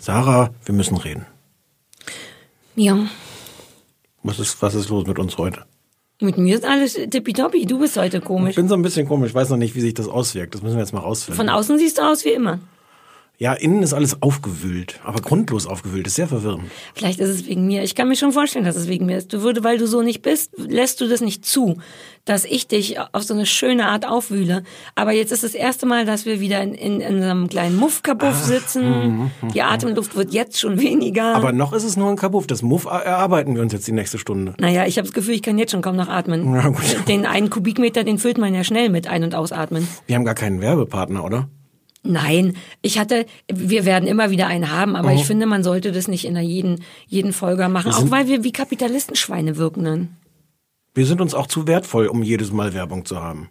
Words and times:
Sarah, 0.00 0.50
wir 0.64 0.74
müssen 0.74 0.96
reden. 0.96 1.26
Ja, 2.74 2.98
Was 4.22 4.38
ist, 4.38 4.60
was 4.62 4.74
ist 4.74 4.88
los 4.88 5.06
mit 5.06 5.18
uns 5.18 5.36
heute? 5.38 5.64
mit 6.22 6.36
mir 6.36 6.54
ist 6.54 6.64
alles 6.66 6.94
tippitoppi. 7.08 7.64
Du 7.64 7.78
bist 7.78 7.96
heute 7.96 8.18
Ich 8.18 8.24
komisch. 8.24 8.54
bin 8.54 8.68
so 8.68 8.74
ein 8.74 8.82
bisschen 8.82 9.08
komisch, 9.08 9.30
ich 9.30 9.34
weiß 9.34 9.48
noch 9.50 9.56
nicht, 9.56 9.74
wie 9.74 9.80
sich 9.80 9.94
das 9.94 10.06
auswirkt. 10.06 10.54
Das 10.54 10.60
müssen 10.62 10.74
wir 10.76 10.80
jetzt 10.82 10.92
mal 10.92 11.00
rausfinden. 11.00 11.36
Von 11.36 11.48
außen 11.48 11.78
siehst 11.78 11.96
du 11.96 12.02
aus 12.02 12.26
wie 12.26 12.32
immer. 12.32 12.58
Ja, 13.40 13.54
innen 13.54 13.82
ist 13.82 13.94
alles 13.94 14.20
aufgewühlt, 14.20 15.00
aber 15.02 15.22
grundlos 15.22 15.66
aufgewühlt. 15.66 16.04
Das 16.04 16.10
ist 16.10 16.16
sehr 16.16 16.28
verwirrend. 16.28 16.70
Vielleicht 16.94 17.20
ist 17.20 17.30
es 17.30 17.46
wegen 17.46 17.66
mir. 17.66 17.82
Ich 17.82 17.94
kann 17.94 18.06
mir 18.06 18.14
schon 18.14 18.32
vorstellen, 18.32 18.66
dass 18.66 18.76
es 18.76 18.86
wegen 18.86 19.06
mir 19.06 19.16
ist. 19.16 19.32
Du 19.32 19.40
würde, 19.40 19.64
weil 19.64 19.78
du 19.78 19.86
so 19.86 20.02
nicht 20.02 20.20
bist, 20.20 20.52
lässt 20.58 21.00
du 21.00 21.08
das 21.08 21.22
nicht 21.22 21.46
zu, 21.46 21.78
dass 22.26 22.44
ich 22.44 22.68
dich 22.68 22.98
auf 23.00 23.22
so 23.22 23.32
eine 23.32 23.46
schöne 23.46 23.88
Art 23.88 24.06
aufwühle. 24.06 24.62
Aber 24.94 25.12
jetzt 25.12 25.32
ist 25.32 25.42
das 25.42 25.54
erste 25.54 25.86
Mal, 25.86 26.04
dass 26.04 26.26
wir 26.26 26.38
wieder 26.40 26.60
in, 26.60 26.74
in, 26.74 27.00
in 27.00 27.22
einem 27.22 27.48
kleinen 27.48 27.76
Muffkabuff 27.76 28.36
sitzen. 28.44 29.30
Die 29.54 29.62
Atemluft 29.62 30.16
wird 30.16 30.34
jetzt 30.34 30.60
schon 30.60 30.78
weniger. 30.78 31.34
Aber 31.34 31.52
noch 31.52 31.72
ist 31.72 31.84
es 31.84 31.96
nur 31.96 32.10
ein 32.10 32.16
Kabuff. 32.16 32.46
Das 32.46 32.60
Muff 32.60 32.84
erarbeiten 32.84 33.54
wir 33.54 33.62
uns 33.62 33.72
jetzt 33.72 33.86
die 33.88 33.92
nächste 33.92 34.18
Stunde. 34.18 34.52
naja, 34.60 34.84
ich 34.84 34.98
habe 34.98 35.06
das 35.08 35.14
Gefühl, 35.14 35.32
ich 35.32 35.42
kann 35.42 35.56
jetzt 35.56 35.70
schon 35.70 35.80
kaum 35.80 35.96
noch 35.96 36.08
atmen. 36.08 36.54
Ja, 36.54 36.68
gut. 36.68 37.08
Den 37.08 37.24
einen 37.24 37.48
Kubikmeter, 37.48 38.04
den 38.04 38.18
füllt 38.18 38.36
man 38.36 38.54
ja 38.54 38.64
schnell 38.64 38.90
mit 38.90 39.06
Ein- 39.06 39.24
und 39.24 39.34
Ausatmen. 39.34 39.88
Wir 40.06 40.16
haben 40.16 40.26
gar 40.26 40.34
keinen 40.34 40.60
Werbepartner, 40.60 41.24
oder? 41.24 41.48
Nein, 42.02 42.56
ich 42.80 42.98
hatte, 42.98 43.26
wir 43.52 43.84
werden 43.84 44.06
immer 44.08 44.30
wieder 44.30 44.46
einen 44.46 44.70
haben, 44.70 44.96
aber 44.96 45.10
Mhm. 45.10 45.16
ich 45.16 45.24
finde, 45.26 45.46
man 45.46 45.62
sollte 45.62 45.92
das 45.92 46.08
nicht 46.08 46.24
in 46.24 46.36
einer 46.36 46.46
jeden, 46.46 46.82
jeden 47.06 47.32
Folge 47.34 47.68
machen, 47.68 47.92
auch 47.92 48.10
weil 48.10 48.26
wir 48.26 48.42
wie 48.42 48.52
Kapitalistenschweine 48.52 49.56
wirken 49.58 49.84
dann. 49.84 50.16
Wir 50.94 51.04
sind 51.06 51.20
uns 51.20 51.34
auch 51.34 51.46
zu 51.46 51.66
wertvoll, 51.68 52.06
um 52.06 52.22
jedes 52.22 52.52
Mal 52.52 52.72
Werbung 52.74 53.04
zu 53.04 53.20
haben. 53.20 53.48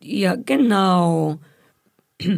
Ja, 0.00 0.36
genau. 0.36 1.38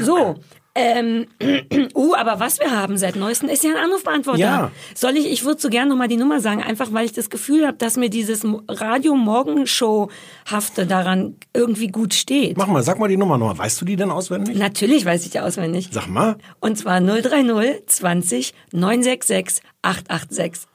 So, 0.00 0.34
ähm, 0.76 1.26
uh, 1.94 2.14
aber 2.14 2.40
was 2.40 2.58
wir 2.58 2.70
haben 2.70 2.96
seit 2.98 3.16
neuestem 3.16 3.48
ist 3.48 3.62
ja 3.62 3.70
ein 3.70 3.76
Anrufbeantworter. 3.76 4.40
Ja. 4.40 4.70
Soll 4.94 5.16
ich, 5.16 5.30
ich 5.30 5.44
würde 5.44 5.60
so 5.60 5.68
gerne 5.68 5.90
nochmal 5.90 6.08
die 6.08 6.16
Nummer 6.16 6.40
sagen, 6.40 6.62
einfach 6.62 6.92
weil 6.92 7.04
ich 7.06 7.12
das 7.12 7.30
Gefühl 7.30 7.66
habe, 7.66 7.76
dass 7.76 7.96
mir 7.96 8.10
dieses 8.10 8.44
Radio-Morgenshow-hafte 8.68 10.86
daran 10.86 11.36
irgendwie 11.54 11.88
gut 11.88 12.14
steht. 12.14 12.56
Mach 12.56 12.66
mal, 12.66 12.82
sag 12.82 12.98
mal 12.98 13.08
die 13.08 13.16
Nummer 13.16 13.38
nochmal. 13.38 13.58
Weißt 13.58 13.80
du 13.80 13.84
die 13.84 13.96
denn 13.96 14.10
auswendig? 14.10 14.56
Natürlich 14.58 15.04
weiß 15.04 15.24
ich 15.24 15.30
die 15.30 15.40
auswendig. 15.40 15.88
Sag 15.92 16.08
mal. 16.08 16.36
Und 16.60 16.76
zwar 16.78 17.00
030 17.00 17.86
20 17.86 18.54
966 18.72 19.62
886. 19.82 20.68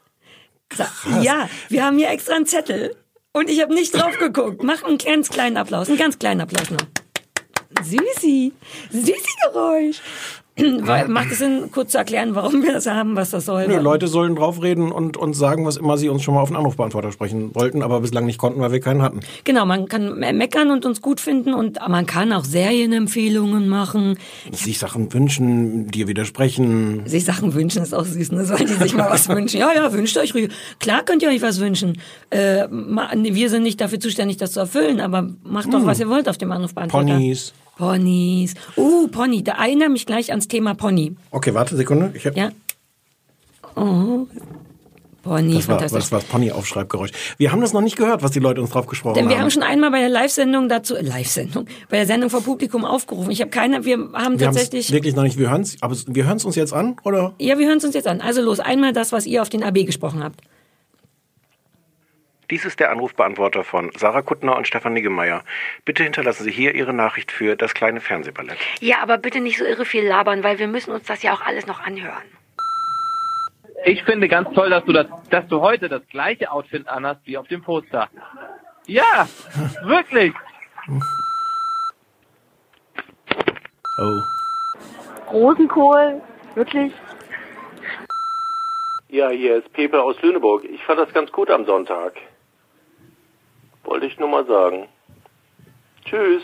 Sa- 0.74 0.88
Ja, 1.20 1.48
wir 1.68 1.84
haben 1.84 1.98
hier 1.98 2.10
extra 2.10 2.36
einen 2.36 2.46
Zettel. 2.46 2.96
Und 3.32 3.48
ich 3.48 3.62
habe 3.62 3.72
nicht 3.74 3.94
drauf 3.94 4.18
geguckt. 4.18 4.64
Mach 4.64 4.82
einen 4.82 4.98
ganz 4.98 5.28
kleinen 5.28 5.56
Applaus, 5.56 5.88
einen 5.88 5.98
ganz 5.98 6.18
kleinen 6.18 6.40
Applaus 6.40 6.68
noch. 6.70 6.78
Süßi, 7.82 8.52
Süßi-Geräusch. 8.90 10.00
Weil- 10.80 11.08
Macht 11.08 11.30
es 11.32 11.38
Sinn, 11.38 11.70
kurz 11.72 11.92
zu 11.92 11.98
erklären, 11.98 12.34
warum 12.34 12.62
wir 12.62 12.72
das 12.74 12.86
haben, 12.86 13.16
was 13.16 13.30
das 13.30 13.46
soll? 13.46 13.66
Nö, 13.66 13.78
Leute 13.78 14.08
sollen 14.08 14.34
draufreden 14.36 14.92
und 14.92 15.16
uns 15.16 15.38
sagen, 15.38 15.64
was 15.64 15.78
immer 15.78 15.96
sie 15.96 16.10
uns 16.10 16.22
schon 16.22 16.34
mal 16.34 16.42
auf 16.42 16.50
den 16.50 16.56
Anrufbeantworter 16.56 17.12
sprechen 17.12 17.54
wollten, 17.54 17.82
aber 17.82 18.00
bislang 18.00 18.26
nicht 18.26 18.36
konnten, 18.36 18.60
weil 18.60 18.70
wir 18.72 18.80
keinen 18.80 19.00
hatten. 19.00 19.20
Genau, 19.44 19.64
man 19.64 19.88
kann 19.88 20.18
me- 20.18 20.32
meckern 20.34 20.70
und 20.70 20.84
uns 20.84 21.00
gut 21.00 21.18
finden 21.20 21.54
und 21.54 21.78
man 21.88 22.04
kann 22.04 22.32
auch 22.34 22.44
Serienempfehlungen 22.44 23.68
machen. 23.68 24.18
Sich 24.52 24.78
Sachen 24.78 25.10
wünschen, 25.14 25.86
dir 25.86 26.08
widersprechen. 26.08 27.06
Sich 27.06 27.24
Sachen 27.24 27.54
wünschen 27.54 27.82
ist 27.82 27.94
auch 27.94 28.04
süß, 28.04 28.32
ne? 28.32 28.44
Sollen 28.44 28.66
die 28.66 28.74
sich 28.74 28.94
mal 28.94 29.08
was 29.08 29.28
wünschen? 29.30 29.60
Ja, 29.60 29.72
ja, 29.72 29.90
wünscht 29.94 30.18
euch 30.18 30.34
ruhig. 30.34 30.50
Klar 30.78 31.04
könnt 31.04 31.22
ihr 31.22 31.30
euch 31.30 31.40
was 31.42 31.58
wünschen. 31.60 31.98
Äh, 32.30 32.66
wir 32.68 33.48
sind 33.48 33.62
nicht 33.62 33.80
dafür 33.80 34.00
zuständig, 34.00 34.36
das 34.36 34.52
zu 34.52 34.60
erfüllen, 34.60 35.00
aber 35.00 35.30
macht 35.42 35.72
doch, 35.72 35.86
was 35.86 36.00
ihr 36.00 36.08
wollt 36.10 36.28
auf 36.28 36.36
dem 36.36 36.52
Anrufbeantworter. 36.52 37.06
Ponys. 37.14 37.54
Ponys. 37.80 38.54
Uh, 38.76 39.08
Pony. 39.08 39.42
Da 39.42 39.52
erinnere 39.52 39.88
mich 39.88 40.04
gleich 40.04 40.30
ans 40.30 40.48
Thema 40.48 40.74
Pony. 40.74 41.16
Okay, 41.30 41.54
warte, 41.54 41.76
Sekunde. 41.76 42.12
Ich 42.14 42.26
hab, 42.26 42.36
Ja. 42.36 42.50
Oh. 43.74 44.26
Pony, 45.22 45.54
das 45.54 45.68
war, 45.68 45.78
fantastisch. 45.78 46.02
das 46.04 46.12
war 46.12 46.20
das 46.20 46.28
Pony-Aufschreibgeräusch. 46.28 47.10
Wir 47.36 47.52
haben 47.52 47.60
das 47.60 47.74
noch 47.74 47.82
nicht 47.82 47.96
gehört, 47.96 48.22
was 48.22 48.30
die 48.30 48.38
Leute 48.38 48.60
uns 48.62 48.70
drauf 48.70 48.86
gesprochen 48.86 49.14
Denn 49.14 49.28
wir 49.28 49.36
haben. 49.36 49.42
haben 49.42 49.50
schon 49.50 49.62
einmal 49.62 49.90
bei 49.90 50.00
der 50.00 50.08
Live-Sendung 50.08 50.68
dazu, 50.70 50.96
äh, 50.96 51.02
Live-Sendung, 51.02 51.66
bei 51.90 51.98
der 51.98 52.06
Sendung 52.06 52.30
vor 52.30 52.42
Publikum 52.42 52.86
aufgerufen. 52.86 53.30
Ich 53.30 53.40
habe 53.42 53.50
keine, 53.50 53.84
wir 53.84 53.98
haben 53.98 54.12
wir 54.12 54.20
haben 54.20 54.38
tatsächlich, 54.38 54.90
wirklich 54.92 55.14
noch 55.14 55.22
nicht, 55.22 55.38
wir 55.38 55.50
hören 55.50 55.60
es, 55.60 55.76
aber 55.82 55.94
wir 56.06 56.24
hören 56.26 56.38
es 56.38 56.44
uns 56.46 56.56
jetzt 56.56 56.72
an, 56.72 56.96
oder? 57.04 57.34
ja, 57.38 57.58
wir 57.58 57.66
hören 57.66 57.78
es 57.78 57.84
uns 57.84 57.94
jetzt 57.94 58.08
an. 58.08 58.22
Also 58.22 58.40
los, 58.40 58.60
einmal 58.60 58.94
das, 58.94 59.12
was 59.12 59.26
ihr 59.26 59.42
auf 59.42 59.50
den 59.50 59.62
AB 59.62 59.84
gesprochen 59.84 60.24
habt. 60.24 60.40
Dies 62.50 62.64
ist 62.64 62.80
der 62.80 62.90
Anrufbeantworter 62.90 63.62
von 63.62 63.92
Sarah 63.96 64.22
Kuttner 64.22 64.56
und 64.56 64.66
Stefan 64.66 64.92
Niggemeier. 64.92 65.44
Bitte 65.84 66.02
hinterlassen 66.02 66.42
Sie 66.42 66.50
hier 66.50 66.74
Ihre 66.74 66.92
Nachricht 66.92 67.30
für 67.30 67.54
das 67.54 67.74
kleine 67.74 68.00
Fernsehballett. 68.00 68.58
Ja, 68.80 68.96
aber 69.02 69.18
bitte 69.18 69.40
nicht 69.40 69.58
so 69.58 69.64
irre 69.64 69.84
viel 69.84 70.04
labern, 70.04 70.42
weil 70.42 70.58
wir 70.58 70.66
müssen 70.66 70.90
uns 70.90 71.06
das 71.06 71.22
ja 71.22 71.32
auch 71.32 71.42
alles 71.42 71.66
noch 71.66 71.80
anhören. 71.80 72.24
Ich 73.84 74.02
finde 74.02 74.28
ganz 74.28 74.52
toll, 74.52 74.68
dass 74.68 74.84
du 74.84 74.92
das, 74.92 75.06
dass 75.30 75.46
du 75.46 75.60
heute 75.60 75.88
das 75.88 76.02
gleiche 76.08 76.50
Outfit 76.50 76.88
anhast 76.88 77.20
wie 77.24 77.38
auf 77.38 77.46
dem 77.48 77.62
Poster. 77.62 78.08
Ja, 78.86 79.28
wirklich. 79.84 80.34
Oh. 83.98 84.20
Rosenkohl, 85.32 86.20
wirklich? 86.56 86.92
Ja, 89.08 89.28
hier 89.30 89.56
ist 89.56 89.72
Pepe 89.72 90.02
aus 90.02 90.20
Lüneburg. 90.20 90.64
Ich 90.64 90.82
fand 90.84 90.98
das 90.98 91.12
ganz 91.12 91.30
gut 91.30 91.50
am 91.50 91.64
Sonntag. 91.64 92.14
Wollte 93.84 94.06
ich 94.06 94.18
nur 94.18 94.28
mal 94.28 94.46
sagen. 94.46 94.88
Tschüss. 96.04 96.42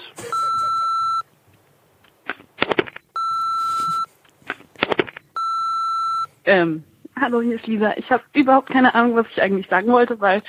Ähm, 6.45 6.85
hallo, 7.21 7.41
hier 7.41 7.57
ist 7.57 7.67
Lisa. 7.67 7.95
Ich 7.97 8.11
habe 8.11 8.23
überhaupt 8.33 8.71
keine 8.71 8.95
Ahnung, 8.95 9.17
was 9.17 9.27
ich 9.31 9.43
eigentlich 9.43 9.69
sagen 9.69 9.89
wollte, 9.89 10.21
weil 10.21 10.43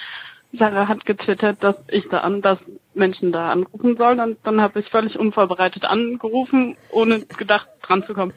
Sarah 0.53 0.87
hat 0.87 1.05
getwittert, 1.05 1.63
dass 1.63 1.75
ich 1.89 2.07
da 2.09 2.19
an, 2.19 2.41
dass 2.41 2.59
Menschen 2.93 3.31
da 3.31 3.49
anrufen 3.49 3.97
sollen 3.97 4.19
und 4.19 4.37
dann 4.43 4.61
habe 4.61 4.79
ich 4.79 4.89
völlig 4.89 5.17
unvorbereitet 5.17 5.85
angerufen, 5.85 6.77
ohne 6.91 7.21
gedacht 7.37 7.67
dran 7.81 8.03
zu 8.03 8.13
kommen. 8.13 8.33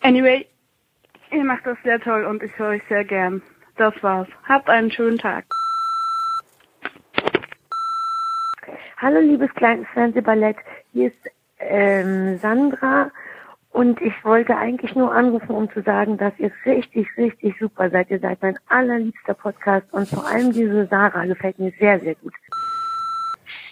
Anyway, 0.00 0.46
ihr 1.30 1.44
macht 1.44 1.66
das 1.66 1.78
sehr 1.82 2.00
toll 2.00 2.24
und 2.24 2.42
ich 2.42 2.56
höre 2.58 2.70
euch 2.70 2.82
sehr 2.88 3.04
gern. 3.04 3.42
Das 3.76 3.94
war's. 4.02 4.28
Habt 4.46 4.68
einen 4.68 4.90
schönen 4.90 5.18
Tag. 5.18 5.46
Hallo 9.02 9.18
liebes 9.18 9.48
kleines 9.54 9.86
Fernsehballett, 9.94 10.58
hier 10.92 11.06
ist 11.06 11.30
ähm, 11.58 12.36
Sandra 12.36 13.10
und 13.70 13.98
ich 14.02 14.12
wollte 14.26 14.54
eigentlich 14.54 14.94
nur 14.94 15.10
anrufen, 15.14 15.52
um 15.52 15.70
zu 15.70 15.80
sagen, 15.80 16.18
dass 16.18 16.38
ihr 16.38 16.52
richtig, 16.66 17.06
richtig 17.16 17.54
super 17.58 17.88
seid. 17.88 18.10
Ihr 18.10 18.18
seid 18.18 18.42
mein 18.42 18.58
allerliebster 18.68 19.32
Podcast 19.32 19.90
und 19.92 20.06
vor 20.06 20.26
allem 20.26 20.52
diese 20.52 20.86
Sarah 20.88 21.24
gefällt 21.24 21.58
mir 21.58 21.72
sehr, 21.78 21.98
sehr 22.00 22.14
gut. 22.16 22.34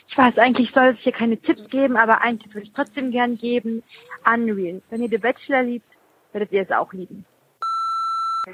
Ich 0.09 0.17
weiß, 0.17 0.39
eigentlich 0.39 0.71
soll 0.71 0.95
es 0.95 0.99
hier 1.01 1.13
keine 1.13 1.37
Tipps 1.37 1.69
geben, 1.69 1.99
aber 1.99 2.23
einen 2.23 2.39
Tipp 2.39 2.55
würde 2.55 2.67
ich 2.67 2.73
trotzdem 2.73 3.11
gern 3.11 3.37
geben. 3.37 3.83
Unreal. 4.25 4.81
Wenn 4.89 5.03
ihr 5.03 5.11
The 5.11 5.19
Bachelor 5.19 5.63
liebt, 5.63 5.91
werdet 6.33 6.53
ihr 6.53 6.63
es 6.63 6.71
auch 6.71 6.95
lieben. 6.95 7.27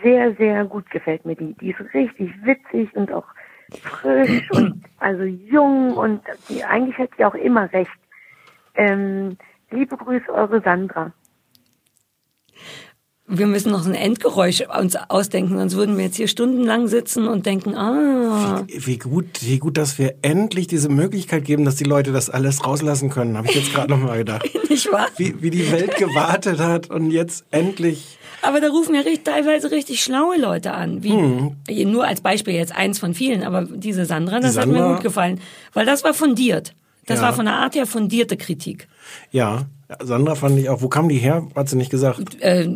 Sehr, 0.03 0.35
sehr 0.35 0.65
gut 0.65 0.91
gefällt 0.91 1.25
mir 1.25 1.37
die. 1.37 1.55
Die 1.55 1.71
ist 1.71 1.95
richtig 1.95 2.33
witzig 2.43 2.97
und 2.97 3.13
auch 3.13 3.27
frisch 3.71 4.51
und 4.51 4.83
also 4.99 5.23
und 6.05 6.21
die, 6.51 6.63
eigentlich 6.63 6.99
hat 6.99 7.11
sie 7.17 7.25
auch 7.25 7.35
immer 7.35 7.73
recht. 7.73 7.91
Ähm, 8.75 9.39
liebe 9.71 9.97
Grüße, 9.97 10.29
eure 10.29 10.61
Sandra. 10.61 11.13
Wir 13.27 13.47
müssen 13.47 13.73
noch 13.73 13.87
ein 13.87 13.95
Endgeräusch 13.95 14.65
uns 14.79 14.97
ausdenken, 14.97 15.57
sonst 15.57 15.77
würden 15.77 15.97
wir 15.97 16.05
jetzt 16.05 16.17
hier 16.17 16.29
stundenlang 16.29 16.89
sitzen 16.89 17.27
und 17.27 17.47
denken, 17.47 17.75
ah, 17.75 18.63
Wie 18.69 18.99
gut, 18.99 19.41
wie 19.41 19.59
gut, 19.59 19.79
dass 19.79 19.99
wir 19.99 20.17
endlich 20.21 20.67
diese 20.67 20.91
Möglichkeit 20.91 21.47
geben, 21.47 21.65
dass 21.65 21.77
die 21.77 21.85
Leute 21.85 22.13
das 22.13 22.29
alles 22.29 22.67
rauslassen 22.67 23.09
können, 23.09 23.39
habe 23.39 23.49
ich 23.49 23.55
jetzt 23.55 23.73
gerade 23.73 23.91
noch 23.91 23.99
mal 23.99 24.19
gedacht. 24.19 24.47
nicht 24.69 24.93
wahr? 24.93 25.09
Wie, 25.17 25.41
wie 25.41 25.49
die 25.49 25.73
Welt 25.73 25.97
gewartet 25.97 26.61
hat 26.61 26.91
und 26.91 27.11
jetzt 27.11 27.47
endlich. 27.51 28.19
Aber 28.47 28.61
da 28.61 28.69
rufen 28.69 28.95
ja 28.95 29.01
richtig, 29.01 29.25
teilweise 29.25 29.71
richtig 29.71 30.03
schlaue 30.03 30.37
Leute 30.39 30.73
an. 30.73 31.03
Wie, 31.03 31.85
Nur 31.85 32.07
als 32.07 32.21
Beispiel 32.21 32.55
jetzt 32.55 32.75
eins 32.75 32.99
von 32.99 33.15
vielen, 33.15 33.43
aber 33.43 33.63
diese 33.65 34.05
Sandra, 34.05 34.41
das 34.41 34.57
hat 34.59 34.67
mir 34.67 34.75
Hm. 34.75 34.79
Sandra- 34.81 34.95
gut 34.95 35.03
gefallen. 35.03 35.41
Weil 35.73 35.87
das 35.87 36.05
war 36.05 36.15
fundiert. 36.15 36.75
Das 37.07 37.19
Ja. 37.21 37.27
war 37.27 37.33
von 37.35 37.45
der 37.45 37.55
Art 37.55 37.75
her 37.75 37.87
fundierte 37.87 38.37
Kritik. 38.37 38.89
Ja, 39.31 39.67
Sandra 40.03 40.35
fand 40.35 40.59
ich 40.59 40.69
auch. 40.71 40.81
Wo 40.83 40.89
kam 40.89 41.09
die 41.09 41.19
her? 41.19 41.47
Hat 41.55 41.69
sie 41.69 41.77
nicht 41.77 41.91
gesagt. 41.91 42.41
Äh, 42.41 42.67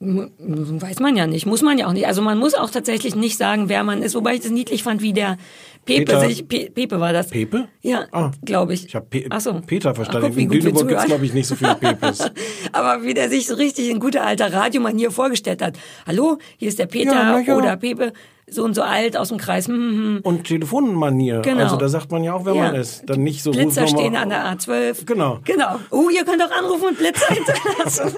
weiß 0.00 1.00
man 1.00 1.16
ja 1.16 1.26
nicht, 1.26 1.46
muss 1.46 1.62
man 1.62 1.76
ja 1.78 1.86
auch 1.86 1.92
nicht. 1.92 2.06
Also 2.06 2.22
man 2.22 2.38
muss 2.38 2.54
auch 2.54 2.70
tatsächlich 2.70 3.14
nicht 3.16 3.36
sagen, 3.36 3.68
wer 3.68 3.84
man 3.84 4.02
ist. 4.02 4.14
Wobei 4.14 4.34
ich 4.34 4.40
das 4.40 4.50
niedlich 4.50 4.82
fand, 4.82 5.02
wie 5.02 5.12
der 5.12 5.36
Pepe 5.84 6.04
Peter- 6.04 6.20
sich, 6.28 6.46
Pe 6.46 6.70
Pepe 6.72 7.00
war 7.00 7.12
das. 7.12 7.28
Pepe? 7.30 7.68
Ja, 7.80 8.04
Ah. 8.12 8.30
glaube 8.44 8.74
ich. 8.74 8.86
Ich 8.86 8.94
habe 8.94 9.06
Pe 9.06 9.24
Ach 9.30 9.40
so. 9.40 9.60
Peter 9.66 9.90
Ach, 9.90 9.96
verstanden. 9.96 10.28
guck, 10.28 10.36
wie 10.36 10.42
In 10.44 10.50
Lüneburg 10.50 10.64
gibt's 10.72 10.80
zuhören. 10.92 11.06
glaube 11.06 11.24
ich, 11.26 11.32
nicht 11.34 11.46
so 11.46 11.56
viele 11.56 11.74
Pepes. 11.74 12.30
Aber 12.72 13.02
wie 13.02 13.14
der 13.14 13.28
sich 13.28 13.46
so 13.46 13.54
richtig 13.54 13.88
in 13.88 13.98
guter 13.98 14.24
alter 14.24 14.52
Radiomanier 14.52 15.10
vorgestellt 15.10 15.62
hat. 15.62 15.78
Hallo, 16.06 16.38
hier 16.58 16.68
ist 16.68 16.78
der 16.78 16.86
Peter 16.86 17.40
ja. 17.40 17.56
oder 17.56 17.76
Pepe, 17.76 18.12
so 18.50 18.64
und 18.64 18.74
so 18.74 18.82
alt 18.82 19.16
aus 19.16 19.28
dem 19.28 19.38
Kreis. 19.38 19.68
Hm, 19.68 19.74
hm, 19.74 19.96
hm. 20.16 20.20
Und 20.22 20.44
Telefonmanier. 20.44 21.40
Genau. 21.42 21.62
Also 21.64 21.76
da 21.76 21.88
sagt 21.88 22.10
man 22.12 22.24
ja 22.24 22.34
auch, 22.34 22.44
wer 22.44 22.54
Ja. 22.54 22.62
man 22.64 22.74
ist. 22.74 23.02
Dann 23.08 23.22
nicht 23.22 23.42
so 23.42 23.50
Blitzer 23.50 23.86
stehen 23.86 24.16
an 24.16 24.28
der 24.28 24.44
A12. 24.44 25.04
Genau. 25.06 25.38
Genau. 25.44 25.76
Oh, 25.90 26.08
ihr 26.14 26.24
könnt 26.24 26.42
auch 26.42 26.50
anrufen 26.50 26.88
und 26.88 26.98
Blitzer 26.98 27.26
hinterlassen. 27.34 28.16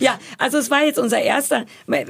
ja, 0.00 0.18
also 0.38 0.58
es 0.58 0.70
war 0.70 0.84
jetzt 0.84 0.98
unser 0.98 1.20
erster. 1.20 1.64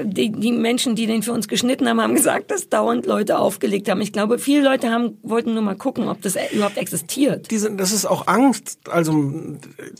Die, 0.04 0.30
die 0.32 0.52
Menschen, 0.52 0.94
die 0.94 1.06
den 1.06 1.22
für 1.22 1.32
uns 1.32 1.48
geschnitten 1.48 1.88
haben, 1.88 2.00
haben 2.00 2.14
gesagt, 2.14 2.50
dass 2.50 2.68
dauernd 2.68 3.06
Leute 3.06 3.38
aufgelegt 3.38 3.88
haben. 3.90 4.00
Ich 4.00 4.12
glaube, 4.12 4.38
viele 4.38 4.62
Leute 4.62 4.90
haben, 4.90 5.18
wollten 5.22 5.54
nur 5.54 5.62
mal 5.62 5.76
gucken, 5.76 6.08
ob 6.08 6.22
das 6.22 6.36
überhaupt 6.52 6.76
existiert. 6.78 7.50
Die 7.50 7.58
sind, 7.58 7.78
das 7.80 7.92
ist 7.92 8.06
auch 8.06 8.26
Angst, 8.26 8.78
also 8.90 9.12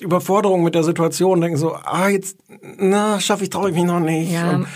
Überforderung 0.01 0.63
mit 0.63 0.75
der 0.75 0.85
Situation, 0.85 1.41
denken 1.41 1.57
so, 1.57 1.75
ah, 1.75 2.09
jetzt, 2.09 2.39
na, 2.79 3.21
schaffe 3.21 3.45
ich, 3.45 3.51
traue 3.51 3.71
ich 3.71 3.75
mich 3.75 3.85
noch 3.85 4.01
nicht. 4.01 4.33
Ja. 4.33 4.57
Und 4.57 4.67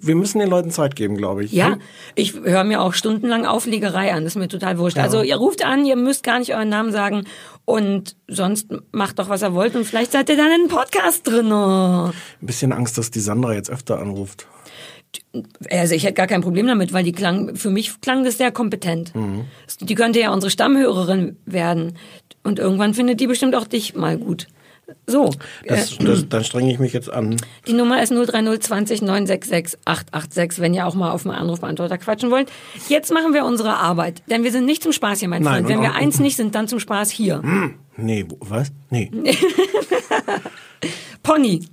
wir 0.00 0.14
müssen 0.14 0.38
den 0.38 0.48
Leuten 0.48 0.70
Zeit 0.70 0.96
geben, 0.96 1.16
glaube 1.16 1.44
ich. 1.44 1.52
Ja, 1.52 1.76
ich 2.14 2.25
höre 2.34 2.64
mir 2.64 2.80
auch 2.82 2.94
stundenlang 2.94 3.46
Auflegerei 3.46 4.12
an, 4.12 4.24
das 4.24 4.32
ist 4.34 4.38
mir 4.38 4.48
total 4.48 4.78
wurscht. 4.78 4.96
Ja. 4.96 5.02
Also 5.02 5.22
ihr 5.22 5.36
ruft 5.36 5.64
an, 5.64 5.84
ihr 5.84 5.96
müsst 5.96 6.22
gar 6.22 6.38
nicht 6.38 6.54
euren 6.54 6.68
Namen 6.68 6.92
sagen 6.92 7.24
und 7.64 8.16
sonst 8.28 8.68
macht 8.92 9.18
doch, 9.18 9.28
was 9.28 9.42
ihr 9.42 9.54
wollt 9.54 9.74
und 9.76 9.84
vielleicht 9.84 10.12
seid 10.12 10.28
ihr 10.28 10.36
dann 10.36 10.46
in 10.46 10.52
einem 10.52 10.68
Podcast 10.68 11.26
drin. 11.26 11.52
Ein 11.52 12.12
bisschen 12.40 12.72
Angst, 12.72 12.98
dass 12.98 13.10
die 13.10 13.20
Sandra 13.20 13.54
jetzt 13.54 13.70
öfter 13.70 13.98
anruft. 13.98 14.46
Also 15.70 15.94
ich 15.94 16.04
hätte 16.04 16.14
gar 16.14 16.26
kein 16.26 16.42
Problem 16.42 16.66
damit, 16.66 16.92
weil 16.92 17.04
die 17.04 17.12
klang, 17.12 17.56
für 17.56 17.70
mich 17.70 18.00
klang 18.00 18.24
das 18.24 18.38
sehr 18.38 18.52
kompetent. 18.52 19.14
Mhm. 19.14 19.44
Die 19.80 19.94
könnte 19.94 20.20
ja 20.20 20.32
unsere 20.32 20.50
Stammhörerin 20.50 21.36
werden 21.46 21.96
und 22.42 22.58
irgendwann 22.58 22.94
findet 22.94 23.20
die 23.20 23.26
bestimmt 23.26 23.54
auch 23.54 23.66
dich 23.66 23.94
mal 23.94 24.18
gut. 24.18 24.46
So, 25.06 25.30
Das, 25.64 25.98
äh, 25.98 26.04
das, 26.04 26.28
dann 26.28 26.44
strenge 26.44 26.72
ich 26.72 26.78
mich 26.78 26.92
jetzt 26.92 27.10
an. 27.12 27.36
die 27.66 27.72
Nummer 27.72 28.02
ist 28.02 28.10
03020 28.10 29.02
966 29.02 29.80
886, 29.84 30.60
wenn 30.60 30.74
ihr 30.74 30.86
auch 30.86 30.94
mal 30.94 31.10
auf 31.10 31.22
den 31.22 31.32
Anrufbeantworter 31.32 31.98
quatschen 31.98 32.30
wollt. 32.30 32.50
Jetzt 32.88 33.12
machen 33.12 33.34
wir 33.34 33.44
unsere 33.44 33.76
Arbeit, 33.76 34.22
denn 34.30 34.44
wir 34.44 34.52
sind 34.52 34.64
nicht 34.64 34.82
zum 34.84 34.92
Spaß 34.92 35.20
hier, 35.20 35.28
mein 35.28 35.42
Nein, 35.42 35.64
Freund. 35.64 35.68
Wenn 35.68 35.82
wir 35.82 35.94
eins 35.94 36.20
nicht 36.20 36.36
sind, 36.36 36.54
dann 36.54 36.68
zum 36.68 36.78
Spaß 36.78 37.10
hier. 37.10 37.42
Hm, 37.42 37.74
nee, 37.96 38.24
was? 38.38 38.70
Nee. 38.90 39.10
Pony. 41.22 41.66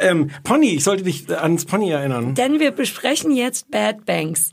Ähm, 0.00 0.30
Pony, 0.44 0.76
ich 0.76 0.84
sollte 0.84 1.02
dich 1.02 1.28
ans 1.36 1.64
Pony 1.64 1.90
erinnern. 1.90 2.34
Denn 2.34 2.60
wir 2.60 2.70
besprechen 2.70 3.34
jetzt 3.34 3.70
Bad 3.70 4.06
Banks. 4.06 4.52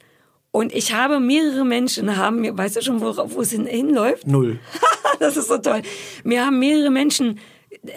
Und 0.56 0.72
ich 0.72 0.94
habe 0.94 1.20
mehrere 1.20 1.66
Menschen, 1.66 2.16
haben 2.16 2.42
mir, 2.42 2.56
weißt 2.56 2.76
du 2.76 2.82
schon, 2.84 3.02
wo, 3.02 3.12
wo 3.18 3.42
es 3.42 3.50
hin, 3.50 3.66
hinläuft? 3.66 4.28
Null. 4.28 4.60
das 5.20 5.36
ist 5.36 5.48
so 5.48 5.58
toll. 5.58 5.82
Mir 6.24 6.46
haben 6.46 6.60
mehrere 6.60 6.92
Menschen 6.92 7.40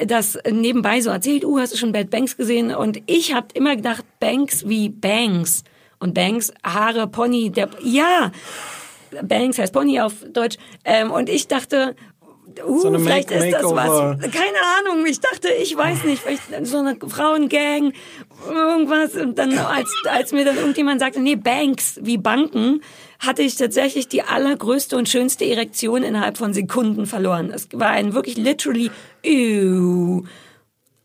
das 0.06 0.38
nebenbei 0.50 1.02
so 1.02 1.10
erzählt, 1.10 1.44
uh, 1.44 1.58
hast 1.58 1.74
du 1.74 1.76
schon 1.76 1.92
Bad 1.92 2.08
Banks 2.08 2.38
gesehen? 2.38 2.74
Und 2.74 3.02
ich 3.04 3.34
habe 3.34 3.48
immer 3.52 3.76
gedacht, 3.76 4.06
Banks 4.20 4.66
wie 4.66 4.88
Banks. 4.88 5.64
Und 5.98 6.14
Banks, 6.14 6.50
Haare, 6.64 7.06
Pony, 7.08 7.50
der, 7.50 7.68
ja, 7.82 8.32
Banks 9.22 9.58
heißt 9.58 9.74
Pony 9.74 10.00
auf 10.00 10.14
Deutsch. 10.32 10.56
Ähm, 10.86 11.10
und 11.10 11.28
ich 11.28 11.48
dachte, 11.48 11.94
uh, 12.66 12.80
So 12.80 12.98
vielleicht 12.98 13.30
Make- 13.30 13.48
ist 13.48 13.52
das 13.52 13.64
was. 13.64 14.18
Keine 14.20 14.58
Ahnung, 14.78 15.04
ich 15.04 15.20
dachte, 15.20 15.48
ich 15.48 15.76
weiß 15.76 16.04
nicht, 16.04 16.22
vielleicht 16.22 16.66
so 16.66 16.78
eine 16.78 16.96
Frauengang, 17.06 17.92
irgendwas. 18.48 19.14
Und 19.14 19.38
dann, 19.38 19.56
als, 19.58 19.90
als 20.08 20.32
mir 20.32 20.44
dann 20.44 20.56
irgendjemand 20.56 21.00
sagte, 21.00 21.20
nee, 21.20 21.36
Banks, 21.36 21.98
wie 22.02 22.18
Banken, 22.18 22.80
hatte 23.18 23.42
ich 23.42 23.56
tatsächlich 23.56 24.08
die 24.08 24.22
allergrößte 24.22 24.96
und 24.96 25.08
schönste 25.08 25.44
Erektion 25.44 26.02
innerhalb 26.02 26.36
von 26.38 26.52
Sekunden 26.52 27.06
verloren. 27.06 27.50
Es 27.52 27.68
war 27.72 27.90
ein 27.90 28.14
wirklich 28.14 28.36
literally, 28.36 28.90
ew. 29.24 30.22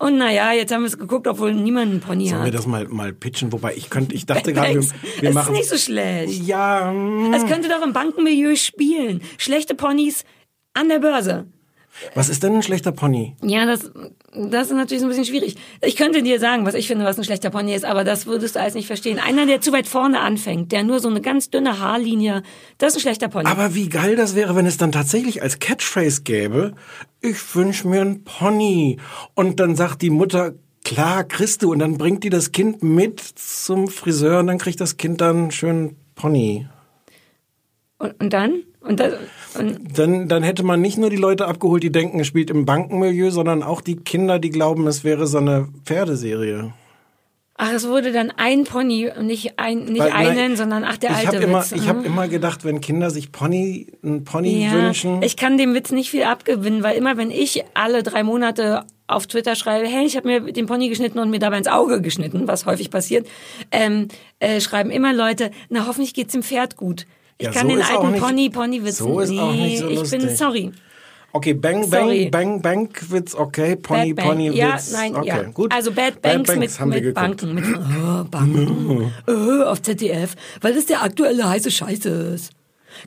Und 0.02 0.18
naja, 0.18 0.52
jetzt 0.52 0.74
haben 0.74 0.82
wir 0.82 0.88
es 0.88 0.98
geguckt, 0.98 1.28
obwohl 1.28 1.54
niemand 1.54 1.92
einen 1.92 2.00
Pony 2.00 2.30
Sollen 2.30 2.42
wir 2.42 2.48
hat. 2.48 2.56
das 2.56 2.66
mal, 2.66 2.88
mal 2.88 3.14
pitchen? 3.14 3.52
Wobei 3.52 3.76
ich 3.76 3.92
könnte, 3.92 4.16
ich 4.16 4.26
dachte 4.26 4.52
gerade, 4.52 4.74
wir, 4.74 4.82
wir 5.20 5.30
es 5.30 5.36
machen. 5.36 5.54
ist 5.54 5.60
nicht 5.60 5.70
so 5.70 5.78
schlecht. 5.78 6.44
Ja, 6.44 6.92
mm. 6.92 7.34
Es 7.36 7.46
könnte 7.46 7.70
doch 7.70 7.84
im 7.86 7.94
Bankenmilieu 7.94 8.56
spielen. 8.56 9.22
Schlechte 9.38 9.76
Ponys 9.76 10.26
an 10.74 10.90
der 10.90 11.00
Börse. 11.00 11.46
Was 12.16 12.30
ist 12.30 12.44
denn 12.44 12.56
ein 12.56 12.64
schlechter 12.64 12.92
Pony? 12.92 13.36
Ja, 13.44 13.66
das, 13.66 13.92
das 14.34 14.68
ist 14.68 14.76
natürlich 14.76 15.02
so 15.02 15.06
ein 15.06 15.10
bisschen 15.10 15.26
schwierig. 15.26 15.56
Ich 15.82 15.96
könnte 15.96 16.24
dir 16.24 16.40
sagen, 16.40 16.66
was 16.66 16.74
ich 16.74 16.88
finde, 16.88 17.06
was 17.06 17.18
ein 17.18 17.24
schlechter 17.24 17.50
Pony 17.50 17.74
ist, 17.74 17.86
aber 17.86 18.04
das 18.04 18.26
würdest 18.26 18.56
du 18.56 18.60
alles 18.60 18.74
nicht 18.74 18.88
verstehen. 18.88 19.20
Einer, 19.20 19.46
der 19.46 19.62
zu 19.62 19.72
weit 19.72 19.88
vorne 19.88 20.20
anfängt, 20.20 20.72
der 20.72 20.84
nur 20.84 21.00
so 21.00 21.10
eine 21.10 21.22
ganz 21.22 21.50
dünne 21.50 21.80
Haarlinie, 21.80 22.44
das 22.78 22.94
ist 22.94 22.98
ein 22.98 23.02
schlechter 23.02 23.28
Pony. 23.28 23.46
Aber 23.46 23.76
wie 23.76 23.90
geil 23.90 24.16
das 24.16 24.36
wäre, 24.36 24.56
wenn 24.56 24.66
es 24.66 24.78
dann 24.78 24.92
tatsächlich 24.92 25.42
als 25.42 25.60
Catchphrase 25.60 26.24
gäbe, 26.24 26.74
ich 27.22 27.56
wünsch 27.56 27.84
mir 27.84 28.02
einen 28.02 28.24
Pony. 28.24 28.98
Und 29.36 29.60
dann 29.60 29.76
sagt 29.76 30.02
die 30.02 30.10
Mutter, 30.10 30.54
klar, 30.84 31.24
kriegst 31.24 31.64
du. 31.64 31.72
Und 31.72 31.80
dann 31.80 31.98
bringt 31.98 32.24
die 32.24 32.30
das 32.30 32.52
Kind 32.52 32.84
mit 32.84 33.20
zum 33.20 33.88
Friseur 33.88 34.40
und 34.40 34.48
dann 34.48 34.58
kriegt 34.58 34.82
das 34.82 34.98
Kind 34.98 35.22
dann 35.22 35.38
einen 35.38 35.52
schönen 35.52 35.98
Pony. 36.16 36.68
und, 38.00 38.20
und 38.20 38.34
dann? 38.34 38.64
Und, 38.82 39.00
das, 39.00 39.14
und 39.60 39.98
Dann, 39.98 40.28
dann 40.28 40.42
hätte 40.44 40.64
man 40.64 40.82
nicht 40.82 40.98
nur 40.98 41.10
die 41.10 41.16
Leute 41.18 41.46
abgeholt, 41.48 41.84
die 41.84 41.92
denken, 41.92 42.20
es 42.20 42.28
spielt 42.28 42.50
im 42.50 42.66
Bankenmilieu, 42.66 43.30
sondern 43.30 43.62
auch 43.64 43.82
die 43.82 43.96
Kinder, 43.98 44.40
die 44.40 44.50
glauben, 44.50 44.88
es 44.88 45.04
wäre 45.04 45.28
so 45.28 45.38
eine 45.38 45.68
Pferdeserie. 45.86 46.74
ach, 47.58 47.74
es 47.74 47.88
wurde 47.88 48.12
dann 48.12 48.32
ein 48.38 48.64
Pony 48.64 49.08
und 49.16 49.28
nicht 49.28 49.60
ein, 49.60 49.84
nicht 49.86 50.00
Weil, 50.00 50.10
nein, 50.10 50.28
einen, 50.30 50.56
sondern 50.58 50.84
ach, 50.84 50.98
der 50.98 51.12
ich 51.12 51.18
alte 51.18 51.38
hab 51.38 51.44
immer, 51.44 51.60
Witz. 51.62 51.74
Ich 51.74 51.88
habe 51.88 52.00
Mhm. 52.00 52.06
immer 52.06 52.28
gedacht, 52.28 52.66
wenn 52.66 52.82
Kinder 52.82 53.12
sich 53.12 53.32
Pony, 53.32 53.86
einen 54.04 54.24
Pony 54.24 54.66
ja, 54.66 54.72
wünschen. 54.72 55.22
Ich 55.22 55.38
kann 55.38 55.60
dem 55.60 55.76
Witz 55.76 55.92
nicht 55.92 56.10
viel 56.10 56.24
abgewinnen, 56.24 56.82
weil 56.82 56.98
immer 56.98 57.18
wenn 57.18 57.30
ich 57.30 57.64
alle 57.76 58.02
drei 58.02 58.24
Monate 58.24 58.84
auf 59.06 59.28
Twitter 59.28 59.56
schreibe, 59.56 59.88
hey, 59.88 60.06
ich 60.08 60.16
habe 60.18 60.28
mir 60.28 60.52
den 60.52 60.66
Pony 60.66 60.90
geschnitten 60.90 61.20
und 61.20 61.30
mir 61.30 61.38
dabei 61.38 61.60
ins 61.60 61.68
Auge 61.68 62.02
geschnitten, 62.02 62.48
was 62.48 62.66
häufig 62.66 62.90
passiert, 62.90 63.28
ähm, 63.72 64.08
äh, 64.40 64.60
schreiben 64.60 64.90
immer 64.90 65.14
Leute, 65.14 65.52
na 65.70 65.86
hoffentlich 65.86 66.16
geht's 66.16 66.32
dem 66.34 66.42
Pferd 66.42 66.78
gut. 66.78 67.06
Ich 67.42 67.48
Ja, 67.48 67.52
kann 67.54 67.68
so 67.70 67.76
den 67.76 67.82
alten 67.84 68.12
nicht- 68.12 68.22
Pony, 68.24 68.50
Pony-Witz 68.50 68.98
so 69.00 69.20
ist 69.20 69.32
auch 69.32 69.52
nicht 69.52 69.80
so 69.80 69.88
ich 69.90 70.10
bin 70.12 70.22
lustig. 70.22 70.38
sorry. 70.38 70.72
Okay, 71.34 71.54
Bang, 71.54 71.90
Sorry. 71.90 72.30
Bang, 72.30 72.62
Bang, 72.62 72.90
Bankwitz, 72.90 73.36
okay, 73.36 73.78
Pony, 73.78 74.14
Bad 74.14 74.16
Bank. 74.18 74.28
Pony, 74.28 74.50
ja, 74.50 74.74
Witz, 74.76 74.92
nein, 74.92 75.16
okay, 75.16 75.28
ja. 75.28 75.42
gut. 75.44 75.74
Also 75.74 75.92
Bad 75.94 76.22
Banks, 76.22 76.56
mit, 76.58 76.78
haben 76.80 76.92
wir 76.92 77.02
mit 77.02 77.16
geguckt. 77.16 77.16
Banken. 77.16 77.54
Mit, 77.56 77.64
oh, 77.78 78.24
Banken. 78.30 79.14
oh, 79.28 79.64
auf 79.64 79.82
ZDF, 79.82 80.36
weil 80.60 80.76
das 80.76 80.86
der 80.88 81.02
aktuelle 81.02 81.50
heiße 81.50 81.72
Scheiße 81.72 82.10
ist. 82.36 82.52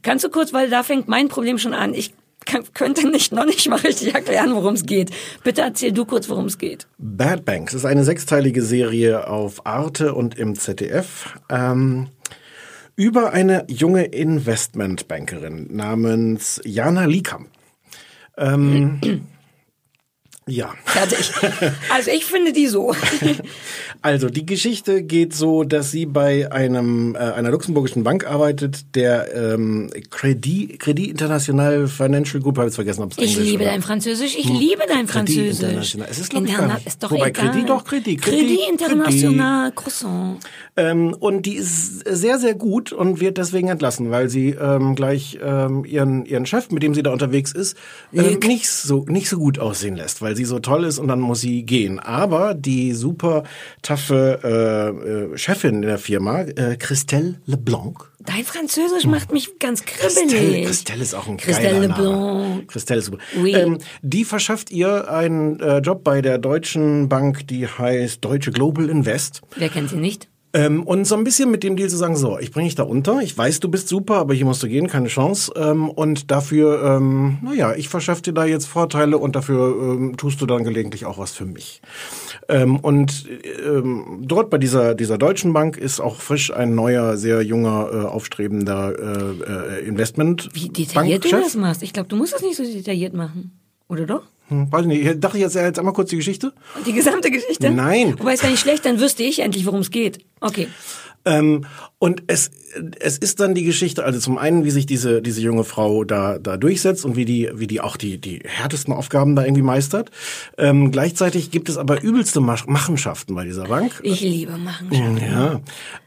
Kannst 0.03 0.25
du 0.25 0.31
kurz, 0.31 0.55
weil 0.55 0.71
da 0.71 0.83
fängt 0.83 1.07
mein 1.07 1.29
Problem 1.29 1.59
schon 1.59 1.75
an. 1.75 1.93
Ich 1.93 2.15
kann, 2.47 2.65
könnte 2.73 3.09
nicht 3.11 3.33
noch 3.33 3.45
nicht 3.45 3.69
mal 3.69 3.79
richtig 3.81 4.15
erklären, 4.15 4.55
worum 4.55 4.73
es 4.75 4.87
geht. 4.87 5.11
Bitte 5.45 5.61
erzähl 5.61 5.93
du 5.93 6.07
kurz, 6.07 6.29
worum 6.31 6.47
es 6.47 6.57
geht. 6.57 6.87
Bad 6.97 7.45
Banks 7.45 7.75
ist 7.75 7.85
eine 7.85 8.05
sechsteilige 8.05 8.63
Serie 8.63 9.29
auf 9.29 9.67
Arte 9.67 10.15
und 10.15 10.39
im 10.39 10.59
ZDF. 10.59 11.35
Ähm, 11.51 12.09
über 12.97 13.33
eine 13.33 13.65
junge 13.69 14.05
Investmentbankerin 14.05 15.75
namens 15.75 16.61
Jana 16.65 17.05
Liekamp. 17.07 17.49
Ähm, 18.37 19.01
ja. 20.47 20.75
Fertig. 20.85 21.33
Also 21.93 22.11
ich 22.11 22.25
finde 22.25 22.53
die 22.53 22.67
so. 22.67 22.95
Also 24.03 24.29
die 24.29 24.45
Geschichte 24.45 25.03
geht 25.03 25.33
so, 25.35 25.65
dass 25.65 25.91
sie 25.91 26.05
bei 26.05 26.53
einem 26.53 27.15
äh, 27.15 27.19
einer 27.21 27.51
luxemburgischen 27.51 28.05
Bank 28.05 28.27
arbeitet, 28.27 28.95
der 28.95 29.35
ähm, 29.35 29.91
Credit, 30.11 30.79
Credit 30.79 31.09
International 31.09 31.89
Financial 31.89 32.43
Group, 32.43 32.59
habe 32.59 32.69
ich 32.69 32.75
vergessen, 32.75 33.03
ob 33.03 33.13
es 33.13 33.17
Ich 33.19 33.33
Englisch 33.33 33.51
liebe 33.53 33.65
dein 33.65 33.81
Französisch. 33.81 34.37
Ich 34.37 34.47
Hm. 34.47 34.57
liebe 34.59 34.83
dein 34.87 35.07
Credit 35.07 35.11
Französisch. 35.11 35.63
International. 35.63 36.09
Es 36.11 36.19
ist, 36.19 36.29
glaub 36.29 36.45
ich, 36.45 36.51
Interna 36.51 36.75
nicht. 36.75 36.87
ist 36.87 37.03
doch 37.03 37.11
Wobei 37.13 37.29
egal. 37.29 37.51
Credit 37.51 37.69
doch 37.71 37.85
Credit. 37.85 38.21
Credit 38.21 38.61
International 38.71 39.73
Croissant. 39.73 40.41
Ähm, 40.77 41.17
und 41.19 41.47
die 41.47 41.55
ist 41.55 42.01
sehr, 42.07 42.39
sehr 42.39 42.55
gut 42.55 42.93
und 42.93 43.21
wird 43.21 43.39
deswegen 43.39 43.69
entlassen, 43.69 44.11
weil 44.11 44.29
sie 44.29 44.51
ähm, 44.51 44.97
gleich 44.97 45.39
ähm, 45.43 45.87
ihren, 45.87 46.27
ihren 46.27 46.45
Chef, 46.45 46.71
mit 46.71 46.83
dem 46.83 46.93
sie 46.95 47.03
da 47.03 47.11
unterwegs 47.11 47.53
ist, 47.53 47.75
ähm, 48.13 48.39
nicht, 48.41 48.69
so, 48.69 49.07
nicht 49.09 49.31
so 49.31 49.39
gut 49.39 49.59
aussehen 49.59 49.97
lässt, 49.97 50.21
weil 50.21 50.34
sie 50.35 50.45
so 50.45 50.59
toll 50.59 50.85
ist 50.85 50.99
und 50.99 51.09
dann 51.09 51.21
muss 51.21 51.41
sie 51.41 51.65
gehen. 51.65 51.99
Aber 51.99 52.55
die 52.55 52.93
super 52.93 53.45
taffe 53.83 54.41
äh, 54.45 55.35
äh, 55.35 55.39
Chefin 55.39 55.77
in 55.77 55.83
der 55.83 55.99
Firma, 55.99 56.41
äh, 56.43 56.77
Christelle 56.77 57.37
Leblanc, 57.47 58.11
Dein 58.27 58.45
Französisch 58.45 59.05
macht 59.05 59.33
mich 59.33 59.59
ganz 59.59 59.85
Christelle, 59.85 60.29
kribbelig. 60.29 60.67
Christelle 60.67 61.03
ist 61.03 61.15
auch 61.15 61.27
ein 61.27 61.37
Christelle. 61.37 61.81
Leblanc. 61.81 62.69
Christelle 62.69 63.01
ist 63.01 63.07
super. 63.07 63.19
Oui. 63.37 63.53
Ähm, 63.53 63.79
die 64.01 64.25
verschafft 64.25 64.71
ihr 64.71 65.11
einen 65.11 65.61
äh, 65.61 65.79
Job 65.79 66.05
bei 66.05 66.23
der 66.23 66.39
deutschen 66.39 67.11
Bank, 67.11 67.47
die 67.49 67.67
heißt 67.67 68.25
Deutsche 68.25 68.51
Global 68.51 68.89
Invest. 68.89 69.43
Wer 69.57 69.69
kennt 69.69 69.91
sie 69.91 69.97
nicht? 69.97 70.29
Ähm, 70.55 70.85
und 70.85 71.05
so 71.05 71.17
ein 71.17 71.25
bisschen 71.25 71.51
mit 71.51 71.65
dem 71.65 71.75
Deal 71.75 71.91
zu 71.91 71.97
sagen, 71.97 72.17
so, 72.17 72.39
ich 72.39 72.53
bringe 72.53 72.69
dich 72.69 72.77
da 72.77 72.85
unter, 72.85 73.21
ich 73.21 73.37
weiß, 73.37 73.59
du 73.59 73.69
bist 73.69 73.89
super, 73.89 74.15
aber 74.17 74.35
hier 74.35 74.47
musst 74.47 74.63
du 74.63 74.69
gehen, 74.69 74.87
keine 74.87 75.09
Chance. 75.09 75.53
Ähm, 75.57 75.91
und 75.91 76.31
dafür, 76.31 76.97
ähm, 76.97 77.39
naja, 77.43 77.75
ich 77.75 77.89
verschaffe 77.89 78.23
dir 78.23 78.33
da 78.33 78.45
jetzt 78.45 78.67
Vorteile 78.67 79.19
und 79.19 79.35
dafür 79.35 79.75
ähm, 79.77 80.17
tust 80.17 80.41
du 80.41 80.47
dann 80.47 80.63
gelegentlich 80.63 81.07
auch 81.07 81.19
was 81.19 81.33
für 81.33 81.45
mich. 81.45 81.83
Ähm, 82.49 82.79
und 82.79 83.27
ähm, 83.67 84.23
dort 84.23 84.49
bei 84.51 84.59
dieser, 84.59 84.95
dieser 84.95 85.19
Deutschen 85.19 85.53
Bank 85.53 85.77
ist 85.77 86.01
auch 86.01 86.21
frisch 86.21 86.53
ein 86.53 86.77
neuer, 86.77 87.17
sehr 87.17 87.43
junger, 87.43 87.91
äh, 87.93 87.97
aufstrebender 88.07 88.95
äh, 88.97 89.81
äh, 89.81 89.89
Investment. 89.89 90.51
Wie 90.53 90.69
detailliert 90.69 91.25
du 91.25 91.31
das 91.31 91.57
machst. 91.57 91.83
Ich 91.83 91.93
glaube, 91.93 92.09
du 92.09 92.17
musst 92.17 92.33
das 92.33 92.43
nicht 92.43 92.57
so 92.57 92.63
detailliert 92.63 93.13
machen. 93.13 93.59
Oder 93.89 94.07
doch? 94.07 94.23
Hm, 94.49 94.71
weiß 94.71 94.87
nicht, 94.87 95.05
ich 95.05 95.21
dachte 95.21 95.39
jetzt, 95.39 95.55
jetzt 95.55 95.79
einmal 95.79 95.95
kurz 95.95 96.11
die 96.11 96.17
Geschichte. 96.17 96.53
Die 96.87 96.93
gesamte 96.93 97.31
Geschichte? 97.31 97.71
Nein. 97.71 98.19
Wobei 98.19 98.35
es 98.35 98.43
wäre 98.43 98.53
nicht 98.53 98.61
schlecht, 98.61 98.85
dann 98.85 99.01
wüsste 99.01 99.23
ich 99.23 99.41
endlich, 99.41 99.65
worum 99.67 99.81
es 99.81 99.91
geht. 99.91 100.25
Okay. 100.41 100.69
Ähm, 101.25 101.65
und 101.99 102.25
es, 102.27 102.51
es 103.01 103.19
ist 103.19 103.41
dann 103.41 103.55
die 103.55 103.65
Geschichte, 103.65 104.05
also 104.05 104.19
zum 104.19 104.39
einen, 104.39 104.65
wie 104.65 104.71
sich 104.71 104.87
diese, 104.87 105.23
diese 105.23 105.41
junge 105.41 105.65
Frau 105.65 106.05
da, 106.05 106.39
da 106.39 106.57
durchsetzt 106.57 107.05
und 107.05 107.17
wie 107.17 107.25
die, 107.25 107.51
wie 107.55 107.67
die 107.67 107.81
auch 107.81 107.97
die, 107.97 108.19
die 108.19 108.41
härtesten 108.45 108.93
Aufgaben 108.93 109.37
da 109.37 109.45
irgendwie 109.45 109.63
meistert. 109.63 110.11
Ähm, 110.59 110.91
gleichzeitig 110.91 111.51
gibt 111.51 111.69
es 111.69 111.77
aber 111.77 112.03
übelste 112.03 112.41
Mach 112.41 112.67
Machenschaften 112.67 113.35
bei 113.35 113.45
dieser 113.45 113.65
Bank. 113.65 113.93
Ich 114.03 114.21
liebe 114.21 114.57
Machenschaften. 114.57 115.19
Ja. 115.19 115.61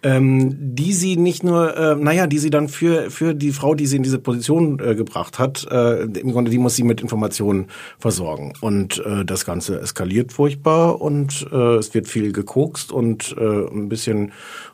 Ähm, 0.03 0.55
die 0.75 0.93
sie 0.93 1.17
nicht 1.17 1.43
nur, 1.43 1.75
äh, 1.75 1.95
naja, 1.95 2.27
die 2.27 2.39
sie 2.39 2.49
dann 2.49 2.67
für, 2.67 3.09
für 3.11 3.33
die 3.33 3.51
Frau, 3.51 3.75
die 3.75 3.87
sie 3.87 3.97
in 3.97 4.03
diese 4.03 4.19
Position 4.19 4.79
äh, 4.79 4.95
gebracht 4.95 5.39
hat, 5.39 5.65
äh, 5.69 6.03
im 6.03 6.31
Grunde, 6.31 6.51
die 6.51 6.57
muss 6.57 6.75
sie 6.75 6.83
mit 6.83 7.01
Informationen 7.01 7.67
versorgen. 7.99 8.53
Und 8.61 9.03
äh, 9.05 9.25
das 9.25 9.45
Ganze 9.45 9.79
eskaliert 9.81 10.33
furchtbar 10.33 11.01
und 11.01 11.47
äh, 11.51 11.75
es 11.75 11.93
wird 11.93 12.07
viel 12.07 12.31
gekokst 12.31 12.91
und 12.91 13.35
äh, 13.37 13.67
ein 13.67 13.89
bisschen 13.89 14.31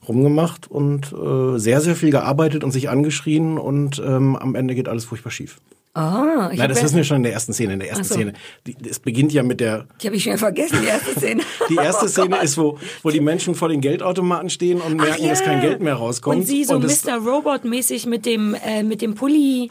rumgemacht 0.08 0.70
und 0.70 1.14
äh, 1.14 1.58
sehr, 1.60 1.82
sehr 1.84 1.96
viel 1.96 2.12
gearbeitet 2.12 2.64
und 2.64 2.72
sich 2.72 2.90
angeschrien 2.90 3.58
und 3.58 4.02
ähm, 4.06 4.36
am 4.36 4.56
Ende 4.56 4.76
geht 4.76 4.90
alles 4.90 5.06
furchtbar 5.06 5.32
schief. 5.32 5.58
Ah, 5.96 6.50
ich 6.52 6.58
Nein, 6.58 6.70
das 6.70 6.82
wissen 6.82 6.96
wir 6.96 7.04
schon 7.04 7.18
in 7.18 7.24
der 7.24 7.34
ersten 7.34 7.54
Szene. 7.54 7.74
In 7.74 7.80
der 7.80 7.90
ersten 7.90 8.04
so. 8.04 8.16
Szene. 8.16 8.34
Die, 8.66 8.76
es 8.90 9.00
beginnt 9.00 9.32
ja 9.32 9.44
mit 9.44 9.60
der. 9.60 9.86
Die 10.02 10.08
habe 10.08 10.16
ich 10.16 10.24
schon 10.24 10.40
vergessen, 10.40 10.80
die 10.82 10.88
erste 10.88 11.12
Szene. 11.12 11.44
Die 11.70 11.76
erste 11.76 12.06
Oh 12.06 12.08
Szene 12.08 12.30
Gott. 12.30 12.44
ist, 12.44 12.58
wo, 12.58 12.80
wo 13.04 13.12
die 13.12 13.20
Menschen 13.20 13.54
vor 13.54 13.70
den 13.70 13.80
Geldautomaten 13.80 14.50
stehen 14.50 14.82
und 14.82 14.96
merken, 14.98 15.30
dass 15.30 15.42
ja. 15.42 15.46
kein 15.46 15.62
Geld 15.62 15.82
mehr 15.82 15.94
rauskommt. 15.94 16.38
Und 16.38 16.48
sie 16.48 16.64
so 16.64 16.80
Mr. 16.80 17.18
Robot-mäßig 17.24 18.08
mit 18.08 18.26
dem, 18.26 18.56
äh, 18.56 18.82
mit 18.82 19.02
dem 19.04 19.14
Pulli. 19.14 19.70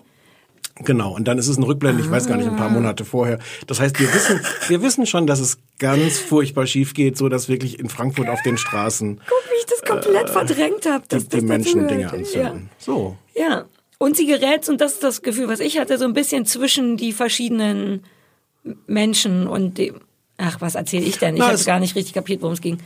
Genau, 0.76 1.14
und 1.14 1.28
dann 1.28 1.38
ist 1.38 1.48
es 1.48 1.58
ein 1.58 1.62
Rückblende, 1.62 2.02
ich 2.02 2.10
weiß 2.10 2.26
gar 2.26 2.36
nicht, 2.36 2.48
ein 2.48 2.56
paar 2.56 2.68
Ah. 2.68 2.70
Monate 2.70 3.04
vorher. 3.04 3.38
Das 3.66 3.78
heißt, 3.78 4.00
wir 4.00 4.12
wissen, 4.12 4.40
wir 4.68 4.82
wissen 4.82 5.06
schon, 5.06 5.26
dass 5.26 5.38
es 5.38 5.58
ganz 5.78 6.18
furchtbar 6.18 6.66
schief 6.66 6.94
geht, 6.94 7.16
so 7.18 7.28
dass 7.28 7.48
wirklich 7.48 7.78
in 7.78 7.88
Frankfurt 7.88 8.28
auf 8.28 8.40
den 8.42 8.56
Straßen 8.56 9.16
Guck, 9.18 9.50
wie 9.50 9.58
ich 9.58 9.66
das 9.66 9.82
komplett 9.82 10.30
verdrängt 10.30 10.86
habe. 10.86 11.04
die, 11.10 11.28
die 11.28 11.40
Menschen 11.42 11.86
Dinge 11.88 12.10
anzünden. 12.12 12.70
So. 12.78 13.16
Ja. 13.34 13.48
ja. 13.48 13.64
Und 13.98 14.16
sie 14.16 14.26
gerät, 14.26 14.68
und 14.68 14.80
das 14.80 14.94
ist 14.94 15.04
das 15.04 15.22
Gefühl, 15.22 15.46
was 15.48 15.60
ich 15.60 15.78
hatte, 15.78 15.96
so 15.98 16.04
ein 16.06 16.12
bisschen 16.14 16.44
zwischen 16.46 16.96
die 16.96 17.12
verschiedenen 17.12 18.02
Menschen 18.86 19.46
und 19.46 19.78
dem. 19.78 20.00
Ach, 20.44 20.60
was 20.60 20.74
erzähle 20.74 21.04
ich 21.04 21.18
denn? 21.18 21.36
Ich 21.36 21.42
habe 21.42 21.54
es- 21.54 21.64
gar 21.64 21.78
nicht 21.78 21.94
richtig 21.94 22.14
kapiert, 22.14 22.42
worum 22.42 22.54
es 22.54 22.60
ging. 22.60 22.78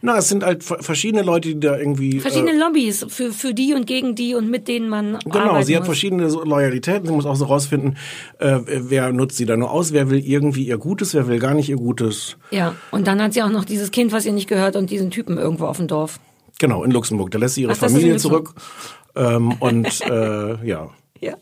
Na, 0.00 0.16
es 0.16 0.30
sind 0.30 0.44
halt 0.44 0.64
ver- 0.64 0.82
verschiedene 0.82 1.22
Leute, 1.22 1.50
die 1.50 1.60
da 1.60 1.76
irgendwie. 1.76 2.20
Verschiedene 2.20 2.52
äh, 2.52 2.56
Lobbys 2.58 3.04
für, 3.08 3.32
für 3.32 3.52
die 3.52 3.74
und 3.74 3.86
gegen 3.86 4.14
die 4.14 4.34
und 4.34 4.48
mit 4.50 4.66
denen 4.66 4.88
man 4.88 5.18
Genau, 5.26 5.60
sie 5.60 5.74
hat 5.76 5.82
muss. 5.82 5.88
verschiedene 5.88 6.26
Loyalitäten. 6.28 7.06
Sie 7.06 7.12
muss 7.12 7.26
auch 7.26 7.36
so 7.36 7.44
rausfinden, 7.44 7.98
äh, 8.38 8.60
wer 8.66 9.12
nutzt 9.12 9.36
sie 9.36 9.44
da 9.44 9.58
nur 9.58 9.70
aus, 9.70 9.92
wer 9.92 10.08
will 10.08 10.24
irgendwie 10.26 10.64
ihr 10.66 10.78
Gutes, 10.78 11.12
wer 11.12 11.28
will 11.28 11.38
gar 11.38 11.52
nicht 11.52 11.68
ihr 11.68 11.76
Gutes. 11.76 12.36
Ja, 12.50 12.74
und 12.90 13.06
dann 13.06 13.20
hat 13.20 13.34
sie 13.34 13.42
auch 13.42 13.50
noch 13.50 13.66
dieses 13.66 13.90
Kind, 13.90 14.12
was 14.12 14.24
ihr 14.24 14.32
nicht 14.32 14.48
gehört 14.48 14.74
und 14.76 14.88
diesen 14.88 15.10
Typen 15.10 15.36
irgendwo 15.36 15.66
auf 15.66 15.76
dem 15.76 15.88
Dorf. 15.88 16.18
Genau, 16.58 16.82
in 16.84 16.92
Luxemburg. 16.92 17.30
Da 17.30 17.38
lässt 17.38 17.56
sie 17.56 17.62
ihre 17.62 17.72
Ach, 17.72 17.76
Familie 17.76 18.16
zurück. 18.16 18.54
Ähm, 19.16 19.52
und 19.60 20.00
äh, 20.08 20.64
ja. 20.66 20.88
Ja. 21.28 21.34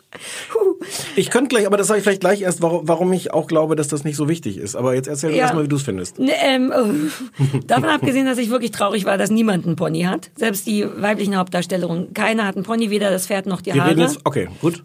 Ich 1.16 1.30
könnte 1.30 1.49
gleich, 1.49 1.66
aber 1.66 1.76
das 1.78 1.87
sage 1.87 1.99
ich 1.99 2.04
vielleicht 2.04 2.20
gleich 2.20 2.42
erst, 2.42 2.60
warum, 2.60 2.87
warum 2.87 3.12
ich 3.14 3.32
auch 3.32 3.46
glaube, 3.46 3.76
dass 3.76 3.88
das 3.88 4.04
nicht 4.04 4.16
so 4.16 4.28
wichtig 4.28 4.58
ist. 4.58 4.76
Aber 4.76 4.94
jetzt 4.94 5.06
erzähl 5.08 5.30
Ja. 5.30 5.37
ja. 5.37 5.42
erstmal, 5.44 5.64
wie 5.64 5.68
du 5.68 5.76
es 5.76 5.82
findest. 5.82 6.18
Ne, 6.18 6.32
ähm, 6.42 6.72
oh. 6.76 7.58
Davon 7.66 7.88
abgesehen, 7.88 8.26
dass 8.26 8.37
ich 8.38 8.50
wirklich 8.50 8.72
traurig 8.72 9.04
war, 9.06 9.16
dass 9.16 9.30
niemand 9.30 9.66
einen 9.66 9.76
Pony 9.76 10.02
hat. 10.02 10.30
Selbst 10.37 10.66
die 10.66 10.87
weiblichen 10.96 11.37
Hauptdarstellerinnen. 11.37 12.12
Keiner 12.12 12.46
hat 12.46 12.56
einen 12.56 12.64
Pony, 12.64 12.90
weder 12.90 13.10
das 13.10 13.26
Pferd 13.26 13.46
noch 13.46 13.60
die 13.62 13.72
Wir 13.72 13.80
Haare. 13.80 13.92
reden 13.92 14.00
jetzt, 14.02 14.20
okay, 14.25 14.49
gut. 14.60 14.82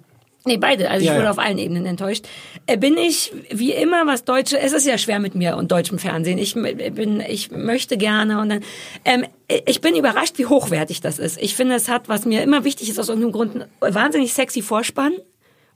Nee, 0.47 0.57
beide. 0.57 0.89
Also 0.89 1.01
ich 1.01 1.07
Ja, 1.07 1.15
wurde 1.15 1.25
ja. 1.25 1.31
auf 1.31 1.39
allen 1.39 1.57
Ebenen 1.57 1.85
enttäuscht. 1.87 2.25
Äh, 2.67 2.77
bin 2.77 2.97
ich, 2.97 3.33
wie 3.51 3.71
immer, 3.71 4.05
was 4.05 4.25
Deutsche, 4.25 4.59
es 4.59 4.73
ist 4.73 4.85
ja 4.85 4.97
schwer 4.97 5.19
mit 5.19 5.33
mir 5.35 5.57
und 5.57 5.71
deutschem 5.71 5.97
Fernsehen. 5.97 6.37
Ich 6.37 6.55
m- 6.55 6.93
bin, 6.93 7.19
ich 7.19 7.49
möchte 7.51 7.97
gerne 7.97 8.39
und 8.39 8.49
dann, 8.49 8.63
ähm, 9.05 9.25
ich 9.65 9.81
bin 9.81 9.95
überrascht, 9.95 10.37
wie 10.37 10.45
hochwertig 10.45 11.01
das 11.01 11.17
ist. 11.19 11.41
Ich 11.41 11.55
finde, 11.55 11.75
es 11.75 11.89
hat, 11.89 12.09
was 12.09 12.25
mir 12.25 12.43
immer 12.43 12.63
wichtig 12.63 12.89
ist, 12.89 12.99
aus 12.99 13.09
irgendeinem 13.09 13.31
Grund, 13.33 13.67
wahnsinnig 13.79 14.33
sexy 14.33 14.61
Vorspann. 14.61 15.13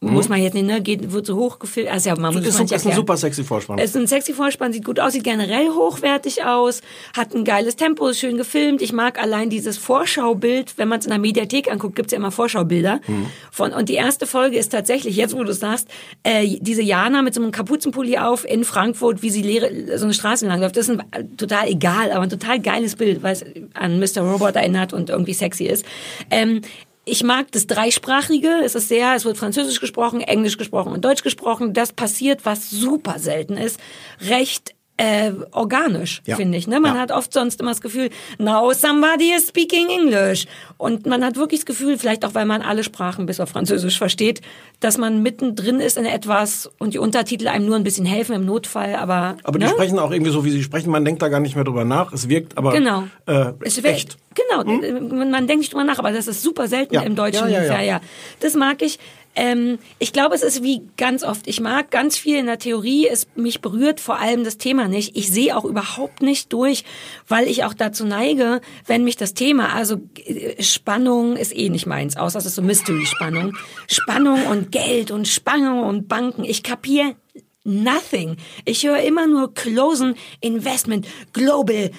Muss 0.02 0.30
man 0.30 0.42
jetzt 0.42 0.54
nicht, 0.54 0.66
ne, 0.66 0.82
geht, 0.82 1.12
wird 1.12 1.26
so 1.26 1.36
hochgefilmt. 1.36 1.92
Also 1.92 2.10
ja, 2.10 2.16
man 2.16 2.34
muss 2.34 2.42
Mhm. 2.44 2.48
Ist, 2.48 2.58
man 2.58 2.68
ist 2.68 2.88
ein 2.88 2.96
super 2.96 3.18
sexy 3.18 3.44
Vorspann. 3.44 3.80
Es 3.80 3.90
ist 3.92 3.98
ein 3.98 4.08
sexy 4.08 4.34
Vorspann, 4.34 4.72
sieht 4.72 4.86
gut 4.86 5.00
aus, 5.00 5.12
sieht 5.12 5.26
generell 5.26 5.68
hochwertig 5.70 6.46
aus, 6.46 6.82
hat 7.16 7.36
ein 7.36 7.44
geiles 7.44 7.76
Tempo, 7.76 8.08
ist 8.08 8.20
schön 8.20 8.38
gefilmt. 8.38 8.82
Ich 8.82 8.94
mag 8.94 9.22
allein 9.22 9.50
dieses 9.50 9.78
Vorschaubild, 9.78 10.78
wenn 10.78 10.88
man 10.88 11.00
es 11.00 11.06
in 11.06 11.10
der 11.10 11.20
Mediathek 11.20 11.70
anguckt, 11.70 11.98
gibt's 11.98 12.14
ja 12.14 12.18
immer 12.18 12.32
Vorschaubilder. 12.32 13.02
Mhm. 13.08 13.26
Von, 13.52 13.74
und 13.74 13.90
die 13.90 13.96
erste 13.96 14.26
Folge 14.26 14.58
ist 14.58 14.70
tatsächlich, 14.70 15.18
jetzt 15.18 15.36
wo 15.36 15.44
du 15.44 15.52
es 15.52 15.60
sagst, 15.60 15.90
äh, 16.24 16.48
diese 16.62 16.82
Jana 16.82 17.22
mit 17.22 17.34
so 17.34 17.42
einem 17.42 17.52
Kapuzenpulli 17.52 18.18
auf 18.18 18.46
in 18.50 18.64
Frankfurt, 18.64 19.22
wie 19.22 19.30
sie 19.30 19.42
leere, 19.42 19.98
so 19.98 20.06
eine 20.06 20.14
Straße 20.14 20.48
lang 20.48 20.62
läuft. 20.62 20.78
Das 20.78 20.88
ist 20.88 20.98
ein, 20.98 21.36
total 21.36 21.68
egal, 21.68 22.12
aber 22.12 22.24
ein 22.24 22.30
total 22.30 22.62
geiles 22.62 22.96
Bild, 22.96 23.22
weil 23.22 23.34
es 23.34 23.44
an 23.74 24.00
Mr. 24.00 24.22
Robot 24.22 24.56
erinnert 24.56 24.94
und 24.94 25.10
irgendwie 25.10 25.34
sexy 25.34 25.66
ist. 25.66 25.86
Ähm, 26.32 26.62
ich 27.10 27.24
mag 27.24 27.52
das 27.52 27.68
Dreisprachige. 27.68 28.62
Es 28.64 28.76
ist 28.76 28.88
sehr, 28.88 29.16
es 29.16 29.26
wird 29.26 29.38
Französisch 29.38 29.80
gesprochen, 29.80 30.22
Englisch 30.22 30.58
gesprochen 30.58 30.94
und 30.94 31.04
Deutsch 31.04 31.24
gesprochen. 31.24 31.74
Das 31.74 31.94
passiert, 31.94 32.46
was 32.46 32.70
super 32.70 33.20
selten 33.20 33.58
ist, 33.58 33.80
recht 34.22 34.76
äh, 35.00 35.32
organisch, 35.54 36.22
Ja. 36.26 36.36
finde 36.36 36.58
ich. 36.58 36.68
Ne? 36.68 36.82
Man 36.82 36.96
Ja. 36.96 37.00
hat 37.02 37.12
oft 37.14 37.32
sonst 37.32 37.62
immer 37.62 37.72
das 37.72 37.80
Gefühl, 37.80 38.10
now 38.38 38.74
somebody 38.74 39.32
is 39.34 39.48
speaking 39.48 39.88
English. 39.88 40.46
Und 40.78 41.06
man 41.06 41.24
hat 41.24 41.38
wirklich 41.38 41.62
das 41.62 41.66
Gefühl, 41.66 41.98
vielleicht 41.98 42.26
auch, 42.26 42.34
weil 42.36 42.46
man 42.46 42.62
alle 42.62 42.84
Sprachen 42.84 43.26
bis 43.26 43.40
auf 43.40 43.48
Französisch 43.50 43.98
versteht, 43.98 44.42
dass 44.82 44.98
man 44.98 45.24
mittendrin 45.24 45.80
ist 45.80 45.98
in 45.98 46.06
etwas 46.06 46.70
und 46.80 46.94
die 46.94 46.98
Untertitel 47.00 47.48
einem 47.48 47.66
nur 47.66 47.78
ein 47.78 47.84
bisschen 47.84 48.06
helfen 48.06 48.36
im 48.36 48.46
Notfall, 48.46 48.96
aber... 48.96 49.38
Aber 49.44 49.58
die 49.58 49.66
ne? 49.66 49.72
sprechen 49.72 50.00
auch 50.00 50.12
irgendwie 50.12 50.32
so, 50.32 50.44
wie 50.44 50.52
sie 50.52 50.64
sprechen. 50.64 50.92
Man 50.92 51.06
denkt 51.06 51.22
da 51.22 51.30
gar 51.30 51.40
nicht 51.40 51.56
mehr 51.56 51.64
drüber 51.64 51.86
nach. 51.86 52.12
Es 52.12 52.28
wirkt 52.28 52.58
aber 52.58 52.74
Genau. 52.74 53.04
äh, 53.26 53.54
Es 53.62 53.82
wär, 53.82 53.92
echt. 53.94 54.18
Genau, 54.36 54.64
man 54.64 55.32
man 55.32 55.48
denkt 55.48 55.62
nicht 55.62 55.74
drüber 55.74 55.84
nach, 55.86 56.00
aber 56.00 56.12
das 56.12 56.28
ist 56.28 56.42
super 56.44 56.68
selten 56.68 56.94
Ja. 56.96 57.02
im 57.02 57.16
Deutschen. 57.16 57.50
Ja, 57.50 57.64
ja, 57.64 57.82
ja. 57.82 58.02
Das 58.42 58.54
mag 58.54 58.82
ich. 58.82 59.00
Ähm, 59.40 59.80
ich 60.00 60.12
glaube, 60.12 60.36
es 60.36 60.44
ist 60.44 60.64
wie 60.64 60.82
ganz 60.98 61.24
oft. 61.24 61.48
Ich 61.48 61.62
mag 61.62 61.92
ganz 61.92 62.18
viel 62.18 62.36
in 62.36 62.48
der 62.48 62.60
Theorie. 62.60 63.08
Es 63.08 63.26
mich 63.36 63.62
berührt 63.62 64.02
vor 64.02 64.20
allem 64.20 64.44
das 64.44 64.58
Thema 64.58 64.90
nicht. 64.90 65.16
Ich 65.16 65.32
sehe 65.32 65.56
auch 65.56 65.64
überhaupt 65.64 66.22
nicht 66.22 66.52
durch, 66.52 66.84
weil 67.26 67.48
ich 67.48 67.64
auch 67.64 67.74
dazu 67.74 68.06
neige, 68.06 68.60
wenn 68.86 69.06
mich 69.06 69.16
das 69.16 69.34
Thema, 69.34 69.74
also 69.74 70.02
äh, 70.26 70.62
Spannung 70.62 71.38
ist 71.38 71.56
eh 71.56 71.70
nicht 71.70 71.86
meins, 71.86 72.18
außer 72.18 72.38
es 72.38 72.48
ist 72.48 72.56
so 72.56 72.62
Mystery-Spannung. 72.62 73.56
Spannung 73.88 74.46
und 74.48 74.74
Geld 74.74 75.10
und 75.10 75.26
Spannung 75.26 75.84
und 75.84 76.10
Banken. 76.10 76.44
Ich 76.44 76.62
kapiere 76.62 77.16
nothing. 77.64 78.36
Ich 78.66 78.86
höre 78.86 79.00
immer 79.04 79.26
nur 79.26 79.54
Closen, 79.54 80.16
Investment, 80.42 81.08
Global, 81.32 81.92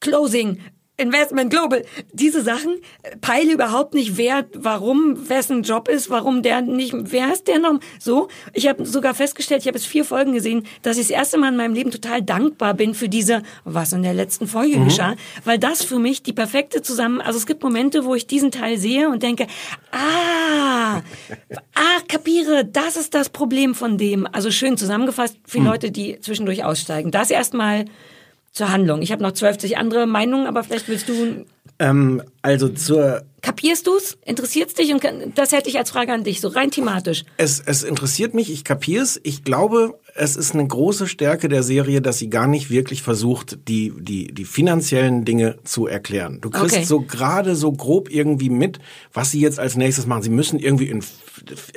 Closing, 0.00 0.58
Investment 1.00 1.50
Global, 1.50 1.84
diese 2.12 2.42
Sachen 2.42 2.76
äh, 3.02 3.16
peile 3.20 3.52
überhaupt 3.52 3.94
nicht 3.94 4.16
wer, 4.16 4.44
warum, 4.54 5.28
wessen 5.28 5.62
Job 5.62 5.88
ist, 5.88 6.10
warum 6.10 6.42
der 6.42 6.60
nicht, 6.60 6.94
wer 6.94 7.32
ist 7.32 7.48
der 7.48 7.58
noch 7.58 7.80
so. 7.98 8.28
Ich 8.52 8.68
habe 8.68 8.84
sogar 8.86 9.14
festgestellt, 9.14 9.62
ich 9.62 9.66
habe 9.68 9.78
jetzt 9.78 9.86
vier 9.86 10.04
Folgen 10.04 10.32
gesehen, 10.32 10.64
dass 10.82 10.96
ich 10.98 11.08
das 11.08 11.10
erste 11.16 11.38
Mal 11.38 11.48
in 11.48 11.56
meinem 11.56 11.74
Leben 11.74 11.90
total 11.90 12.22
dankbar 12.22 12.74
bin 12.74 12.94
für 12.94 13.08
diese, 13.08 13.42
was 13.64 13.92
in 13.92 14.02
der 14.02 14.14
letzten 14.14 14.46
Folge 14.46 14.78
Mhm. 14.78 14.84
geschah, 14.84 15.14
weil 15.44 15.58
das 15.58 15.82
für 15.82 15.98
mich 15.98 16.22
die 16.22 16.32
perfekte 16.32 16.82
zusammen, 16.82 17.20
also 17.20 17.38
es 17.38 17.46
gibt 17.46 17.62
Momente, 17.62 18.04
wo 18.04 18.14
ich 18.14 18.26
diesen 18.26 18.50
Teil 18.50 18.78
sehe 18.78 19.08
und 19.08 19.22
denke, 19.22 19.46
ah, 19.92 21.00
ah, 21.74 22.00
kapiere, 22.08 22.64
das 22.64 22.96
ist 22.96 23.14
das 23.14 23.28
Problem 23.28 23.74
von 23.74 23.98
dem. 23.98 24.26
Also 24.30 24.50
schön 24.50 24.76
zusammengefasst 24.76 25.36
für 25.46 25.58
Hm. 25.58 25.64
Leute, 25.64 25.90
die 25.90 26.20
zwischendurch 26.20 26.64
aussteigen. 26.64 27.10
Das 27.10 27.30
erstmal 27.30 27.84
zur 28.52 28.70
Handlung. 28.70 29.02
Ich 29.02 29.12
habe 29.12 29.22
noch 29.22 29.32
12 29.32 29.76
andere 29.76 30.06
Meinungen, 30.06 30.46
aber 30.46 30.64
vielleicht 30.64 30.88
willst 30.88 31.08
du. 31.08 31.44
Ähm, 31.78 32.22
also 32.42 32.68
zur 32.68 33.22
Kapierst 33.42 33.86
du's? 33.86 34.18
Interessiert's 34.24 34.74
dich? 34.74 34.92
Und 34.92 35.02
das 35.36 35.52
hätte 35.52 35.70
ich 35.70 35.78
als 35.78 35.90
Frage 35.90 36.12
an 36.12 36.24
dich, 36.24 36.40
so 36.40 36.48
rein 36.48 36.70
thematisch. 36.70 37.24
Es, 37.36 37.60
es 37.64 37.82
interessiert 37.82 38.34
mich, 38.34 38.52
ich 38.52 38.64
kapier's. 38.64 39.18
Ich 39.22 39.44
glaube, 39.44 39.98
es 40.14 40.36
ist 40.36 40.54
eine 40.54 40.66
große 40.66 41.06
Stärke 41.06 41.48
der 41.48 41.62
Serie, 41.62 42.00
dass 42.00 42.18
sie 42.18 42.30
gar 42.30 42.46
nicht 42.46 42.70
wirklich 42.70 43.02
versucht, 43.02 43.58
die, 43.68 43.92
die, 43.98 44.32
die 44.32 44.44
finanziellen 44.44 45.24
Dinge 45.24 45.58
zu 45.64 45.86
erklären. 45.86 46.38
Du 46.40 46.50
kriegst 46.50 46.76
Okay. 46.76 46.84
so 46.84 47.00
gerade 47.00 47.56
so 47.56 47.72
grob 47.72 48.10
irgendwie 48.10 48.50
mit, 48.50 48.78
was 49.12 49.30
sie 49.30 49.40
jetzt 49.40 49.58
als 49.58 49.76
nächstes 49.76 50.06
machen. 50.06 50.22
Sie 50.22 50.30
müssen 50.30 50.58
irgendwie 50.58 50.86
in 50.88 51.02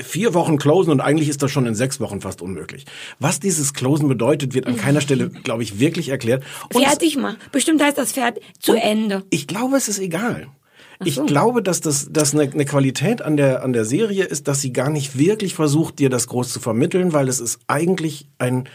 vier 0.04 0.34
Wochen 0.34 0.58
closen 0.58 0.92
und 0.92 1.02
eigentlich 1.02 1.30
ist 1.30 1.42
das 1.42 1.52
schon 1.52 1.66
in 1.66 1.76
sechs 1.76 2.00
Wochen 2.00 2.22
fast 2.22 2.42
unmöglich. 2.42 2.86
Was 3.20 3.40
dieses 3.40 3.74
Closen 3.74 4.08
bedeutet, 4.08 4.54
wird 4.54 4.68
an 4.68 4.78
keiner 4.78 5.02
Stelle, 5.02 5.30
glaube 5.30 5.64
ich, 5.64 5.80
wirklich 5.80 6.10
erklärt. 6.10 6.44
Und 6.74 6.84
Fertig 6.84 7.18
mal. 7.18 7.38
Bestimmt 7.52 7.82
heißt 7.82 7.98
das 7.98 8.12
fertig. 8.12 8.44
Zu 8.60 8.74
Ende. 8.74 9.24
ich 9.30 9.48
glaube, 9.48 9.78
es 9.78 9.88
ist 9.88 10.00
egal. 10.00 10.48
Ich 11.06 11.24
glaube, 11.26 11.62
dass 11.62 11.82
das 11.82 12.12
dass 12.12 12.34
eine, 12.34 12.44
eine 12.44 12.66
Qualität 12.66 13.22
an 13.22 13.38
der 13.38 13.64
an 13.64 13.74
der 13.74 13.86
Serie 13.86 14.26
ist, 14.26 14.48
dass 14.48 14.62
sie 14.62 14.74
gar 14.74 14.90
nicht 14.90 15.18
wirklich 15.18 15.56
versucht, 15.56 16.00
dir 16.00 16.10
das 16.10 16.28
groß 16.28 16.52
zu 16.52 16.60
vermitteln, 16.60 17.14
weil 17.14 17.28
es 17.28 17.40
ist 17.40 17.60
eigentlich 17.68 18.28
ein 18.38 18.68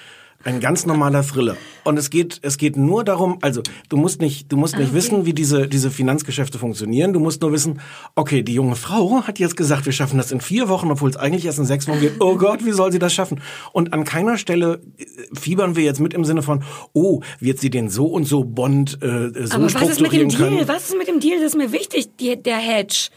ein 0.49 0.61
ganz 0.61 0.87
normaler 0.87 1.23
Thriller. 1.23 1.57
Und 1.85 1.99
es 1.99 2.09
geht, 2.09 2.39
es 2.43 2.57
geht 2.57 2.77
nur 2.77 3.05
darum, 3.05 3.39
also 3.43 3.63
du 3.91 3.97
musst 3.97 4.21
nicht, 4.21 4.51
du 4.51 4.57
musst 4.57 4.75
Ah, 4.75 4.79
nicht 4.79 4.95
wissen, 4.95 5.27
wie 5.27 5.35
diese, 5.35 5.69
diese 5.69 5.91
Finanzgeschäfte 5.91 6.59
funktionieren. 6.59 7.13
Du 7.13 7.21
musst 7.21 7.43
nur 7.43 7.53
wissen, 7.53 7.81
okay, 8.15 8.43
die 8.43 8.55
junge 8.55 8.75
Frau 8.77 9.23
hat 9.27 9.39
jetzt 9.39 9.57
gesagt, 9.57 9.85
wir 9.85 9.93
schaffen 9.93 10.17
das 10.17 10.33
in 10.33 10.41
vier 10.41 10.69
Wochen, 10.69 10.91
obwohl 10.91 11.11
es 11.11 11.17
eigentlich 11.17 11.45
erst 11.45 11.59
in 11.59 11.67
sechs 11.67 11.87
Wochen 11.87 12.01
geht. 12.01 12.15
Oh 12.21 12.37
Gott, 12.37 12.65
wie 12.65 12.73
soll 12.73 12.93
sie 12.93 12.99
das 12.99 13.13
schaffen? 13.13 13.41
Und 13.73 13.93
an 13.93 14.05
keiner 14.05 14.39
Stelle 14.39 14.81
äh, 14.99 15.05
fiebern 15.39 15.77
wir 15.77 15.85
jetzt 15.85 16.01
mit 16.01 16.15
im 16.15 16.25
Sinne 16.25 16.43
von, 16.43 16.65
oh, 16.95 17.21
wird 17.41 17.59
sie 17.59 17.71
den 17.71 17.91
so 17.91 18.07
und 18.07 18.25
so 18.25 18.45
Bond 18.45 18.99
äh, 19.03 19.31
so 19.47 19.55
Aber 19.55 19.73
was 19.75 19.89
ist 19.91 20.01
mit 20.01 20.13
dem 20.13 20.29
Deal? 20.31 20.41
können? 20.41 20.69
Was 20.69 20.89
ist 20.89 20.99
mit 20.99 21.09
dem 21.09 21.21
Deal? 21.21 21.37
Das 21.39 21.49
ist 21.53 21.57
mir 21.57 21.73
wichtig, 21.73 22.09
die, 22.19 22.43
der 22.43 22.57
Hedge. 22.57 23.11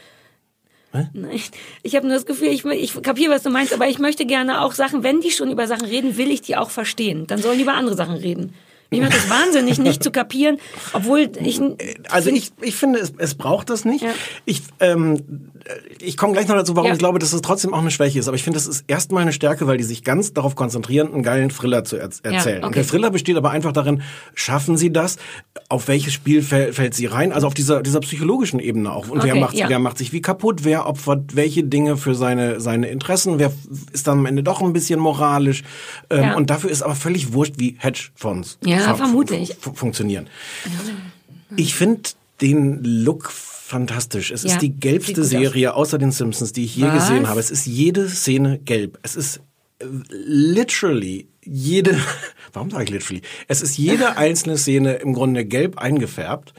Nein, 0.92 1.40
ich 1.82 1.96
habe 1.96 2.06
nur 2.06 2.16
das 2.16 2.26
Gefühl, 2.26 2.48
ich, 2.48 2.64
ich 2.64 3.02
kapiere, 3.02 3.32
was 3.32 3.42
du 3.42 3.50
meinst, 3.50 3.72
aber 3.72 3.88
ich 3.88 3.98
möchte 3.98 4.26
gerne 4.26 4.60
auch 4.60 4.72
Sachen, 4.72 5.02
wenn 5.02 5.20
die 5.20 5.30
schon 5.30 5.50
über 5.50 5.66
Sachen 5.66 5.86
reden, 5.86 6.16
will 6.16 6.30
ich 6.30 6.42
die 6.42 6.56
auch 6.56 6.70
verstehen. 6.70 7.26
Dann 7.26 7.40
sollen 7.40 7.56
die 7.56 7.62
über 7.62 7.74
andere 7.74 7.96
Sachen 7.96 8.16
reden. 8.16 8.54
Ich 8.92 9.00
mache 9.00 9.12
das 9.12 9.28
wahnsinnig, 9.30 9.78
nicht 9.78 10.02
zu 10.02 10.10
kapieren, 10.10 10.58
obwohl 10.92 11.30
ich... 11.42 11.60
Also 12.10 12.30
ich, 12.30 12.52
ich 12.60 12.76
finde, 12.76 12.98
es, 12.98 13.12
es 13.18 13.34
braucht 13.34 13.70
das 13.70 13.84
nicht. 13.84 14.04
Ich, 14.44 14.62
ähm, 14.80 15.50
ich 16.00 16.16
komme 16.16 16.32
gleich 16.32 16.48
noch 16.48 16.56
dazu, 16.56 16.74
warum 16.76 16.88
Ja. 16.88 16.92
ich 16.92 16.98
glaube, 16.98 17.18
dass 17.18 17.32
es 17.32 17.40
trotzdem 17.42 17.72
auch 17.74 17.80
eine 17.80 17.90
Schwäche 17.90 18.18
ist. 18.18 18.28
Aber 18.28 18.36
ich 18.36 18.42
finde, 18.42 18.58
das 18.58 18.66
ist 18.66 18.84
erstmal 18.88 19.22
eine 19.22 19.32
Stärke, 19.32 19.66
weil 19.66 19.76
die 19.78 19.84
sich 19.84 20.04
ganz 20.04 20.32
darauf 20.32 20.54
konzentrieren, 20.56 21.12
einen 21.12 21.22
geilen 21.22 21.50
Thriller 21.50 21.84
zu 21.84 21.96
er 21.96 22.10
erzählen. 22.22 22.58
Und 22.58 22.64
okay. 22.70 22.74
der 22.80 22.86
Thriller 22.86 23.10
besteht 23.10 23.36
aber 23.36 23.50
einfach 23.50 23.72
darin, 23.72 24.02
schaffen 24.34 24.76
sie 24.76 24.92
das? 24.92 25.16
Auf 25.68 25.88
welches 25.88 26.12
Spiel 26.12 26.42
fäll 26.42 26.72
fällt 26.72 26.94
sie 26.94 27.06
rein? 27.06 27.32
Also 27.32 27.46
auf 27.46 27.54
dieser, 27.54 27.82
dieser 27.82 28.00
psychologischen 28.00 28.60
Ebene 28.60 28.92
auch. 28.92 29.08
Und 29.08 29.22
wer, 29.22 29.32
Okay, 29.32 29.40
macht, 29.40 29.54
ja. 29.54 29.68
wer 29.68 29.78
macht 29.78 29.98
sich 29.98 30.12
wie 30.12 30.20
kaputt? 30.20 30.64
Wer 30.64 30.86
opfert 30.86 31.34
welche 31.36 31.64
Dinge 31.64 31.96
für 31.96 32.14
seine, 32.14 32.60
seine 32.60 32.88
Interessen? 32.88 33.38
Wer 33.38 33.52
ist 33.92 34.06
dann 34.06 34.18
am 34.20 34.26
Ende 34.26 34.42
doch 34.42 34.60
ein 34.62 34.72
bisschen 34.72 35.00
moralisch? 35.00 35.62
Ähm, 36.10 36.22
Ja. 36.22 36.36
Und 36.36 36.50
dafür 36.50 36.70
ist 36.70 36.82
aber 36.82 36.94
völlig 36.94 37.32
wurscht, 37.32 37.54
wie 37.58 37.76
Hedgefonds 37.78 38.58
Ja, 38.86 38.94
vermute 38.94 39.34
ich. 39.36 39.54
fu- 39.58 39.72
funktionieren. 39.74 40.26
Ich 41.56 41.74
finde 41.74 42.02
den 42.40 42.82
Look 42.82 43.30
fantastisch. 43.30 44.30
Es 44.30 44.42
Ja, 44.42 44.52
ist 44.52 44.62
die 44.62 44.70
gelbste 44.72 45.14
gut 45.14 45.22
aus. 45.24 45.30
Serie 45.30 45.74
außer 45.74 45.98
den 45.98 46.12
Simpsons, 46.12 46.52
die 46.52 46.64
ich 46.64 46.76
je 46.76 46.84
Was? 46.84 46.94
gesehen 47.08 47.28
habe. 47.28 47.40
Es 47.40 47.50
ist 47.50 47.66
jede 47.66 48.08
Szene 48.08 48.58
gelb. 48.58 48.98
Es 49.02 49.16
ist 49.16 49.40
äh, 49.78 49.84
literally 50.42 51.26
jede, 51.44 51.98
warum 52.52 52.70
sage 52.70 52.84
ich 52.84 52.90
literally? 52.90 53.22
Es 53.48 53.62
ist 53.62 53.76
jede 53.78 54.16
einzelne 54.16 54.58
Szene 54.58 54.94
im 54.94 55.12
Grunde 55.14 55.44
gelb 55.44 55.78
eingefärbt. 55.78 56.52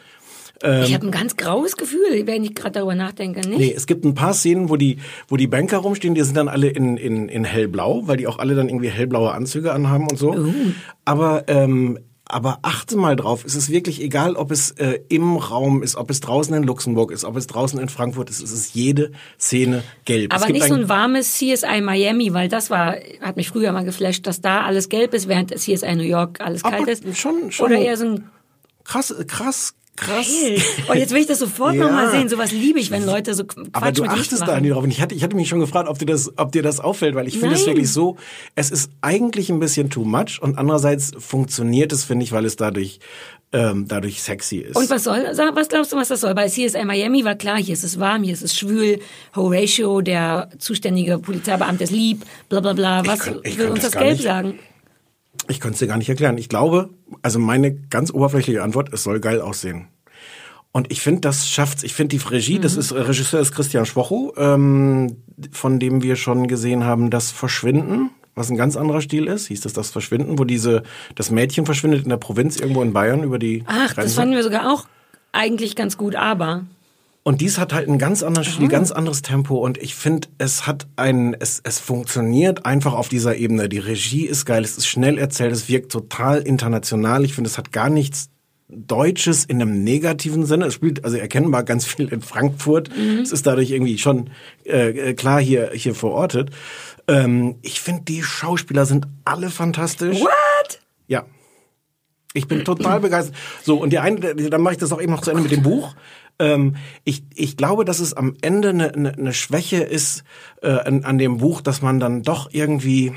Ähm, 0.64 0.84
Ich 0.84 0.94
habe 0.94 1.06
ein 1.08 1.12
ganz 1.12 1.36
graues 1.38 1.76
Gefühl, 1.78 2.26
wenn 2.26 2.44
ich 2.44 2.56
gerade 2.56 2.74
darüber 2.74 2.96
nachdenke, 2.96 3.42
nicht? 3.48 3.60
Nee, 3.60 3.74
es 3.76 3.86
gibt 3.88 4.06
ein 4.06 4.14
paar 4.16 4.34
Szenen, 4.34 4.70
wo 4.70 4.76
die, 4.78 4.98
wo 5.28 5.38
die 5.38 5.48
Banker 5.48 5.78
rumstehen, 5.80 6.16
die 6.16 6.22
sind 6.24 6.36
dann 6.38 6.48
alle 6.48 6.70
in, 6.70 6.98
in, 6.98 7.28
in 7.30 7.44
hellblau, 7.44 8.04
weil 8.08 8.18
die 8.18 8.28
auch 8.28 8.40
alle 8.40 8.56
dann 8.56 8.70
irgendwie 8.70 8.90
hellblaue 8.90 9.32
Anzüge 9.34 9.74
anhaben 9.74 10.08
und 10.10 10.18
so. 10.18 10.34
Oh. 10.34 10.54
Aber, 11.06 11.44
ähm, 11.48 12.00
aber 12.34 12.60
achte 12.64 12.98
mal 12.98 13.16
drauf, 13.16 13.44
es 13.46 13.56
ist 13.56 13.70
wirklich 13.70 14.02
egal, 14.02 14.36
ob 14.36 14.52
es 14.52 14.72
äh, 14.72 15.00
im 15.10 15.36
Raum 15.38 15.84
ist, 15.84 15.96
ob 15.96 16.10
es 16.10 16.20
draußen 16.20 16.54
in 16.56 16.64
Luxemburg 16.64 17.12
ist, 17.12 17.24
ob 17.26 17.36
es 17.38 17.48
draußen 17.48 17.80
in 17.80 17.90
Frankfurt 17.90 18.30
ist, 18.30 18.42
es 18.42 18.52
ist 18.52 18.74
jede 18.76 19.12
Szene 19.40 19.84
gelb. 20.06 20.34
Aber 20.34 20.50
nicht 20.50 20.66
so 20.68 20.74
ein- 20.74 20.82
ein 20.82 20.90
warmes 20.90 21.34
CSI 21.38 21.82
Miami, 21.82 22.34
weil 22.34 22.50
das 22.50 22.70
war, 22.70 22.96
hat 23.22 23.36
mich 23.38 23.50
früher 23.50 23.72
mal 23.72 23.86
geflasht, 23.86 24.26
dass 24.28 24.42
da 24.42 24.62
alles 24.64 24.90
gelb 24.90 25.14
ist, 25.14 25.28
während 25.28 25.52
CSI 25.58 25.96
New 25.96 26.04
York 26.04 26.42
alles 26.42 26.64
Aber 26.64 26.78
kalt 26.78 26.88
ist. 26.90 27.18
schon- 27.18 27.52
schon- 27.52 27.68
Oder 27.68 27.78
eher 27.80 27.98
so 27.98 28.06
ein 28.06 28.30
krass, 28.84 29.14
krass, 29.28 29.74
krass. 29.96 30.28
Geil. 30.28 30.62
Und 30.90 30.98
jetzt 30.98 31.12
will 31.14 31.22
ich 31.22 31.28
das 31.28 31.40
sofort 31.40 31.76
Ja. 31.76 31.84
noch 31.86 31.92
mal 31.92 32.10
sehen. 32.12 32.28
Sowas 32.30 32.52
liebe 32.52 32.80
ich, 32.80 32.90
wenn 32.92 33.06
Leute 33.06 33.34
so 33.34 33.44
Quatsch 33.46 33.68
Aber 33.74 33.92
du 33.92 34.04
achtest 34.06 34.42
da 34.42 34.60
nie 34.60 34.70
drauf. 34.70 34.84
Und 34.84 34.92
ich 34.92 35.02
hatte, 35.02 35.14
ich 35.16 35.24
hatte 35.24 35.36
mich 35.36 35.48
schon 35.50 35.60
gefragt, 35.60 35.88
ob 35.90 36.00
dir 36.00 36.06
das, 36.06 36.32
ob 36.38 36.52
dir 36.52 36.64
das 36.64 36.80
auffällt, 36.80 37.16
weil 37.16 37.28
ich 37.28 37.38
finde 37.40 37.56
es 37.56 37.66
wirklich 37.66 37.92
so, 37.92 38.18
es 38.56 38.72
ist 38.72 38.90
eigentlich 39.02 39.50
ein 39.50 39.60
bisschen 39.60 39.90
too 39.90 40.04
much 40.04 40.40
und 40.42 40.58
andererseits 40.58 41.12
funktioniert 41.18 41.92
es, 41.92 42.04
finde 42.04 42.24
ich, 42.26 42.32
weil 42.32 42.46
es 42.46 42.56
dadurch, 42.56 43.00
ähm, 43.52 43.86
dadurch 43.88 44.22
sexy 44.24 44.58
ist. 44.58 44.76
Und 44.76 44.90
was 44.90 45.04
soll, 45.04 45.24
was 45.54 45.70
glaubst 45.70 45.92
du, 45.94 45.96
was 45.98 46.08
das 46.08 46.22
soll? 46.22 46.34
Bei 46.34 46.48
CSI 46.48 46.84
Miami 46.86 47.24
war 47.24 47.36
klar, 47.36 47.58
hier 47.58 47.74
ist 47.74 47.84
es 47.84 48.00
warm, 48.00 48.24
hier 48.24 48.34
ist 48.34 48.42
es 48.42 48.58
schwül, 48.58 49.00
Horatio, 49.36 50.02
der 50.02 50.50
zuständige 50.58 51.20
Polizeibeamte 51.20 51.84
ist 51.84 51.92
lieb, 51.92 52.24
bla 52.50 52.62
bla 52.62 52.74
bla. 52.74 53.06
Was 53.06 53.20
kann- 53.20 53.40
ich 53.44 53.58
will 53.60 53.68
uns 53.68 53.82
das 53.82 53.92
das 53.92 54.02
Gelb 54.02 54.14
nicht. 54.14 54.24
sagen? 54.24 54.60
Ich 55.48 55.60
könnte 55.60 55.74
es 55.74 55.80
dir 55.80 55.88
gar 55.88 55.98
nicht 55.98 56.10
erklären. 56.10 56.38
Ich 56.38 56.50
glaube, 56.50 56.90
also 57.22 57.40
meine 57.40 57.74
ganz 57.74 58.12
oberflächliche 58.12 58.64
Antwort, 58.64 58.94
es 58.94 59.04
soll 59.04 59.20
geil 59.20 59.42
aussehen. 59.42 59.88
Und 60.72 60.92
ich 60.92 61.02
finde, 61.02 61.22
das 61.22 61.48
schafft's. 61.48 61.84
Ich 61.84 61.94
finde 61.94 62.18
die 62.18 62.24
Regie, 62.26 62.60
das 62.60 62.76
ist 62.76 62.92
äh, 62.92 63.00
Regisseur 63.00 63.40
ist 63.40 63.54
Christian 63.54 63.86
Schwocho, 63.86 64.34
ähm, 64.38 65.18
von 65.52 65.80
dem 65.80 66.02
wir 66.02 66.16
schon 66.16 66.48
gesehen 66.48 66.84
haben, 66.84 67.12
das 67.12 67.30
Verschwinden, 67.32 68.10
was 68.34 68.50
ein 68.50 68.58
ganz 68.58 68.76
anderer 68.76 69.02
Stil 69.02 69.28
ist. 69.28 69.48
Hieß 69.48 69.62
das 69.62 69.74
das 69.74 69.92
Verschwinden, 69.92 70.40
wo 70.40 70.46
diese 70.46 70.82
das 71.14 71.30
Mädchen 71.30 71.68
verschwindet 71.68 72.04
in 72.04 72.10
der 72.10 72.18
Provinz 72.18 72.60
irgendwo 72.60 72.82
in 72.82 72.92
Bayern 72.92 73.22
über 73.22 73.38
die 73.38 73.64
Ach, 73.68 73.88
das 73.88 73.96
Grenze. 73.96 74.16
fanden 74.16 74.34
wir 74.34 74.44
sogar 74.44 74.74
auch 74.74 74.88
eigentlich 75.32 75.76
ganz 75.76 75.96
gut, 75.96 76.16
aber 76.16 76.66
Und 77.26 77.40
dies 77.40 77.58
hat 77.58 77.72
halt 77.72 77.88
ein 77.88 77.98
ganz 77.98 78.22
anderes 78.22 78.48
Stil, 78.48 78.68
ganz 78.68 78.92
anderes 78.92 79.22
Tempo 79.22 79.56
und 79.56 79.78
ich 79.78 79.96
finde, 79.96 80.28
es 80.40 80.68
hat 80.68 80.88
ein, 80.98 81.34
es, 81.40 81.62
es 81.64 81.80
funktioniert 81.80 82.66
einfach 82.66 82.94
auf 82.94 83.08
dieser 83.08 83.38
Ebene. 83.38 83.70
Die 83.70 83.80
Regie 83.80 84.26
ist 84.26 84.46
geil, 84.46 84.62
es 84.64 84.78
ist 84.78 84.88
schnell 84.88 85.18
erzählt, 85.18 85.54
es 85.54 85.70
wirkt 85.70 85.90
total 85.92 86.42
international. 86.42 87.24
Ich 87.24 87.34
finde, 87.34 87.50
es 87.50 87.58
hat 87.58 87.72
gar 87.72 87.90
nichts 87.90 88.30
Deutsches 88.68 89.46
in 89.46 89.62
einem 89.62 89.84
negativen 89.84 90.46
Sinne. 90.46 90.66
Es 90.66 90.74
spielt 90.74 91.06
also 91.06 91.16
erkennbar 91.18 91.64
ganz 91.64 91.86
viel 91.86 92.08
in 92.10 92.22
Frankfurt. 92.22 92.90
Es 93.22 93.32
ist 93.32 93.46
dadurch 93.46 93.72
irgendwie 93.72 93.98
schon 93.98 94.32
äh, 94.66 94.90
äh, 94.90 95.14
klar 95.14 95.40
hier 95.40 95.72
hier 95.74 95.96
verortet. 95.96 96.50
Ähm, 97.08 97.56
ich 97.62 97.80
finde, 97.82 98.04
die 98.04 98.24
Schauspieler 98.24 98.86
sind 98.86 99.08
alle 99.26 99.50
fantastisch. 99.50 100.20
What? 100.20 100.80
Ja. 101.08 101.26
Ich 102.34 102.48
bin 102.48 102.66
total 102.66 103.00
begeistert. 103.00 103.36
So, 103.64 103.78
und 103.78 103.92
die 103.92 104.00
eine, 104.00 104.36
dann 104.36 104.62
mache 104.62 104.74
ich 104.74 104.80
das 104.80 104.92
auch 104.92 105.02
eben 105.02 105.12
noch 105.12 105.22
zu 105.22 105.32
Ende 105.32 105.44
mit 105.44 105.52
dem 105.52 105.62
Buch. 105.62 105.96
Ähm, 106.40 106.76
ich, 107.04 107.24
ich 107.36 107.58
glaube, 107.58 107.86
dass 107.86 108.00
es 108.00 108.14
am 108.14 108.36
Ende 108.42 108.70
eine, 108.70 108.94
eine, 108.94 109.14
eine 109.14 109.34
Schwäche 109.34 109.84
ist 109.84 110.24
äh, 110.62 110.72
an, 110.72 111.04
an 111.04 111.18
dem 111.18 111.38
Buch, 111.38 111.62
dass 111.62 111.82
man 111.82 112.00
dann 112.00 112.24
doch 112.24 112.50
irgendwie 112.52 113.14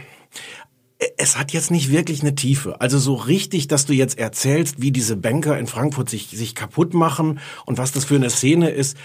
es 1.18 1.36
hat 1.36 1.52
jetzt 1.52 1.70
nicht 1.70 1.90
wirklich 1.90 2.22
eine 2.22 2.34
Tiefe. 2.34 2.80
Also 2.80 2.98
so 2.98 3.14
richtig, 3.14 3.68
dass 3.68 3.84
du 3.84 3.92
jetzt 3.92 4.18
erzählst, 4.18 4.80
wie 4.80 4.92
diese 4.92 5.16
Banker 5.16 5.58
in 5.58 5.66
Frankfurt 5.66 6.08
sich, 6.08 6.28
sich 6.28 6.54
kaputt 6.54 6.94
machen 6.94 7.40
und 7.66 7.76
was 7.76 7.92
das 7.92 8.06
für 8.06 8.14
eine 8.14 8.30
Szene 8.30 8.70
ist, 8.70 8.96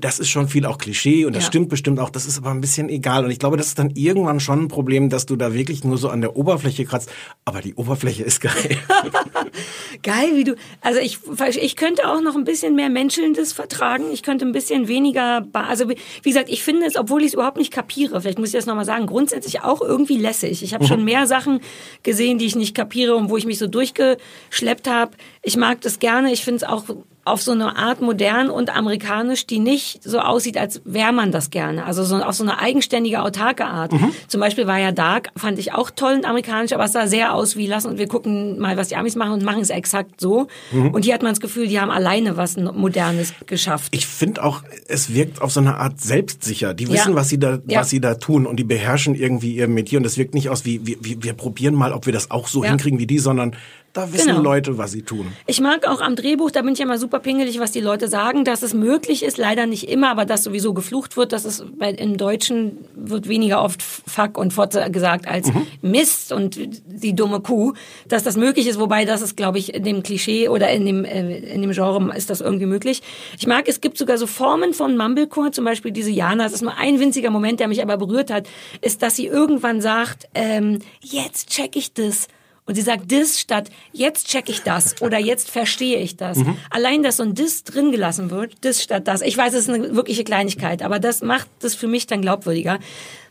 das 0.00 0.18
ist 0.18 0.28
schon 0.28 0.48
viel 0.48 0.66
auch 0.66 0.78
Klischee 0.78 1.24
und 1.24 1.34
das 1.36 1.44
Ja. 1.44 1.48
stimmt 1.48 1.68
bestimmt 1.68 2.00
auch, 2.00 2.10
das 2.10 2.26
ist 2.26 2.38
aber 2.38 2.50
ein 2.50 2.60
bisschen 2.60 2.88
egal. 2.88 3.24
Und 3.24 3.30
ich 3.30 3.38
glaube, 3.38 3.56
das 3.56 3.68
ist 3.68 3.78
dann 3.78 3.90
irgendwann 3.94 4.40
schon 4.40 4.62
ein 4.64 4.68
Problem, 4.68 5.08
dass 5.08 5.26
du 5.26 5.36
da 5.36 5.54
wirklich 5.54 5.84
nur 5.84 5.98
so 5.98 6.08
an 6.08 6.20
der 6.20 6.36
Oberfläche 6.36 6.84
kratzt. 6.84 7.10
Aber 7.44 7.60
die 7.60 7.74
Oberfläche 7.74 8.22
ist 8.24 8.40
geil. 8.40 8.78
Geil, 10.02 10.30
wie 10.34 10.44
du. 10.44 10.56
Also 10.80 11.00
ich, 11.00 11.18
ich 11.60 11.76
könnte 11.76 12.08
auch 12.10 12.20
noch 12.20 12.34
ein 12.36 12.44
bisschen 12.44 12.74
mehr 12.74 12.90
Menschelndes 12.90 13.52
vertragen. 13.52 14.04
Ich 14.12 14.22
könnte 14.22 14.44
ein 14.44 14.52
bisschen 14.52 14.88
weniger. 14.88 15.46
Also 15.52 15.88
wie 15.88 15.96
wie 16.22 16.30
gesagt, 16.30 16.48
ich 16.48 16.62
finde 16.62 16.86
es, 16.86 16.96
obwohl 16.96 17.20
ich 17.22 17.28
es 17.28 17.34
überhaupt 17.34 17.56
nicht 17.56 17.72
kapiere, 17.72 18.20
vielleicht 18.20 18.38
muss 18.38 18.48
ich 18.48 18.54
das 18.54 18.66
nochmal 18.66 18.84
sagen, 18.84 19.06
grundsätzlich 19.06 19.62
auch 19.62 19.80
irgendwie 19.80 20.18
lässig. 20.18 20.62
Ich 20.62 20.74
habe 20.74 20.86
schon 20.86 21.04
mehr 21.04 21.26
Sachen 21.26 21.60
gesehen, 22.02 22.38
die 22.38 22.46
ich 22.46 22.56
nicht 22.56 22.74
kapiere 22.74 23.14
und 23.14 23.30
wo 23.30 23.36
ich 23.36 23.46
mich 23.46 23.58
so 23.58 23.66
durchgeschleppt 23.66 24.88
habe. 24.88 25.12
Ich 25.42 25.56
mag 25.56 25.80
das 25.80 25.98
gerne. 25.98 26.32
Ich 26.32 26.44
finde 26.44 26.56
es 26.56 26.64
auch 26.64 26.84
auf 27.24 27.42
so 27.42 27.52
eine 27.52 27.76
Art 27.76 28.00
modern 28.02 28.50
und 28.50 28.74
amerikanisch, 28.74 29.46
die 29.46 29.58
nicht 29.58 30.02
so 30.02 30.18
aussieht, 30.20 30.58
als 30.58 30.82
wäre 30.84 31.12
man 31.12 31.32
das 31.32 31.50
gerne. 31.50 31.86
Also 31.86 32.04
so 32.04 32.16
auf 32.16 32.34
so 32.34 32.42
eine 32.44 32.58
eigenständige, 32.58 33.22
autarke 33.22 33.64
Art. 33.64 33.92
Zum 34.28 34.40
Beispiel 34.40 34.66
war 34.66 34.78
ja 34.78 34.92
Dark, 34.92 35.30
fand 35.36 35.58
ich 35.58 35.72
auch 35.72 35.90
toll 35.90 36.14
und 36.14 36.24
amerikanisch, 36.26 36.72
aber 36.72 36.84
es 36.84 36.92
sah 36.92 37.06
sehr 37.06 37.34
aus 37.34 37.56
wie 37.56 37.66
lassen 37.66 37.88
und 37.88 37.98
wir 37.98 38.08
gucken 38.08 38.58
mal, 38.58 38.76
was 38.76 38.88
die 38.88 38.96
Amis 38.96 39.16
machen 39.16 39.32
und 39.32 39.42
machen 39.42 39.60
es 39.62 39.70
exakt 39.70 40.20
so. 40.20 40.48
Mhm. 40.72 40.90
Und 40.90 41.04
hier 41.04 41.14
hat 41.14 41.22
man 41.22 41.32
das 41.32 41.40
Gefühl, 41.40 41.66
die 41.66 41.80
haben 41.80 41.90
alleine 41.90 42.36
was 42.36 42.56
Modernes 42.56 43.32
geschafft. 43.46 43.88
Ich 43.94 44.06
finde 44.06 44.42
auch, 44.44 44.62
es 44.88 45.14
wirkt 45.14 45.40
auf 45.40 45.50
so 45.52 45.60
eine 45.60 45.76
Art 45.76 46.00
selbstsicher. 46.00 46.74
Die 46.74 46.84
Ja. 46.84 46.92
wissen, 46.92 47.14
was 47.14 47.28
sie 47.28 47.38
da, 47.38 47.58
Ja. 47.66 47.80
was 47.80 47.90
sie 47.90 48.00
da 48.00 48.14
tun 48.14 48.46
und 48.46 48.56
die 48.56 48.64
beherrschen 48.64 49.14
irgendwie 49.14 49.54
ihr 49.54 49.68
Metier 49.68 49.98
und 49.98 50.02
das 50.04 50.18
wirkt 50.18 50.34
nicht 50.34 50.50
aus 50.50 50.64
wie, 50.64 50.86
wir, 50.86 50.96
wir, 51.00 51.22
wir 51.22 51.32
probieren 51.32 51.74
mal, 51.74 51.92
ob 51.92 52.06
wir 52.06 52.12
das 52.12 52.30
auch 52.30 52.48
so 52.48 52.62
Ja. 52.64 52.70
hinkriegen 52.70 52.98
wie 52.98 53.06
die, 53.06 53.18
sondern 53.18 53.56
da 53.94 54.12
wissen 54.12 54.26
Genau. 54.26 54.42
Leute, 54.42 54.76
was 54.76 54.90
sie 54.90 55.02
tun. 55.02 55.32
Ich 55.46 55.60
mag 55.60 55.86
auch 55.86 56.00
am 56.00 56.16
Drehbuch, 56.16 56.50
da 56.50 56.62
bin 56.62 56.74
ich 56.74 56.80
immer 56.80 56.98
super 56.98 57.20
pingelig, 57.20 57.60
was 57.60 57.70
die 57.70 57.80
Leute 57.80 58.08
sagen, 58.08 58.44
dass 58.44 58.62
es 58.62 58.74
möglich 58.74 59.22
ist, 59.22 59.38
leider 59.38 59.66
nicht 59.66 59.88
immer, 59.88 60.10
aber 60.10 60.24
dass 60.24 60.42
sowieso 60.42 60.74
geflucht 60.74 61.16
wird, 61.16 61.32
dass 61.32 61.44
es 61.44 61.64
bei, 61.78 61.90
im 61.92 62.16
Deutschen 62.16 62.78
wird 62.94 63.28
weniger 63.28 63.62
oft 63.62 63.82
Fuck 63.82 64.36
und 64.36 64.52
Fotze 64.52 64.90
gesagt 64.90 65.28
als 65.28 65.50
Mist 65.80 66.32
und 66.32 66.58
die 66.86 67.14
dumme 67.14 67.40
Kuh, 67.40 67.72
dass 68.08 68.24
das 68.24 68.36
möglich 68.36 68.66
ist, 68.66 68.80
wobei 68.80 69.04
das 69.04 69.22
ist, 69.22 69.36
glaube 69.36 69.58
ich, 69.58 69.72
in 69.74 69.84
dem 69.84 70.02
Klischee 70.02 70.48
oder 70.48 70.70
in 70.70 70.84
dem, 70.84 71.04
äh, 71.04 71.38
in 71.38 71.62
dem 71.62 71.70
Genre 71.70 72.14
ist 72.16 72.30
das 72.30 72.40
irgendwie 72.40 72.66
möglich. 72.66 73.00
Ich 73.38 73.46
mag, 73.46 73.68
es 73.68 73.80
gibt 73.80 73.96
sogar 73.96 74.18
so 74.18 74.26
Formen 74.26 74.74
von 74.74 74.96
Mumblecore, 74.96 75.52
zum 75.52 75.64
Beispiel 75.64 75.92
diese 75.92 76.10
Jana, 76.10 76.42
das 76.42 76.52
ist 76.52 76.62
nur 76.62 76.76
ein 76.76 76.98
winziger 76.98 77.30
Moment, 77.30 77.60
der 77.60 77.68
mich 77.68 77.80
aber 77.80 77.96
berührt 77.96 78.32
hat, 78.32 78.48
ist, 78.80 79.02
dass 79.02 79.14
sie 79.14 79.26
irgendwann 79.26 79.80
sagt, 79.80 80.28
ähm, 80.34 80.80
jetzt 81.00 81.48
check 81.50 81.76
ich 81.76 81.94
das. 81.94 82.26
Und 82.66 82.76
sie 82.76 82.82
sagt 82.82 83.12
das 83.12 83.38
statt 83.38 83.70
jetzt 83.92 84.28
check 84.28 84.48
ich 84.48 84.62
das 84.62 85.00
oder 85.02 85.18
jetzt 85.18 85.50
verstehe 85.50 85.98
ich 85.98 86.16
das. 86.16 86.38
Mhm. 86.38 86.56
Allein, 86.70 87.02
dass 87.02 87.18
so 87.18 87.22
ein 87.22 87.34
das 87.34 87.64
drin 87.64 87.92
gelassen 87.92 88.30
wird, 88.30 88.54
das 88.62 88.82
statt 88.82 89.06
das. 89.06 89.20
Ich 89.20 89.36
weiß, 89.36 89.52
es 89.52 89.68
ist 89.68 89.70
eine 89.70 89.94
wirkliche 89.94 90.24
Kleinigkeit, 90.24 90.82
aber 90.82 90.98
das 90.98 91.22
macht 91.22 91.48
das 91.60 91.74
für 91.74 91.88
mich 91.88 92.06
dann 92.06 92.22
glaubwürdiger. 92.22 92.78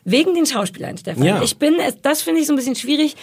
Wegen 0.06 0.36
den 0.36 0.46
Schauspielern, 0.46 0.98
Stefan. 0.98 1.24
Ja. 1.24 1.42
Ich 1.42 1.58
bin, 1.58 1.78
das 2.02 2.22
finde 2.22 2.42
ich 2.42 2.48
so 2.48 2.54
ein 2.54 2.58
bisschen 2.58 2.76
schwierig. 2.76 3.16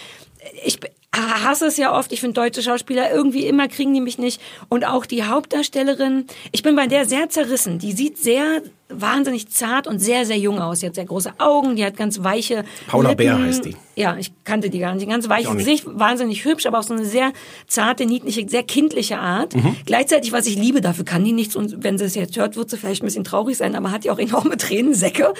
Ich 0.65 0.79
hasse 1.15 1.67
es 1.67 1.77
ja 1.77 1.97
oft. 1.97 2.11
Ich 2.11 2.19
finde 2.19 2.33
deutsche 2.33 2.63
Schauspieler 2.63 3.11
irgendwie 3.11 3.45
immer 3.45 3.67
kriegen 3.67 3.93
die 3.93 4.01
mich 4.01 4.17
nicht. 4.17 4.41
Und 4.69 4.85
auch 4.85 5.05
die 5.05 5.23
Hauptdarstellerin, 5.23 6.25
ich 6.51 6.63
bin 6.63 6.75
bei 6.75 6.87
der 6.87 7.05
sehr 7.05 7.29
zerrissen. 7.29 7.79
Die 7.79 7.91
sieht 7.91 8.17
sehr 8.17 8.61
wahnsinnig 8.93 9.49
zart 9.49 9.87
und 9.87 9.99
sehr, 9.99 10.25
sehr 10.25 10.37
jung 10.37 10.59
aus. 10.59 10.79
Die 10.79 10.87
hat 10.87 10.95
sehr 10.95 11.05
große 11.05 11.33
Augen, 11.37 11.75
die 11.75 11.85
hat 11.85 11.97
ganz 11.97 12.23
weiche 12.23 12.63
Paula 12.87 13.09
Lippen. 13.09 13.25
Bär 13.25 13.39
heißt 13.39 13.65
die. 13.65 13.75
Ja, 13.95 14.15
ich 14.17 14.31
kannte 14.45 14.69
die 14.69 14.79
gar 14.79 14.93
nicht. 14.95 15.03
Ein 15.03 15.09
ganz 15.09 15.25
Ich 15.25 15.29
weiches. 15.29 15.57
Gesicht, 15.57 15.83
wahnsinnig 15.87 16.45
hübsch, 16.45 16.65
aber 16.65 16.79
auch 16.79 16.83
so 16.83 16.93
eine 16.93 17.05
sehr 17.05 17.33
zarte, 17.67 18.05
niedliche, 18.05 18.47
sehr 18.47 18.63
kindliche 18.63 19.19
Art. 19.19 19.55
Mhm. 19.55 19.75
Gleichzeitig, 19.85 20.31
was 20.31 20.47
ich 20.47 20.55
liebe, 20.55 20.81
dafür 20.81 21.05
kann 21.05 21.23
die 21.23 21.33
nichts. 21.33 21.55
Und 21.55 21.83
wenn 21.83 21.97
sie 21.97 22.05
es 22.05 22.15
jetzt 22.15 22.37
hört, 22.37 22.55
wird 22.55 22.69
sie 22.69 22.77
vielleicht 22.77 23.03
ein 23.03 23.05
bisschen 23.05 23.23
traurig 23.23 23.57
sein, 23.57 23.75
aber 23.75 23.91
hat 23.91 24.03
die 24.03 24.11
auch 24.11 24.19
enorme 24.19 24.57
Tränensäcke. 24.57 25.33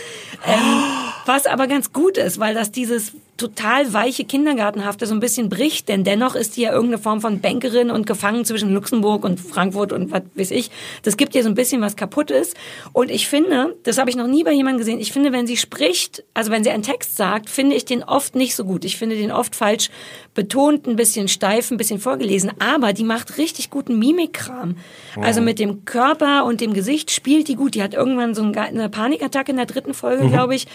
Ähm, 0.46 0.84
was 1.26 1.46
aber 1.46 1.68
ganz 1.68 1.94
gut 1.94 2.18
ist, 2.18 2.40
weil 2.40 2.54
das 2.54 2.72
dieses 2.72 3.14
total 3.38 3.92
weiche 3.92 4.24
Kindergartenhafte 4.24 5.08
so 5.08 5.16
ein 5.16 5.20
bisschen 5.20 5.50
bricht, 5.50 5.90
denn 5.90 6.04
dennoch 6.04 6.36
ist 6.36 6.58
die 6.58 6.62
ja 6.62 6.72
irgendeine 6.72 7.02
Form 7.02 7.22
von 7.22 7.42
Bankerin 7.42 7.90
und 7.90 8.06
gefangen 8.06 8.46
zwischen 8.46 8.72
Luxemburg 8.72 9.24
und 9.24 9.40
Frankfurt 9.40 9.94
und 9.94 10.12
was 10.12 10.22
weiß 10.36 10.52
ich. 10.52 10.70
Das 11.02 11.18
gibt 11.18 11.34
ihr 11.34 11.42
so 11.42 11.50
ein 11.50 11.56
bisschen 11.56 11.82
was 11.82 11.96
kaputtes. 11.96 12.54
Und 12.94 13.10
ich 13.10 13.28
finde, 13.28 13.41
das 13.84 13.98
habe 13.98 14.10
ich 14.10 14.16
noch 14.16 14.28
nie 14.28 14.44
bei 14.44 14.52
jemandem 14.52 14.80
gesehen, 14.80 15.00
ich 15.00 15.12
finde, 15.12 15.32
wenn 15.32 15.48
sie 15.48 15.58
spricht, 15.58 16.24
also 16.34 16.52
wenn 16.52 16.64
sie 16.64 16.70
einen 16.70 16.84
Text 16.84 17.18
sagt, 17.18 17.50
finde 17.50 17.76
ich 17.76 17.86
den 17.86 18.04
oft 18.04 18.36
nicht 18.36 18.56
so 18.56 18.64
gut. 18.66 18.86
Ich 18.86 18.98
finde 18.98 19.16
den 19.16 19.32
oft 19.32 19.56
falsch 19.56 19.90
betont, 20.34 20.88
ein 20.88 20.96
bisschen 20.96 21.28
steif, 21.28 21.72
ein 21.72 21.78
bisschen 21.78 22.00
vorgelesen. 22.00 22.52
Aber 22.60 22.94
die 22.94 23.04
macht 23.04 23.38
richtig 23.38 23.70
guten 23.70 24.00
Mimikkram. 24.00 24.76
Also 25.20 25.42
mit 25.42 25.60
dem 25.60 25.86
Körper 25.86 26.46
und 26.46 26.62
dem 26.62 26.74
Gesicht 26.74 27.12
spielt 27.12 27.48
die 27.48 27.56
gut. 27.56 27.76
Die 27.76 27.84
hat 27.84 27.94
irgendwann 27.94 28.34
so 28.36 28.42
eine 28.44 28.60
eine 28.62 28.90
Panikattacke 28.90 29.52
in 29.52 29.58
der 29.58 29.66
dritten 29.66 29.94
Folge, 29.94 30.24
Mhm. 30.24 30.32
glaube 30.32 30.56
ich, 30.56 30.68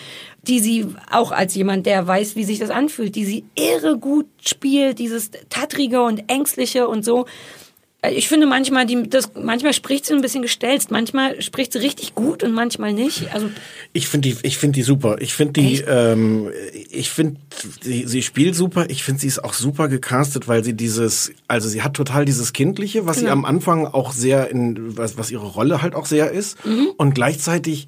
die 0.42 0.60
sie 0.60 0.86
auch 1.10 1.32
als 1.32 1.54
jemand, 1.54 1.86
der 1.86 2.06
weiß, 2.06 2.36
wie 2.36 2.44
sich 2.44 2.58
das 2.58 2.70
anfühlt, 2.70 3.14
die 3.14 3.24
sie 3.24 3.44
irre 3.54 3.98
gut 3.98 4.26
spielt, 4.40 4.98
dieses 4.98 5.30
Tattrige 5.48 6.02
und 6.02 6.24
Ängstliche 6.30 6.86
und 6.88 7.04
so. 7.04 7.26
Äh, 8.02 8.12
Ich 8.12 8.28
finde 8.28 8.46
manchmal, 8.46 8.86
die, 8.86 9.08
das, 9.08 9.30
manchmal 9.34 9.72
spricht 9.72 10.06
sie 10.06 10.14
ein 10.14 10.20
bisschen 10.20 10.42
gestelzt, 10.42 10.90
manchmal 10.90 11.40
spricht 11.42 11.72
sie 11.72 11.78
richtig 11.78 12.14
gut 12.14 12.42
und 12.42 12.52
manchmal 12.52 12.92
nicht. 12.92 13.32
Also 13.34 13.50
Ich 13.92 14.08
finde 14.08 14.28
die, 14.30 14.36
ich 14.42 14.58
finde 14.58 14.74
die 14.74 14.82
super. 14.82 15.16
Ich 15.20 15.34
finde 15.34 15.60
die, 15.60 15.80
ähm, 15.86 16.50
ich 16.90 17.10
finde, 17.10 17.40
sie, 17.82 18.06
sie 18.06 18.22
spielt 18.22 18.54
super. 18.54 18.86
Ich 18.90 19.02
finde, 19.02 19.20
sie 19.20 19.26
ist 19.28 19.42
auch 19.42 19.54
super 19.54 19.88
gecastet, 19.88 20.48
weil 20.48 20.62
sie 20.64 20.74
dieses, 20.74 21.32
also 21.48 21.68
sie 21.68 21.82
hat 21.82 21.94
total 21.94 22.24
dieses 22.24 22.52
Kindliche, 22.52 23.06
was 23.06 23.16
sie 23.16 23.22
Genau. 23.22 23.32
am 23.32 23.44
Anfang 23.44 23.86
auch 23.86 24.12
sehr 24.12 24.50
in, 24.50 24.96
was, 24.96 25.16
was 25.18 25.30
ihre 25.30 25.46
Rolle 25.46 25.82
halt 25.82 25.94
auch 25.94 26.06
sehr 26.06 26.30
ist. 26.30 26.64
Mhm. 26.64 26.88
Und 26.96 27.14
gleichzeitig 27.14 27.86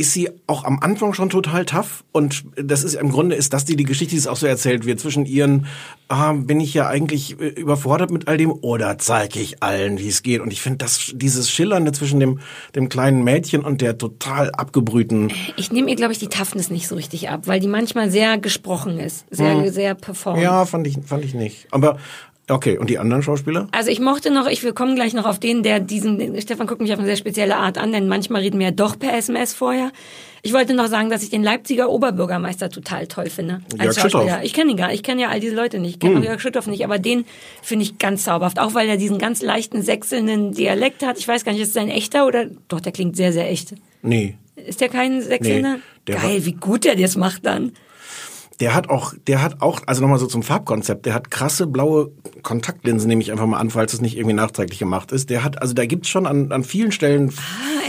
ist 0.00 0.12
sie 0.12 0.30
auch 0.46 0.62
am 0.64 0.78
Anfang 0.80 1.12
schon 1.12 1.28
total 1.28 1.64
tough 1.66 2.04
und 2.12 2.44
das 2.54 2.84
ist 2.84 2.94
im 2.94 3.10
Grunde 3.10 3.34
ist 3.34 3.52
das 3.52 3.64
die 3.64 3.74
die 3.74 3.82
Geschichte, 3.84 4.12
die 4.12 4.18
es 4.18 4.28
auch 4.28 4.36
so 4.36 4.46
erzählt 4.46 4.86
wird 4.86 5.00
zwischen 5.00 5.26
ihren 5.26 5.66
ah, 6.06 6.32
bin 6.32 6.60
ich 6.60 6.72
ja 6.72 6.86
eigentlich 6.86 7.38
äh, 7.40 7.48
überfordert 7.48 8.12
mit 8.12 8.28
all 8.28 8.36
dem 8.36 8.52
oder 8.52 8.96
zeige 8.98 9.40
ich 9.40 9.60
allen, 9.60 9.98
wie 9.98 10.06
es 10.08 10.22
geht 10.22 10.40
und 10.40 10.52
ich 10.52 10.62
finde 10.62 10.78
das 10.78 11.10
dieses 11.14 11.50
schillernde 11.50 11.90
zwischen 11.90 12.20
dem 12.20 12.38
dem 12.76 12.88
kleinen 12.88 13.24
Mädchen 13.24 13.62
und 13.62 13.80
der 13.80 13.98
total 13.98 14.52
abgebrühten 14.52 15.32
ich 15.56 15.72
nehme 15.72 15.90
ihr, 15.90 15.96
glaube 15.96 16.12
ich, 16.12 16.20
die 16.20 16.28
Toughness 16.28 16.70
nicht 16.70 16.86
so 16.86 16.94
richtig 16.94 17.28
ab, 17.28 17.42
weil 17.46 17.58
die 17.58 17.66
manchmal 17.66 18.08
sehr 18.10 18.38
gesprochen 18.38 19.00
ist, 19.00 19.26
sehr, 19.30 19.54
Hm. 19.64 19.70
sehr 19.72 19.94
performt. 19.96 20.40
Ja, 20.40 20.64
fand 20.64 20.86
ich, 20.86 20.96
fand 21.04 21.24
ich 21.24 21.34
nicht. 21.34 21.66
Aber 21.72 21.98
okay, 22.48 22.78
und 22.78 22.90
die 22.90 22.98
anderen 22.98 23.22
Schauspieler? 23.22 23.68
Also 23.72 23.90
ich 23.90 24.00
mochte 24.00 24.30
noch, 24.30 24.46
ich 24.46 24.62
wir 24.62 24.72
kommen 24.72 24.94
gleich 24.94 25.14
noch 25.14 25.26
auf 25.26 25.38
den, 25.38 25.62
der 25.62 25.80
diesen, 25.80 26.40
Stefan 26.40 26.66
guckt 26.66 26.80
mich 26.80 26.92
auf 26.92 26.98
eine 26.98 27.06
sehr 27.06 27.16
spezielle 27.16 27.56
Art 27.56 27.78
an, 27.78 27.92
denn 27.92 28.08
manchmal 28.08 28.42
reden 28.42 28.58
wir 28.58 28.66
ja 28.66 28.72
doch 28.72 28.98
per 28.98 29.14
SMS 29.16 29.52
vorher. 29.54 29.90
Ich 30.42 30.52
wollte 30.52 30.72
noch 30.74 30.86
sagen, 30.86 31.10
dass 31.10 31.22
ich 31.24 31.30
den 31.30 31.42
Leipziger 31.42 31.90
Oberbürgermeister 31.90 32.70
total 32.70 33.06
toll 33.08 33.28
finde. 33.28 33.60
Als 33.76 33.96
Jörg 33.96 33.98
Schauspieler. 34.10 34.22
Schüttorf. 34.24 34.44
Ich 34.44 34.54
kenne 34.54 34.70
ihn 34.70 34.76
gar 34.76 34.92
Ich 34.92 35.02
kenne 35.02 35.22
ja 35.22 35.28
all 35.30 35.40
diese 35.40 35.54
Leute 35.56 35.78
nicht. 35.80 35.94
Ich 35.94 36.00
kenne 36.00 36.16
Hm. 36.16 36.22
Jörg 36.22 36.40
Schüttorf 36.40 36.66
nicht, 36.68 36.84
aber 36.84 36.98
den 36.98 37.24
finde 37.62 37.84
ich 37.84 37.98
ganz 37.98 38.24
zauberhaft. 38.24 38.58
Auch 38.60 38.72
weil 38.74 38.88
er 38.88 38.96
diesen 38.96 39.18
ganz 39.18 39.42
leichten, 39.42 39.82
sächselnden 39.82 40.52
Dialekt 40.52 41.04
hat. 41.04 41.18
Ich 41.18 41.26
weiß 41.26 41.44
gar 41.44 41.52
nicht, 41.52 41.60
ist 41.62 41.70
es 41.70 41.76
ein 41.76 41.88
echter 41.90 42.26
oder? 42.26 42.46
Doch, 42.68 42.80
der 42.80 42.92
klingt 42.92 43.16
sehr, 43.16 43.32
sehr 43.32 43.50
echt. 43.50 43.74
Nee. 44.02 44.36
Ist 44.54 44.80
der 44.80 44.88
kein 44.88 45.20
sächselnder? 45.22 45.74
Nee, 45.74 45.80
der 46.06 46.16
Geil, 46.16 46.38
war- 46.38 46.46
wie 46.46 46.52
gut 46.52 46.84
der 46.84 46.94
das 46.96 47.16
macht 47.16 47.44
dann. 47.44 47.72
Der 48.60 48.74
hat 48.74 48.88
auch, 48.90 49.14
der 49.26 49.40
hat 49.42 49.60
auch, 49.62 49.80
also 49.86 50.02
nochmal 50.02 50.18
so 50.18 50.26
zum 50.26 50.42
Farbkonzept, 50.42 51.06
der 51.06 51.14
hat 51.14 51.30
krasse 51.30 51.66
blaue 51.68 52.10
Kontaktlinsen, 52.42 53.08
nehme 53.08 53.22
ich 53.22 53.30
einfach 53.30 53.46
mal 53.46 53.58
an, 53.58 53.70
falls 53.70 53.92
es 53.92 54.00
nicht 54.00 54.16
irgendwie 54.16 54.34
nachträglich 54.34 54.78
gemacht 54.80 55.12
ist. 55.12 55.30
Der 55.30 55.44
hat, 55.44 55.62
also 55.62 55.74
da 55.74 55.86
gibt's 55.86 56.08
schon 56.08 56.26
an, 56.26 56.50
an 56.50 56.64
vielen 56.64 56.90
Stellen 56.92 57.32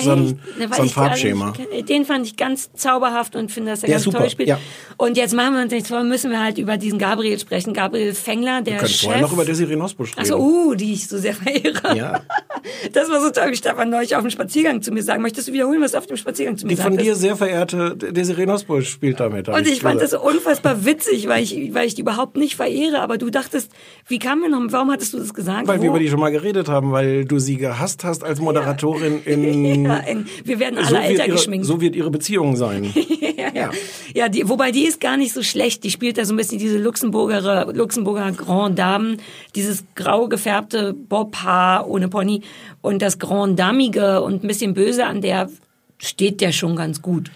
so 0.02 0.12
ein, 0.12 0.40
Na, 0.58 0.66
Ah, 0.66 0.76
so 0.76 0.82
ein 0.82 0.86
ich 0.88 0.94
Farbschema. 0.94 1.52
kenne. 1.52 1.84
Den 1.84 2.06
fand 2.06 2.26
ich 2.26 2.38
ganz 2.38 2.72
zauberhaft 2.74 3.36
und 3.36 3.52
finde, 3.52 3.72
dass 3.72 3.82
er 3.84 3.88
Der 3.88 3.96
ganz 3.96 4.04
super, 4.06 4.20
toll 4.20 4.30
spielt. 4.30 4.48
ja. 4.50 4.60
Und 4.98 5.18
jetzt 5.18 5.34
machen 5.34 5.56
wir 5.56 5.62
uns 5.64 5.72
nichts 5.72 5.90
vor, 5.90 6.04
müssen 6.04 6.32
wir 6.32 6.42
halt 6.42 6.58
über 6.58 6.78
diesen 6.78 7.00
Gabriel 7.00 7.38
sprechen. 7.40 7.74
Gabriel 7.74 8.14
Fengler, 8.14 8.62
der 8.62 8.74
Wir 8.74 8.80
können 8.80 8.90
Chef. 8.90 9.04
vorher 9.06 9.22
noch 9.22 9.34
über 9.34 9.46
Desiree 9.46 9.76
Nosbusch 9.76 10.12
reden. 10.12 10.22
Achso, 10.22 10.38
uh, 10.38 10.76
die 10.76 10.94
ich 10.94 11.08
so 11.08 11.18
sehr 11.18 11.34
verehre. 11.34 11.96
Ja. 11.98 12.22
Das 12.92 13.10
war 13.10 13.22
so 13.22 13.30
toll, 13.30 13.52
wie 13.52 13.56
Stefan 13.56 13.90
neulich 13.90 14.16
auf 14.18 14.22
dem 14.22 14.30
Spaziergang 14.32 14.82
zu 14.82 14.92
mir 14.92 15.02
sagen. 15.02 15.22
Möchtest 15.22 15.48
du 15.48 15.54
wiederholen, 15.54 15.82
was 15.82 15.96
auf 15.96 16.08
dem 16.08 16.18
Spaziergang 16.18 16.58
zu 16.58 16.66
mir 16.66 16.72
Die 16.72 16.76
von 16.76 16.92
sagtest? 16.94 17.08
dir 17.08 17.16
sehr 17.16 17.36
verehrte 17.38 17.96
Desiree 17.96 18.46
Nosbusch 18.46 18.90
spielt 18.90 19.20
damit. 19.20 19.48
Und 19.48 19.66
ich 19.66 19.80
fand 19.82 19.96
das 20.02 20.12
gesagt. 20.12 20.26
unfassbar 20.26 20.59
witzig, 20.64 21.28
weil 21.28 21.44
ich, 21.44 21.74
weil 21.74 21.88
ich 21.88 21.96
die 21.96 22.02
überhaupt 22.02 22.38
nicht 22.38 22.56
verehre. 22.56 23.02
Aber 23.02 23.18
du 23.18 23.30
dachtest, 23.30 23.72
wie 24.08 24.20
kam 24.20 24.42
mir 24.42 24.50
noch, 24.50 24.62
warum 24.70 24.92
hattest 24.92 25.14
du 25.14 25.20
das 25.20 25.34
gesagt? 25.34 25.68
Weil 25.68 25.80
Wo? 25.80 25.84
wir 25.84 25.90
über 25.90 26.00
die 26.00 26.10
schon 26.10 26.20
mal 26.20 26.32
geredet 26.32 26.70
haben, 26.70 26.92
weil 26.92 27.26
du 27.26 27.40
sie 27.40 27.58
gehasst 27.58 28.04
hast 28.04 28.24
als 28.24 28.40
Moderatorin 28.40 29.22
in... 29.24 29.86
ja, 29.86 29.98
in, 29.98 30.28
wir 30.44 30.60
werden 30.60 30.78
alle 30.78 30.88
so, 30.88 30.96
älter 30.96 31.26
ihre, 31.26 31.36
geschminkt. 31.36 31.66
so 31.66 31.82
wird 31.82 31.96
ihre 31.96 32.12
Beziehung 32.12 32.56
sein. 32.56 32.94
ja, 33.38 33.54
ja. 33.54 33.72
ja 34.14 34.30
die, 34.30 34.48
wobei 34.48 34.72
die 34.72 34.86
ist 34.86 35.00
gar 35.00 35.18
nicht 35.18 35.34
so 35.34 35.44
schlecht. 35.44 35.84
Die 35.84 35.92
spielt 35.92 36.18
da 36.18 36.26
so 36.26 36.34
ein 36.34 36.38
bisschen 36.38 36.60
diese 36.60 36.78
Luxemburger, 36.78 37.72
Luxemburger 37.74 38.32
Grand 38.32 38.78
Dame, 38.78 39.18
dieses 39.56 39.84
grau 39.96 40.28
gefärbte 40.28 40.94
Bobhaar 40.94 41.88
ohne 41.88 42.08
Pony 42.08 42.42
und 42.82 43.02
das 43.02 43.20
Grand 43.20 43.60
Damige 43.60 44.22
und 44.22 44.44
ein 44.44 44.48
bisschen 44.48 44.74
böse 44.74 45.06
an 45.06 45.22
der 45.22 45.50
steht 46.00 46.42
der 46.42 46.52
schon 46.52 46.76
ganz 46.76 47.02
gut. 47.02 47.30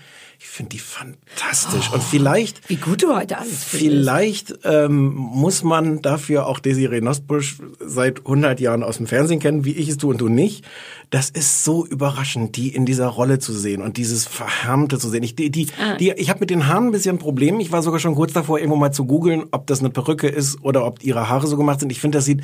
Ich 0.45 0.49
finde 0.49 0.69
die 0.71 0.79
fantastisch. 0.79 1.89
Und 1.93 2.03
vielleicht. 2.03 2.69
Wie 2.69 2.75
gut 2.75 3.01
du 3.01 3.15
heute 3.15 3.37
alles 3.37 3.63
findest. 3.63 3.69
Vielleicht 3.69 4.53
ähm, 4.65 5.13
muss 5.15 5.63
man 5.63 6.01
dafür 6.01 6.47
auch 6.47 6.59
Desiree 6.59 6.99
Nosbusch 6.99 7.57
seit 7.79 8.19
100 8.19 8.59
Jahren 8.59 8.83
aus 8.83 8.97
dem 8.97 9.07
Fernsehen 9.07 9.39
kennen, 9.39 9.63
wie 9.63 9.71
ich 9.71 9.87
es 9.87 9.97
tue 9.97 10.11
und 10.11 10.19
du 10.21 10.27
nicht. 10.27 10.65
Das 11.09 11.29
ist 11.29 11.63
so 11.63 11.85
überraschend, 11.85 12.57
die 12.57 12.69
in 12.75 12.85
dieser 12.85 13.07
Rolle 13.07 13.39
zu 13.39 13.53
sehen 13.53 13.81
und 13.81 13.95
dieses 13.97 14.25
Verhärmte 14.25 14.99
zu 14.99 15.09
sehen. 15.09 15.23
Ich, 15.23 15.35
die, 15.35 15.49
die, 15.49 15.67
Ah. 15.79 15.95
die, 15.97 16.11
ich 16.11 16.29
habe 16.29 16.41
mit 16.41 16.49
den 16.49 16.67
Haaren 16.67 16.87
ein 16.87 16.91
bisschen 16.91 17.15
ein 17.15 17.19
Problem. 17.19 17.59
Ich 17.61 17.71
war 17.71 17.81
sogar 17.81 17.99
schon 17.99 18.15
kurz 18.15 18.33
davor, 18.33 18.59
irgendwo 18.59 18.75
mal 18.77 18.91
zu 18.91 19.05
googeln, 19.05 19.45
ob 19.51 19.65
das 19.67 19.79
eine 19.79 19.91
Perücke 19.91 20.27
ist 20.27 20.61
oder 20.61 20.85
ob 20.85 21.03
ihre 21.03 21.29
Haare 21.29 21.47
so 21.47 21.55
gemacht 21.55 21.79
sind. 21.79 21.91
Ich 21.91 22.01
finde, 22.01 22.17
das 22.17 22.25
sieht, 22.25 22.41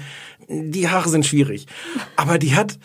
die 0.47 0.87
Haare 0.87 1.09
sind 1.09 1.25
schwierig. 1.25 1.65
Aber 2.15 2.37
die 2.39 2.55
hat, 2.55 2.79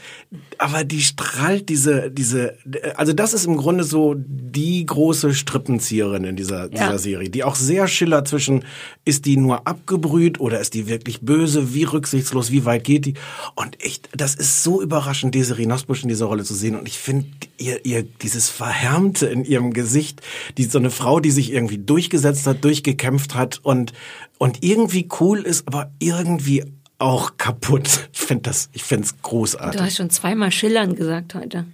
aber 0.58 0.82
die 0.84 1.02
strahlt 1.02 1.68
diese, 1.68 2.10
diese, 2.10 2.56
also 2.96 3.12
das 3.12 3.32
ist 3.32 3.46
im 3.46 3.56
Grunde 3.56 3.84
so 3.84 4.14
die 4.18 4.84
große 4.84 5.03
Strippenzieherin 5.12 6.24
in 6.24 6.36
dieser, 6.36 6.68
dieser 6.68 6.90
Ja. 6.92 6.98
Serie, 6.98 7.28
die 7.28 7.44
auch 7.44 7.54
sehr 7.56 7.86
schillert 7.88 8.26
zwischen, 8.28 8.64
ist 9.04 9.26
die 9.26 9.36
nur 9.36 9.66
abgebrüht 9.66 10.40
oder 10.40 10.60
ist 10.60 10.74
die 10.74 10.88
wirklich 10.88 11.20
böse, 11.20 11.74
wie 11.74 11.84
rücksichtslos, 11.84 12.50
wie 12.50 12.64
weit 12.64 12.84
geht 12.84 13.04
die? 13.06 13.14
Und 13.54 13.82
echt, 13.84 14.08
das 14.16 14.34
ist 14.34 14.62
so 14.62 14.80
überraschend, 14.82 15.34
Desiree 15.34 15.66
Nosbusch 15.66 16.02
in 16.02 16.08
dieser 16.08 16.26
Rolle 16.26 16.44
zu 16.44 16.54
sehen. 16.54 16.76
Und 16.76 16.88
ich 16.88 16.98
finde 16.98 17.26
ihr, 17.58 17.84
ihr, 17.84 18.02
dieses 18.02 18.48
Verhärmte 18.48 19.26
in 19.26 19.44
ihrem 19.44 19.72
Gesicht, 19.72 20.22
die, 20.58 20.64
so 20.64 20.78
eine 20.78 20.90
Frau, 20.90 21.20
die 21.20 21.30
sich 21.30 21.52
irgendwie 21.52 21.78
durchgesetzt 21.78 22.46
hat, 22.46 22.64
durchgekämpft 22.64 23.34
hat 23.34 23.60
und, 23.62 23.92
und 24.38 24.62
irgendwie 24.62 25.08
cool 25.20 25.40
ist, 25.40 25.66
aber 25.68 25.90
irgendwie 25.98 26.64
auch 26.98 27.36
kaputt. 27.38 28.08
Ich 28.12 28.20
finde 28.20 28.42
das, 28.44 28.70
ich 28.72 28.82
finde 28.84 29.04
es 29.04 29.20
großartig. 29.20 29.78
Du 29.80 29.84
hast 29.84 29.96
schon 29.96 30.10
zweimal 30.10 30.50
schillern 30.52 30.94
gesagt 30.94 31.34
heute. 31.34 31.66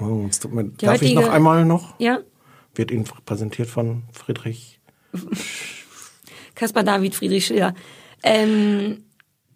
Oh, 0.00 0.26
es 0.28 0.38
tut 0.40 0.52
mir, 0.54 0.64
Die 0.64 0.86
darf 0.86 0.94
ich 1.02 1.10
heutige- 1.10 1.20
noch 1.20 1.28
einmal 1.30 1.64
noch? 1.64 1.94
Ja, 1.98 2.18
Wird 2.78 2.90
Ihnen 2.92 3.04
präsentiert 3.26 3.68
von 3.68 4.04
Friedrich. 4.12 4.78
Caspar 6.54 6.84
David 6.84 7.14
Friedrich 7.14 7.44
Schiller. 7.46 7.74
Ähm, 8.22 9.04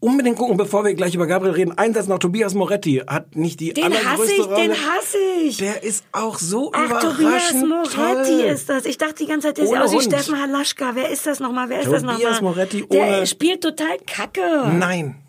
unbedingt 0.00 0.36
gucken, 0.36 0.56
bevor 0.56 0.84
wir 0.84 0.94
gleich 0.94 1.14
über 1.14 1.26
Gabriel 1.28 1.54
reden. 1.54 1.78
Einsatz 1.78 2.08
noch 2.08 2.18
Tobias 2.18 2.54
Moretti 2.54 3.02
hat 3.06 3.36
nicht 3.36 3.60
die 3.60 3.72
Den 3.72 3.84
hasse 3.94 4.06
allergrößte 4.06 4.32
ich, 4.34 4.46
Rolle. 4.46 4.56
den 4.56 4.72
hasse 4.72 5.18
ich. 5.44 5.56
Der 5.58 5.82
ist 5.84 6.04
auch 6.12 6.38
so 6.38 6.72
Ach, 6.74 7.00
Tobias 7.00 7.18
überraschend 7.52 7.68
Moretti 7.68 8.38
toll. 8.40 8.50
ist 8.52 8.68
das. 8.68 8.84
Ich 8.86 8.98
dachte 8.98 9.14
die 9.20 9.26
ganze 9.26 9.48
Zeit, 9.48 9.58
der 9.58 9.66
sieht 9.66 9.74
Ohne 9.74 9.84
aus 9.84 9.92
wie. 9.92 10.00
Steffen 10.00 10.40
Halaschka. 10.40 10.90
Wer 10.94 11.10
ist 11.10 11.24
das 11.26 11.38
nochmal? 11.38 11.68
Wer 11.68 11.80
ist 11.82 11.92
das 11.92 12.02
Tobias 12.02 12.40
nochmal? 12.40 12.54
Moretti 12.54 12.84
Der 12.90 13.18
ohne- 13.18 13.26
spielt 13.26 13.62
total 13.62 13.98
kacke. 14.06 14.70
Nein. 14.76 15.21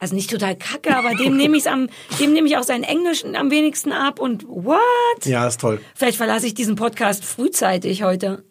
Also 0.00 0.14
nicht 0.14 0.30
total 0.30 0.56
kacke, 0.56 0.96
aber 0.96 1.14
dem 1.16 1.36
nehme 1.36 1.56
ich 1.56 1.68
am, 1.68 1.88
dem 2.20 2.32
nehme 2.32 2.46
ich 2.46 2.56
auch 2.56 2.62
sein 2.62 2.84
Englisch 2.84 3.24
am 3.24 3.50
wenigsten 3.50 3.90
ab 3.92 4.20
und 4.20 4.44
what? 4.46 4.78
Ja, 5.24 5.46
ist 5.48 5.60
toll. 5.60 5.80
Vielleicht 5.94 6.16
verlasse 6.16 6.46
ich 6.46 6.54
diesen 6.54 6.76
Podcast 6.76 7.24
frühzeitig 7.24 8.02
heute. 8.04 8.44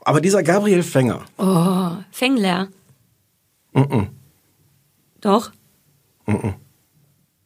Aber 0.00 0.20
dieser 0.20 0.42
Gabriel 0.44 0.82
Fänger, 0.84 1.24
Oh, 1.38 1.90
Fängler. 2.12 2.68
mhm. 3.72 4.08
Doch. 5.20 5.50
Mhm. 6.26 6.54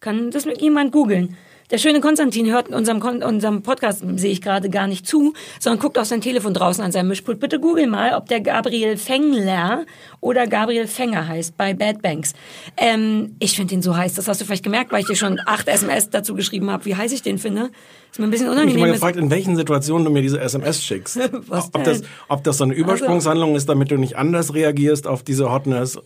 Kann 0.01 0.31
das 0.31 0.45
mit 0.45 0.61
jemand 0.61 0.93
googeln? 0.93 1.37
Der 1.71 1.79
schöne 1.79 2.01
Konstantin 2.01 2.51
hört 2.51 2.69
unserem, 2.69 3.01
unserem 3.01 3.63
Podcast, 3.63 4.03
sehe 4.17 4.33
ich 4.33 4.43
gerade, 4.43 4.71
gar 4.71 4.89
nicht 4.89 5.07
zu, 5.07 5.35
sondern 5.61 5.81
guckt 5.81 5.99
auf 5.99 6.07
sein 6.07 6.21
Telefon 6.21 6.53
draußen 6.53 6.83
an 6.83 6.91
seinem 6.91 7.09
Mischpult. 7.09 7.39
Bitte 7.39 7.61
google 7.61 7.87
mal, 7.87 8.15
ob 8.15 8.27
der 8.29 8.41
Gabriel 8.41 8.97
Fängler 8.97 9.87
oder 10.21 10.49
Gabriel 10.49 10.89
Fänger 10.89 11.29
heißt 11.29 11.57
bei 11.57 11.73
Bad 11.75 12.03
Banks. 12.03 12.33
Ähm, 12.77 13.37
ich 13.39 13.55
finde 13.55 13.75
den 13.75 13.83
so 13.83 13.97
heiß. 13.97 14.15
Das 14.15 14.27
hast 14.27 14.41
du 14.41 14.45
vielleicht 14.45 14.65
gemerkt, 14.65 14.91
weil 14.91 15.03
ich 15.03 15.07
dir 15.07 15.15
schon 15.15 15.41
acht 15.47 15.69
SMS 15.69 16.11
dazu 16.11 16.35
geschrieben 16.35 16.71
habe, 16.71 16.85
wie 16.87 16.97
heiß 16.97 17.13
ich 17.13 17.23
den 17.23 17.39
finde. 17.39 17.71
Ist 18.11 18.19
mir 18.19 18.27
ein 18.27 18.31
bisschen 18.31 18.47
ich 18.47 18.51
habe 18.51 18.63
unangenehm. 18.63 18.89
mal 18.89 18.93
gefragt, 18.93 19.17
in 19.17 19.31
welchen 19.31 19.55
Situationen 19.55 20.05
du 20.05 20.11
mir 20.11 20.23
diese 20.23 20.41
SMS 20.41 20.83
schickst. 20.83 21.21
Was 21.47 21.73
ob, 21.73 21.85
das, 21.85 22.03
ob 22.29 22.43
das 22.43 22.59
so 22.59 22.65
eine 22.65 22.75
Übersprungshandlung 22.75 23.55
ist, 23.55 23.69
damit 23.69 23.93
du 23.93 23.97
nicht 23.97 24.17
anders 24.17 24.55
reagierst 24.55 25.07
auf 25.07 25.23
diese 25.23 25.53
Hotness. 25.53 26.01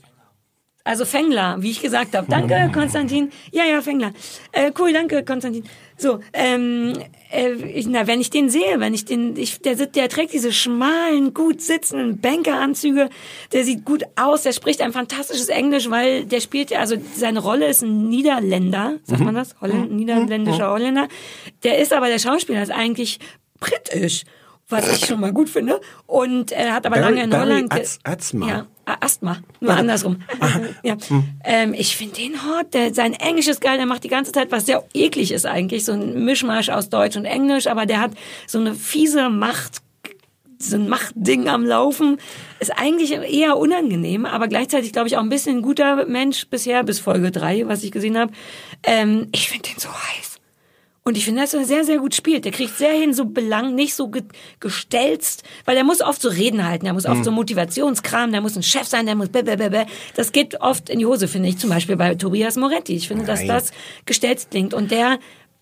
Also 0.87 1.07
Fängler, 1.07 1.57
wie 1.61 1.70
ich 1.70 1.81
gesagt 1.81 2.14
habe. 2.14 2.27
Danke, 2.29 2.70
Konstantin. 2.73 3.31
Ja, 3.51 3.64
ja, 3.64 3.81
Fängler. 3.81 4.12
Äh, 4.53 4.70
cool, 4.79 4.92
danke, 4.92 5.25
Konstantin. 5.25 5.64
So, 5.97 6.20
ähm, 6.35 6.92
äh, 7.33 7.53
ich, 7.53 7.87
na, 7.87 8.07
wenn 8.07 8.20
ich 8.20 8.29
den 8.29 8.51
sehe, 8.51 8.81
wenn 8.81 8.92
ich 8.92 9.07
den, 9.07 9.35
ich, 9.37 9.62
der, 9.62 9.77
der 9.77 10.11
trägt 10.11 10.35
diese 10.35 10.53
schmalen, 10.53 11.33
gut 11.33 11.62
sitzenden 11.62 12.20
Bankeranzüge, 12.20 13.09
der 13.53 13.64
sieht 13.64 13.87
gut 13.87 14.03
aus, 14.16 14.42
der 14.42 14.53
spricht 14.53 14.83
ein 14.83 14.92
fantastisches 14.92 15.49
Englisch, 15.49 15.88
weil 15.88 16.27
der 16.27 16.40
spielt 16.40 16.70
ja, 16.70 16.81
also 16.81 16.97
seine 17.16 17.38
Rolle 17.40 17.66
ist 17.68 17.81
ein 17.83 18.11
Niederländer, 18.11 18.99
sagt 19.05 19.23
man 19.23 19.35
das? 19.35 19.55
Holländ, 19.62 19.90
niederländischer 19.90 20.70
Holländer. 20.70 21.09
Der 21.62 21.79
ist 21.79 21.94
aber, 21.94 22.09
der 22.09 22.18
Schauspieler 22.18 22.62
ist 22.62 22.70
eigentlich 22.73 23.20
britisch. 23.59 24.25
Was 24.68 24.90
ich 24.97 25.05
schon 25.07 25.20
mal 25.20 25.33
gut 25.33 25.49
finde. 25.49 25.81
Und 26.07 26.51
er 26.53 26.73
hat 26.75 26.85
aber 26.87 26.97
Barry- 26.97 27.03
lange 27.14 27.25
in 27.25 27.31
Barry 27.31 27.42
Holland. 27.51 27.73
Az- 27.73 27.99
Atzma. 28.03 28.49
Ja, 28.49 28.66
Asthma, 28.85 29.38
nur 29.61 29.73
andersrum. 29.73 30.23
ja. 30.83 30.97
ähm, 31.44 31.75
ich 31.75 31.97
finde 31.97 32.16
den 32.16 32.35
hot, 32.44 32.75
der, 32.75 32.94
sein 32.94 33.14
Englisch 33.14 33.49
ist 33.49 33.61
geil, 33.61 33.77
der 33.77 33.87
macht 33.87 34.05
die 34.05 34.09
ganze 34.09 34.33
Zeit 34.33 34.51
was 34.51 34.66
sehr 34.66 34.85
eklig 34.94 35.33
ist 35.33 35.47
eigentlich, 35.47 35.85
so 35.85 35.92
ein 35.92 36.25
Mischmasch 36.25 36.68
aus 36.68 36.88
Deutsch 36.88 37.16
und 37.16 37.25
Englisch, 37.25 37.66
aber 37.66 37.87
der 37.87 38.01
hat 38.01 38.12
so 38.47 38.59
eine 38.59 38.75
fiese 38.75 39.31
Macht, 39.31 39.83
so 40.59 40.77
ein 40.77 40.88
Machtding 40.88 41.49
am 41.49 41.64
Laufen. 41.64 42.18
Ist 42.61 42.73
eigentlich 42.79 43.12
eher 43.12 43.57
unangenehm, 43.57 44.27
aber 44.27 44.49
gleichzeitig 44.49 44.92
glaube 44.92 45.09
ich 45.09 45.16
auch 45.16 45.23
ein 45.23 45.29
bisschen 45.29 45.59
ein 45.59 45.62
guter 45.62 46.07
Mensch 46.07 46.47
bisher, 46.49 46.83
bis 46.85 47.01
Folge 47.01 47.31
drei, 47.31 47.66
was 47.66 47.83
ich 47.83 47.92
gesehen 47.92 48.18
habe. 48.18 48.33
Ähm, 48.83 49.29
ich 49.33 49.49
finde 49.49 49.70
den 49.70 49.79
so 49.79 49.88
heiß. 49.88 50.34
Und 51.07 51.19
ich 51.19 51.27
finde, 51.27 51.43
dass 51.43 51.53
er 51.53 51.67
sehr, 51.67 51.85
sehr 51.85 51.99
gut 51.99 52.14
spielt. 52.14 52.47
Der 52.47 52.53
kriegt 52.53 52.79
sehr 52.79 52.93
hin, 52.93 53.12
so 53.12 53.27
belang, 53.27 53.75
nicht 53.75 53.95
so 53.95 54.09
ge 54.09 54.23
gestelzt, 54.59 55.43
weil 55.67 55.75
der 55.75 55.85
muss 55.85 56.01
oft 56.01 56.21
so 56.23 56.31
Reden 56.31 56.67
halten, 56.67 56.87
der 56.87 56.95
muss 56.95 57.05
oft 57.05 57.19
Mhm. 57.19 57.25
so 57.25 57.31
Motivationskram, 57.31 58.33
der 58.33 58.40
muss 58.40 58.57
ein 58.57 58.62
Chef 58.62 58.87
sein, 58.87 59.05
der 59.05 59.14
muss 59.14 59.29
blablabla. 59.29 59.85
Das 60.17 60.33
geht 60.33 60.62
oft 60.62 60.88
in 60.88 61.01
die 61.01 61.07
Hose, 61.07 61.29
finde 61.29 61.51
ich, 61.51 61.59
zum 61.59 61.69
Beispiel 61.69 61.97
bei 61.97 62.14
Tobias 62.14 62.57
Moretti. 62.57 62.95
Ich 62.97 63.09
finde, 63.09 63.27
dass 63.27 63.40
Nein. 63.40 63.49
das 63.49 63.71
gestelzt 64.07 64.51
klingt. 64.51 64.73
Und 64.73 64.90
der 64.90 65.19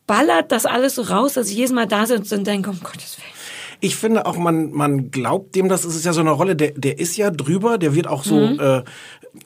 ballert 0.07 0.53
das 0.53 0.65
alles 0.65 0.95
so 0.95 1.03
raus, 1.03 1.33
dass 1.33 1.49
ich 1.51 1.57
jedes 1.57 1.73
Mal 1.73 1.87
da 1.87 2.07
sitze 2.07 2.37
und 2.37 2.47
denke, 2.47 2.71
um 2.71 2.79
Gottes 2.81 3.19
Willen. 3.19 3.42
Ich 3.85 3.97
finde 3.97 4.27
auch, 4.27 4.37
man, 4.39 4.71
man 4.71 5.11
glaubt 5.11 5.57
dem, 5.57 5.69
das 5.69 5.85
ist 5.85 6.05
ja 6.05 6.13
so 6.13 6.21
eine 6.21 6.31
Rolle, 6.31 6.55
der, 6.55 6.71
der 6.71 7.01
ist 7.01 7.17
ja 7.17 7.31
drüber, 7.31 7.79
der 7.79 7.95
wird 7.97 8.07
auch 8.07 8.23
so 8.23 8.37
Mhm. 8.37 8.61
äh, 8.61 8.83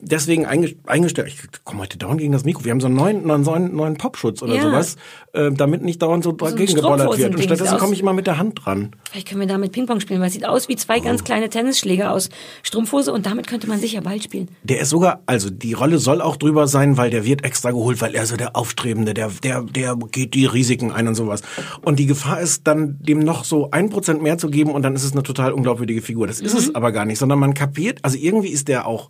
deswegen 0.01 0.45
einge- 0.45 0.75
eingestellt. 0.85 1.29
Ich 1.29 1.63
komme 1.63 1.81
heute 1.81 1.97
dauernd 1.97 2.19
gegen 2.19 2.33
das 2.33 2.43
Mikro. 2.43 2.63
Wir 2.65 2.71
haben 2.71 2.81
so 2.81 2.87
einen 2.87 2.95
neuen, 2.97 3.31
einen 3.31 3.43
neuen, 3.43 3.75
neuen 3.75 3.97
Popschutz 3.97 4.41
oder 4.43 4.53
Ja. 4.53 4.61
sowas, 4.63 4.95
äh, 5.33 5.49
damit 5.51 5.81
nicht 5.81 6.01
dauernd 6.01 6.23
so 6.23 6.31
ein 6.31 6.37
dagegen 6.37 6.75
geballert 6.75 7.17
wird. 7.17 7.33
Und 7.35 7.41
stattdessen 7.41 7.77
komme 7.79 7.93
ich 7.93 8.01
immer 8.01 8.13
mit 8.13 8.27
der 8.27 8.37
Hand 8.37 8.59
dran. 8.65 8.91
Vielleicht 9.09 9.29
können 9.29 9.39
wir 9.41 9.47
damit 9.47 9.71
Ping-Pong 9.71 9.99
spielen, 10.01 10.19
weil 10.19 10.27
es 10.27 10.33
sieht 10.33 10.45
aus 10.45 10.67
wie 10.67 10.75
zwei 10.75 10.99
ganz 10.99 11.23
kleine 11.23 11.49
Tennisschläger 11.49 12.11
aus 12.11 12.29
Strumpfhose 12.63 13.11
und 13.13 13.25
damit 13.25 13.47
könnte 13.47 13.67
man 13.67 13.79
sicher 13.79 14.01
Ball 14.01 14.21
spielen. 14.21 14.49
Der 14.63 14.81
ist 14.81 14.89
sogar, 14.89 15.21
also 15.25 15.49
die 15.49 15.73
Rolle 15.73 15.97
soll 15.99 16.21
auch 16.21 16.35
drüber 16.35 16.67
sein, 16.67 16.97
weil 16.97 17.09
der 17.09 17.23
wird 17.25 17.43
extra 17.43 17.71
geholt, 17.71 18.01
weil 18.01 18.13
er 18.13 18.25
so 18.27 18.35
der 18.35 18.55
Aufstrebende, 18.55 19.13
der, 19.15 19.31
der, 19.41 19.63
der 19.63 19.95
geht 20.11 20.33
die 20.35 20.45
Risiken 20.45 20.91
ein 20.91 21.07
und 21.07 21.15
sowas. 21.15 21.41
Und 21.81 21.97
die 21.97 22.05
Gefahr 22.05 22.41
ist 22.41 22.67
dann, 22.67 22.99
dem 22.99 23.19
noch 23.19 23.45
so 23.45 23.71
ein 23.71 23.89
Prozent 23.89 24.21
mehr 24.21 24.26
zu 24.37 24.49
geben 24.49 24.71
und 24.71 24.81
dann 24.81 24.95
ist 24.95 25.03
es 25.03 25.13
eine 25.13 25.23
total 25.23 25.53
unglaubwürdige 25.53 26.01
Figur. 26.01 26.27
Das 26.27 26.41
ist 26.41 26.53
Mhm. 26.53 26.59
es 26.59 26.75
aber 26.75 26.91
gar 26.91 27.05
nicht, 27.05 27.19
sondern 27.19 27.39
man 27.39 27.53
kapiert, 27.53 27.99
also 28.01 28.17
irgendwie 28.17 28.49
ist 28.49 28.67
der 28.67 28.85
auch 28.87 29.09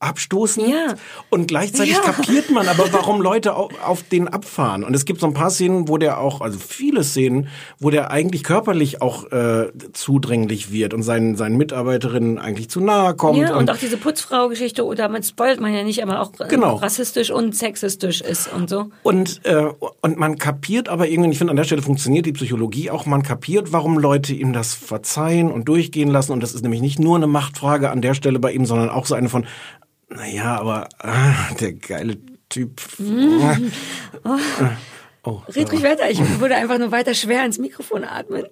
abstoßend 0.00 0.68
Ja. 0.68 0.94
und 1.30 1.48
gleichzeitig 1.48 1.94
Ja. 1.94 2.00
kapiert 2.00 2.50
man 2.50 2.68
aber, 2.68 2.92
warum 2.92 3.20
Leute 3.20 3.54
auf, 3.56 3.72
auf 3.84 4.02
den 4.04 4.28
abfahren. 4.28 4.84
Und 4.84 4.94
es 4.94 5.04
gibt 5.04 5.20
so 5.20 5.26
ein 5.26 5.34
paar 5.34 5.50
Szenen, 5.50 5.88
wo 5.88 5.98
der 5.98 6.20
auch, 6.20 6.40
also 6.40 6.58
viele 6.58 7.02
Szenen, 7.02 7.48
wo 7.80 7.90
der 7.90 8.10
eigentlich 8.12 8.44
körperlich 8.44 9.02
auch 9.02 9.30
äh, 9.32 9.72
zudringlich 9.92 10.70
wird 10.70 10.94
und 10.94 11.02
seinen, 11.02 11.36
seinen 11.36 11.56
Mitarbeiterinnen 11.56 12.38
eigentlich 12.38 12.70
zu 12.70 12.80
nahe 12.80 13.14
kommt. 13.14 13.38
ja, 13.38 13.56
und, 13.56 13.70
auch 13.70 13.76
diese 13.76 13.96
Putzfrau-Geschichte, 13.96 14.84
oder 14.84 15.08
man 15.08 15.22
spoilt 15.22 15.60
man 15.60 15.74
ja 15.74 15.82
nicht, 15.82 16.02
aber 16.02 16.20
auch 16.20 16.32
äh, 16.38 16.46
Genau. 16.48 16.76
rassistisch 16.76 17.30
und 17.30 17.56
sexistisch 17.56 18.20
ist 18.20 18.52
und 18.52 18.70
so. 18.70 18.90
Und, 19.02 19.44
äh, 19.44 19.66
und 20.00 20.16
man 20.16 20.38
kapiert 20.38 20.88
aber 20.88 21.08
irgendwie, 21.08 21.30
ich 21.32 21.38
finde, 21.38 21.50
an 21.50 21.56
der 21.56 21.64
Stelle 21.64 21.82
funktioniert 21.82 22.24
die 22.26 22.32
Psychologie 22.32 22.90
auch, 22.90 23.04
man 23.06 23.22
kapiert, 23.24 23.72
warum 23.72 23.98
Leute 23.98 24.32
ihm 24.32 24.52
das 24.52 24.74
verzeihen 24.74 25.50
und 25.50 25.68
durchgehen 25.68 26.08
lassen. 26.08 26.32
Und 26.32 26.42
das 26.42 26.54
ist 26.54 26.62
nämlich 26.62 26.80
nicht 26.80 26.98
nur 27.00 27.16
eine 27.16 27.26
Machtfrage 27.26 27.90
an 27.90 28.00
der 28.00 28.14
Stelle 28.14 28.38
bei 28.38 28.52
ihm, 28.52 28.64
sondern 28.64 28.90
auch 28.90 29.06
so 29.06 29.14
eine 29.16 29.28
von, 29.28 29.44
naja, 30.08 30.58
aber 30.58 30.88
ah, 30.98 31.54
der 31.60 31.72
geile 31.74 32.16
Typ. 32.48 32.80
Mhm. 32.98 33.72
Oh. 34.24 34.38
Oh, 35.24 35.42
Red 35.54 35.70
ruhig 35.72 35.82
weiter, 35.82 36.10
ich 36.10 36.40
würde 36.40 36.54
einfach 36.54 36.78
nur 36.78 36.90
weiter 36.90 37.12
schwer 37.12 37.44
ins 37.44 37.58
Mikrofon 37.58 38.04
atmen. 38.04 38.46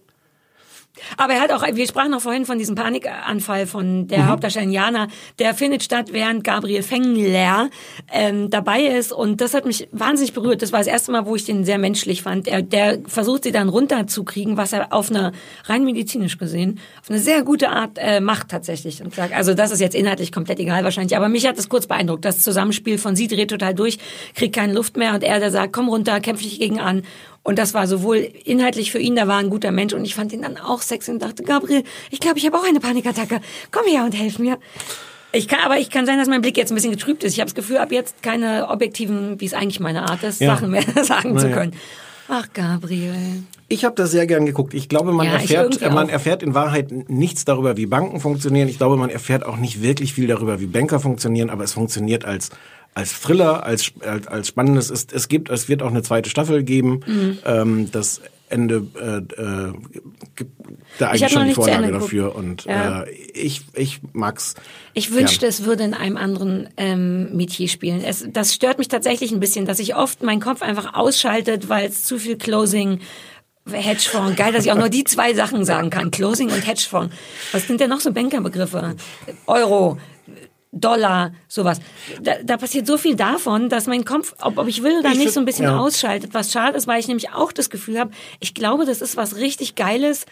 Aber 1.17 1.35
er 1.35 1.41
hat 1.41 1.53
auch, 1.53 1.63
wir 1.75 1.87
sprachen 1.87 2.11
noch 2.11 2.21
vorhin 2.21 2.47
von 2.47 2.59
diesem 2.59 2.75
Panikanfall 2.75 3.67
von 3.67 4.07
der 4.09 4.21
Mhm. 4.21 4.29
Hauptdarstellerin 4.29 4.73
Jana, 4.73 5.09
der 5.39 5.55
findet 5.55 5.83
statt, 5.83 6.09
während 6.13 6.45
Gabriel 6.45 6.83
Fengler 6.83 7.71
ähm, 8.13 8.51
dabei 8.51 8.83
ist 8.83 9.13
und 9.13 9.41
das 9.41 9.55
hat 9.55 9.67
mich 9.67 9.89
wahnsinnig 9.93 10.33
berührt. 10.33 10.63
Das 10.63 10.73
war 10.73 10.81
das 10.81 10.87
erste 10.89 11.13
Mal, 11.13 11.27
wo 11.27 11.37
ich 11.37 11.45
den 11.45 11.65
sehr 11.65 11.79
menschlich 11.79 12.23
fand. 12.23 12.49
Er, 12.49 12.63
der 12.63 12.99
versucht 13.07 13.45
sie 13.45 13.53
dann 13.53 13.69
runterzukriegen, 13.69 14.57
was 14.57 14.73
er 14.73 14.93
auf 14.93 15.11
eine, 15.11 15.33
rein 15.65 15.85
medizinisch 15.85 16.39
gesehen, 16.39 16.81
auf 17.01 17.11
eine 17.11 17.19
sehr 17.19 17.43
gute 17.43 17.71
Art 17.71 17.99
äh, 17.99 18.21
macht 18.21 18.49
tatsächlich. 18.49 19.03
Und 19.03 19.15
sagt, 19.15 19.35
also 19.35 19.55
das 19.55 19.71
ist 19.71 19.81
jetzt 19.81 19.95
inhaltlich 19.95 20.33
komplett 20.33 20.59
egal 20.61 20.85
wahrscheinlich, 20.85 21.17
aber 21.17 21.29
mich 21.29 21.47
hat 21.47 21.59
das 21.59 21.69
kurz 21.69 21.87
beeindruckt, 21.87 22.25
das 22.25 22.41
Zusammenspiel 22.41 22.99
von 22.99 23.17
sie 23.17 23.29
dreht 23.29 23.51
total 23.51 23.75
durch, 23.75 23.99
kriegt 24.35 24.55
keine 24.55 24.73
Luft 24.73 24.97
mehr 24.97 25.15
und 25.15 25.23
er, 25.23 25.41
der 25.41 25.51
sagt, 25.51 25.73
komm 25.73 25.89
runter, 25.89 26.21
kämpf 26.21 26.43
dich 26.43 26.59
gegen 26.59 26.81
an. 26.81 27.03
Und 27.47 27.61
das 27.61 27.75
war 27.75 27.87
sowohl 27.87 28.17
inhaltlich 28.45 28.91
für 28.91 28.99
ihn, 28.99 29.15
da 29.15 29.29
war 29.29 29.39
ein 29.39 29.51
guter 29.51 29.71
Mensch 29.71 29.93
und 29.95 30.05
ich 30.05 30.17
fand 30.17 30.33
ihn 30.33 30.43
dann 30.43 30.57
auch 30.57 30.83
sexy 30.83 31.13
und 31.13 31.23
dachte, 31.23 31.45
Gabriel, 31.45 31.85
ich 32.11 32.19
glaube, 32.19 32.39
ich 32.39 32.47
habe 32.47 32.59
auch 32.59 32.65
eine 32.67 32.81
Panikattacke. 32.81 33.41
Komm 33.71 33.87
her 33.87 34.05
und 34.05 34.19
helf 34.19 34.41
mir. 34.41 34.59
Ich 35.31 35.47
kann, 35.47 35.61
aber 35.65 35.79
ich 35.79 35.91
kann 35.91 36.07
sein, 36.07 36.19
dass 36.19 36.27
mein 36.29 36.43
Blick 36.43 36.57
jetzt 36.57 36.73
ein 36.73 36.75
bisschen 36.75 36.91
getrübt 36.91 37.23
ist. 37.23 37.35
Ich 37.35 37.39
habe 37.41 37.47
das 37.47 37.55
Gefühl, 37.55 37.77
ab 37.79 37.93
jetzt 37.93 38.21
keine 38.21 38.69
objektiven, 38.69 39.41
wie 39.41 39.45
es 39.47 39.55
eigentlich 39.55 39.79
meine 39.79 40.09
Art 40.11 40.25
ist, 40.25 40.41
Ja. 40.41 40.57
Sachen 40.57 40.71
mehr 40.73 40.83
sagen 41.05 41.39
zu 41.39 41.45
Naja. 41.47 41.57
können. 41.57 41.73
Ach, 42.29 42.49
Gabriel. 42.53 43.15
Ich 43.69 43.85
habe 43.85 43.95
das 43.95 44.11
sehr 44.11 44.27
gern 44.27 44.45
geguckt. 44.47 44.75
Ich 44.75 44.89
glaube, 44.89 45.13
man 45.13 45.27
Ja, 45.27 45.35
erfährt, 45.35 45.81
man 45.93 46.09
erfährt 46.09 46.43
in 46.43 46.55
Wahrheit 46.55 46.91
nichts 47.09 47.45
darüber, 47.45 47.77
wie 47.77 47.87
Banken 47.87 48.19
funktionieren. 48.19 48.69
Ich 48.69 48.79
glaube, 48.79 48.97
man 48.97 49.11
erfährt 49.11 49.45
auch 49.47 49.57
nicht 49.57 49.83
wirklich 49.83 50.13
viel 50.15 50.27
darüber, 50.27 50.59
wie 50.59 50.67
Banker 50.67 50.99
funktionieren, 50.99 51.51
aber 51.51 51.63
es 51.63 51.73
funktioniert 51.75 52.25
als 52.25 52.51
als 52.97 53.21
Thriller, 53.21 53.63
als 53.63 53.93
als, 54.01 54.27
als 54.27 54.49
spannendes. 54.49 54.91
Es, 54.91 55.07
es 55.13 55.29
gibt, 55.29 55.51
es 55.51 55.69
wird 55.69 55.83
auch 55.83 55.91
eine 55.91 56.03
zweite 56.03 56.31
Staffel 56.31 56.63
geben. 56.63 57.01
Mhm. 57.07 57.39
Ähm, 57.45 57.91
das 57.93 58.23
Ende 58.49 58.87
äh, 58.99 59.17
äh, 59.41 59.73
gibt 60.35 60.53
da 60.99 61.13
Ich 61.13 61.23
eigentlich 61.23 61.33
schon 61.33 61.49
die 61.49 61.55
Vorlage 61.55 61.85
Ende 61.87 61.99
dafür 61.99 62.35
und 62.35 62.65
Ja. 62.65 63.03
äh, 63.03 63.11
ich 63.11 63.63
ich 63.75 64.01
mag's. 64.13 64.55
Ich 64.95 65.09
gern. 65.09 65.19
wünschte, 65.19 65.47
es 65.47 65.65
würde 65.65 65.85
in 65.85 65.93
einem 65.95 66.17
anderen 66.17 66.69
ähm, 66.79 67.37
Metier 67.37 67.69
spielen. 67.69 68.03
Es, 68.03 68.27
das 68.33 68.55
stört 68.55 68.79
mich 68.79 68.89
tatsächlich 68.89 69.31
ein 69.33 69.41
bisschen, 69.41 69.67
dass 69.67 69.79
ich 69.79 69.95
oft 69.95 70.23
meinen 70.23 70.41
Kopf 70.41 70.63
einfach 70.63 70.95
ausschaltet, 70.95 71.69
weil 71.69 71.89
es 71.89 72.05
zu 72.05 72.19
viel 72.19 72.39
Closing 72.39 73.01
Hedgefonds. 73.71 74.37
Geil, 74.37 74.53
dass 74.53 74.65
ich 74.65 74.73
auch 74.73 74.77
nur 74.79 74.89
die 74.89 75.05
zwei 75.05 75.35
Sachen 75.35 75.65
sagen 75.65 75.91
kann. 75.91 76.11
Closing 76.11 76.51
und 76.51 76.67
Hedgefonds. 76.67 77.15
Was 77.53 77.67
sind 77.67 77.81
denn 77.81 77.91
noch 77.91 78.01
so 78.01 78.13
Bankerbegriffe? 78.13 78.95
Euro, 79.47 79.99
Dollar, 80.81 81.33
sowas. 81.49 81.81
Da, 82.23 82.35
da 82.45 82.57
passiert 82.57 82.87
so 82.87 82.99
viel 82.99 83.17
davon, 83.17 83.69
dass 83.69 83.87
mein 83.87 84.05
Kopf, 84.05 84.35
ob, 84.41 84.59
ob 84.59 84.69
ich 84.69 84.83
will 84.83 84.99
oder 85.01 85.11
Ich 85.11 85.19
nicht, 85.19 85.33
so 85.33 85.41
ein 85.41 85.47
bisschen 85.47 85.65
ja. 85.65 85.79
ausschaltet. 85.79 86.35
Was 86.35 86.53
schade 86.53 86.77
ist, 86.77 86.87
weil 86.87 87.01
ich 87.01 87.09
nämlich 87.09 87.31
auch 87.31 87.53
das 87.53 87.71
Gefühl 87.71 87.99
habe, 87.99 88.11
ich 88.41 88.55
glaube, 88.55 88.85
das 88.85 89.01
ist 89.01 89.17
was 89.17 89.37
richtig 89.37 89.75
Geiles, 89.75 90.27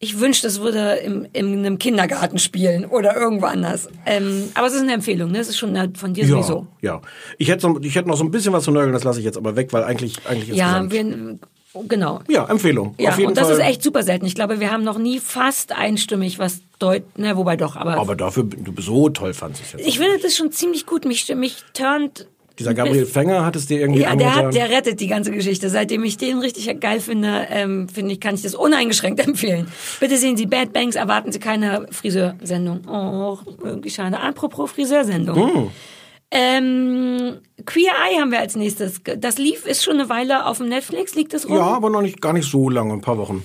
ich 0.00 0.20
wünschte, 0.20 0.46
es 0.46 0.60
würde 0.60 0.92
im, 1.04 1.26
in 1.32 1.58
einem 1.58 1.78
Kindergarten 1.78 2.38
spielen 2.38 2.84
oder 2.84 3.16
irgendwo 3.16 3.46
anders. 3.46 3.88
Ähm, 4.06 4.44
aber 4.54 4.68
es 4.68 4.74
ist 4.74 4.82
eine 4.82 4.92
Empfehlung, 4.92 5.32
ne? 5.32 5.40
Es 5.40 5.48
ist 5.48 5.58
schon 5.58 5.76
eine, 5.76 5.92
von 5.96 6.14
dir 6.14 6.24
sowieso. 6.24 6.68
Ja, 6.80 7.00
ich 7.36 7.48
hätte, 7.48 7.62
so, 7.62 7.80
ich 7.82 7.96
hätte 7.96 8.08
noch 8.08 8.16
so 8.16 8.22
ein 8.22 8.30
bisschen 8.30 8.52
was 8.52 8.62
zu 8.62 8.70
nörgeln, 8.70 8.92
das 8.92 9.02
lasse 9.02 9.18
ich 9.18 9.24
jetzt 9.24 9.36
aber 9.36 9.56
weg, 9.56 9.72
weil 9.72 9.82
eigentlich, 9.82 10.24
eigentlich 10.24 10.50
ist 10.50 10.56
Ja, 10.56 10.88
wir, 10.88 11.38
genau. 11.86 12.20
ja, 12.28 12.46
Empfehlung. 12.46 12.94
Ja, 12.98 13.14
und 13.16 13.36
das 13.36 13.48
Fall. 13.48 13.56
ist 13.58 13.62
echt 13.62 13.82
super 13.82 14.02
selten. 14.02 14.26
Ich 14.26 14.34
glaube, 14.34 14.60
wir 14.60 14.70
haben 14.70 14.84
noch 14.84 14.98
nie 14.98 15.20
fast 15.20 15.72
einstimmig 15.72 16.38
was 16.38 16.60
deut, 16.78 17.18
ne, 17.18 17.36
wobei 17.36 17.56
doch, 17.56 17.76
aber, 17.76 17.98
Aber 17.98 18.16
dafür, 18.16 18.44
du 18.44 18.72
so 18.80 19.08
toll 19.08 19.34
fandst 19.34 19.62
es 19.62 19.72
jetzt. 19.72 19.86
ich 19.86 19.98
finde 19.98 20.18
das 20.18 20.36
schon 20.36 20.52
ziemlich 20.52 20.86
gut. 20.86 21.04
Mich, 21.04 21.34
mich 21.34 21.64
turnt 21.74 22.26
Dieser 22.58 22.74
Gabriel 22.74 23.06
Fänger 23.06 23.44
hat 23.44 23.56
es 23.56 23.66
dir 23.66 23.80
irgendwie 23.80 24.02
Ja, 24.02 24.16
der, 24.16 24.34
hat, 24.34 24.54
der 24.54 24.70
rettet 24.70 25.00
die 25.00 25.06
ganze 25.06 25.30
Geschichte. 25.30 25.68
Seitdem 25.70 26.02
ich 26.04 26.16
den 26.16 26.38
richtig 26.38 26.80
geil 26.80 27.00
finde, 27.00 27.46
ähm, 27.50 27.88
finde 27.88 28.12
ich, 28.12 28.20
kann 28.20 28.34
ich 28.34 28.42
das 28.42 28.54
uneingeschränkt 28.54 29.20
empfehlen. 29.26 29.68
Bitte 30.00 30.16
sehen 30.16 30.36
Sie 30.36 30.46
Bad 30.46 30.72
Banks, 30.72 30.96
erwarten 30.96 31.32
Sie 31.32 31.38
keine 31.38 31.86
Friseursendung. 31.90 32.80
Oh, 32.88 33.38
irgendwie 33.62 33.90
schade. 33.90 34.18
Apropos 34.20 34.70
Friseursendung. 34.70 35.54
Hm. 35.54 35.70
Ähm, 36.30 37.38
Queer 37.64 37.92
Eye 37.92 38.20
haben 38.20 38.30
wir 38.30 38.40
als 38.40 38.54
nächstes. 38.54 39.00
Das 39.18 39.38
lief, 39.38 39.66
ist 39.66 39.82
schon 39.82 39.94
eine 39.94 40.08
Weile 40.08 40.46
auf 40.46 40.58
dem 40.58 40.68
Netflix, 40.68 41.14
liegt 41.14 41.32
das 41.32 41.48
rum? 41.48 41.56
ja, 41.56 41.62
aber 41.62 41.90
noch 41.90 42.02
nicht, 42.02 42.20
gar 42.20 42.32
nicht 42.32 42.50
so 42.50 42.68
lange, 42.68 42.92
ein 42.92 43.00
paar 43.00 43.18
Wochen. 43.18 43.44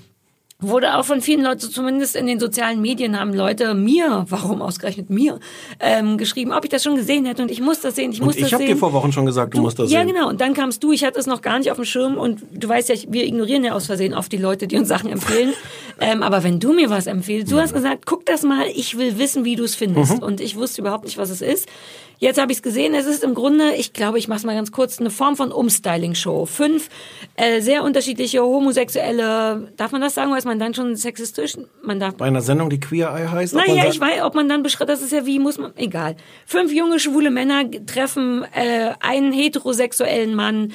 Wurde 0.59 0.97
auch 0.97 1.03
von 1.03 1.19
vielen 1.19 1.43
Leuten, 1.43 1.59
zumindest 1.59 2.15
in 2.15 2.25
den 2.25 2.39
sozialen 2.39 2.81
Medien, 2.81 3.19
haben 3.19 3.33
Leute 3.33 3.73
mir, 3.73 4.25
warum 4.29 4.61
ausgerechnet 4.61 5.09
mir, 5.09 5.39
ähm, 5.81 6.17
geschrieben, 6.17 6.53
ob 6.53 6.63
ich 6.63 6.69
das 6.69 6.83
schon 6.83 6.95
gesehen 6.95 7.25
hätte 7.25 7.41
und 7.41 7.51
ich 7.51 7.59
muss 7.59 7.81
das 7.81 7.95
sehen, 7.95 8.13
ich 8.13 8.21
muss 8.21 8.35
Und 8.35 8.41
das 8.41 8.47
ich 8.47 8.53
habe 8.53 8.63
sehen. 8.63 8.75
dir 8.75 8.79
vor 8.79 8.93
Wochen 8.93 9.11
schon 9.11 9.25
gesagt, 9.25 9.53
du, 9.53 9.61
musst 9.61 9.77
das 9.77 9.91
ja, 9.91 9.99
sehen. 9.99 10.13
genau. 10.13 10.29
Und 10.29 10.39
dann 10.39 10.53
kamst 10.53 10.81
du, 10.81 10.93
ich 10.93 11.03
hatte 11.03 11.19
es 11.19 11.27
noch 11.27 11.41
gar 11.41 11.59
nicht 11.59 11.69
auf 11.69 11.75
dem 11.75 11.85
Schirm 11.85 12.17
und 12.17 12.41
du 12.51 12.69
weißt 12.69 12.87
ja, 12.89 12.95
wir 13.09 13.25
ignorieren 13.25 13.65
ja 13.65 13.73
aus 13.73 13.87
Versehen 13.87 14.13
oft 14.13 14.31
die 14.31 14.37
Leute, 14.37 14.67
die 14.67 14.77
uns 14.77 14.87
Sachen 14.87 15.09
empfehlen. 15.09 15.53
ähm, 15.99 16.23
aber 16.23 16.43
wenn 16.43 16.61
du 16.61 16.71
mir 16.71 16.89
was 16.89 17.07
empfiehlst, 17.07 17.51
du 17.51 17.59
hast 17.59 17.73
gesagt, 17.73 18.05
guck 18.05 18.25
das 18.25 18.43
mal, 18.43 18.65
ich 18.73 18.97
will 18.97 19.17
wissen, 19.17 19.43
wie 19.43 19.57
du 19.57 19.65
es 19.65 19.75
findest. 19.75 20.17
Mhm. 20.17 20.23
Und 20.23 20.39
ich 20.39 20.55
wusste 20.55 20.79
überhaupt 20.79 21.03
nicht, 21.03 21.17
was 21.17 21.29
es 21.29 21.41
ist. 21.41 21.67
Jetzt 22.23 22.39
habe 22.39 22.53
ich 22.53 22.59
es 22.59 22.61
gesehen. 22.61 22.93
Es 22.93 23.05
ist 23.05 23.21
im 23.21 23.33
Grunde, 23.33 23.73
ich 23.75 23.91
glaube, 23.91 24.17
ich 24.17 24.29
mache 24.29 24.37
es 24.37 24.45
mal 24.45 24.55
ganz 24.55 24.71
kurz, 24.71 24.97
eine 24.97 25.09
Form 25.09 25.35
von 25.35 25.51
Umstyling-Show. 25.51 26.45
Fünf 26.45 26.87
äh, 27.35 27.59
sehr 27.59 27.83
unterschiedliche 27.83 28.41
homosexuelle, 28.41 29.73
darf 29.75 29.91
man 29.91 29.99
das 29.99 30.13
sagen, 30.13 30.29
oder 30.29 30.37
ist 30.37 30.45
man 30.45 30.57
dann 30.57 30.73
schon 30.73 30.95
sexistisch? 30.95 31.57
Man 31.83 31.99
darf 31.99 32.15
Bei 32.15 32.27
einer 32.27 32.41
Sendung, 32.41 32.69
die 32.69 32.79
Queer 32.79 33.13
Eye 33.13 33.29
heißt. 33.29 33.53
naja, 33.53 33.87
ich 33.89 33.99
weiß, 33.99 34.21
ob 34.23 34.35
man 34.35 34.47
dann 34.47 34.63
beschreibt, 34.63 34.89
das 34.89 35.01
ist 35.01 35.11
ja 35.11 35.25
wie, 35.25 35.37
muss 35.37 35.57
man, 35.57 35.73
egal. 35.75 36.15
Fünf 36.45 36.71
junge, 36.71 36.97
schwule 36.97 37.29
Männer 37.29 37.69
treffen 37.85 38.45
äh, 38.53 38.93
einen 39.01 39.33
heterosexuellen 39.33 40.33
Mann, 40.33 40.71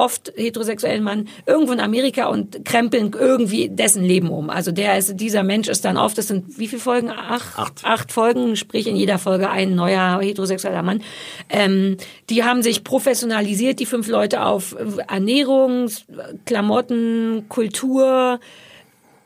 oft 0.00 0.32
heterosexuellen 0.34 1.04
Mann, 1.04 1.28
irgendwo 1.46 1.72
in 1.72 1.80
Amerika 1.80 2.26
und 2.26 2.64
krempeln 2.64 3.12
irgendwie 3.18 3.68
dessen 3.68 4.02
Leben 4.02 4.30
um. 4.30 4.50
Also 4.50 4.72
der 4.72 4.98
ist, 4.98 5.20
dieser 5.20 5.42
Mensch 5.42 5.68
ist 5.68 5.84
dann 5.84 5.96
oft, 5.96 6.16
das 6.18 6.28
sind 6.28 6.58
wie 6.58 6.68
viele 6.68 6.80
Folgen? 6.80 7.10
Acht, 7.10 7.58
Acht. 7.58 7.84
acht 7.84 8.12
Folgen, 8.12 8.56
sprich 8.56 8.86
in 8.86 8.96
jeder 8.96 9.18
Folge 9.18 9.50
ein 9.50 9.74
neuer 9.74 10.20
heterosexueller 10.20 10.82
Mann. 10.82 11.02
Ähm, 11.48 11.98
die 12.30 12.44
haben 12.44 12.62
sich 12.62 12.82
professionalisiert, 12.82 13.78
die 13.78 13.86
fünf 13.86 14.08
Leute 14.08 14.44
auf 14.44 14.74
Ernährung, 15.08 15.90
Klamotten, 16.46 17.44
Kultur, 17.48 18.40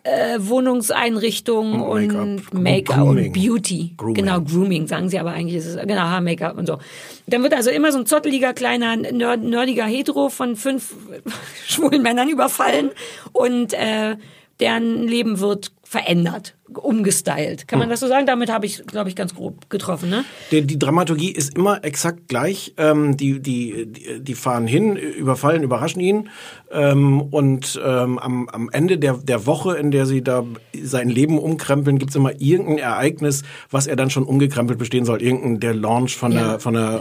äh, 0.04 0.38
Wohnungseinrichtung 0.38 1.80
Und 1.80 2.14
und 2.14 2.54
Make-up. 2.54 2.98
Grooming. 2.98 3.26
und 3.26 3.32
Beauty. 3.32 3.94
Grooming. 3.96 4.14
Genau, 4.14 4.40
Grooming, 4.40 4.86
sagen 4.86 5.08
sie 5.08 5.18
aber 5.18 5.32
eigentlich. 5.32 5.56
Ist 5.56 5.66
es, 5.66 5.76
genau, 5.76 6.02
Haar, 6.02 6.20
Make-up 6.20 6.56
und 6.58 6.66
so. 6.66 6.78
Dann 7.26 7.42
wird 7.42 7.54
also 7.54 7.70
immer 7.70 7.90
so 7.90 7.98
ein 7.98 8.06
zotteliger, 8.06 8.52
kleiner, 8.52 8.96
nerd, 8.96 9.42
nerdiger 9.42 9.86
Hetero 9.86 10.28
von 10.28 10.56
fünf 10.56 10.94
schwulen 11.66 12.02
Männern 12.02 12.28
überfallen 12.28 12.90
und 13.32 13.72
äh, 13.72 14.16
deren 14.60 15.08
Leben 15.08 15.40
wird 15.40 15.72
verändert, 15.94 16.56
umgestylt. 16.74 17.68
Kann 17.68 17.78
man 17.78 17.86
Hm. 17.86 17.90
das 17.90 18.00
so 18.00 18.08
sagen? 18.08 18.26
Damit 18.26 18.50
habe 18.50 18.66
ich, 18.66 18.84
glaube 18.86 19.08
ich, 19.08 19.14
ganz 19.16 19.34
grob 19.34 19.70
getroffen, 19.70 20.10
ne? 20.10 20.24
Die, 20.50 20.62
die 20.62 20.78
Dramaturgie 20.78 21.30
ist 21.30 21.56
immer 21.56 21.84
exakt 21.84 22.26
gleich. 22.28 22.74
Ähm, 22.78 23.16
die, 23.16 23.40
die, 23.40 23.86
die, 24.20 24.34
fahren 24.34 24.66
hin, 24.66 24.96
überfallen, 24.96 25.62
überraschen 25.62 26.00
ihn. 26.00 26.28
Ähm, 26.72 27.20
und 27.20 27.80
ähm, 27.84 28.18
am, 28.18 28.48
am 28.48 28.68
Ende 28.72 28.98
der, 28.98 29.14
der 29.18 29.46
Woche, 29.46 29.76
in 29.76 29.92
der 29.92 30.06
sie 30.06 30.22
da 30.22 30.44
sein 30.82 31.08
Leben 31.08 31.38
umkrempeln, 31.38 31.98
gibt's 31.98 32.16
immer 32.16 32.32
irgendein 32.40 32.78
Ereignis, 32.78 33.42
was 33.70 33.86
er 33.86 33.94
dann 33.94 34.10
schon 34.10 34.24
umgekrempelt 34.24 34.78
bestehen 34.78 35.04
soll. 35.04 35.22
Irgendein 35.22 35.60
der 35.60 35.74
Launch 35.74 36.16
von 36.16 36.32
Ja. 36.32 36.48
der 36.50 36.60
von 36.60 36.74
der 36.74 37.00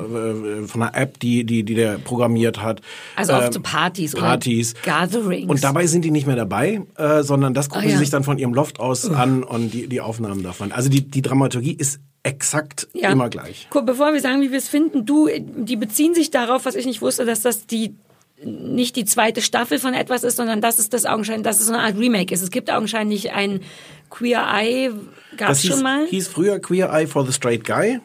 äh, 0.64 0.68
von 0.68 0.82
der 0.82 0.96
App, 0.96 1.20
die 1.20 1.44
die 1.44 1.64
die 1.64 1.74
der 1.74 1.98
programmiert 1.98 2.62
hat. 2.62 2.82
Also 3.16 3.34
oft 3.34 3.48
Ähm, 3.48 3.52
so 3.54 3.60
Partys, 3.62 4.14
Partys. 4.14 4.76
oder 4.76 4.84
Gatherings. 5.08 5.50
Und 5.50 5.64
dabei 5.64 5.88
sind 5.88 6.06
die 6.06 6.12
nicht 6.12 6.28
mehr 6.28 6.36
dabei, 6.36 6.82
äh, 6.98 7.24
sondern 7.24 7.54
das 7.56 7.70
gucken 7.70 7.86
Ah, 7.88 7.90
ja. 7.90 7.92
sie 7.94 7.98
sich 8.00 8.10
dann 8.12 8.24
von 8.24 8.38
ihrem 8.38 8.54
Loft 8.54 8.80
aus 8.84 9.10
an 9.10 9.44
und 9.44 9.74
die, 9.74 9.88
die 9.88 10.02
Aufnahmen 10.02 10.44
davon. 10.44 10.72
Also 10.72 10.90
die, 10.90 11.02
die 11.10 11.22
Dramaturgie 11.22 11.74
ist 11.74 12.00
exakt 12.24 12.88
Ja. 12.94 13.12
immer 13.12 13.30
gleich. 13.30 13.68
Bevor 13.86 14.14
wir 14.14 14.22
sagen, 14.22 14.42
wie 14.42 14.52
wir 14.52 14.58
es 14.58 14.68
finden, 14.70 15.06
du, 15.06 15.30
die 15.40 15.76
beziehen 15.76 16.14
sich 16.14 16.32
darauf, 16.32 16.66
was 16.66 16.76
ich 16.76 16.86
nicht 16.86 17.02
wusste, 17.02 17.26
dass 17.26 17.42
das 17.42 17.66
die 17.66 17.96
nicht 18.46 18.98
die 18.98 19.06
zweite 19.06 19.42
Staffel 19.42 19.80
von 19.80 19.94
etwas 19.94 20.24
ist, 20.26 20.36
sondern 20.36 20.60
dass 20.60 20.78
es 20.78 20.90
das 20.90 21.06
augenscheinlich, 21.06 21.44
dass 21.46 21.62
es 21.62 21.68
so 21.68 21.74
eine 21.74 21.82
Art 21.84 21.98
Remake 21.98 22.34
ist. 22.34 22.42
Es 22.42 22.52
gibt 22.52 22.70
augenscheinlich 22.70 23.32
ein 23.32 23.62
Queer 24.10 24.46
Eye, 24.54 24.92
gab 25.38 25.52
es 25.52 25.60
Das 25.60 25.62
hieß, 25.62 25.72
schon 25.72 25.84
mal. 25.84 26.06
hieß 26.08 26.28
früher 26.28 26.60
Queer 26.60 26.92
Eye 26.92 27.08
for 27.08 27.26
the 27.26 27.32
Straight 27.32 27.64
Guy. 27.64 28.00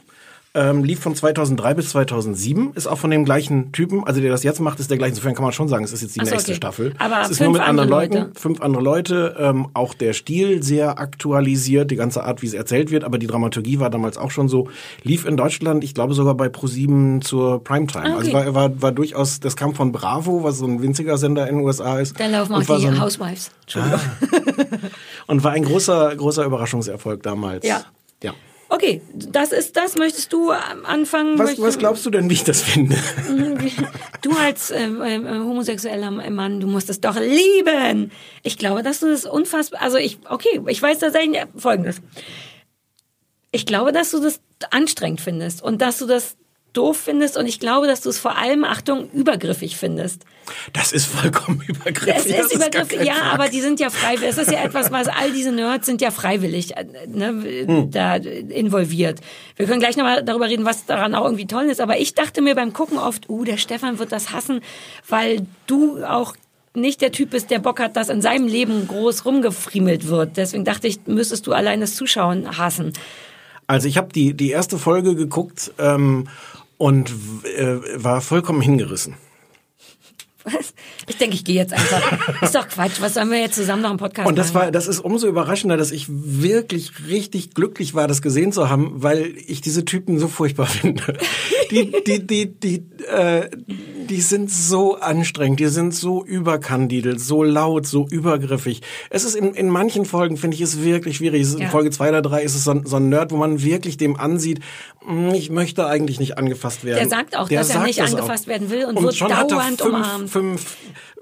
Ähm, 0.58 0.82
lief 0.82 0.98
von 0.98 1.14
2003 1.14 1.74
bis 1.74 1.90
2007, 1.90 2.72
ist 2.74 2.88
auch 2.88 2.98
von 2.98 3.12
dem 3.12 3.24
gleichen 3.24 3.70
Typen, 3.70 4.02
also 4.02 4.20
der 4.20 4.32
das 4.32 4.42
jetzt 4.42 4.58
macht, 4.60 4.80
ist 4.80 4.90
der 4.90 4.98
gleiche. 4.98 5.10
Insofern 5.10 5.34
kann 5.36 5.44
man 5.44 5.52
schon 5.52 5.68
sagen, 5.68 5.84
es 5.84 5.92
ist 5.92 6.02
jetzt 6.02 6.16
die 6.16 6.24
so, 6.24 6.30
nächste 6.32 6.50
okay. 6.50 6.56
Staffel. 6.56 6.94
Aber 6.98 7.20
es 7.22 7.30
ist 7.30 7.40
nur 7.40 7.52
mit 7.52 7.60
anderen 7.60 7.88
andere 7.92 8.00
Leuten, 8.00 8.14
Leute. 8.14 8.40
fünf 8.40 8.60
andere 8.60 8.82
Leute, 8.82 9.36
ähm, 9.38 9.68
auch 9.74 9.94
der 9.94 10.14
Stil 10.14 10.60
sehr 10.64 10.98
aktualisiert, 10.98 11.92
die 11.92 11.96
ganze 11.96 12.24
Art, 12.24 12.42
wie 12.42 12.46
es 12.46 12.54
erzählt 12.54 12.90
wird, 12.90 13.04
aber 13.04 13.18
die 13.18 13.28
Dramaturgie 13.28 13.78
war 13.78 13.88
damals 13.88 14.18
auch 14.18 14.32
schon 14.32 14.48
so, 14.48 14.68
lief 15.04 15.26
in 15.26 15.36
Deutschland, 15.36 15.84
ich 15.84 15.94
glaube 15.94 16.14
sogar 16.14 16.34
bei 16.34 16.48
ProSieben 16.48 17.22
zur 17.22 17.62
Primetime. 17.62 18.06
Ah, 18.06 18.16
okay. 18.16 18.18
Also 18.18 18.32
war, 18.32 18.54
war, 18.54 18.82
war 18.82 18.92
durchaus, 18.92 19.38
das 19.38 19.54
kam 19.54 19.76
von 19.76 19.92
Bravo, 19.92 20.42
was 20.42 20.58
so 20.58 20.66
ein 20.66 20.82
winziger 20.82 21.18
Sender 21.18 21.46
in 21.48 21.58
den 21.58 21.64
USA 21.64 22.00
ist. 22.00 22.18
Da 22.18 22.26
laufen 22.26 22.54
auch 22.54 22.58
die 22.58 22.66
so 22.66 22.88
ein, 22.88 23.00
Housewives. 23.00 23.52
Entschuldigung. 23.62 24.00
und 25.28 25.44
war 25.44 25.52
ein 25.52 25.62
großer, 25.62 26.16
großer 26.16 26.44
Überraschungserfolg 26.44 27.22
damals. 27.22 27.64
Ja. 27.64 27.84
Ja. 28.22 28.32
Okay, 28.70 29.00
das 29.14 29.52
ist 29.52 29.76
das. 29.76 29.96
Möchtest 29.96 30.32
du 30.32 30.52
ähm, 30.52 30.84
anfangen? 30.84 31.38
Was, 31.38 31.60
was 31.60 31.78
glaubst 31.78 32.04
du 32.04 32.10
denn, 32.10 32.28
wie 32.28 32.34
ich 32.34 32.44
das 32.44 32.62
finde? 32.62 32.96
Du 34.20 34.32
als 34.32 34.70
äh, 34.70 34.84
äh, 34.84 35.38
homosexueller 35.38 36.10
Mann, 36.10 36.58
du 36.60 36.66
musst 36.66 36.90
es 36.90 37.00
doch 37.00 37.16
lieben. 37.18 38.10
Ich 38.42 38.58
glaube, 38.58 38.82
dass 38.82 38.98
du 38.98 39.06
das 39.06 39.24
unfassbar, 39.24 39.80
also 39.80 39.96
ich, 39.96 40.18
okay, 40.28 40.60
ich 40.66 40.82
weiß 40.82 40.98
tatsächlich 40.98 41.40
Folgendes. 41.56 42.00
Ich 43.52 43.64
glaube, 43.64 43.92
dass 43.92 44.10
du 44.10 44.20
das 44.20 44.40
anstrengend 44.70 45.20
findest 45.20 45.62
und 45.62 45.80
dass 45.80 45.98
du 45.98 46.06
das 46.06 46.36
doof 46.72 46.96
findest 46.96 47.36
und 47.36 47.46
ich 47.46 47.60
glaube, 47.60 47.86
dass 47.86 48.02
du 48.02 48.10
es 48.10 48.18
vor 48.18 48.36
allem, 48.36 48.64
Achtung, 48.64 49.10
übergriffig 49.12 49.76
findest. 49.76 50.22
Das 50.72 50.92
ist 50.92 51.06
vollkommen 51.06 51.62
übergriffig. 51.66 52.32
Es 52.32 52.36
das 52.36 52.46
ist 52.46 52.54
übergriffig, 52.54 53.02
ja, 53.02 53.14
Frag. 53.14 53.34
aber 53.34 53.48
die 53.48 53.60
sind 53.60 53.80
ja 53.80 53.90
freiwillig. 53.90 54.30
Es 54.30 54.38
ist 54.38 54.50
ja 54.50 54.62
etwas, 54.62 54.90
was 54.92 55.08
all 55.08 55.32
diese 55.32 55.52
Nerds 55.52 55.86
sind 55.86 56.00
ja 56.00 56.10
freiwillig 56.10 56.76
äh, 56.76 56.84
ne, 57.06 57.28
Hm. 57.66 57.90
da 57.90 58.16
involviert. 58.16 59.20
Wir 59.56 59.66
können 59.66 59.80
gleich 59.80 59.96
nochmal 59.96 60.22
darüber 60.22 60.48
reden, 60.48 60.64
was 60.64 60.86
daran 60.86 61.14
auch 61.14 61.24
irgendwie 61.24 61.46
toll 61.46 61.64
ist. 61.64 61.80
Aber 61.80 61.98
ich 61.98 62.14
dachte 62.14 62.42
mir 62.42 62.54
beim 62.54 62.72
Gucken 62.72 62.98
oft, 62.98 63.28
uh, 63.28 63.44
der 63.44 63.56
Stefan 63.56 63.98
wird 63.98 64.12
das 64.12 64.32
hassen, 64.32 64.60
weil 65.08 65.46
du 65.66 66.04
auch 66.04 66.36
nicht 66.74 67.00
der 67.00 67.12
Typ 67.12 67.30
bist, 67.30 67.50
der 67.50 67.58
Bock 67.58 67.80
hat, 67.80 67.96
dass 67.96 68.08
in 68.08 68.22
seinem 68.22 68.46
Leben 68.46 68.86
groß 68.86 69.24
rumgefriemelt 69.24 70.06
wird. 70.08 70.36
Deswegen 70.36 70.64
dachte 70.64 70.86
ich, 70.86 71.00
müsstest 71.06 71.46
du 71.46 71.52
allein 71.52 71.80
das 71.80 71.96
Zuschauen 71.96 72.56
hassen. 72.56 72.92
Also 73.66 73.88
ich 73.88 73.98
habe 73.98 74.12
die, 74.12 74.34
die 74.34 74.50
erste 74.50 74.78
Folge 74.78 75.14
geguckt 75.14 75.72
ähm, 75.78 76.28
und 76.78 77.12
äh, 77.56 78.02
war 78.02 78.20
vollkommen 78.20 78.62
hingerissen. 78.62 79.14
Was? 80.56 80.72
Ich 81.06 81.16
denke, 81.18 81.34
ich 81.34 81.44
gehe 81.44 81.56
jetzt 81.56 81.72
einfach. 81.72 82.42
Ist 82.42 82.54
doch 82.54 82.66
Quatsch. 82.68 83.00
Was 83.00 83.14
sollen 83.14 83.30
wir 83.30 83.38
jetzt 83.40 83.54
zusammen 83.56 83.82
noch 83.82 83.90
im 83.90 83.96
Podcast 83.96 84.28
Und 84.28 84.36
das 84.38 84.52
machen? 84.52 84.66
war, 84.66 84.70
das 84.72 84.86
ist 84.86 85.00
umso 85.00 85.26
überraschender, 85.26 85.76
dass 85.76 85.90
ich 85.90 86.06
wirklich 86.08 86.92
richtig 87.08 87.54
glücklich 87.54 87.94
war, 87.94 88.08
das 88.08 88.22
gesehen 88.22 88.52
zu 88.52 88.68
haben, 88.70 88.92
weil 89.02 89.34
ich 89.46 89.60
diese 89.60 89.84
Typen 89.84 90.18
so 90.18 90.28
furchtbar 90.28 90.66
finde. 90.66 91.02
Die, 91.70 91.92
die, 92.06 92.26
die, 92.26 92.46
die, 92.46 92.76
äh, 93.06 93.48
die 94.08 94.20
sind 94.22 94.50
so 94.50 94.96
anstrengend, 94.96 95.60
die 95.60 95.66
sind 95.66 95.94
so 95.94 96.24
überkandidelt, 96.24 97.20
so 97.20 97.42
laut, 97.42 97.86
so 97.86 98.06
übergriffig. 98.08 98.80
Es 99.10 99.24
ist 99.24 99.34
in, 99.36 99.52
in 99.54 99.68
manchen 99.68 100.04
Folgen, 100.06 100.36
finde 100.36 100.54
ich, 100.54 100.60
es 100.62 100.82
wirklich 100.82 101.18
schwierig. 101.18 101.42
Ist 101.42 101.58
Ja. 101.58 101.66
In 101.66 101.70
Folge 101.70 101.90
zwei 101.90 102.08
oder 102.08 102.22
drei 102.22 102.42
ist 102.42 102.54
es 102.54 102.64
so 102.64 102.70
ein, 102.70 102.86
so 102.86 102.96
ein 102.96 103.08
Nerd, 103.10 103.32
wo 103.32 103.36
man 103.36 103.62
wirklich 103.62 103.96
dem 103.98 104.16
ansieht, 104.18 104.60
"Mm, 105.06 105.28
ich 105.34 105.50
möchte 105.50 105.86
eigentlich 105.86 106.18
nicht 106.20 106.38
angefasst 106.38 106.84
werden. 106.84 106.98
Der 107.00 107.08
sagt 107.08 107.36
auch, 107.36 107.48
Der 107.48 107.60
dass 107.60 107.68
er 107.68 107.74
sagt 107.74 107.86
nicht 107.86 107.98
das 108.00 108.14
angefasst 108.14 108.44
auch. 108.44 108.48
werden 108.48 108.70
will 108.70 108.84
und 108.86 109.02
wird 109.02 109.20
hat 109.20 109.30
er 109.30 109.44
dauernd 109.46 109.80
fünf, 109.80 109.94
umarmt. 109.94 110.30
Fünf 110.38 110.76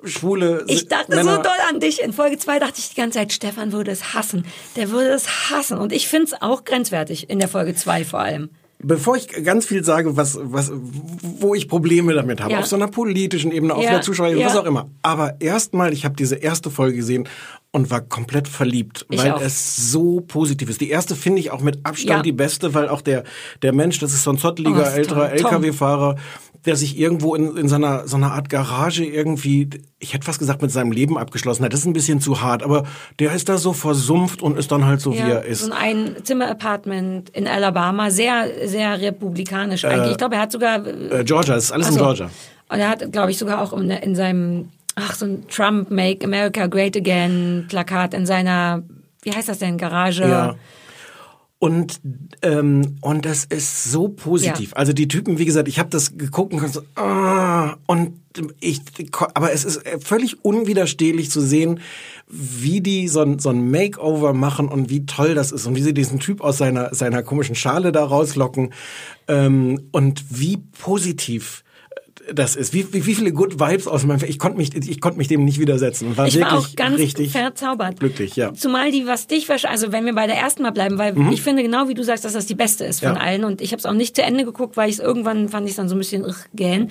schwule 0.04 0.64
Ich 0.68 0.88
dachte 0.88 1.14
Männer. 1.16 1.36
so 1.36 1.42
doll 1.42 1.52
an 1.70 1.80
dich. 1.80 2.02
In 2.02 2.12
Folge 2.12 2.38
2 2.38 2.58
dachte 2.58 2.74
ich 2.78 2.90
die 2.90 2.94
ganze 2.96 3.18
Zeit, 3.18 3.32
Stefan 3.32 3.72
würde 3.72 3.90
es 3.90 4.14
hassen. 4.14 4.44
Der 4.76 4.90
würde 4.90 5.10
es 5.10 5.50
hassen. 5.50 5.78
Und 5.78 5.92
ich 5.92 6.08
finde 6.08 6.26
es 6.26 6.42
auch 6.42 6.64
grenzwertig 6.64 7.28
in 7.30 7.38
der 7.38 7.48
Folge 7.48 7.74
2 7.74 8.04
vor 8.04 8.20
allem. 8.20 8.50
Bevor 8.78 9.16
ich 9.16 9.28
ganz 9.42 9.64
viel 9.64 9.82
sage, 9.84 10.18
was, 10.18 10.38
was, 10.40 10.70
wo 11.22 11.54
ich 11.54 11.66
Probleme 11.66 12.12
damit 12.12 12.42
habe, 12.42 12.52
Ja. 12.52 12.58
auf 12.58 12.66
so 12.66 12.76
einer 12.76 12.88
politischen 12.88 13.50
Ebene, 13.50 13.74
auf 13.74 13.82
Ja, 13.82 13.88
einer 13.88 14.02
Zuschauerebene, 14.02 14.42
ja. 14.42 14.48
was 14.48 14.56
auch 14.56 14.66
immer. 14.66 14.90
Aber 15.00 15.36
erstmal, 15.40 15.94
ich 15.94 16.04
habe 16.04 16.14
diese 16.14 16.34
erste 16.36 16.70
Folge 16.70 16.94
gesehen 16.98 17.26
und 17.72 17.90
war 17.90 18.02
komplett 18.02 18.48
verliebt, 18.48 19.06
Ich 19.08 19.18
weil 19.22 19.32
auch. 19.32 19.40
es 19.40 19.90
so 19.90 20.20
positiv 20.20 20.68
ist. 20.68 20.82
Die 20.82 20.90
erste 20.90 21.16
finde 21.16 21.40
ich 21.40 21.50
auch 21.52 21.62
mit 21.62 21.78
Abstand 21.86 22.18
Ja. 22.18 22.22
die 22.22 22.32
beste, 22.32 22.74
weil 22.74 22.90
auch 22.90 23.00
der, 23.00 23.24
der 23.62 23.72
Mensch, 23.72 23.98
das 23.98 24.12
ist 24.12 24.24
so 24.24 24.30
ein 24.30 24.36
Oh, 24.36 24.40
zotteliger, 24.40 24.86
ist 24.86 24.94
älterer. 24.94 25.32
LKW-Fahrer, 25.32 26.16
der 26.64 26.76
sich 26.76 26.98
irgendwo 26.98 27.34
in, 27.34 27.56
in 27.56 27.68
seiner, 27.68 28.06
so 28.08 28.16
einer 28.16 28.32
Art 28.32 28.48
Garage 28.48 29.04
irgendwie, 29.04 29.68
ich 29.98 30.14
hätte 30.14 30.24
fast 30.24 30.38
gesagt, 30.38 30.62
mit 30.62 30.70
seinem 30.70 30.92
Leben 30.92 31.18
abgeschlossen 31.18 31.64
hat. 31.64 31.72
Das 31.72 31.80
ist 31.80 31.86
ein 31.86 31.92
bisschen 31.92 32.20
zu 32.20 32.40
hart, 32.40 32.62
aber 32.62 32.84
der 33.18 33.32
ist 33.32 33.48
da 33.48 33.58
so 33.58 33.72
versumpft 33.72 34.42
und 34.42 34.58
ist 34.58 34.72
dann 34.72 34.84
halt 34.86 35.00
so, 35.00 35.12
wie 35.12 35.18
er 35.18 35.44
ist. 35.44 35.60
So 35.60 35.72
ein 35.72 36.16
Einzimmer-Apartment 36.16 37.30
in 37.30 37.46
Alabama, 37.46 38.10
sehr, 38.10 38.48
sehr 38.64 39.00
republikanisch 39.00 39.84
eigentlich. 39.84 40.12
ich 40.12 40.18
glaube, 40.18 40.36
er 40.36 40.42
hat 40.42 40.52
sogar. 40.52 40.86
Äh, 40.86 41.24
Georgia, 41.24 41.56
ist 41.56 41.72
alles 41.72 41.86
Ach 41.86 41.92
in 41.92 41.98
so. 41.98 42.04
Georgia. 42.04 42.30
Und 42.68 42.80
er 42.80 42.88
hat, 42.88 43.12
glaube 43.12 43.30
ich, 43.30 43.38
sogar 43.38 43.62
auch 43.62 43.72
in, 43.72 43.90
in 43.90 44.14
seinem, 44.16 44.70
ach, 44.96 45.14
so 45.14 45.26
ein 45.26 45.46
Trump 45.48 45.90
Make 45.90 46.24
America 46.24 46.66
Great 46.66 46.96
Again 46.96 47.66
Plakat 47.68 48.14
in 48.14 48.26
seiner, 48.26 48.82
wie 49.22 49.32
heißt 49.32 49.48
das 49.48 49.58
denn, 49.58 49.78
Garage? 49.78 50.22
Ja. 50.22 50.56
Und 51.58 52.00
ähm, 52.42 52.96
und 53.00 53.24
das 53.24 53.46
ist 53.46 53.90
so 53.90 54.08
positiv. 54.08 54.70
Ja. 54.72 54.76
Also 54.76 54.92
die 54.92 55.08
Typen, 55.08 55.38
wie 55.38 55.46
gesagt, 55.46 55.68
ich 55.68 55.78
habe 55.78 55.88
das 55.88 56.18
geguckt 56.18 56.52
und 56.52 56.70
so, 56.70 56.82
ah, 56.96 57.76
und 57.86 58.20
ich, 58.60 58.82
aber 59.32 59.52
es 59.52 59.64
ist 59.64 59.80
völlig 60.00 60.44
unwiderstehlich 60.44 61.30
zu 61.30 61.40
sehen, 61.40 61.80
wie 62.28 62.82
die 62.82 63.08
so 63.08 63.22
ein, 63.22 63.38
so 63.38 63.48
ein 63.48 63.70
Makeover 63.70 64.34
machen 64.34 64.68
und 64.68 64.90
wie 64.90 65.06
toll 65.06 65.34
das 65.34 65.50
ist 65.50 65.66
und 65.66 65.76
wie 65.76 65.82
sie 65.82 65.94
diesen 65.94 66.20
Typ 66.20 66.42
aus 66.42 66.58
seiner 66.58 66.94
seiner 66.94 67.22
komischen 67.22 67.54
Schale 67.54 67.90
da 67.90 68.04
rauslocken 68.04 68.74
ähm, 69.26 69.88
und 69.92 70.24
wie 70.28 70.58
positiv 70.58 71.64
das 72.32 72.56
ist, 72.56 72.72
wie, 72.74 72.92
wie, 72.92 73.06
wie 73.06 73.14
viele 73.14 73.32
Good 73.32 73.60
Vibes 73.60 73.86
aus 73.86 74.04
meinem, 74.04 74.22
ich 74.26 74.38
konnte 74.38 74.58
mich, 74.58 74.74
ich 74.74 75.00
konnte 75.00 75.18
mich 75.18 75.28
dem 75.28 75.44
nicht 75.44 75.60
widersetzen. 75.60 76.08
und 76.08 76.16
War 76.16 76.26
Ich 76.26 76.34
wirklich 76.34 76.52
war 76.52 76.58
auch 76.60 76.74
ganz 76.74 76.98
richtig 76.98 77.30
verzaubert. 77.32 78.00
glücklich, 78.00 78.34
ja. 78.36 78.52
Zumal 78.54 78.90
die, 78.90 79.06
was 79.06 79.26
dich 79.26 79.48
also 79.66 79.92
wenn 79.92 80.04
wir 80.06 80.14
bei 80.14 80.26
der 80.26 80.36
ersten 80.36 80.62
mal 80.62 80.72
bleiben, 80.72 80.98
weil 80.98 81.12
Mhm. 81.14 81.30
ich 81.32 81.42
finde 81.42 81.62
genau 81.62 81.88
wie 81.88 81.94
du 81.94 82.02
sagst, 82.02 82.24
dass 82.24 82.32
das 82.32 82.46
die 82.46 82.54
beste 82.56 82.84
ist 82.84 83.00
von 83.00 83.14
Ja. 83.14 83.20
allen 83.20 83.44
und 83.44 83.60
ich 83.60 83.70
habe 83.72 83.78
es 83.78 83.86
auch 83.86 83.92
nicht 83.92 84.16
zu 84.16 84.22
Ende 84.22 84.44
geguckt, 84.44 84.76
weil 84.76 84.88
ich 84.88 84.96
es 84.96 85.00
irgendwann 85.00 85.48
fand 85.48 85.68
ich 85.68 85.76
dann 85.76 85.88
so 85.88 85.94
ein 85.94 85.98
bisschen 85.98 86.24
ugh, 86.24 86.34
gähn, 86.54 86.90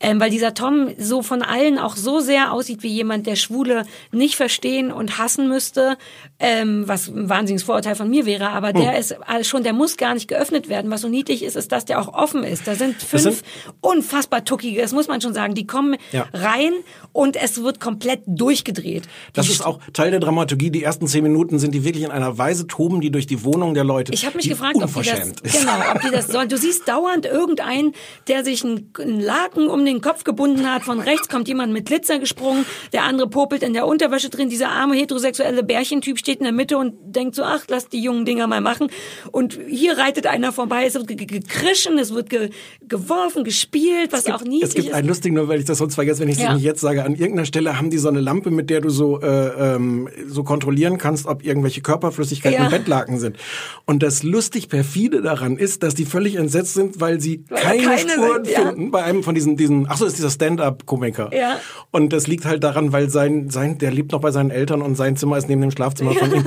ähm, 0.00 0.20
weil 0.20 0.30
dieser 0.30 0.54
Tom 0.54 0.88
so 0.98 1.22
von 1.22 1.42
allen 1.42 1.78
auch 1.78 1.96
so 1.96 2.20
sehr 2.20 2.52
aussieht 2.52 2.82
wie 2.82 2.88
jemand, 2.88 3.26
der 3.26 3.36
Schwule 3.36 3.84
nicht 4.12 4.36
verstehen 4.36 4.92
und 4.92 5.18
hassen 5.18 5.48
müsste, 5.48 5.96
ähm, 6.38 6.84
was 6.86 7.08
ein 7.08 7.28
wahnsinniges 7.28 7.64
Vorurteil 7.64 7.96
von 7.96 8.08
mir 8.08 8.24
wäre, 8.26 8.50
aber 8.50 8.72
der 8.72 8.92
Hm. 8.92 9.00
ist 9.00 9.10
äh, 9.12 9.42
schon, 9.42 9.62
der 9.64 9.72
muss 9.72 9.96
gar 9.96 10.14
nicht 10.14 10.28
geöffnet 10.28 10.68
werden. 10.68 10.90
Was 10.90 11.00
so 11.00 11.08
niedlich 11.08 11.42
ist, 11.42 11.56
ist, 11.56 11.72
dass 11.72 11.84
der 11.86 12.00
auch 12.00 12.12
offen 12.14 12.44
ist. 12.44 12.66
Da 12.68 12.74
sind 12.74 13.02
fünf 13.02 13.22
sind- 13.22 13.42
unfassbar 13.80 14.44
tuckige, 14.44 14.75
das 14.82 14.92
muss 14.92 15.08
man 15.08 15.20
schon 15.20 15.34
sagen, 15.34 15.54
die 15.54 15.66
kommen 15.66 15.96
Ja. 16.12 16.26
rein 16.32 16.72
und 17.12 17.36
es 17.36 17.62
wird 17.62 17.80
komplett 17.80 18.20
durchgedreht. 18.26 19.04
Das 19.32 19.46
Die 19.46 19.52
ist 19.52 19.64
auch 19.64 19.80
Teil 19.92 20.10
der 20.10 20.20
Dramaturgie. 20.20 20.70
Die 20.70 20.82
ersten 20.82 21.06
zehn 21.06 21.22
Minuten 21.22 21.58
sind 21.58 21.74
die 21.74 21.84
wirklich 21.84 22.04
in 22.04 22.10
einer 22.10 22.38
Weise 22.38 22.66
toben, 22.66 23.00
die 23.00 23.10
durch 23.10 23.26
die 23.26 23.44
Wohnung 23.44 23.74
der 23.74 23.84
Leute. 23.84 24.12
Ich 24.12 24.24
habe 24.26 24.36
mich 24.36 24.48
gefragt, 24.48 24.76
ob 24.82 24.92
die 24.94 25.08
das 25.08 25.28
ist. 25.42 25.60
genau, 25.60 25.72
ob 25.94 26.00
die 26.02 26.10
das 26.10 26.26
sollen. 26.28 26.48
Du 26.48 26.56
siehst 26.58 26.86
dauernd 26.88 27.26
irgendeinen, 27.26 27.92
der 28.28 28.44
sich 28.44 28.64
einen 28.64 28.92
Laken 29.20 29.68
um 29.68 29.84
den 29.84 30.00
Kopf 30.00 30.24
gebunden 30.24 30.70
hat. 30.72 30.82
Von 30.84 31.00
rechts 31.00 31.28
kommt 31.28 31.48
jemand 31.48 31.72
mit 31.72 31.86
Glitzer 31.86 32.18
gesprungen, 32.18 32.64
der 32.92 33.04
andere 33.04 33.28
popelt 33.28 33.62
in 33.62 33.72
der 33.72 33.86
Unterwäsche 33.86 34.30
drin. 34.30 34.48
Dieser 34.48 34.68
arme 34.70 34.94
heterosexuelle 34.96 35.62
Bärchentyp 35.62 36.18
steht 36.18 36.38
in 36.38 36.44
der 36.44 36.52
Mitte 36.52 36.76
und 36.78 36.94
denkt 37.04 37.34
so, 37.34 37.42
ach, 37.42 37.64
lass 37.68 37.88
die 37.88 38.00
jungen 38.00 38.24
Dinger 38.24 38.46
mal 38.46 38.60
machen. 38.60 38.88
Und 39.32 39.58
hier 39.68 39.96
reitet 39.98 40.26
einer 40.26 40.52
vorbei. 40.52 40.84
Es 40.86 40.94
wird 40.94 41.08
ge- 41.08 41.16
ge- 41.16 41.26
gekrischen, 41.26 41.98
es 41.98 42.12
wird 42.12 42.30
ge 42.30 42.50
geworfen, 42.88 43.44
gespielt, 43.44 44.12
was 44.12 44.26
auch 44.26 44.42
niedlich 44.42 44.65
Es 44.68 44.74
gibt 44.74 44.92
einen 44.92 45.08
lustigen, 45.08 45.34
nur 45.34 45.48
weil 45.48 45.58
ich 45.60 45.64
das 45.64 45.78
sonst 45.78 45.94
vergesse, 45.94 46.20
wenn 46.20 46.28
ich 46.28 46.36
es 46.36 46.42
Ja. 46.42 46.54
nicht 46.54 46.62
jetzt 46.62 46.80
sage. 46.80 47.04
An 47.04 47.14
irgendeiner 47.14 47.46
Stelle 47.46 47.78
haben 47.78 47.90
die 47.90 47.98
so 47.98 48.08
eine 48.08 48.20
Lampe, 48.20 48.50
mit 48.50 48.68
der 48.70 48.80
du 48.80 48.90
so 48.90 49.20
äh, 49.20 49.74
ähm, 49.74 50.08
so 50.28 50.44
kontrollieren 50.44 50.98
kannst, 50.98 51.26
ob 51.26 51.44
irgendwelche 51.44 51.80
Körperflüssigkeiten 51.80 52.58
Ja. 52.58 52.64
im 52.66 52.70
Bettlaken 52.70 53.18
sind. 53.18 53.36
Und 53.84 54.02
das 54.02 54.22
lustig 54.22 54.68
perfide 54.68 55.22
daran 55.22 55.56
ist, 55.56 55.82
dass 55.82 55.94
die 55.94 56.04
völlig 56.04 56.36
entsetzt 56.36 56.74
sind, 56.74 57.00
weil 57.00 57.20
sie 57.20 57.44
Weil 57.48 57.62
keine, 57.62 57.82
keine 57.82 57.98
Spuren 58.10 58.44
sind, 58.44 58.48
ja. 58.56 58.66
finden 58.68 58.90
bei 58.90 59.02
einem 59.04 59.22
von 59.22 59.34
diesen 59.34 59.56
diesen. 59.56 59.86
Ach 59.88 59.96
so, 59.96 60.06
ist 60.06 60.16
dieser 60.18 60.30
Stand-up-Komiker. 60.30 61.30
Ja. 61.34 61.58
Und 61.90 62.12
das 62.12 62.26
liegt 62.26 62.44
halt 62.44 62.64
daran, 62.64 62.92
weil 62.92 63.10
sein 63.10 63.50
sein 63.50 63.78
der 63.78 63.90
lebt 63.92 64.12
noch 64.12 64.20
bei 64.20 64.30
seinen 64.30 64.50
Eltern 64.50 64.82
und 64.82 64.96
sein 64.96 65.16
Zimmer 65.16 65.38
ist 65.38 65.48
neben 65.48 65.60
dem 65.60 65.70
Schlafzimmer 65.70 66.12
von 66.14 66.32
ihm. 66.34 66.44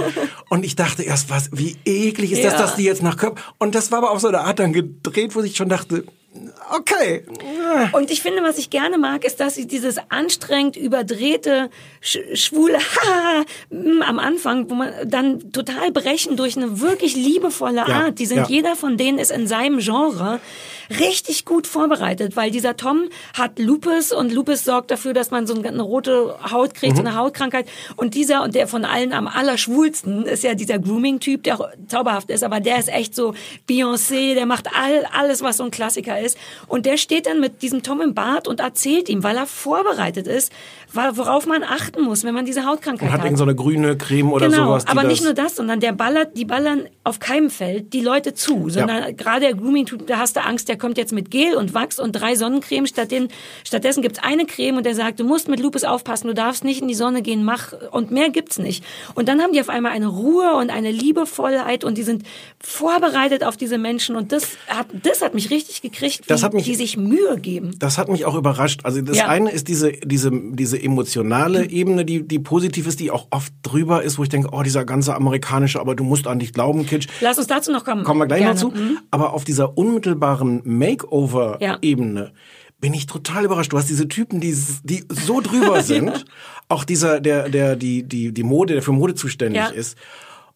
Und 0.49 0.65
ich 0.65 0.75
dachte 0.75 1.03
erst, 1.03 1.29
was, 1.29 1.49
wie 1.53 1.75
eklig 1.85 2.31
ist 2.31 2.43
das, 2.43 2.53
Ja. 2.53 2.59
dass 2.59 2.75
die 2.75 2.83
jetzt 2.83 3.03
nach 3.03 3.17
Körper. 3.17 3.41
Und 3.59 3.75
das 3.75 3.91
war 3.91 3.99
aber 3.99 4.11
auf 4.11 4.19
so 4.19 4.27
eine 4.27 4.41
Art 4.41 4.59
dann 4.59 4.73
gedreht, 4.73 5.35
wo 5.35 5.41
ich 5.41 5.55
schon 5.55 5.69
dachte, 5.69 6.03
okay. 6.71 7.25
Und 7.93 8.11
ich 8.11 8.21
finde, 8.21 8.43
was 8.43 8.57
ich 8.57 8.69
gerne 8.69 8.97
mag, 8.97 9.25
ist, 9.25 9.39
dass 9.39 9.55
sie 9.55 9.67
dieses 9.67 9.97
anstrengend 10.09 10.75
überdrehte, 10.75 11.69
sch 12.01 12.19
schwule 12.33 12.77
Haha 12.79 13.45
am 13.71 14.19
Anfang, 14.19 14.69
wo 14.69 14.75
man 14.75 14.93
dann 15.05 15.51
total 15.51 15.91
brechen 15.91 16.37
durch 16.37 16.57
eine 16.57 16.79
wirklich 16.81 17.15
liebevolle 17.15 17.85
Ja, 17.87 18.05
Art. 18.05 18.19
Die 18.19 18.25
sind, 18.25 18.37
ja. 18.37 18.45
jeder 18.47 18.75
von 18.75 18.97
denen 18.97 19.19
ist 19.19 19.31
in 19.31 19.47
seinem 19.47 19.79
Genre 19.79 20.39
richtig 20.99 21.45
gut 21.45 21.67
vorbereitet, 21.67 22.35
weil 22.35 22.51
dieser 22.51 22.75
Tom 22.77 23.09
hat 23.37 23.59
Lupus 23.59 24.11
und 24.11 24.33
Lupus 24.33 24.63
sorgt 24.63 24.91
dafür, 24.91 25.13
dass 25.13 25.29
man 25.31 25.45
so 25.45 25.53
eine 25.61 25.81
rote 25.81 26.35
Haut 26.51 26.73
kriegt, 26.73 26.95
so 26.95 27.01
Mhm. 27.03 27.07
eine 27.09 27.17
Hautkrankheit. 27.17 27.67
Und 27.95 28.15
dieser 28.15 28.43
und 28.43 28.55
der 28.55 28.67
von 28.67 28.85
allen 28.85 29.13
am 29.13 29.27
allerschwulsten 29.27 30.23
ist 30.25 30.43
ja 30.43 30.53
dieser 30.55 30.79
Grooming-Typ, 30.79 31.43
der 31.43 31.59
auch 31.59 31.69
zauberhaft 31.87 32.29
ist, 32.31 32.43
aber 32.43 32.59
der 32.59 32.79
ist 32.79 32.89
echt 32.89 33.13
so 33.15 33.33
Beyoncé, 33.69 34.33
der 34.33 34.45
macht 34.45 34.67
all, 34.75 35.05
alles, 35.13 35.41
was 35.43 35.57
so 35.57 35.63
ein 35.63 35.71
Klassiker 35.71 36.19
ist. 36.19 36.37
Und 36.67 36.85
der 36.85 36.97
steht 36.97 37.27
dann 37.27 37.39
mit 37.39 37.61
diesem 37.61 37.83
Tom 37.83 38.01
im 38.01 38.13
Bad 38.13 38.47
und 38.47 38.59
erzählt 38.59 39.09
ihm, 39.09 39.23
weil 39.23 39.37
er 39.37 39.45
vorbereitet 39.45 40.27
ist, 40.27 40.51
worauf 40.93 41.45
man 41.45 41.63
achten 41.63 42.01
muss, 42.01 42.23
wenn 42.23 42.33
man 42.33 42.45
diese 42.45 42.65
Hautkrankheit 42.65 43.09
Und 43.09 43.13
hat 43.13 43.21
hat. 43.23 43.37
so 43.37 43.43
eine 43.43 43.53
grüne 43.53 43.95
Creme 43.95 44.31
oder 44.33 44.47
genau, 44.49 44.65
sowas. 44.69 44.87
Aber 44.87 45.03
nicht 45.03 45.23
nur 45.23 45.33
das, 45.33 45.55
sondern 45.55 45.79
der 45.79 45.91
ballert, 45.91 46.35
die 46.35 46.45
ballern 46.45 46.87
auf 47.03 47.19
keinem 47.19 47.49
Feld 47.51 47.93
die 47.93 48.01
Leute 48.01 48.33
zu, 48.33 48.69
sondern 48.69 49.15
gerade 49.15 49.41
der 49.41 49.53
Grooming, 49.53 49.87
da 50.07 50.17
hast 50.17 50.35
du 50.35 50.41
Angst, 50.43 50.67
der 50.67 50.77
kommt 50.79 50.97
jetzt 50.97 51.13
mit 51.13 51.29
Gel 51.31 51.55
und 51.55 51.73
Wachs 51.73 51.99
und 51.99 52.13
drei 52.13 52.35
Sonnencremes. 52.35 52.89
Stattdessen, 52.89 53.27
stattdessen 53.63 54.01
gibt's 54.01 54.19
eine 54.19 54.45
Creme 54.45 54.77
und 54.77 54.85
der 54.85 54.95
sagt, 54.95 55.19
du 55.19 55.23
musst 55.23 55.47
mit 55.47 55.59
Lupus 55.59 55.83
aufpassen, 55.83 56.27
du 56.27 56.33
darfst 56.33 56.63
nicht 56.63 56.81
in 56.81 56.87
die 56.87 56.95
Sonne 56.95 57.21
gehen, 57.21 57.43
mach 57.43 57.73
und 57.91 58.11
mehr 58.11 58.29
gibt's 58.29 58.57
nicht. 58.57 58.83
Und 59.15 59.27
dann 59.27 59.41
haben 59.41 59.53
die 59.53 59.61
auf 59.61 59.69
einmal 59.69 59.91
eine 59.91 60.07
Ruhe 60.07 60.55
und 60.55 60.69
eine 60.71 60.91
Liebevollheit 60.91 61.83
und 61.83 61.97
die 61.97 62.03
sind 62.03 62.23
vorbereitet 62.61 63.43
auf 63.43 63.57
diese 63.57 63.77
Menschen 63.77 64.15
und 64.15 64.31
das 64.31 64.43
hat, 64.67 64.87
das 65.03 65.21
hat 65.21 65.33
mich 65.33 65.49
richtig 65.49 65.81
gekriegt, 65.81 66.23
Das 66.27 66.43
hat 66.43 66.53
mich- 66.53 66.65
die 66.65 66.75
sich 66.75 66.97
Mühe 66.97 67.37
geben. 67.39 67.75
Das 67.79 67.97
hat 67.97 68.09
mich 68.09 68.25
auch 68.25 68.35
überrascht. 68.35 68.81
Also 68.83 69.01
das 69.01 69.17
Ja. 69.17 69.27
eine 69.27 69.51
ist 69.51 69.67
diese 69.67 69.91
diese 69.91 70.31
diese 70.33 70.81
emotionale 70.81 71.69
Ebene, 71.69 72.05
die 72.05 72.27
die 72.27 72.39
positiv 72.39 72.87
ist, 72.87 72.99
die 72.99 73.11
auch 73.11 73.27
oft 73.31 73.51
drüber 73.63 74.03
ist, 74.03 74.17
wo 74.17 74.23
ich 74.23 74.29
denke, 74.29 74.49
oh 74.51 74.61
dieser 74.63 74.85
ganze 74.85 75.15
amerikanische, 75.15 75.79
aber 75.79 75.95
du 75.95 76.03
musst 76.03 76.27
an 76.27 76.39
dich 76.39 76.53
glauben, 76.53 76.85
Kitsch. 76.85 77.07
Lass 77.21 77.37
uns 77.37 77.47
dazu 77.47 77.71
noch 77.71 77.85
kommen. 77.85 78.03
Kommen 78.03 78.19
wir 78.19 78.27
gleich 78.27 78.39
Gerne. 78.41 78.53
noch 78.53 78.59
zu. 78.61 78.67
Mhm. 78.69 78.99
Aber 79.11 79.33
auf 79.33 79.43
dieser 79.43 79.77
unmittelbaren 79.77 80.61
Makeover-Ebene 80.69 82.31
bin 82.81 82.93
ich 82.93 83.07
total 83.07 83.43
überrascht. 83.45 83.73
Du 83.73 83.77
hast 83.77 83.89
diese 83.89 84.07
Typen, 84.07 84.39
die, 84.39 84.55
die 84.83 85.03
so 85.09 85.41
drüber 85.41 85.83
sind. 85.83 86.25
Auch 86.69 86.83
dieser, 86.85 87.19
der, 87.19 87.49
der, 87.49 87.75
die, 87.75 88.03
die, 88.03 88.31
die 88.31 88.43
Mode, 88.43 88.73
der 88.75 88.83
für 88.83 88.93
Mode 88.93 89.15
zuständig 89.15 89.61
Ja. 89.61 89.67
ist. 89.67 89.97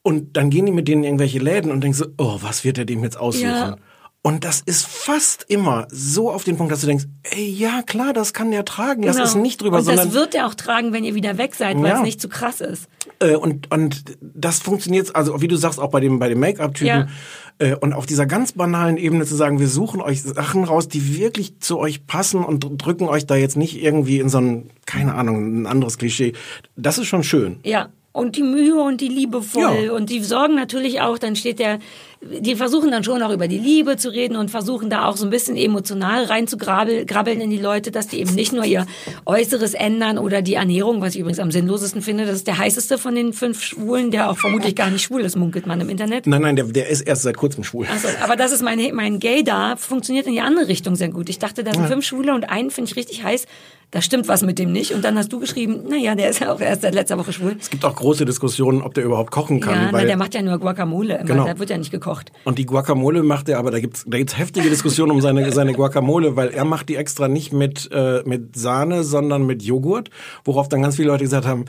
Und 0.04 0.36
dann 0.38 0.50
gehen 0.50 0.66
die 0.66 0.72
mit 0.72 0.88
denen 0.88 1.04
in 1.04 1.10
irgendwelche 1.10 1.40
Läden 1.40 1.72
und 1.72 1.82
denken 1.82 1.98
so, 1.98 2.06
oh, 2.18 2.38
was 2.42 2.64
wird 2.64 2.78
er 2.78 2.86
dem 2.86 3.04
jetzt 3.04 3.18
aussuchen? 3.18 3.46
Ja. 3.50 3.76
Und 4.26 4.46
das 4.46 4.62
ist 4.62 4.86
fast 4.88 5.46
immer 5.50 5.86
so 5.92 6.32
auf 6.32 6.46
den 6.46 6.56
Punkt, 6.56 6.72
dass 6.72 6.80
du 6.80 6.88
denkst, 6.88 7.06
ey, 7.24 7.46
ja 7.50 7.82
klar, 7.82 8.14
das 8.14 8.32
kann 8.34 8.52
der 8.52 8.64
tragen. 8.64 9.02
Das 9.02 9.18
Genau. 9.18 9.28
ist 9.28 9.36
nicht 9.36 9.62
drüber, 9.62 9.78
und 9.80 9.84
sondern 9.84 10.06
das 10.08 10.14
wird 10.16 10.34
er 10.34 10.48
auch 10.48 10.54
tragen, 10.56 10.94
wenn 10.94 11.04
ihr 11.04 11.14
wieder 11.14 11.38
weg 11.38 11.56
seid, 11.56 11.76
weil 11.78 11.88
Ja. 11.90 11.98
es 11.98 12.04
nicht 12.04 12.22
zu 12.22 12.30
krass 12.30 12.62
ist. 12.62 12.88
äh, 13.20 13.36
und 13.36 13.70
und 13.72 14.04
das 14.22 14.60
funktioniert, 14.60 15.14
also 15.14 15.42
wie 15.42 15.50
du 15.50 15.58
sagst, 15.58 15.78
auch 15.78 15.90
bei 15.92 16.00
dem 16.00 16.20
bei 16.20 16.30
dem 16.30 16.40
Make-up-Typen. 16.40 16.88
Ja. 16.88 17.08
Äh, 17.60 17.76
und 17.76 17.94
auf 17.94 18.06
dieser 18.06 18.26
ganz 18.26 18.54
banalen 18.54 18.98
Ebene 18.98 19.26
zu 19.26 19.36
sagen, 19.36 19.60
wir 19.60 19.68
suchen 19.68 20.02
euch 20.02 20.22
Sachen 20.22 20.64
raus, 20.64 20.88
die 20.88 21.18
wirklich 21.18 21.60
zu 21.60 21.78
euch 21.78 22.08
passen 22.08 22.44
und 22.44 22.64
dr- 22.64 22.76
drücken 22.78 23.08
euch 23.08 23.26
da 23.26 23.36
jetzt 23.36 23.58
nicht 23.58 23.82
irgendwie 23.82 24.20
in 24.20 24.30
so 24.30 24.40
ein, 24.40 24.70
keine 24.86 25.16
Ahnung, 25.16 25.62
ein 25.62 25.66
anderes 25.68 25.98
Klischee. 25.98 26.34
Das 26.76 26.98
ist 26.98 27.08
schon 27.08 27.24
schön. 27.24 27.58
Ja. 27.64 27.90
Und 28.12 28.36
die 28.36 28.44
Mühe 28.44 28.80
und 28.80 29.02
die 29.02 29.08
Liebe 29.08 29.42
voll. 29.42 29.86
Ja. 29.86 29.92
Und 29.94 30.12
die 30.12 30.24
sorgen 30.24 30.54
natürlich 30.54 31.02
auch, 31.02 31.18
dann 31.18 31.36
steht 31.36 31.58
der, 31.58 31.80
die 32.42 32.56
versuchen 32.56 32.92
dann 32.92 33.04
schon 33.04 33.22
auch 33.22 33.32
über 33.32 33.48
die 33.48 33.58
Liebe 33.58 33.98
zu 33.98 34.10
reden 34.10 34.36
und 34.38 34.50
versuchen 34.52 34.90
da 34.90 35.06
auch 35.08 35.18
so 35.18 35.26
ein 35.26 35.30
bisschen 35.30 35.56
emotional 35.58 36.26
reinzugrabbeln 36.26 37.06
grabbeln 37.06 37.42
in 37.42 37.50
die 37.50 37.58
Leute, 37.58 37.92
dass 37.92 38.08
die 38.08 38.20
eben 38.20 38.34
nicht 38.36 38.54
nur 38.54 38.66
ihr 38.66 38.86
Äußeres 39.26 39.74
ändern 39.74 40.18
oder 40.18 40.42
die 40.42 40.54
Ernährung, 40.56 41.02
was 41.02 41.16
ich 41.16 41.20
übrigens 41.22 41.40
am 41.40 41.52
sinnlosesten 41.52 42.02
finde. 42.02 42.26
Das 42.26 42.36
ist 42.36 42.48
der 42.48 42.58
heißeste 42.58 42.98
von 42.98 43.16
den 43.16 43.34
fünf 43.34 43.62
Schwulen, 43.64 44.12
der 44.12 44.30
auch 44.30 44.38
vermutlich 44.38 44.76
gar 44.76 44.90
nicht 44.90 45.04
schwul 45.04 45.22
ist, 45.22 45.36
munkelt 45.36 45.68
man 45.68 45.82
im 45.82 45.90
Internet. 45.90 46.28
Nein, 46.28 46.42
nein, 46.42 46.56
der, 46.56 46.66
der 46.66 46.88
ist 46.90 47.02
erst 47.02 47.24
seit 47.24 47.38
kurzem 47.38 47.64
schwul. 47.64 47.88
Also, 47.92 48.08
aber 48.24 48.36
das 48.36 48.52
ist 48.52 48.62
mein, 48.64 48.80
mein 48.94 49.20
Gay 49.20 49.44
da, 49.44 49.76
funktioniert 49.76 50.26
in 50.28 50.34
die 50.34 50.42
andere 50.42 50.68
Richtung 50.68 50.96
sehr 50.96 51.10
gut. 51.10 51.30
Ich 51.30 51.40
dachte, 51.40 51.64
da 51.64 51.72
sind 51.74 51.84
Ja. 51.84 51.88
fünf 51.90 52.06
Schwule 52.06 52.34
und 52.34 52.50
einen 52.50 52.72
finde 52.72 52.90
ich 52.92 52.96
richtig 52.96 53.24
heiß. 53.24 53.46
Da 53.92 54.02
stimmt 54.02 54.28
was 54.28 54.42
mit 54.42 54.58
dem 54.58 54.72
nicht. 54.72 54.92
Und 54.92 55.06
dann 55.06 55.16
hast 55.20 55.32
du 55.32 55.40
geschrieben, 55.40 55.84
naja, 55.88 56.16
der 56.16 56.32
ist 56.32 56.40
ja 56.40 56.52
auch 56.52 56.60
erst 56.60 56.82
seit 56.82 56.96
letzter 56.96 57.20
Woche 57.20 57.32
schwul. 57.32 57.56
Es 57.60 57.70
gibt 57.70 57.86
auch 57.86 57.94
große 57.96 58.26
Diskussionen, 58.26 58.82
ob 58.82 58.96
der 58.96 59.04
überhaupt 59.04 59.30
kochen 59.30 59.60
kann. 59.60 59.76
Ja, 59.76 59.82
na, 59.92 59.94
weil 59.94 60.08
der 60.08 60.18
macht 60.18 60.34
ja 60.34 60.42
nur 60.42 60.58
Guacamole 60.58 61.14
immer. 61.18 61.26
Genau. 61.26 61.46
Da 61.46 61.60
wird 61.60 61.70
ja 61.70 61.78
nicht 61.78 61.92
gekocht. 61.92 62.13
Und 62.44 62.58
die 62.58 62.66
Guacamole 62.66 63.24
macht 63.24 63.50
er, 63.50 63.60
aber 63.60 63.72
da 63.72 63.80
gibt's 63.80 64.06
da 64.08 64.18
gibt's 64.18 64.38
heftige 64.38 64.70
Diskussionen 64.70 65.12
um 65.12 65.22
seine 65.22 65.52
seine 65.52 65.74
Guacamole, 65.74 66.36
weil 66.36 66.50
er 66.50 66.66
macht 66.66 66.90
die 66.90 66.96
extra 66.96 67.28
nicht 67.28 67.54
mit 67.54 67.90
äh, 67.92 68.22
mit 68.26 68.56
Sahne, 68.56 69.04
sondern 69.04 69.46
mit 69.46 69.64
Joghurt, 69.64 70.10
worauf 70.44 70.70
dann 70.70 70.82
ganz 70.82 70.96
viele 70.96 71.10
Leute 71.10 71.24
gesagt 71.24 71.46
haben, 71.46 71.66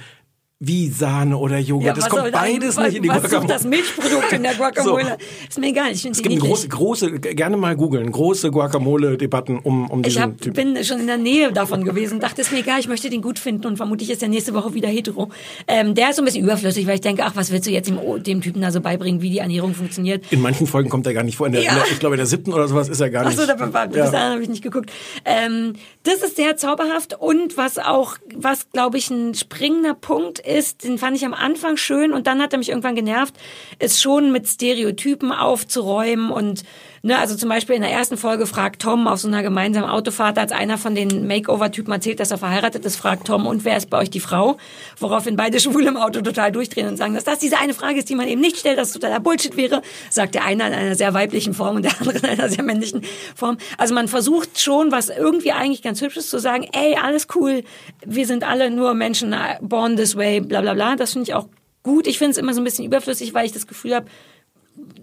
wie 0.66 0.88
Sahne 0.88 1.36
oder 1.36 1.58
Joghurt. 1.58 1.86
Ja, 1.86 1.92
das 1.92 2.04
was 2.04 2.10
kommt 2.10 2.26
da- 2.34 2.40
beides 2.40 2.76
was- 2.76 2.86
nicht 2.86 2.96
in 2.96 3.02
die 3.04 3.08
was 3.08 3.22
Guacamole. 3.22 3.46
das 3.48 3.64
Milchprodukt 3.64 4.32
in 4.32 4.42
der 4.42 4.54
Guacamole? 4.56 5.16
Ist 5.48 5.58
mir 5.58 5.68
egal, 5.68 5.92
ich 5.92 6.02
finde 6.02 6.16
Es 6.16 6.22
gibt 6.22 6.40
große, 6.40 6.68
große, 6.68 7.10
gerne 7.20 7.56
mal 7.56 7.76
googeln, 7.76 8.10
große 8.10 8.50
Guacamole-Debatten 8.50 9.58
um, 9.58 9.90
um 9.90 10.00
Ich 10.00 10.06
diesen 10.08 10.22
hab, 10.22 10.40
Typ. 10.40 10.54
bin 10.54 10.82
schon 10.84 11.00
in 11.00 11.06
der 11.06 11.16
Nähe 11.18 11.52
davon 11.52 11.84
gewesen, 11.84 12.20
dachte, 12.20 12.40
ist 12.42 12.52
mir 12.52 12.58
egal, 12.60 12.80
ich 12.80 12.88
möchte 12.88 13.10
den 13.10 13.22
gut 13.22 13.38
finden 13.38 13.66
und 13.66 13.76
vermutlich 13.76 14.10
ist 14.10 14.22
er 14.22 14.28
nächste 14.28 14.54
Woche 14.54 14.74
wieder 14.74 14.88
hetero. 14.88 15.30
Ähm, 15.66 15.94
der 15.94 16.10
ist 16.10 16.16
so 16.16 16.22
ein 16.22 16.24
bisschen 16.24 16.44
überflüssig, 16.44 16.86
weil 16.86 16.96
ich 16.96 17.00
denke, 17.00 17.22
ach, 17.24 17.36
was 17.36 17.50
willst 17.50 17.66
du 17.66 17.70
jetzt 17.70 17.88
dem, 17.88 17.98
dem 18.22 18.40
Typen 18.40 18.60
da 18.62 18.70
so 18.70 18.80
beibringen, 18.80 19.22
wie 19.22 19.30
die 19.30 19.38
Ernährung 19.38 19.74
funktioniert? 19.74 20.24
In 20.30 20.40
manchen 20.40 20.66
Folgen 20.66 20.88
kommt 20.90 21.06
er 21.06 21.14
gar 21.14 21.22
nicht 21.22 21.36
vor. 21.36 21.46
In 21.46 21.52
der, 21.52 21.62
Ja. 21.62 21.70
in 21.70 21.76
der, 21.76 21.84
ich 21.92 21.98
glaube, 21.98 22.14
in 22.14 22.18
der 22.18 22.26
siebten 22.26 22.52
oder 22.52 22.68
sowas 22.68 22.88
ist 22.88 23.00
er 23.00 23.10
gar 23.10 23.24
nicht. 23.24 23.38
Achso, 23.38 23.46
da 23.52 23.72
war, 23.72 23.86
bis 23.88 23.96
Ja. 23.96 24.12
habe 24.12 24.42
ich 24.42 24.48
nicht 24.48 24.62
geguckt. 24.62 24.90
Ähm, 25.24 25.74
das 26.02 26.16
ist 26.22 26.36
sehr 26.36 26.56
zauberhaft 26.56 27.14
und 27.18 27.56
was 27.56 27.78
auch, 27.78 28.16
was 28.34 28.70
glaube 28.72 28.98
ich 28.98 29.10
ein 29.10 29.34
springender 29.34 29.94
Punkt 29.94 30.38
ist, 30.38 30.53
den 30.84 30.98
fand 30.98 31.16
ich 31.16 31.24
am 31.24 31.34
Anfang 31.34 31.76
schön 31.76 32.12
und 32.12 32.26
dann 32.26 32.40
hat 32.40 32.52
er 32.52 32.58
mich 32.58 32.68
irgendwann 32.68 32.94
genervt, 32.94 33.34
ist 33.78 34.00
schon 34.00 34.32
mit 34.32 34.46
Stereotypen 34.46 35.32
aufzuräumen 35.32 36.30
und 36.30 36.64
ne, 37.04 37.18
also 37.18 37.36
zum 37.36 37.48
Beispiel 37.48 37.76
in 37.76 37.82
der 37.82 37.90
ersten 37.90 38.16
Folge 38.16 38.46
fragt 38.46 38.82
Tom 38.82 39.06
auf 39.06 39.20
so 39.20 39.28
einer 39.28 39.42
gemeinsamen 39.42 39.88
Autofahrt, 39.88 40.38
als 40.38 40.52
einer 40.52 40.78
von 40.78 40.94
den 40.94 41.26
Makeover-Typen 41.26 41.92
erzählt, 41.92 42.18
dass 42.18 42.30
er 42.30 42.38
verheiratet 42.38 42.84
ist, 42.84 42.96
fragt 42.96 43.26
Tom, 43.26 43.46
und 43.46 43.64
wer 43.64 43.76
ist 43.76 43.90
bei 43.90 43.98
euch 43.98 44.10
die 44.10 44.20
Frau? 44.20 44.56
Woraufhin 44.98 45.36
beide 45.36 45.60
Schwule 45.64 45.88
im 45.88 45.96
Auto 45.96 46.22
total 46.22 46.50
durchdrehen 46.50 46.88
und 46.88 46.96
sagen, 46.96 47.14
dass 47.14 47.24
das 47.24 47.38
diese 47.38 47.58
eine 47.58 47.74
Frage 47.74 47.98
ist, 47.98 48.08
die 48.08 48.14
man 48.14 48.26
eben 48.26 48.40
nicht 48.40 48.56
stellt, 48.56 48.78
dass 48.78 48.88
es 48.88 48.94
totaler 48.94 49.20
Bullshit 49.20 49.56
wäre, 49.56 49.82
sagt 50.10 50.34
der 50.34 50.44
eine 50.44 50.66
in 50.66 50.72
einer 50.72 50.94
sehr 50.94 51.14
weiblichen 51.14 51.54
Form 51.54 51.76
und 51.76 51.84
der 51.84 51.92
andere 52.00 52.18
in 52.18 52.24
einer 52.24 52.48
sehr 52.48 52.64
männlichen 52.64 53.02
Form. 53.34 53.58
Also 53.78 53.94
man 53.94 54.08
versucht 54.08 54.60
schon, 54.60 54.90
was 54.90 55.10
irgendwie 55.10 55.52
eigentlich 55.52 55.82
ganz 55.82 56.00
hübsch 56.00 56.16
ist, 56.16 56.30
zu 56.30 56.38
sagen, 56.38 56.66
ey, 56.72 56.96
alles 57.00 57.28
cool, 57.34 57.64
wir 58.04 58.26
sind 58.26 58.44
alle 58.44 58.70
nur 58.70 58.94
Menschen, 58.94 59.34
born 59.60 59.96
this 59.96 60.16
way, 60.16 60.40
bla 60.40 60.62
bla 60.62 60.74
bla. 60.74 60.96
Das 60.96 61.12
finde 61.12 61.28
ich 61.28 61.34
auch 61.34 61.48
gut. 61.82 62.06
Ich 62.06 62.18
finde 62.18 62.32
es 62.32 62.38
immer 62.38 62.54
so 62.54 62.60
ein 62.60 62.64
bisschen 62.64 62.84
überflüssig, 62.84 63.34
weil 63.34 63.46
ich 63.46 63.52
das 63.52 63.68
Gefühl 63.68 63.94
habe, 63.94 64.06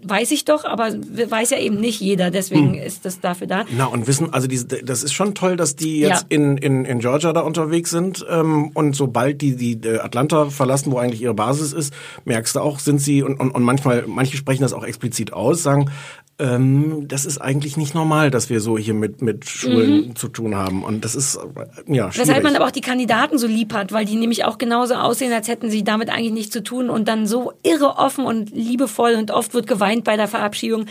weiß 0.04 0.32
ich 0.32 0.44
doch, 0.44 0.64
aber 0.64 0.92
weiß 0.92 1.50
ja 1.50 1.58
eben 1.58 1.76
nicht 1.80 2.00
jeder, 2.00 2.30
deswegen 2.30 2.74
Hm. 2.74 2.82
ist 2.82 3.04
das 3.04 3.20
dafür 3.20 3.46
da. 3.46 3.64
Na, 3.76 3.86
und 3.86 4.06
wissen, 4.06 4.32
also 4.32 4.48
diese, 4.48 4.66
das 4.66 5.02
ist 5.04 5.12
schon 5.12 5.34
toll, 5.34 5.56
dass 5.56 5.76
die 5.76 6.00
jetzt 6.00 6.22
Ja. 6.22 6.26
in, 6.28 6.58
in, 6.58 6.84
in 6.84 6.98
Georgia 6.98 7.32
da 7.32 7.40
unterwegs 7.40 7.90
sind. 7.90 8.24
Ähm, 8.28 8.70
und 8.74 8.96
sobald 8.96 9.40
die, 9.40 9.56
die 9.56 9.74
äh, 9.86 10.00
Atlanta 10.00 10.50
verlassen, 10.50 10.90
wo 10.92 10.98
eigentlich 10.98 11.22
ihre 11.22 11.34
Basis 11.34 11.72
ist, 11.72 11.94
merkst 12.24 12.56
du 12.56 12.60
auch, 12.60 12.80
sind 12.80 12.98
sie, 13.00 13.22
und, 13.22 13.38
und, 13.38 13.52
und 13.52 13.62
manchmal, 13.62 14.04
manche 14.06 14.36
sprechen 14.36 14.62
das 14.62 14.72
auch 14.72 14.84
explizit 14.84 15.32
aus, 15.32 15.62
sagen, 15.62 15.90
ähm, 16.42 17.06
das 17.06 17.24
ist 17.24 17.38
eigentlich 17.38 17.76
nicht 17.76 17.94
normal, 17.94 18.30
dass 18.32 18.50
wir 18.50 18.60
so 18.60 18.76
hier 18.76 18.94
mit, 18.94 19.22
mit 19.22 19.48
Schulen 19.48 20.08
Mhm. 20.08 20.16
zu 20.16 20.26
tun 20.28 20.56
haben. 20.56 20.82
Und 20.82 21.04
das 21.04 21.14
ist, 21.14 21.36
äh, 21.36 21.40
ja, 21.86 22.10
schwierig. 22.10 22.28
Weshalb 22.28 22.42
man 22.42 22.56
aber 22.56 22.66
auch 22.66 22.72
die 22.72 22.80
Kandidaten 22.80 23.38
so 23.38 23.46
lieb 23.46 23.72
hat, 23.72 23.92
weil 23.92 24.04
die 24.04 24.16
nämlich 24.16 24.44
auch 24.44 24.58
genauso 24.58 24.94
aussehen, 24.94 25.32
als 25.32 25.46
hätten 25.46 25.70
sie 25.70 25.84
damit 25.84 26.10
eigentlich 26.10 26.32
nichts 26.32 26.52
zu 26.52 26.62
tun 26.62 26.90
und 26.90 27.06
dann 27.06 27.26
so 27.26 27.52
irre 27.62 27.96
offen 27.96 28.24
und 28.24 28.50
liebevoll 28.50 29.14
und 29.14 29.30
oft 29.30 29.54
wird 29.54 29.66
geweint 29.68 30.02
bei 30.04 30.16
der 30.16 30.26
Verabschiedung. 30.28 30.86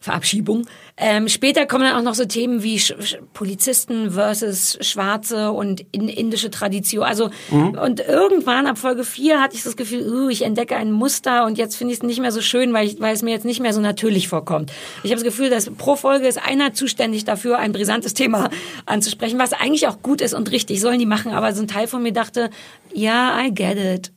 Verabschiedung. 0.00 0.66
Ähm, 0.96 1.28
später 1.28 1.66
kommen 1.66 1.84
dann 1.84 1.96
auch 1.96 2.02
noch 2.02 2.14
so 2.14 2.24
Themen 2.24 2.62
wie 2.62 2.78
Sch 2.78 2.94
Sch 3.00 3.16
Polizisten 3.34 4.12
versus 4.12 4.78
Schwarze 4.80 5.50
und 5.50 5.84
in 5.90 6.08
indische 6.08 6.50
Tradition. 6.50 7.02
Also 7.04 7.30
Mhm. 7.50 7.78
und 7.78 8.00
irgendwann 8.00 8.66
ab 8.68 8.78
Folge 8.78 9.02
4 9.02 9.40
hatte 9.40 9.56
ich 9.56 9.64
das 9.64 9.76
Gefühl, 9.76 10.08
uh, 10.08 10.28
ich 10.28 10.42
entdecke 10.42 10.76
ein 10.76 10.92
Muster 10.92 11.44
und 11.46 11.58
jetzt 11.58 11.74
finde 11.76 11.92
ich 11.92 11.98
es 11.98 12.02
nicht 12.04 12.20
mehr 12.20 12.30
so 12.30 12.40
schön, 12.40 12.72
weil, 12.72 12.86
ich, 12.86 13.00
weil 13.00 13.12
es 13.12 13.22
mir 13.22 13.30
jetzt 13.32 13.44
nicht 13.44 13.60
mehr 13.60 13.72
so 13.74 13.80
natürlich 13.80 14.28
vorkommt. 14.28 14.70
Ich 15.02 15.10
habe 15.10 15.16
das 15.16 15.24
Gefühl, 15.24 15.50
dass 15.50 15.68
pro 15.70 15.96
Folge 15.96 16.28
ist 16.28 16.38
einer 16.44 16.74
zuständig 16.74 17.24
dafür, 17.24 17.58
ein 17.58 17.72
brisantes 17.72 18.14
Thema 18.14 18.50
anzusprechen, 18.86 19.38
was 19.38 19.52
eigentlich 19.52 19.88
auch 19.88 20.00
gut 20.02 20.20
ist 20.20 20.32
und 20.34 20.50
richtig, 20.52 20.80
sollen 20.80 21.00
die 21.00 21.06
machen, 21.06 21.32
aber 21.32 21.52
so 21.52 21.62
ein 21.62 21.68
Teil 21.68 21.88
von 21.88 22.02
mir 22.02 22.12
dachte, 22.12 22.50
ja, 22.94 23.40
I 23.44 23.52
get 23.52 23.76
it. 23.76 24.12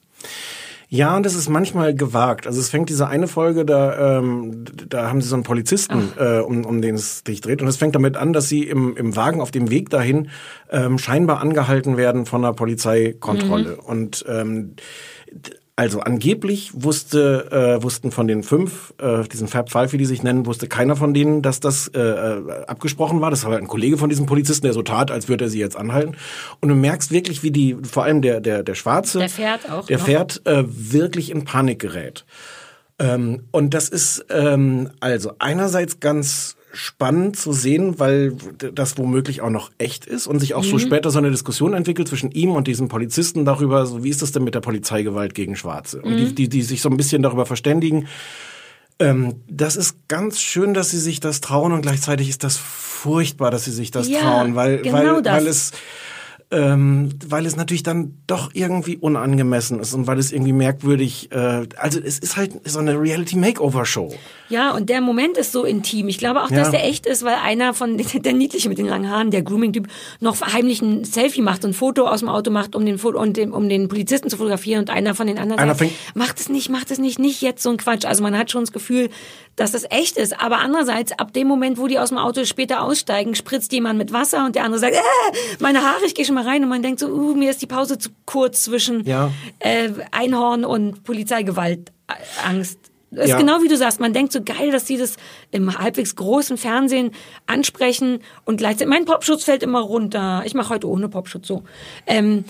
Ja, 0.94 1.16
und 1.16 1.26
das 1.26 1.36
ist 1.36 1.48
manchmal 1.48 1.96
gewagt. 1.96 2.48
Also 2.48 2.60
es 2.60 2.70
fängt 2.70 2.90
diese 2.90 3.08
eine 3.08 3.30
Folge, 3.30 3.64
da, 3.64 4.18
ähm, 4.18 4.66
da 4.90 5.08
haben 5.08 5.22
sie 5.22 5.30
so 5.30 5.36
einen 5.36 5.46
Polizisten, 5.46 6.12
äh, 6.20 6.40
um, 6.40 6.66
um 6.66 6.82
den 6.82 6.96
es 6.96 7.24
sich 7.26 7.40
dreht. 7.40 7.62
Und 7.62 7.70
es 7.70 7.78
fängt 7.78 7.96
damit 7.96 8.18
an, 8.18 8.34
dass 8.34 8.50
sie 8.50 8.64
im, 8.64 8.98
im 8.98 9.16
Wagen 9.16 9.40
auf 9.40 9.52
dem 9.52 9.72
Weg 9.72 9.90
dahin 9.90 10.28
ähm, 10.70 10.98
scheinbar 10.98 11.40
angehalten 11.40 11.96
werden 11.96 12.26
von 12.26 12.44
einer 12.44 12.54
Polizeikontrolle. 12.54 13.78
Mhm. 13.78 13.80
Und 13.80 14.26
ähm, 14.28 14.76
also 15.82 16.00
angeblich 16.02 16.70
wusste, 16.76 17.48
äh, 17.80 17.82
wussten 17.82 18.12
von 18.12 18.28
den 18.28 18.44
fünf, 18.44 18.94
äh, 19.02 19.24
diesen 19.28 19.48
Fab 19.48 19.72
Five, 19.72 19.94
wie 19.94 19.98
die 19.98 20.06
sich 20.06 20.22
nennen, 20.22 20.46
wusste 20.46 20.68
keiner 20.68 20.96
von 20.96 21.12
denen, 21.16 21.42
dass 21.42 21.60
das 21.60 21.88
äh, 21.88 22.00
äh, 22.00 22.66
abgesprochen 22.68 23.20
war. 23.20 23.32
Das 23.32 23.44
war 23.46 23.52
halt 23.54 23.64
ein 23.64 23.68
Kollege 23.68 23.98
von 23.98 24.08
diesem 24.08 24.28
Polizisten, 24.28 24.68
der 24.68 24.74
so 24.74 24.84
tat, 24.84 25.10
als 25.10 25.28
würde 25.28 25.46
er 25.46 25.50
sie 25.50 25.58
jetzt 25.58 25.76
anhalten. 25.76 26.16
Und 26.60 26.70
du 26.70 26.76
merkst 26.76 27.10
wirklich, 27.10 27.42
wie 27.42 27.50
die, 27.50 27.78
vor 27.82 28.04
allem 28.04 28.22
der, 28.22 28.42
der, 28.42 28.62
der 28.62 28.76
Schwarze, 28.76 29.18
Der 29.18 29.30
fährt 29.30 29.72
auch 29.72 29.88
der 29.88 29.98
noch. 29.98 30.06
fährt 30.06 30.42
äh, 30.46 30.66
wirklich 30.68 31.32
in 31.32 31.46
Panik 31.46 31.80
gerät. 31.80 32.26
Ähm, 33.00 33.46
und 33.50 33.74
das 33.74 33.90
ist 33.90 34.24
ähm, 34.30 34.92
also 35.00 35.32
einerseits 35.40 36.00
ganz 36.00 36.58
spannend 36.74 37.36
zu 37.38 37.52
sehen, 37.54 38.00
weil 38.00 38.34
das 38.74 38.98
womöglich 38.98 39.42
auch 39.42 39.50
noch 39.50 39.72
echt 39.78 40.06
ist 40.06 40.28
und 40.28 40.40
sich 40.40 40.54
auch 40.54 40.64
so 40.64 40.76
Mhm. 40.76 40.80
später 40.80 41.10
so 41.12 41.18
eine 41.20 41.30
Diskussion 41.32 41.74
entwickelt 41.74 42.08
zwischen 42.08 42.32
ihm 42.32 42.52
und 42.52 42.68
diesem 42.68 42.88
Polizisten 42.88 43.44
darüber, 43.46 43.86
so 43.86 44.04
wie 44.04 44.10
ist 44.10 44.22
das 44.22 44.32
denn 44.32 44.44
mit 44.44 44.56
der 44.56 44.62
Polizeigewalt 44.62 45.36
gegen 45.36 45.56
Schwarze? 45.56 46.02
Und 46.02 46.18
die, 46.18 46.26
Mhm. 46.26 46.36
die, 46.36 46.50
die 46.50 46.62
sich 46.62 46.82
so 46.82 46.90
ein 46.90 46.98
bisschen 46.98 47.22
darüber 47.22 47.46
verständigen. 47.46 48.08
Ähm, 49.00 49.36
das 49.50 49.76
ist 49.76 49.96
ganz 50.08 50.40
schön, 50.40 50.74
dass 50.74 50.92
sie 50.92 51.00
sich 51.00 51.20
das 51.20 51.42
trauen 51.42 51.72
und 51.72 51.82
gleichzeitig 51.82 52.30
ist 52.30 52.44
das 52.44 52.58
furchtbar, 52.58 53.50
dass 53.52 53.66
sie 53.66 53.72
sich 53.72 53.90
das 53.92 54.08
Ja, 54.08 54.20
trauen, 54.20 54.56
weil, 54.56 54.78
genau 54.84 54.94
weil, 55.16 55.22
das. 55.24 55.34
weil 55.34 55.48
es 55.48 55.72
ähm, 56.52 57.10
weil 57.28 57.46
es 57.46 57.56
natürlich 57.56 57.84
dann 57.84 58.18
doch 58.28 58.52
irgendwie 58.54 58.98
unangemessen 58.98 59.80
ist 59.80 59.94
und 59.94 60.06
weil 60.08 60.20
es 60.20 60.32
irgendwie 60.32 60.52
merkwürdig, 60.52 61.32
äh, 61.32 61.68
also 61.78 62.00
es 62.04 62.20
ist 62.20 62.36
halt 62.36 62.52
so 62.68 62.80
eine 62.80 63.00
Reality 63.00 63.38
Makeover 63.38 63.86
Show. 63.86 64.14
Ja, 64.50 64.72
und 64.76 64.90
der 64.90 65.00
Moment 65.00 65.38
ist 65.38 65.54
so 65.54 65.64
intim. 65.64 66.10
Ich 66.10 66.18
glaube 66.18 66.44
auch, 66.44 66.50
dass 66.50 66.68
Ja. 66.68 66.72
der 66.72 66.86
echt 66.86 67.06
ist, 67.06 67.24
weil 67.24 67.36
einer 67.36 67.74
von, 67.74 67.98
der 68.14 68.34
niedliche 68.34 68.68
mit 68.68 68.78
den 68.78 68.86
langen 68.86 69.10
Haaren, 69.10 69.32
der 69.32 69.44
Grooming-Typ, 69.44 69.88
noch 70.20 70.40
heimlich 70.42 70.82
ein 70.82 71.06
Selfie 71.06 71.42
macht, 71.42 71.64
und 71.64 71.72
ein 71.72 71.74
Foto 71.74 72.06
aus 72.06 72.20
dem 72.20 72.28
Auto 72.28 72.52
macht, 72.52 72.76
um 72.76 72.86
den, 72.86 72.98
Foto, 72.98 73.20
und 73.22 73.38
den, 73.38 73.52
um 73.54 73.70
den 73.70 73.88
Polizisten 73.88 74.30
zu 74.30 74.36
fotografieren 74.36 74.82
und 74.82 74.90
einer 74.90 75.16
von 75.16 75.28
den 75.28 75.38
anderen 75.38 75.60
Einer 75.62 75.76
sagt, 75.76 75.92
macht 76.16 76.40
es 76.40 76.50
nicht, 76.50 76.70
macht 76.70 76.92
es 76.92 77.00
nicht, 77.00 77.18
nicht 77.18 77.42
jetzt 77.42 77.64
so 77.64 77.70
ein 77.70 77.78
Quatsch. 77.78 78.04
Also 78.06 78.24
man 78.24 78.38
hat 78.38 78.52
schon 78.52 78.64
das 78.64 78.74
Gefühl, 78.74 79.10
dass 79.56 79.72
das 79.72 79.86
echt 79.90 80.18
ist. 80.18 80.40
Aber 80.42 80.60
andererseits, 80.60 81.14
ab 81.18 81.32
dem 81.34 81.48
Moment, 81.48 81.78
wo 81.78 81.88
die 81.88 81.98
aus 82.00 82.10
dem 82.10 82.18
Auto 82.18 82.44
später 82.44 82.84
aussteigen, 82.84 83.36
spritzt 83.36 83.72
jemand 83.72 83.98
mit 83.98 84.12
Wasser 84.12 84.46
und 84.46 84.56
der 84.56 84.66
andere 84.66 84.80
sagt, 84.80 84.96
äh, 84.96 85.00
meine 85.60 85.82
Haare, 85.82 86.06
ich 86.06 86.14
gehe 86.16 86.26
schon 86.26 86.36
mal 86.36 86.41
rein 86.46 86.64
und 86.64 86.70
man 86.70 86.82
denkt 86.82 87.00
so, 87.00 87.08
uh, 87.08 87.34
mir 87.36 87.50
ist 87.52 87.62
die 87.62 87.68
Pause 87.68 87.98
zu 87.98 88.10
kurz 88.26 88.64
zwischen 88.64 89.06
Ja. 89.06 89.32
äh, 89.60 89.90
Einhorn 90.12 90.66
und 90.66 91.04
Polizeigewalt 91.04 91.92
äh, 92.08 92.14
Angst. 92.48 92.80
Das 93.14 93.26
ist 93.26 93.32
Ja. 93.32 93.38
genau 93.38 93.62
wie 93.62 93.68
du 93.68 93.76
sagst, 93.76 94.00
man 94.00 94.14
denkt 94.14 94.32
so 94.32 94.42
geil, 94.42 94.72
dass 94.72 94.86
die 94.86 94.98
das 94.98 95.18
im 95.52 95.78
halbwegs 95.78 96.16
großen 96.16 96.58
Fernsehen 96.58 97.12
ansprechen 97.46 98.20
und 98.46 98.58
gleichzeitig, 98.58 98.88
mein 98.88 99.04
Popschutz 99.06 99.44
fällt 99.44 99.64
immer 99.64 99.82
runter. 99.82 100.44
Ich 100.46 100.54
mache 100.54 100.70
heute 100.70 100.88
ohne 100.88 101.10
Popschutz 101.10 101.48
so. 101.48 101.64
Ähm, 102.08 102.46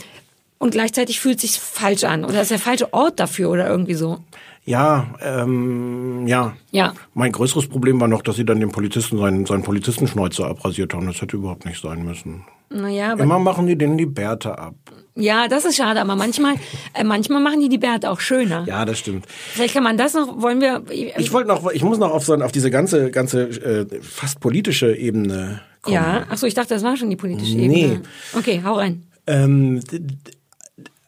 und 0.59 0.69
gleichzeitig 0.71 1.19
fühlt 1.19 1.39
sich 1.39 1.59
falsch 1.59 2.03
an 2.03 2.23
oder 2.23 2.43
ist 2.43 2.51
der 2.51 2.59
falsche 2.59 2.93
Ort 2.93 3.19
dafür 3.19 3.49
oder 3.49 3.67
irgendwie 3.67 3.95
so. 3.95 4.19
Ja, 4.63 5.07
ähm, 5.19 6.27
ja. 6.27 6.53
Ja. 6.69 6.93
Mein 7.15 7.31
größeres 7.31 7.67
Problem 7.67 7.99
war 7.99 8.07
noch, 8.07 8.21
dass 8.21 8.35
sie 8.35 8.45
dann 8.45 8.59
dem 8.59 8.69
Polizisten 8.71 9.17
seinen, 9.17 9.47
seinen 9.47 9.63
Polizistenschnäuzer 9.63 10.45
abrasiert 10.45 10.93
haben. 10.93 11.07
Das 11.07 11.19
hätte 11.19 11.37
überhaupt 11.37 11.65
nicht 11.65 11.81
sein 11.81 12.05
müssen. 12.05 12.45
Naja, 12.73 13.11
aber 13.13 13.23
Immer 13.23 13.39
machen 13.39 13.67
die 13.67 13.77
denen 13.77 13.97
die 13.97 14.05
Bärte 14.05 14.57
ab. 14.57 14.75
ja, 15.15 15.47
das 15.49 15.65
ist 15.65 15.75
schade, 15.75 15.99
aber 15.99 16.15
manchmal, 16.15 16.55
äh, 16.93 17.03
manchmal 17.03 17.41
machen 17.41 17.59
die 17.59 17.67
die 17.69 17.77
Bärte 17.77 18.09
auch 18.09 18.19
schöner. 18.21 18.63
Ja, 18.67 18.85
das 18.85 18.99
stimmt. 18.99 19.25
Vielleicht 19.27 19.73
kann 19.73 19.83
man 19.83 19.97
das 19.97 20.13
noch, 20.13 20.41
wollen 20.41 20.61
wir, 20.61 20.83
Ich 20.89 21.33
wollte 21.33 21.49
noch, 21.49 21.69
ich 21.71 21.83
muss 21.83 21.97
noch 21.97 22.11
auf 22.11 22.23
so 22.25 22.33
auf 22.35 22.51
diese 22.51 22.71
ganze, 22.71 23.11
ganze 23.11 23.41
äh, 23.43 24.01
fast 24.01 24.39
politische 24.39 24.95
Ebene 24.95 25.61
kommen. 25.81 25.95
ja, 25.95 26.25
ach 26.29 26.37
so, 26.37 26.47
ich 26.47 26.53
dachte, 26.53 26.73
das 26.73 26.83
war 26.83 26.95
schon 26.95 27.09
die 27.09 27.15
politische 27.17 27.55
Nee. 27.57 27.83
Ebene. 27.85 28.01
Okay, 28.37 28.61
hau 28.63 28.75
rein. 28.75 29.03
Ähm, 29.27 29.81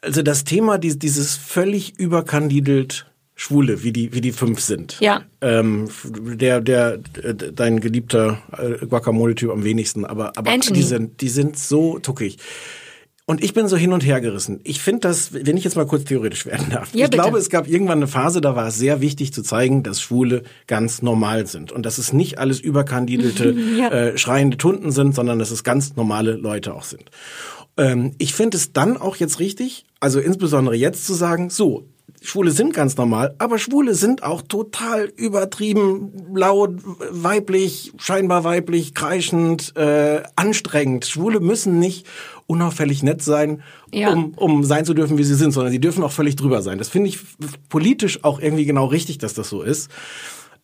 also 0.01 0.21
das 0.21 0.43
Thema, 0.43 0.77
dies- 0.77 0.99
dieses 0.99 1.37
völlig 1.37 1.97
überkandidelt 1.97 3.05
Schwule, 3.43 3.83
wie 3.83 3.91
die, 3.91 4.13
wie 4.13 4.21
die 4.21 4.31
fünf 4.31 4.61
sind. 4.61 4.97
Ja. 5.01 5.23
Ähm, 5.41 5.89
der, 6.05 6.61
der, 6.61 6.97
dein 6.97 7.81
geliebter 7.81 8.41
äh, 8.57 8.85
Guacamole-Typ 8.85 9.51
am 9.51 9.65
wenigsten, 9.65 10.05
aber, 10.05 10.31
aber 10.37 10.49
Anthony. 10.49 10.79
die 10.79 10.85
sind, 10.85 11.19
die 11.19 11.27
sind 11.27 11.57
so 11.59 11.99
tuckig. 11.99 12.37
Und 13.25 13.43
ich 13.43 13.53
bin 13.53 13.67
so 13.67 13.75
hin 13.75 13.91
und 13.91 14.05
her 14.05 14.21
gerissen. 14.21 14.61
Ich 14.63 14.81
finde 14.81 15.01
das, 15.01 15.33
wenn 15.33 15.57
ich 15.57 15.65
jetzt 15.65 15.75
mal 15.75 15.85
kurz 15.85 16.05
theoretisch 16.05 16.45
werden 16.45 16.67
darf. 16.69 16.93
Ja, 16.93 17.05
ich 17.05 17.11
bitte. 17.11 17.21
glaube, 17.21 17.37
es 17.37 17.49
gab 17.49 17.67
irgendwann 17.67 17.97
eine 17.99 18.07
Phase, 18.07 18.39
da 18.39 18.55
war 18.55 18.67
es 18.67 18.77
sehr 18.77 19.01
wichtig 19.01 19.33
zu 19.33 19.43
zeigen, 19.43 19.83
dass 19.83 20.01
Schwule 20.01 20.43
ganz 20.67 21.01
normal 21.01 21.45
sind. 21.45 21.73
Und 21.73 21.85
dass 21.85 21.97
es 21.97 22.13
nicht 22.13 22.37
alles 22.39 22.61
überkandidelte, 22.61 23.51
Ja. 23.77 23.89
äh, 23.89 24.17
schreiende 24.17 24.55
Tunden 24.55 24.91
sind, 24.93 25.15
sondern 25.15 25.37
dass 25.39 25.51
es 25.51 25.65
ganz 25.65 25.97
normale 25.97 26.33
Leute 26.33 26.73
auch 26.73 26.83
sind. 26.83 27.11
Ähm, 27.75 28.11
ich 28.19 28.33
finde 28.33 28.55
es 28.55 28.71
dann 28.71 28.95
auch 28.95 29.17
jetzt 29.17 29.39
richtig, 29.39 29.85
also 29.99 30.19
insbesondere 30.21 30.75
jetzt 30.75 31.05
zu 31.05 31.13
sagen, 31.13 31.49
so, 31.49 31.87
Schwule 32.25 32.51
sind 32.51 32.73
ganz 32.73 32.95
normal, 32.95 33.35
aber 33.37 33.59
Schwule 33.59 33.95
sind 33.95 34.23
auch 34.23 34.41
total 34.41 35.11
übertrieben, 35.17 36.13
laut, 36.33 36.71
weiblich, 37.11 37.91
scheinbar 37.97 38.45
weiblich, 38.45 38.93
kreischend, 38.93 39.75
äh, 39.75 40.23
anstrengend. 40.37 41.05
Schwule 41.05 41.41
müssen 41.41 41.79
nicht 41.79 42.07
unauffällig 42.47 43.03
nett 43.03 43.21
sein, 43.21 43.61
Ja. 43.91 44.11
um, 44.13 44.33
um 44.37 44.63
sein 44.63 44.85
zu 44.85 44.93
dürfen, 44.93 45.17
wie 45.17 45.23
sie 45.25 45.35
sind, 45.35 45.51
sondern 45.51 45.73
sie 45.73 45.79
dürfen 45.81 46.01
auch 46.01 46.11
völlig 46.13 46.37
drüber 46.37 46.61
sein. 46.61 46.77
Das 46.77 46.87
finde 46.87 47.09
ich 47.09 47.19
politisch 47.67 48.23
auch 48.23 48.39
irgendwie 48.39 48.65
genau 48.65 48.85
richtig, 48.85 49.17
dass 49.17 49.33
das 49.33 49.49
so 49.49 49.61
ist. 49.61 49.91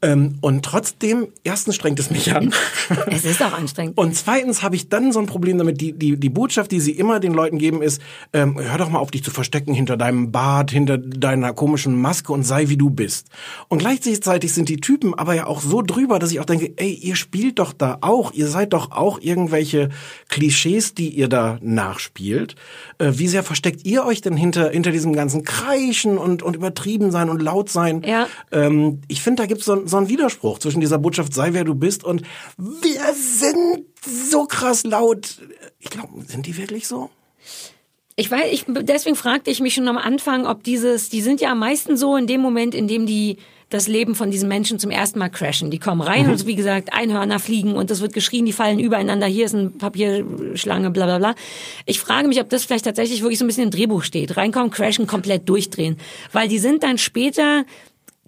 Ähm, 0.02 0.36
und 0.39 0.64
trotzdem, 0.64 1.28
erstens 1.43 1.76
strengt 1.76 2.00
es 2.00 2.10
mich 2.10 2.34
an. 2.34 2.54
Es 3.08 3.26
ist 3.26 3.41
auch 3.43 3.54
anstrengend. 3.54 3.97
Und 3.97 4.16
zweitens 4.16 4.64
habe 4.64 4.76
ich 4.76 4.89
dann 4.89 5.12
so 5.12 5.20
ein 5.20 5.26
Problem 5.26 5.58
damit, 5.58 5.82
die, 5.82 5.93
die, 5.93 6.18
die 6.18 6.30
Botschaft, 6.30 6.72
die 6.72 6.80
sie 6.80 6.91
immer 6.91 7.20
den 7.20 7.34
Leuten 7.34 7.58
geben, 7.58 7.82
ist, 7.82 8.02
ähm, 8.34 8.60
hör 8.60 8.78
doch 8.78 8.89
mal 8.89 9.00
auf, 9.00 9.12
dich 9.12 9.24
zu 9.24 9.32
verstecken 9.32 9.74
hinter 9.74 9.97
deinem 9.97 10.32
Bart, 10.32 10.72
hinter 10.72 10.97
deiner 10.97 11.54
komischen 11.54 12.00
Maske 12.00 12.32
und 12.32 12.43
sei 12.43 12.70
wie 12.70 12.78
du 12.78 12.89
bist. 12.89 13.28
Und 13.68 13.80
gleichzeitig 13.80 14.54
sind 14.54 14.70
die 14.70 14.78
Typen 14.78 15.14
aber 15.14 15.34
ja 15.34 15.47
auch 15.47 15.62
so 15.62 15.82
drüber, 15.82 16.20
dass 16.20 16.32
ich 16.32 16.39
auch 16.39 16.45
denke, 16.45 16.74
ey, 16.78 16.93
ihr 16.93 17.16
spielt 17.16 17.60
doch 17.60 17.74
da 17.74 17.97
auch, 18.02 18.32
ihr 18.34 18.47
seid 18.47 18.74
doch 18.74 18.91
auch 18.91 19.20
irgendwelche 19.22 19.89
Klischees, 20.30 20.93
die 20.93 21.10
ihr 21.10 21.28
da 21.28 21.60
nachspielt. 21.62 22.56
Äh, 22.97 23.12
wie 23.16 23.28
sehr 23.28 23.43
versteckt 23.43 23.86
ihr 23.86 24.06
euch 24.06 24.22
denn 24.22 24.38
hinter, 24.38 24.70
hinter 24.70 24.91
diesem 24.91 25.14
ganzen 25.14 25.43
Kreischen 25.43 26.18
und, 26.18 26.41
und 26.41 26.56
übertrieben 26.56 27.12
sein 27.12 27.30
und 27.30 27.41
laut 27.41 27.70
sein? 27.70 28.02
Ja. 28.06 28.28
Ähm, 28.52 29.02
ich 29.08 29.22
finde, 29.22 29.43
da 29.43 29.47
gibt 29.47 29.64
so 29.64 29.89
so 29.90 29.98
einen 29.98 30.10
Widerspruch 30.10 30.60
zwischen 30.60 30.80
dieser 30.80 30.98
Botschaft, 30.98 31.34
sei 31.34 31.54
wer 31.54 31.64
du 31.64 31.76
bist 31.76 32.04
und 32.04 32.22
wir 32.58 33.14
sind 33.14 33.86
so 34.06 34.46
krass 34.46 34.84
laut. 34.84 35.38
Ich 35.80 35.90
glaube, 35.90 36.10
sind 36.28 36.46
die 36.46 36.58
wirklich 36.58 36.88
so? 36.88 37.10
Ich 38.16 38.30
weiß, 38.30 38.52
ich, 38.52 38.66
deswegen 38.68 39.16
fragte 39.16 39.50
ich 39.50 39.62
mich 39.62 39.74
schon 39.76 39.88
am 39.88 39.98
Anfang, 39.98 40.46
ob 40.46 40.64
dieses, 40.64 41.10
die 41.10 41.22
sind 41.22 41.40
ja 41.40 41.52
am 41.52 41.60
meisten 41.60 41.96
so 41.96 42.18
in 42.18 42.28
dem 42.28 42.42
Moment, 42.42 42.76
in 42.76 42.88
dem 42.88 43.06
die 43.06 43.38
das 43.70 43.88
Leben 43.88 44.16
von 44.16 44.32
diesen 44.32 44.50
Menschen 44.50 44.80
zum 44.80 44.90
ersten 44.90 45.20
Mal 45.20 45.30
crashen. 45.30 45.70
Die 45.70 45.78
kommen 45.78 46.02
rein 46.02 46.26
Mhm. 46.26 46.32
und 46.32 46.48
wie 46.48 46.56
gesagt, 46.56 46.92
Einhörner 46.92 47.40
fliegen 47.40 47.74
und 47.74 47.92
es 47.92 48.02
wird 48.02 48.14
geschrien, 48.14 48.46
die 48.46 48.52
fallen 48.52 48.80
übereinander, 48.80 49.28
hier 49.28 49.46
ist 49.46 49.54
ein 49.54 49.78
Papierschlange, 49.78 50.90
bla 50.90 51.06
bla 51.06 51.20
bla. 51.20 51.36
Ich 51.86 52.00
frage 52.00 52.28
mich, 52.28 52.42
ob 52.42 52.50
das 52.50 52.66
vielleicht 52.66 52.86
tatsächlich 52.86 53.22
wirklich 53.22 53.38
so 53.40 53.46
ein 53.46 53.48
bisschen 53.48 53.66
im 53.66 53.72
Drehbuch 53.72 54.04
steht. 54.04 54.36
Reinkommen, 54.38 54.72
crashen, 54.72 55.06
komplett 55.08 55.48
durchdrehen. 55.48 55.98
Weil 56.32 56.48
die 56.48 56.58
sind 56.60 56.82
dann 56.84 56.98
später 56.98 57.64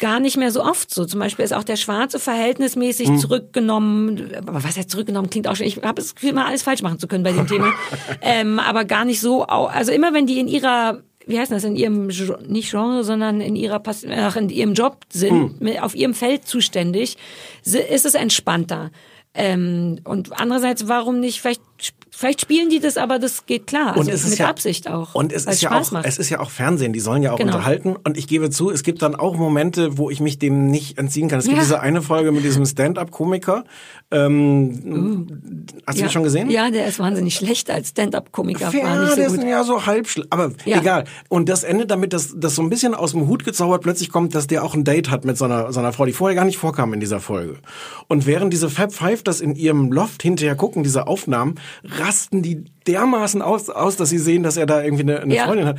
gar 0.01 0.19
nicht 0.19 0.35
mehr 0.35 0.51
so 0.51 0.61
oft 0.61 0.93
so. 0.93 1.05
Zum 1.05 1.21
Beispiel 1.21 1.45
ist 1.45 1.53
auch 1.53 1.63
der 1.63 1.77
Schwarze 1.77 2.19
verhältnismäßig 2.19 3.07
Hm. 3.07 3.17
zurückgenommen. 3.19 4.31
Aber 4.45 4.61
was 4.65 4.75
heißt 4.77 4.89
zurückgenommen? 4.91 5.29
Klingt 5.29 5.47
auch 5.47 5.55
schon. 5.55 5.65
Ich 5.67 5.81
habe 5.81 6.01
es 6.01 6.13
immer 6.21 6.45
alles 6.45 6.63
falsch 6.63 6.81
machen 6.81 6.99
zu 6.99 7.07
können 7.07 7.23
bei 7.23 7.31
dem 7.31 7.47
Thema. 7.47 7.71
ähm, 8.21 8.59
aber 8.59 8.83
gar 8.83 9.05
nicht 9.05 9.21
so. 9.21 9.43
Also 9.45 9.93
immer 9.93 10.13
wenn 10.13 10.27
die 10.27 10.39
in 10.39 10.49
ihrer 10.49 11.01
wie 11.27 11.39
heißt 11.39 11.51
das, 11.51 11.63
in 11.63 11.75
ihrem, 11.75 12.07
nicht 12.47 12.71
Genre, 12.71 13.03
sondern 13.03 13.41
in 13.41 13.55
ihrer, 13.55 13.77
Pass- 13.79 14.03
ach, 14.09 14.35
in 14.37 14.49
ihrem 14.49 14.73
Job 14.73 14.97
sind, 15.13 15.61
mit- 15.61 15.79
auf 15.81 15.93
ihrem 15.95 16.15
Feld 16.15 16.45
zuständig, 16.47 17.15
ist 17.63 18.05
es 18.05 18.15
entspannter. 18.15 18.89
Ähm, 19.35 19.99
und 20.03 20.37
andererseits, 20.41 20.87
warum 20.87 21.19
nicht, 21.19 21.39
vielleicht, 21.39 21.61
vielleicht 22.11 22.41
spielen 22.41 22.69
die 22.69 22.79
das, 22.79 22.97
aber 22.97 23.17
das 23.17 23.45
geht 23.47 23.65
klar. 23.67 23.95
Also 23.97 24.11
mit 24.29 24.37
ja, 24.37 24.47
Absicht 24.47 24.87
auch. 24.87 25.15
Und 25.15 25.33
es 25.33 25.45
ist 25.45 25.61
ja 25.61 25.69
Spaß 25.71 25.87
auch, 25.87 25.91
macht. 25.93 26.05
es 26.05 26.17
ist 26.19 26.29
ja 26.29 26.39
auch 26.39 26.51
Fernsehen, 26.51 26.93
die 26.93 26.99
sollen 26.99 27.23
ja 27.23 27.31
auch 27.31 27.37
Genau. 27.37 27.53
unterhalten. 27.55 27.95
Und 28.03 28.17
ich 28.17 28.27
gebe 28.27 28.49
zu, 28.51 28.69
es 28.69 28.83
gibt 28.83 29.01
dann 29.01 29.15
auch 29.15 29.35
Momente, 29.37 29.97
wo 29.97 30.09
ich 30.11 30.19
mich 30.19 30.37
dem 30.37 30.67
nicht 30.67 30.97
entziehen 30.99 31.27
kann. 31.29 31.39
Es 31.39 31.45
gibt 31.45 31.57
Ja. 31.57 31.63
diese 31.63 31.79
eine 31.79 32.01
Folge 32.01 32.31
mit 32.31 32.43
diesem 32.43 32.65
Stand-up-Komiker. 32.65 33.63
Ähm, 34.11 35.27
Hast 35.87 35.97
du 35.99 36.03
ja. 36.03 36.09
schon 36.09 36.23
gesehen? 36.23 36.49
Ja, 36.49 36.69
der 36.69 36.85
ist 36.87 36.99
wahnsinnig 36.99 37.33
schlecht 37.35 37.71
als 37.71 37.89
Stand-up-Komiker. 37.89 38.71
Ja, 38.73 39.07
so 39.07 39.15
der 39.15 39.27
gut. 39.29 39.37
ist 39.37 39.43
ja 39.45 39.63
so 39.63 39.85
halb. 39.85 40.07
Aber 40.29 40.51
Ja. 40.65 40.79
egal. 40.79 41.05
Und 41.29 41.49
das 41.49 41.63
endet 41.63 41.89
damit, 41.91 42.13
dass 42.13 42.33
das 42.35 42.55
so 42.55 42.61
ein 42.61 42.69
bisschen 42.69 42.93
aus 42.93 43.11
dem 43.11 43.27
Hut 43.27 43.45
gezaubert 43.45 43.81
plötzlich 43.81 44.09
kommt, 44.11 44.35
dass 44.35 44.47
der 44.47 44.63
auch 44.63 44.73
ein 44.75 44.83
Date 44.83 45.09
hat 45.09 45.25
mit 45.25 45.37
seiner, 45.37 45.71
seiner 45.73 45.93
Frau, 45.93 46.05
die 46.05 46.11
vorher 46.13 46.35
gar 46.35 46.45
nicht 46.45 46.57
vorkam 46.57 46.93
in 46.93 46.99
dieser 46.99 47.19
Folge. 47.19 47.55
Und 48.07 48.25
während 48.25 48.51
diese 48.53 48.69
Fab 48.69 48.91
Five 48.93 49.23
das 49.23 49.39
in 49.41 49.55
ihrem 49.55 49.91
Loft 49.91 50.21
hinterher 50.23 50.55
gucken, 50.55 50.83
diese 50.83 51.07
Aufnahmen, 51.07 51.55
rasten 51.83 52.41
die 52.41 52.63
dermaßen 52.87 53.41
aus, 53.41 53.69
aus 53.69 53.95
dass 53.97 54.09
sie 54.09 54.17
sehen, 54.19 54.43
dass 54.43 54.57
er 54.57 54.65
da 54.65 54.83
irgendwie 54.83 55.03
eine, 55.03 55.19
eine 55.21 55.35
Ja. 55.35 55.45
Freundin 55.45 55.67
hat. 55.67 55.77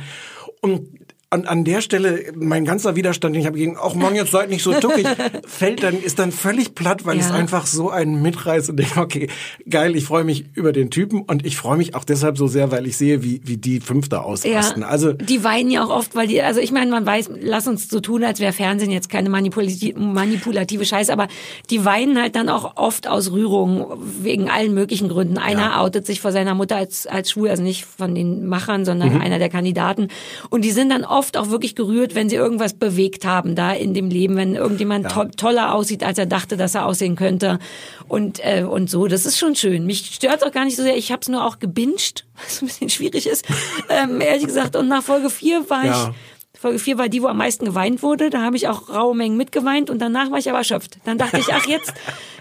Und 0.61 0.87
an, 1.33 1.45
an 1.45 1.63
der 1.65 1.81
Stelle, 1.81 2.31
mein 2.35 2.63
ganzer 2.65 2.95
Widerstand, 2.95 3.35
den 3.35 3.41
ich 3.41 3.47
habe 3.47 3.57
gegen, 3.57 3.75
ach 3.81 3.93
Mann, 3.95 4.15
jetzt 4.15 4.31
seid 4.31 4.49
nicht 4.49 4.63
so 4.63 4.73
tuckig, 4.73 5.05
fällt 5.47 5.83
dann, 5.83 6.01
ist 6.01 6.19
dann 6.19 6.31
völlig 6.31 6.75
platt, 6.75 7.05
weil 7.05 7.17
Ja. 7.17 7.25
es 7.25 7.31
einfach 7.31 7.65
so 7.65 7.89
einen 7.89 8.21
mitreißt 8.21 8.69
und 8.69 8.77
denke, 8.77 8.99
okay, 9.01 9.27
geil, 9.69 9.95
ich 9.95 10.05
freue 10.05 10.23
mich 10.23 10.45
über 10.53 10.71
den 10.71 10.89
Typen 10.91 11.21
und 11.23 11.45
ich 11.45 11.57
freue 11.57 11.77
mich 11.77 11.95
auch 11.95 12.03
deshalb 12.03 12.37
so 12.37 12.47
sehr, 12.47 12.71
weil 12.71 12.85
ich 12.87 12.97
sehe, 12.97 13.23
wie, 13.23 13.41
wie 13.45 13.57
die 13.57 13.79
fünf 13.79 14.09
da 14.09 14.19
ausrasten. 14.21 14.83
Ja, 14.83 14.87
Also, 14.87 15.13
die 15.13 15.43
weinen 15.43 15.69
ja 15.71 15.83
auch 15.83 15.89
oft, 15.89 16.15
weil 16.15 16.27
die, 16.27 16.41
also 16.41 16.59
ich 16.59 16.71
meine, 16.71 16.91
man 16.91 17.05
weiß, 17.05 17.31
lass 17.41 17.67
uns 17.67 17.89
so 17.89 17.99
tun, 17.99 18.23
als 18.23 18.39
wäre 18.39 18.53
Fernsehen 18.53 18.91
jetzt 18.91 19.09
keine 19.09 19.29
manipulative, 19.29 19.99
manipulative 19.99 20.85
Scheiße, 20.85 21.11
aber 21.11 21.27
die 21.69 21.83
weinen 21.85 22.19
halt 22.21 22.35
dann 22.35 22.49
auch 22.49 22.77
oft 22.77 23.07
aus 23.07 23.31
Rührung 23.31 23.87
wegen 24.21 24.49
allen 24.49 24.73
möglichen 24.73 25.09
Gründen. 25.09 25.37
Einer 25.37 25.81
outet 25.81 26.05
sich 26.05 26.21
vor 26.21 26.31
seiner 26.31 26.53
Mutter 26.53 26.75
als, 26.75 27.07
als 27.07 27.31
schwul, 27.31 27.49
also 27.49 27.63
nicht 27.63 27.85
von 27.85 28.13
den 28.13 28.45
Machern, 28.47 28.85
sondern 28.85 29.13
Mhm. 29.13 29.21
einer 29.21 29.39
der 29.39 29.49
Kandidaten. 29.49 30.09
Und 30.49 30.63
die 30.65 30.71
sind 30.71 30.89
dann 30.89 31.03
oft 31.05 31.22
auch 31.37 31.49
wirklich 31.49 31.75
gerührt, 31.75 32.15
wenn 32.15 32.29
sie 32.29 32.35
irgendwas 32.35 32.73
bewegt 32.73 33.25
haben 33.25 33.55
da 33.55 33.71
in 33.73 33.93
dem 33.93 34.09
Leben, 34.09 34.35
wenn 34.35 34.55
irgendjemand 34.55 35.05
Ja. 35.05 35.09
to 35.09 35.25
toller 35.35 35.73
aussieht, 35.73 36.03
als 36.03 36.17
er 36.17 36.25
dachte, 36.25 36.57
dass 36.57 36.75
er 36.75 36.85
aussehen 36.85 37.15
könnte. 37.15 37.59
Und, 38.07 38.39
äh, 38.43 38.63
und 38.63 38.89
so, 38.89 39.07
das 39.07 39.25
ist 39.25 39.37
schon 39.39 39.55
schön. 39.55 39.85
Mich 39.85 40.11
stört 40.15 40.45
auch 40.45 40.51
gar 40.51 40.65
nicht 40.65 40.75
so 40.75 40.83
sehr. 40.83 40.97
Ich 40.97 41.11
habe 41.11 41.21
es 41.21 41.29
nur 41.29 41.45
auch 41.45 41.59
gebinged, 41.59 42.25
was 42.43 42.61
ein 42.61 42.67
bisschen 42.67 42.89
schwierig 42.89 43.25
ist, 43.27 43.45
ähm, 43.89 44.21
ehrlich 44.21 44.45
gesagt. 44.45 44.75
Und 44.75 44.87
nach 44.87 45.03
Folge 45.03 45.29
4 45.29 45.69
war 45.69 45.85
Ja. 45.85 46.09
ich 46.09 46.59
Folge 46.59 46.79
4 46.79 46.97
war 46.97 47.09
die, 47.09 47.21
wo 47.21 47.27
am 47.27 47.37
meisten 47.37 47.65
geweint 47.65 48.03
wurde. 48.03 48.29
Da 48.29 48.41
habe 48.41 48.55
ich 48.55 48.67
auch 48.69 48.87
raue 48.89 49.15
Mengen 49.15 49.35
mitgeweint 49.35 49.89
und 49.89 49.99
danach 50.01 50.31
war 50.31 50.37
ich 50.37 50.47
aber 50.49 50.59
erschöpft. 50.59 50.97
Dann 51.03 51.17
dachte 51.17 51.37
ich, 51.39 51.53
ach, 51.53 51.65
jetzt, 51.65 51.93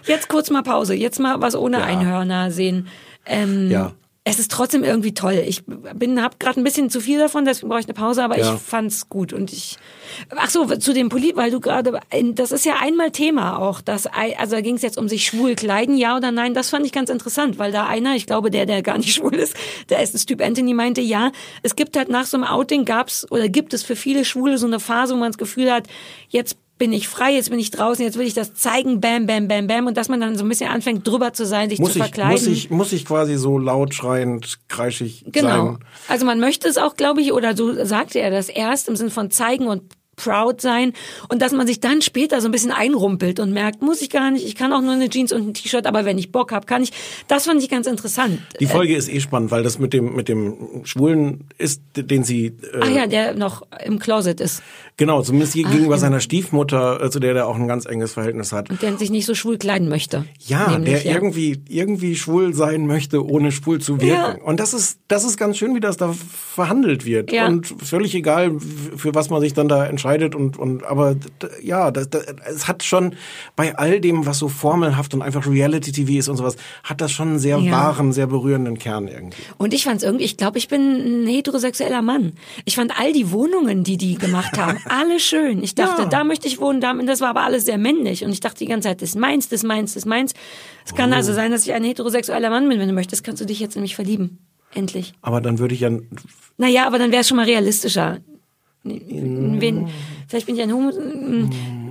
jetzt 0.06 0.28
kurz 0.28 0.48
mal 0.50 0.62
Pause, 0.62 0.94
jetzt 0.94 1.18
mal 1.18 1.40
was 1.40 1.56
ohne 1.56 1.82
Einhörner 1.82 2.50
sehen. 2.52 2.86
Ähm, 3.26 3.68
Ja. 3.70 3.92
Es 4.24 4.38
ist 4.38 4.52
trotzdem 4.52 4.84
irgendwie 4.84 5.14
toll. 5.14 5.42
Ich 5.48 5.64
bin, 5.66 6.22
habe 6.22 6.36
gerade 6.38 6.60
ein 6.60 6.62
bisschen 6.62 6.90
zu 6.90 7.00
viel 7.00 7.18
davon, 7.18 7.44
deswegen 7.44 7.68
brauche 7.68 7.80
ich 7.80 7.86
eine 7.86 7.94
Pause, 7.94 8.22
aber 8.22 8.38
Ja. 8.38 8.54
ich 8.54 8.60
fand's 8.60 9.08
gut 9.08 9.32
und 9.32 9.52
ich. 9.52 9.78
Ach 10.36 10.48
so, 10.48 10.64
zu 10.76 10.92
dem 10.92 11.08
Polit, 11.08 11.34
weil 11.34 11.50
du 11.50 11.58
gerade, 11.58 11.98
das 12.34 12.52
ist 12.52 12.64
ja 12.64 12.76
einmal 12.80 13.10
Thema 13.10 13.58
auch, 13.58 13.80
dass 13.80 14.06
also 14.06 14.54
da 14.54 14.60
ging 14.60 14.76
es 14.76 14.82
jetzt 14.82 14.96
um 14.96 15.08
sich 15.08 15.26
schwul 15.26 15.56
kleiden, 15.56 15.96
ja 15.96 16.16
oder 16.16 16.30
nein. 16.30 16.54
Das 16.54 16.70
fand 16.70 16.86
ich 16.86 16.92
ganz 16.92 17.10
interessant, 17.10 17.58
weil 17.58 17.72
da 17.72 17.86
einer, 17.86 18.14
ich 18.14 18.26
glaube 18.26 18.52
der, 18.52 18.64
der 18.64 18.82
gar 18.82 18.96
nicht 18.96 19.12
schwul 19.16 19.34
ist, 19.34 19.56
der 19.88 19.98
Essens-Typ 19.98 20.40
Anthony 20.40 20.72
meinte, 20.72 21.00
ja, 21.00 21.32
es 21.64 21.74
gibt 21.74 21.96
halt 21.96 22.08
nach 22.08 22.26
so 22.26 22.36
einem 22.36 22.44
Outing 22.44 22.84
gab's 22.84 23.26
oder 23.28 23.48
gibt 23.48 23.74
es 23.74 23.82
für 23.82 23.96
viele 23.96 24.24
Schwule 24.24 24.56
so 24.56 24.68
eine 24.68 24.78
Phase, 24.78 25.14
wo 25.14 25.18
man 25.18 25.32
das 25.32 25.38
Gefühl 25.38 25.72
hat, 25.72 25.88
jetzt 26.28 26.58
bin 26.82 26.92
ich 26.92 27.06
frei, 27.06 27.32
jetzt 27.34 27.48
bin 27.48 27.60
ich 27.60 27.70
draußen, 27.70 28.04
jetzt 28.04 28.18
will 28.18 28.26
ich 28.26 28.34
das 28.34 28.54
zeigen, 28.54 29.00
bam, 29.00 29.24
bam, 29.24 29.46
bam, 29.46 29.68
bam, 29.68 29.86
und 29.86 29.96
dass 29.96 30.08
man 30.08 30.20
dann 30.20 30.36
so 30.36 30.44
ein 30.44 30.48
bisschen 30.48 30.68
anfängt, 30.68 31.06
drüber 31.06 31.32
zu 31.32 31.46
sein, 31.46 31.70
sich 31.70 31.78
muss 31.78 31.92
zu 31.92 31.98
ich, 32.00 32.02
verkleiden. 32.06 32.32
muss 32.32 32.46
ich, 32.48 32.70
muss 32.70 32.92
ich 32.92 33.04
quasi 33.04 33.36
so 33.36 33.56
laut 33.56 33.94
schreiend, 33.94 34.58
kreischig 34.66 35.24
Genau. 35.28 35.48
sein? 35.66 35.78
Also 36.08 36.26
man 36.26 36.40
möchte 36.40 36.66
es 36.66 36.78
auch, 36.78 36.96
glaube 36.96 37.20
ich, 37.20 37.32
oder 37.32 37.56
so 37.56 37.84
sagte 37.84 38.18
er 38.18 38.32
das 38.32 38.48
erst 38.48 38.88
im 38.88 38.96
Sinn 38.96 39.10
von 39.10 39.30
zeigen 39.30 39.68
und 39.68 39.92
proud 40.16 40.60
sein 40.60 40.92
und 41.28 41.40
dass 41.40 41.52
man 41.52 41.66
sich 41.66 41.80
dann 41.80 42.02
später 42.02 42.40
so 42.40 42.48
ein 42.48 42.50
bisschen 42.52 42.70
einrumpelt 42.70 43.40
und 43.40 43.52
merkt, 43.52 43.80
muss 43.80 44.02
ich 44.02 44.10
gar 44.10 44.30
nicht, 44.30 44.44
ich 44.46 44.54
kann 44.56 44.72
auch 44.72 44.80
nur 44.82 44.92
eine 44.92 45.08
Jeans 45.08 45.32
und 45.32 45.48
ein 45.48 45.54
T-Shirt, 45.54 45.86
aber 45.86 46.04
wenn 46.04 46.18
ich 46.18 46.32
Bock 46.32 46.52
habe, 46.52 46.66
kann 46.66 46.82
ich. 46.82 46.92
Das 47.28 47.46
fand 47.46 47.62
ich 47.62 47.68
ganz 47.70 47.86
interessant. 47.86 48.40
Die 48.60 48.66
Folge 48.66 48.94
ist 48.94 49.08
eh 49.08 49.20
spannend, 49.20 49.50
weil 49.50 49.62
das 49.62 49.78
mit 49.78 49.92
dem, 49.92 50.14
mit 50.14 50.28
dem 50.28 50.82
Schwulen 50.84 51.44
ist, 51.58 51.80
den 51.96 52.24
sie, 52.24 52.46
äh, 52.46 52.80
Ach 52.80 52.90
ja, 52.90 53.06
der 53.06 53.34
noch 53.34 53.62
im 53.84 53.98
Closet 53.98 54.40
ist 54.40 54.62
genau, 55.02 55.22
zumindest 55.22 55.52
Ach, 55.52 55.70
gegenüber 55.70 55.94
ja. 55.94 55.98
seiner 55.98 56.20
Stiefmutter, 56.20 57.10
zu 57.10 57.18
der 57.18 57.34
der 57.34 57.48
auch 57.48 57.56
ein 57.56 57.66
ganz 57.66 57.86
enges 57.86 58.12
Verhältnis 58.12 58.52
hat. 58.52 58.70
und 58.70 58.80
der 58.82 58.96
sich 58.96 59.10
nicht 59.10 59.26
so 59.26 59.34
schwul 59.34 59.58
kleiden 59.58 59.88
möchte. 59.88 60.24
Ja, 60.38 60.70
Nämlich, 60.70 61.02
der 61.02 61.12
irgendwie 61.14 61.60
irgendwie 61.68 62.14
schwul 62.14 62.54
sein 62.54 62.86
möchte, 62.86 63.26
ohne 63.26 63.50
schwul 63.50 63.80
zu 63.80 64.00
wirken. 64.00 64.38
Ja. 64.38 64.44
Und 64.44 64.60
das 64.60 64.74
ist 64.74 64.98
das 65.08 65.24
ist 65.24 65.36
ganz 65.36 65.56
schön, 65.58 65.74
wie 65.74 65.80
das 65.80 65.96
da 65.96 66.12
verhandelt 66.54 67.04
wird. 67.04 67.32
Ja. 67.32 67.46
Und 67.48 67.66
völlig 67.66 68.14
egal, 68.14 68.58
für 68.96 69.14
was 69.14 69.28
man 69.30 69.40
sich 69.40 69.54
dann 69.54 69.68
da 69.68 69.84
entscheidet. 69.86 70.34
Und 70.34 70.56
und 70.58 70.84
aber 70.84 71.16
ja, 71.62 71.90
das, 71.90 72.08
das, 72.10 72.24
es 72.46 72.68
hat 72.68 72.82
schon 72.82 73.14
bei 73.56 73.76
all 73.76 74.00
dem, 74.00 74.24
was 74.26 74.38
so 74.38 74.48
formelhaft 74.48 75.14
und 75.14 75.22
einfach 75.22 75.46
Reality-TV 75.46 76.12
ist 76.18 76.28
und 76.28 76.36
sowas, 76.36 76.56
hat 76.84 77.00
das 77.00 77.10
schon 77.12 77.28
einen 77.28 77.38
sehr 77.38 77.58
Ja. 77.58 77.72
wahren, 77.72 78.12
sehr 78.12 78.26
berührenden 78.26 78.78
Kern 78.78 79.08
irgendwie. 79.08 79.42
Und 79.58 79.74
ich 79.74 79.84
fand's 79.84 80.02
irgendwie, 80.02 80.24
ich 80.24 80.36
glaube, 80.36 80.58
ich 80.58 80.68
bin 80.68 81.24
ein 81.24 81.26
heterosexueller 81.26 82.02
Mann. 82.02 82.32
Ich 82.64 82.76
fand 82.76 82.98
all 82.98 83.12
die 83.12 83.30
Wohnungen, 83.30 83.84
die 83.84 83.96
die 83.96 84.14
gemacht 84.16 84.58
haben, 84.58 84.78
alle 84.92 85.18
schön. 85.18 85.62
Ich 85.62 85.74
dachte, 85.74 86.02
Ja. 86.02 86.08
da 86.08 86.24
möchte 86.24 86.46
ich 86.46 86.60
wohnen, 86.60 86.80
da, 86.80 86.92
das 86.94 87.20
war 87.20 87.30
aber 87.30 87.42
alles 87.42 87.64
sehr 87.64 87.78
männlich. 87.78 88.24
Und 88.24 88.30
ich 88.32 88.40
dachte 88.40 88.58
die 88.58 88.66
ganze 88.66 88.88
Zeit, 88.88 89.00
das 89.02 89.10
ist 89.10 89.16
meins, 89.18 89.48
das 89.48 89.60
ist 89.62 89.66
meins, 89.66 89.94
das 89.94 90.02
ist 90.02 90.06
meins. 90.08 90.34
Es 90.84 90.94
kann 90.94 91.12
Oh. 91.12 91.16
also 91.16 91.32
sein, 91.32 91.50
dass 91.50 91.66
ich 91.66 91.72
ein 91.72 91.84
heterosexueller 91.84 92.50
Mann 92.50 92.68
bin. 92.68 92.78
Wenn 92.78 92.88
du 92.88 92.94
möchtest, 92.94 93.24
kannst 93.24 93.40
du 93.40 93.46
dich 93.46 93.58
jetzt 93.60 93.74
in 93.76 93.82
mich 93.82 93.94
verlieben. 93.96 94.38
Endlich. 94.74 95.12
Aber 95.22 95.40
dann 95.40 95.58
würde 95.58 95.74
ich 95.74 95.80
ja 95.80 95.90
Naja, 96.58 96.86
aber 96.86 96.98
dann 96.98 97.10
wäre 97.12 97.20
es 97.22 97.28
schon 97.28 97.36
mal 97.36 97.44
realistischer. 97.46 98.18
Wen, 98.84 99.88
vielleicht 100.28 100.46
bin 100.46 100.56
ich 100.56 100.62
ein 100.62 100.72
Homo. 100.72 100.90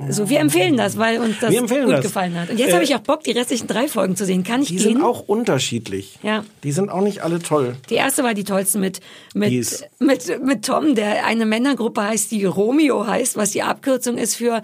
So, 0.09 0.29
wir 0.29 0.39
empfehlen 0.39 0.77
das, 0.77 0.97
weil 0.97 1.19
uns 1.19 1.35
das 1.39 1.53
gut 1.55 1.69
das. 1.89 2.01
gefallen 2.01 2.39
hat. 2.39 2.49
Und 2.49 2.57
jetzt 2.59 2.69
Äh, 2.69 2.73
habe 2.73 2.83
ich 2.83 2.95
auch 2.95 2.99
Bock, 3.01 3.23
die 3.23 3.31
restlichen 3.31 3.67
drei 3.67 3.87
Folgen 3.87 4.15
zu 4.15 4.25
sehen. 4.25 4.43
Kann 4.43 4.61
ich 4.61 4.69
Die 4.69 4.75
gehen? 4.77 4.83
sind 4.93 5.01
auch 5.03 5.21
unterschiedlich. 5.27 6.17
Ja. 6.23 6.43
Die 6.63 6.71
sind 6.71 6.89
auch 6.89 7.01
nicht 7.01 7.21
alle 7.23 7.39
toll. 7.39 7.75
Die 7.89 7.95
erste 7.95 8.23
war 8.23 8.33
die 8.33 8.43
tollste 8.43 8.79
mit, 8.79 8.99
Die 9.33 9.39
mit, 9.39 9.89
mit, 9.99 10.43
mit 10.43 10.65
Tom, 10.65 10.95
der 10.95 11.25
eine 11.25 11.45
Männergruppe 11.45 12.01
heißt, 12.03 12.31
die 12.31 12.45
Romeo 12.45 13.05
heißt, 13.05 13.37
was 13.37 13.51
die 13.51 13.61
Abkürzung 13.63 14.17
ist 14.17 14.35
für 14.35 14.61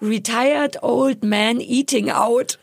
Retired 0.00 0.82
Old 0.82 1.24
Man 1.24 1.60
Eating 1.60 2.10
Out. 2.10 2.58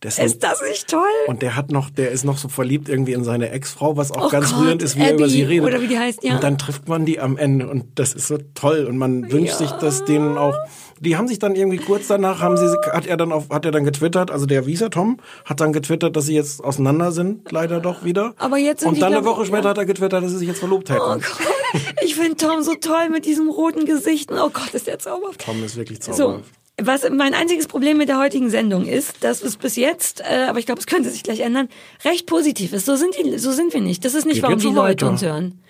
Das 0.00 0.18
Ist 0.18 0.42
das 0.44 0.60
nicht 0.68 0.88
toll? 0.88 1.00
Und 1.28 1.40
der 1.40 1.56
hat 1.56 1.70
noch, 1.72 1.88
der 1.88 2.10
ist 2.10 2.24
noch 2.24 2.36
so 2.36 2.48
verliebt 2.48 2.90
irgendwie 2.90 3.14
in 3.14 3.24
seine 3.24 3.48
Ex-Frau, 3.50 3.96
was 3.96 4.10
auch 4.12 4.26
Oh 4.26 4.28
ganz 4.28 4.52
Gott, 4.52 4.60
rührend 4.64 4.82
ist, 4.82 4.96
wie 4.96 5.00
er 5.00 5.06
Abby, 5.08 5.16
über 5.16 5.28
sie 5.30 5.42
redet. 5.44 5.64
oder 5.66 5.80
wie 5.80 5.86
die 5.88 5.98
heißt, 5.98 6.22
ja. 6.22 6.34
Und 6.34 6.42
dann 6.44 6.58
trifft 6.58 6.88
man 6.88 7.06
die 7.06 7.20
am 7.20 7.38
Ende 7.38 7.66
und 7.68 7.86
das 7.94 8.12
ist 8.12 8.28
so 8.28 8.36
toll 8.54 8.84
und 8.84 8.98
man 8.98 9.32
wünscht 9.32 9.54
sich, 9.54 9.70
dass 9.70 10.04
denen 10.04 10.36
auch, 10.36 10.54
die 11.00 11.16
haben 11.16 11.28
sich 11.28 11.38
dann 11.38 11.54
irgendwie 11.54 11.78
kurz 11.78 12.06
danach 12.08 12.40
haben 12.40 12.56
sie, 12.56 12.66
hat 12.92 13.06
er 13.06 13.16
dann 13.16 13.32
auf, 13.32 13.50
hat 13.50 13.64
er 13.64 13.72
dann 13.72 13.84
getwittert, 13.84 14.30
also 14.30 14.46
der 14.46 14.66
Wieser 14.66 14.90
Tom 14.90 15.18
hat 15.44 15.60
dann 15.60 15.72
getwittert, 15.72 16.14
dass 16.16 16.26
sie 16.26 16.34
jetzt 16.34 16.62
auseinander 16.62 17.12
sind, 17.12 17.50
leider 17.52 17.80
doch 17.80 18.04
wieder. 18.04 18.34
Aber 18.38 18.58
jetzt 18.58 18.80
sind 18.80 18.90
und 18.94 19.00
dann 19.02 19.12
eine 19.14 19.24
Woche 19.24 19.44
später 19.46 19.70
hat 19.70 19.78
er 19.78 19.86
getwittert, 19.86 20.22
dass 20.22 20.30
sie 20.30 20.38
sich 20.38 20.48
jetzt 20.48 20.60
verlobt 20.60 20.90
hätten. 20.90 21.00
Oh 21.00 21.14
Gott, 21.14 21.82
ich 22.04 22.14
finde 22.14 22.36
Tom 22.36 22.62
so 22.62 22.74
toll 22.74 23.08
mit 23.10 23.24
diesem 23.26 23.48
roten 23.48 23.84
Gesicht. 23.84 24.30
Oh 24.32 24.50
Gott, 24.52 24.70
ist 24.72 24.86
der 24.86 24.98
zauberhaft. 24.98 25.40
Tom 25.44 25.62
ist 25.64 25.76
wirklich 25.76 26.02
So, 26.02 26.12
zauberhaft. 26.12 26.44
was 26.80 27.08
mein 27.10 27.34
einziges 27.34 27.66
Problem 27.66 27.96
mit 27.98 28.08
der 28.08 28.18
heutigen 28.18 28.50
Sendung 28.50 28.86
ist, 28.86 29.22
dass 29.24 29.42
es 29.42 29.56
bis 29.56 29.76
jetzt, 29.76 30.20
äh, 30.20 30.46
aber 30.48 30.58
ich 30.58 30.66
glaube, 30.66 30.80
es 30.80 30.86
könnte 30.86 31.10
sich 31.10 31.22
gleich 31.22 31.40
ändern, 31.40 31.68
recht 32.04 32.26
positiv 32.26 32.72
ist. 32.72 32.86
So 32.86 32.96
sind, 32.96 33.14
die, 33.18 33.38
so 33.38 33.52
sind 33.52 33.72
wir 33.74 33.80
nicht. 33.80 34.04
Das 34.04 34.14
ist 34.14 34.24
nicht, 34.24 34.36
Geht 34.36 34.42
warum 34.44 34.58
die 34.58 34.62
so 34.64 34.72
Leute 34.72 35.04
weiter. 35.06 35.08
uns 35.12 35.22
hören. 35.22 35.60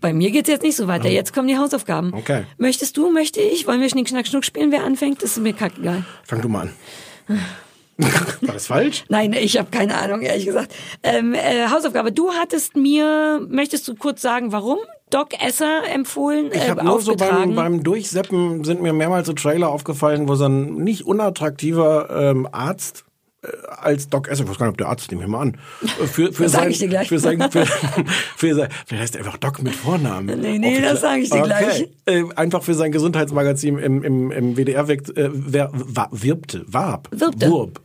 Bei 0.00 0.12
mir 0.12 0.30
geht's 0.30 0.48
jetzt 0.48 0.62
nicht 0.62 0.76
so 0.76 0.86
weiter. 0.86 1.08
Jetzt 1.08 1.32
kommen 1.32 1.48
die 1.48 1.56
Hausaufgaben. 1.56 2.12
Okay. 2.12 2.44
Möchtest 2.58 2.96
du, 2.96 3.10
möchte 3.10 3.40
ich? 3.40 3.66
Wollen 3.66 3.80
wir 3.80 3.88
Schnick, 3.88 4.08
Schnack, 4.08 4.26
Schnuck 4.26 4.44
spielen? 4.44 4.70
Wer 4.70 4.84
anfängt? 4.84 5.22
Das 5.22 5.30
ist 5.30 5.42
mir 5.42 5.52
kackegal. 5.54 6.04
Fang 6.24 6.42
du 6.42 6.48
mal 6.48 6.68
an. 7.28 7.40
War 7.98 8.52
das 8.52 8.66
falsch? 8.66 9.04
Nein, 9.08 9.32
ich 9.32 9.56
habe 9.58 9.70
keine 9.70 9.96
Ahnung, 9.96 10.20
ehrlich 10.20 10.44
gesagt. 10.44 10.74
Ähm, 11.02 11.32
äh, 11.32 11.68
Hausaufgabe. 11.70 12.12
Du 12.12 12.30
hattest 12.32 12.76
mir, 12.76 13.40
möchtest 13.48 13.88
du 13.88 13.94
kurz 13.94 14.20
sagen, 14.20 14.52
warum? 14.52 14.78
Doc 15.08 15.28
Esser 15.40 15.88
empfohlen, 15.88 16.50
Ich 16.52 16.62
äh, 16.62 16.70
habe 16.70 16.84
nur 16.84 17.00
so 17.00 17.14
beim, 17.14 17.54
beim 17.54 17.82
Durchseppen 17.82 18.64
sind 18.64 18.82
mir 18.82 18.92
mehrmals 18.92 19.28
so 19.28 19.32
Trailer 19.32 19.70
aufgefallen, 19.70 20.28
wo 20.28 20.34
so 20.34 20.46
ein 20.46 20.74
nicht 20.74 21.06
unattraktiver 21.06 22.10
ähm, 22.10 22.48
Arzt 22.50 23.05
als 23.78 24.08
Doc 24.08 24.28
Esser, 24.28 24.44
ich 24.44 24.50
weiß 24.50 24.58
gar 24.58 24.66
nicht, 24.66 24.72
ob 24.72 24.78
der 24.78 24.88
Arzt, 24.88 25.10
nehmen 25.10 25.22
wir 25.22 25.28
mal 25.28 25.40
an, 25.42 25.56
äh, 25.82 26.06
für, 26.06 26.32
für 26.32 26.44
Das 26.44 26.52
sag 26.52 26.60
sein, 26.62 26.70
ich 26.70 26.78
dir 26.78 26.88
gleich. 26.88 27.08
für 27.08 27.18
sein, 27.18 27.50
für, 27.50 27.66
für 28.36 28.54
sein, 28.54 28.68
vielleicht 28.86 29.02
heißt 29.02 29.16
er 29.16 29.24
einfach 29.24 29.38
Doc 29.38 29.62
mit 29.62 29.74
Vornamen. 29.74 30.40
Nee, 30.40 30.58
nee, 30.58 30.80
das 30.80 31.00
sag 31.00 31.18
ich 31.18 31.30
dir 31.30 31.42
gleich. 31.42 31.88
Äh, 32.06 32.24
einfach 32.36 32.62
für 32.62 32.74
sein 32.74 32.92
Gesundheitsmagazin 32.92 33.78
im, 33.78 34.02
im, 34.02 34.30
im 34.30 34.56
WDR 34.56 34.88
wirkt, 34.88 35.16
äh, 35.16 35.30
wer, 35.32 35.70
wirbte, 36.10 36.64
warb, 36.66 37.08
Wirbte. 37.10 37.50
wurb. 37.50 37.80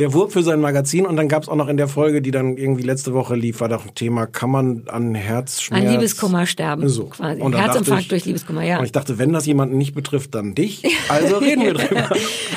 Der 0.00 0.12
Wurb 0.12 0.32
für 0.32 0.42
sein 0.42 0.60
Magazin 0.60 1.06
und 1.06 1.14
dann 1.14 1.28
gab's 1.28 1.48
auch 1.48 1.54
noch 1.54 1.68
in 1.68 1.76
der 1.76 1.86
Folge, 1.86 2.20
die 2.20 2.32
dann 2.32 2.56
irgendwie 2.56 2.82
letzte 2.82 3.14
Woche 3.14 3.36
lief, 3.36 3.60
war 3.60 3.68
doch 3.68 3.84
ein 3.86 3.94
Thema, 3.94 4.26
kann 4.26 4.50
man 4.50 4.82
an 4.88 5.14
Herzschmerz... 5.14 5.84
An 5.84 5.88
Liebeskummer 5.92 6.46
sterben, 6.46 6.88
So. 6.88 7.04
quasi. 7.04 7.40
Und 7.40 7.54
Herzinfarkt 7.56 8.02
ich- 8.02 8.08
durch 8.08 8.24
Liebeskummer, 8.24 8.64
ja. 8.64 8.80
Und 8.80 8.86
ich 8.86 8.90
dachte, 8.90 9.18
wenn 9.18 9.32
das 9.32 9.46
jemanden 9.46 9.78
nicht 9.78 9.94
betrifft, 9.94 10.34
dann 10.34 10.56
dich. 10.56 10.82
Also 11.08 11.36
reden 11.38 11.62
wir 11.62 11.74
drüber. 11.74 12.08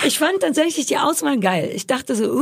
Ich 0.08 0.18
fand 0.18 0.40
tatsächlich 0.42 0.88
die 0.88 0.98
Auswahl 0.98 1.40
geil. 1.40 1.70
Ich 1.76 1.86
dachte 1.86 2.16
so, 2.16 2.26
uh, 2.26 2.42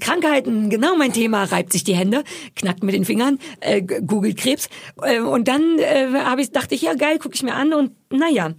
Krankheiten, 0.00 0.70
genau 0.70 0.96
mein 0.96 1.12
Thema, 1.12 1.44
reibt 1.44 1.72
sich 1.72 1.84
die 1.84 1.94
Hände, 1.94 2.24
knackt 2.56 2.82
mit 2.82 2.94
den 2.94 3.04
Fingern, 3.04 3.38
äh, 3.60 3.82
googelt 3.82 4.36
Krebs. 4.36 4.68
Äh, 5.02 5.20
und 5.20 5.48
dann 5.48 5.78
äh, 5.78 6.08
hab 6.24 6.38
ich, 6.38 6.50
dachte 6.50 6.74
ich, 6.74 6.82
ja 6.82 6.94
geil, 6.94 7.18
gucke 7.18 7.34
ich 7.34 7.42
mir 7.42 7.54
an 7.54 7.72
und 7.74 7.92
naja, 8.12 8.52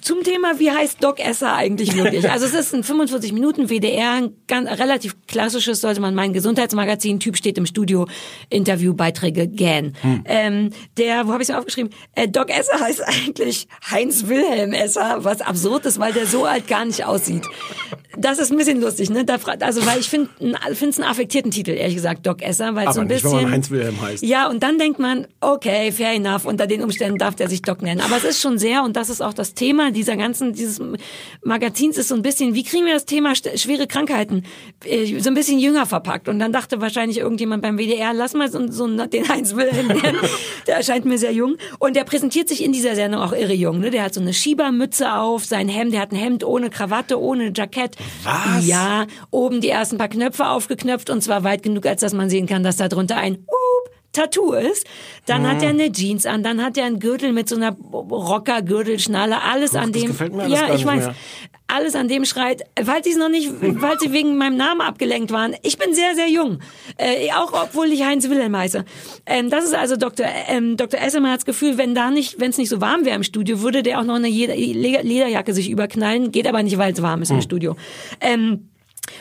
zum 0.00 0.22
Thema, 0.22 0.58
wie 0.58 0.70
heißt 0.70 1.02
Doc 1.02 1.18
Esser 1.18 1.54
eigentlich 1.54 1.96
wirklich? 1.96 2.30
Also 2.30 2.46
es 2.46 2.54
ist 2.54 2.74
ein 2.74 2.84
45 2.84 3.32
Minuten 3.32 3.68
WDR, 3.68 4.12
ein 4.12 4.36
ganz, 4.46 4.68
relativ 4.68 5.16
klassisches, 5.26 5.80
sollte 5.80 6.00
man 6.00 6.14
meinen, 6.14 6.32
Gesundheitsmagazin, 6.32 7.20
Typ 7.20 7.36
steht 7.36 7.58
im 7.58 7.66
Studio, 7.66 8.06
Interviewbeiträge, 8.50 9.48
gähn. 9.48 9.94
Hm. 10.02 10.24
Ähm, 10.24 10.70
der, 10.96 11.26
wo 11.26 11.32
habe 11.32 11.42
ich 11.42 11.48
es 11.48 11.54
aufgeschrieben? 11.54 11.92
Äh, 12.14 12.28
Doc 12.28 12.50
Esser 12.50 12.80
heißt 12.80 13.02
eigentlich 13.06 13.66
Heinz 13.90 14.28
Wilhelm 14.28 14.72
Esser, 14.72 15.18
was 15.24 15.40
absurd 15.40 15.86
ist, 15.86 15.98
weil 15.98 16.12
der 16.12 16.26
so 16.26 16.44
alt 16.44 16.68
gar 16.68 16.84
nicht 16.84 17.04
aussieht. 17.04 17.46
Das 18.16 18.38
ist 18.38 18.50
ein 18.50 18.58
bisschen 18.58 18.80
lustig, 18.80 19.10
ne? 19.10 19.24
Da, 19.24 19.36
also 19.60 19.86
weil 19.86 20.00
ich 20.00 20.08
finde 20.08 20.28
es 20.38 20.98
einen 20.98 21.08
affektierten 21.08 21.50
Titel, 21.50 21.70
ehrlich 21.70 21.94
gesagt, 21.94 22.26
Doc 22.26 22.42
Esser, 22.42 22.74
weil 22.74 22.88
es 22.88 22.94
so 22.94 23.00
ein 23.00 23.06
nicht, 23.06 23.22
bisschen 23.22 23.38
wenn 23.38 23.42
man 23.44 23.52
Heinz 23.52 23.70
Wilhelm 23.70 24.00
heißt. 24.02 24.22
ja, 24.22 24.48
und 24.48 24.62
dann 24.62 24.78
denkt 24.78 24.98
man, 24.98 25.26
okay, 25.40 25.92
fair 25.92 26.12
enough, 26.12 26.44
unter 26.44 26.66
den 26.66 26.82
Umständen 26.82 27.18
darf 27.18 27.34
der 27.34 27.48
sich 27.48 27.62
Doc 27.62 27.82
nennen. 27.82 28.00
Aber 28.00 28.16
es 28.16 28.24
ist 28.24 28.40
schon 28.40 28.58
sehr, 28.58 28.81
und 28.84 28.96
das 28.96 29.10
ist 29.10 29.20
auch 29.20 29.34
das 29.34 29.54
Thema 29.54 29.90
dieser 29.90 30.16
ganzen, 30.16 30.52
dieses 30.52 30.80
Magazins 31.44 31.98
ist 31.98 32.08
so 32.08 32.14
ein 32.14 32.22
bisschen, 32.22 32.54
wie 32.54 32.62
kriegen 32.62 32.86
wir 32.86 32.94
das 32.94 33.04
Thema 33.04 33.34
schwere 33.34 33.86
Krankheiten 33.86 34.44
äh, 34.84 35.20
so 35.20 35.30
ein 35.30 35.34
bisschen 35.34 35.58
jünger 35.58 35.86
verpackt? 35.86 36.28
Und 36.28 36.38
dann 36.38 36.52
dachte 36.52 36.80
wahrscheinlich 36.80 37.18
irgendjemand 37.18 37.62
beim 37.62 37.78
WDR, 37.78 38.12
lass 38.12 38.34
mal 38.34 38.50
so, 38.50 38.70
so 38.70 38.86
den 38.86 39.28
Heinz 39.28 39.54
Wilhelm 39.54 39.86
nennen, 40.02 40.18
der 40.66 40.76
erscheint 40.76 41.04
mir 41.04 41.18
sehr 41.18 41.32
jung. 41.32 41.56
Und 41.78 41.96
der 41.96 42.04
präsentiert 42.04 42.48
sich 42.48 42.62
in 42.62 42.72
dieser 42.72 42.94
Sendung 42.94 43.20
auch 43.20 43.32
irre 43.32 43.54
jung. 43.54 43.80
Ne? 43.80 43.90
Der 43.90 44.04
hat 44.04 44.14
so 44.14 44.20
eine 44.20 44.34
Schiebermütze 44.34 45.14
auf, 45.14 45.44
sein 45.44 45.68
Hemd, 45.68 45.94
der 45.94 46.00
hat 46.00 46.12
ein 46.12 46.16
Hemd 46.16 46.44
ohne 46.44 46.70
Krawatte, 46.70 47.20
ohne 47.20 47.52
Jackett. 47.54 47.96
Was? 48.24 48.66
Ja, 48.66 49.06
oben 49.30 49.60
die 49.60 49.68
ersten 49.68 49.98
paar 49.98 50.08
Knöpfe 50.08 50.48
aufgeknöpft 50.48 51.10
und 51.10 51.22
zwar 51.22 51.44
weit 51.44 51.62
genug, 51.62 51.86
als 51.86 52.00
dass 52.00 52.12
man 52.12 52.30
sehen 52.30 52.46
kann, 52.46 52.62
dass 52.62 52.76
da 52.76 52.88
drunter 52.88 53.16
ein 53.16 53.34
Hup 53.34 53.91
Tattoo 54.12 54.52
ist. 54.52 54.86
Dann 55.26 55.46
hat 55.46 55.62
er 55.62 55.70
eine 55.70 55.90
Jeans 55.90 56.26
an, 56.26 56.42
dann 56.42 56.62
hat 56.62 56.76
er 56.76 56.84
einen 56.84 56.98
Gürtel 56.98 57.32
mit 57.32 57.48
so 57.48 57.56
einer 57.56 57.72
Rocker-Gürtelschnalle, 57.72 59.42
alles 59.42 59.74
an 59.74 59.92
das 59.92 60.02
dem. 60.02 60.10
gefällt 60.10 60.34
mir 60.34 60.42
alles 60.42 60.60
ja, 60.60 60.74
ich 60.74 60.84
weiß. 60.84 61.04
mehr. 61.06 61.14
Alles 61.68 61.94
an 61.94 62.06
dem 62.08 62.26
schreit, 62.26 62.64
weil 62.82 63.02
sie 63.02 63.10
es 63.10 63.16
noch 63.16 63.30
nicht, 63.30 63.50
weil 63.60 63.98
sie 63.98 64.12
wegen 64.12 64.36
meinem 64.36 64.58
Namen 64.58 64.82
abgelenkt 64.82 65.30
waren. 65.30 65.54
Ich 65.62 65.78
bin 65.78 65.94
sehr, 65.94 66.14
sehr 66.14 66.28
jung. 66.28 66.58
Äh, 66.98 67.32
auch 67.32 67.52
obwohl 67.54 67.86
ich 67.86 68.04
Heinz 68.04 68.28
Wilhelm 68.28 68.54
heiße. 68.54 68.84
Ähm, 69.24 69.48
das 69.48 69.64
ist 69.64 69.74
also 69.74 69.96
Dr. 69.96 70.26
Ähm, 70.48 70.76
Dr. 70.76 71.00
Esselmann 71.00 71.30
hat 71.30 71.38
das 71.38 71.46
Gefühl, 71.46 71.78
wenn 71.78 71.94
da 71.94 72.10
nicht, 72.10 72.38
wenn 72.38 72.50
es 72.50 72.58
nicht 72.58 72.68
so 72.68 72.82
warm 72.82 73.06
wäre 73.06 73.16
im 73.16 73.22
Studio, 73.22 73.62
würde 73.62 73.82
der 73.82 74.00
auch 74.00 74.04
noch 74.04 74.16
eine 74.16 74.28
Lederjacke 74.28 75.54
sich 75.54 75.70
überknallen. 75.70 76.30
Geht 76.30 76.46
aber 76.46 76.62
nicht, 76.62 76.76
weil 76.76 76.92
es 76.92 77.00
warm 77.00 77.22
ist 77.22 77.30
im 77.30 77.40
Studio. 77.40 77.74
Ähm, 78.20 78.68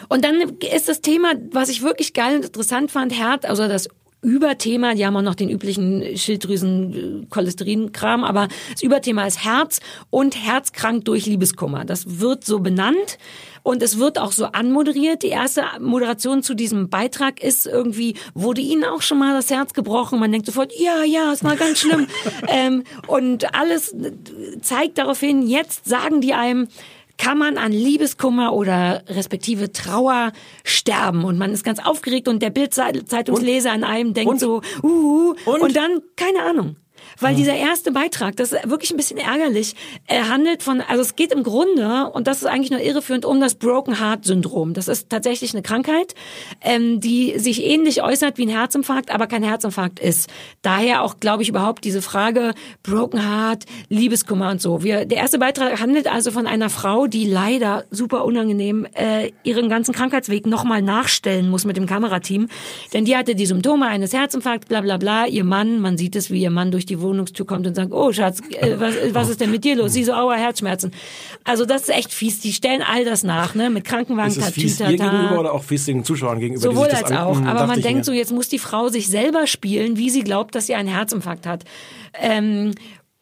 und 0.09 0.25
dann 0.25 0.41
ist 0.75 0.89
das 0.89 0.99
Thema, 1.01 1.33
was 1.51 1.69
ich 1.69 1.81
wirklich 1.83 2.13
geil 2.13 2.35
und 2.35 2.45
interessant 2.45 2.91
fand, 2.91 3.17
Herz, 3.17 3.45
also 3.45 3.67
das 3.67 3.87
Überthema, 4.21 4.93
die 4.93 5.05
haben 5.05 5.17
auch 5.17 5.23
noch 5.23 5.35
den 5.35 5.49
üblichen 5.49 6.15
Schilddrüsen, 6.15 7.27
Cholesterinkram, 7.29 8.23
aber 8.23 8.49
das 8.71 8.83
Überthema 8.83 9.25
ist 9.25 9.43
Herz 9.43 9.79
und 10.11 10.35
herzkrank 10.35 11.05
durch 11.05 11.25
Liebeskummer. 11.25 11.85
Das 11.85 12.19
wird 12.19 12.45
so 12.45 12.59
benannt 12.59 13.17
und 13.63 13.81
es 13.81 13.97
wird 13.97 14.19
auch 14.19 14.31
so 14.31 14.45
anmoderiert. 14.45 15.23
Die 15.23 15.29
erste 15.29 15.63
Moderation 15.79 16.43
zu 16.43 16.53
diesem 16.53 16.89
Beitrag 16.89 17.41
ist 17.41 17.65
irgendwie, 17.65 18.15
wurde 18.35 18.61
Ihnen 18.61 18.83
auch 18.83 19.01
schon 19.01 19.17
mal 19.17 19.33
das 19.33 19.49
Herz 19.49 19.73
gebrochen? 19.73 20.19
Man 20.19 20.31
denkt 20.31 20.45
sofort, 20.45 20.71
ja, 20.77 21.03
ja, 21.03 21.31
es 21.33 21.43
war 21.43 21.55
ganz 21.55 21.79
schlimm. 21.79 22.07
ähm, 22.47 22.83
und 23.07 23.55
alles 23.55 23.95
zeigt 24.61 24.99
darauf 24.99 25.19
hin, 25.19 25.47
jetzt 25.47 25.85
sagen 25.85 26.21
die 26.21 26.33
einem, 26.33 26.67
kann 27.21 27.37
man 27.37 27.59
an 27.59 27.71
Liebeskummer 27.71 28.51
oder 28.51 29.03
respektive 29.07 29.71
Trauer 29.71 30.31
sterben 30.63 31.23
und 31.23 31.37
man 31.37 31.53
ist 31.53 31.63
ganz 31.63 31.77
aufgeregt 31.77 32.27
und 32.27 32.41
der 32.41 32.49
Bildzeitungsleser 32.49 33.71
an 33.71 33.83
einem 33.83 34.15
denkt 34.15 34.31
Und? 34.31 34.39
so, 34.39 34.61
uh, 34.81 35.35
Und? 35.45 35.61
und 35.61 35.75
dann 35.75 36.01
keine 36.15 36.41
Ahnung. 36.41 36.77
Weil 37.19 37.35
dieser 37.35 37.55
erste 37.55 37.91
Beitrag, 37.91 38.35
das 38.35 38.51
ist 38.51 38.69
wirklich 38.69 38.91
ein 38.91 38.97
bisschen 38.97 39.17
ärgerlich, 39.17 39.75
er 40.07 40.29
handelt 40.29 40.63
von, 40.63 40.81
also 40.81 41.01
es 41.01 41.15
geht 41.15 41.31
im 41.31 41.43
Grunde, 41.43 42.09
und 42.13 42.27
das 42.27 42.37
ist 42.37 42.45
eigentlich 42.45 42.71
nur 42.71 42.81
irreführend, 42.81 43.25
um 43.25 43.39
das 43.39 43.55
Broken 43.55 43.99
Heart 43.99 44.25
Syndrom. 44.25 44.73
Das 44.73 44.87
ist 44.87 45.09
tatsächlich 45.09 45.53
eine 45.53 45.61
Krankheit, 45.61 46.15
ähm, 46.61 46.99
die 46.99 47.37
sich 47.37 47.63
ähnlich 47.63 48.03
äußert 48.03 48.37
wie 48.37 48.45
ein 48.45 48.49
Herzinfarkt, 48.49 49.11
aber 49.11 49.27
kein 49.27 49.43
Herzinfarkt 49.43 49.99
ist. 49.99 50.29
Daher 50.61 51.03
auch, 51.03 51.19
glaube 51.19 51.43
ich, 51.43 51.49
überhaupt 51.49 51.83
diese 51.83 52.01
Frage 52.01 52.53
Broken 52.83 53.21
Heart, 53.21 53.65
Liebeskummer 53.89 54.49
und 54.49 54.61
so. 54.61 54.83
Wir, 54.83 55.05
der 55.05 55.17
erste 55.17 55.39
Beitrag 55.39 55.79
handelt 55.79 56.07
also 56.07 56.31
von 56.31 56.47
einer 56.47 56.69
Frau, 56.69 57.07
die 57.07 57.25
leider 57.25 57.85
super 57.91 58.25
unangenehm 58.25 58.87
äh, 58.93 59.31
ihren 59.43 59.69
ganzen 59.69 59.93
Krankheitsweg 59.93 60.45
nochmal 60.45 60.81
nachstellen 60.81 61.49
muss 61.49 61.65
mit 61.65 61.77
dem 61.77 61.85
Kamerateam. 61.85 62.47
Denn 62.93 63.05
die 63.05 63.15
hatte 63.15 63.35
die 63.35 63.45
Symptome 63.45 63.87
eines 63.87 64.13
Herzinfarkts, 64.13 64.67
bla 64.67 64.81
bla 64.81 64.97
bla. 64.97 65.25
Ihr 65.25 65.43
Mann, 65.43 65.79
man 65.79 65.97
sieht 65.97 66.15
es, 66.15 66.31
wie 66.31 66.41
ihr 66.41 66.51
Mann 66.51 66.71
durch 66.71 66.85
die 66.85 67.00
Wohnungstür 67.01 67.45
kommt 67.45 67.67
und 67.67 67.75
sagt, 67.75 67.91
oh 67.91 68.11
Schatz, 68.11 68.41
äh, 68.51 68.79
was, 68.79 68.95
was 69.13 69.29
ist 69.29 69.41
denn 69.41 69.51
mit 69.51 69.63
dir 69.63 69.75
los? 69.75 69.93
Sie 69.93 70.03
so, 70.03 70.13
aua, 70.13 70.35
Herzschmerzen. 70.35 70.91
Also 71.43 71.65
das 71.65 71.83
ist 71.83 71.89
echt 71.89 72.13
fies. 72.13 72.39
Die 72.39 72.53
stellen 72.53 72.81
all 72.81 73.05
das 73.05 73.23
nach, 73.23 73.55
ne? 73.55 73.69
Mit 73.69 73.83
Krankenwagen, 73.83 74.31
Ist 74.31 74.37
es 74.37 74.49
fies 74.51 74.79
ihr 74.79 74.87
gegenüber 74.87 75.39
oder 75.39 75.53
auch 75.53 75.63
fies 75.63 75.85
den 75.85 76.03
Zuschauern 76.03 76.39
gegenüber? 76.39 76.67
die 76.67 76.75
Sowohl 76.75 76.89
sich 76.89 76.99
das 76.99 77.11
als 77.11 77.19
auch. 77.19 77.41
Aber 77.41 77.67
man 77.67 77.81
denkt 77.81 78.05
so, 78.05 78.11
jetzt 78.11 78.31
muss 78.31 78.49
die 78.49 78.59
Frau 78.59 78.89
sich 78.89 79.07
selber 79.07 79.47
spielen, 79.47 79.97
wie 79.97 80.09
sie 80.09 80.23
glaubt, 80.23 80.55
dass 80.55 80.67
sie 80.67 80.75
einen 80.75 80.89
Herzinfarkt 80.89 81.45
hat. 81.45 81.63
Ähm, 82.19 82.73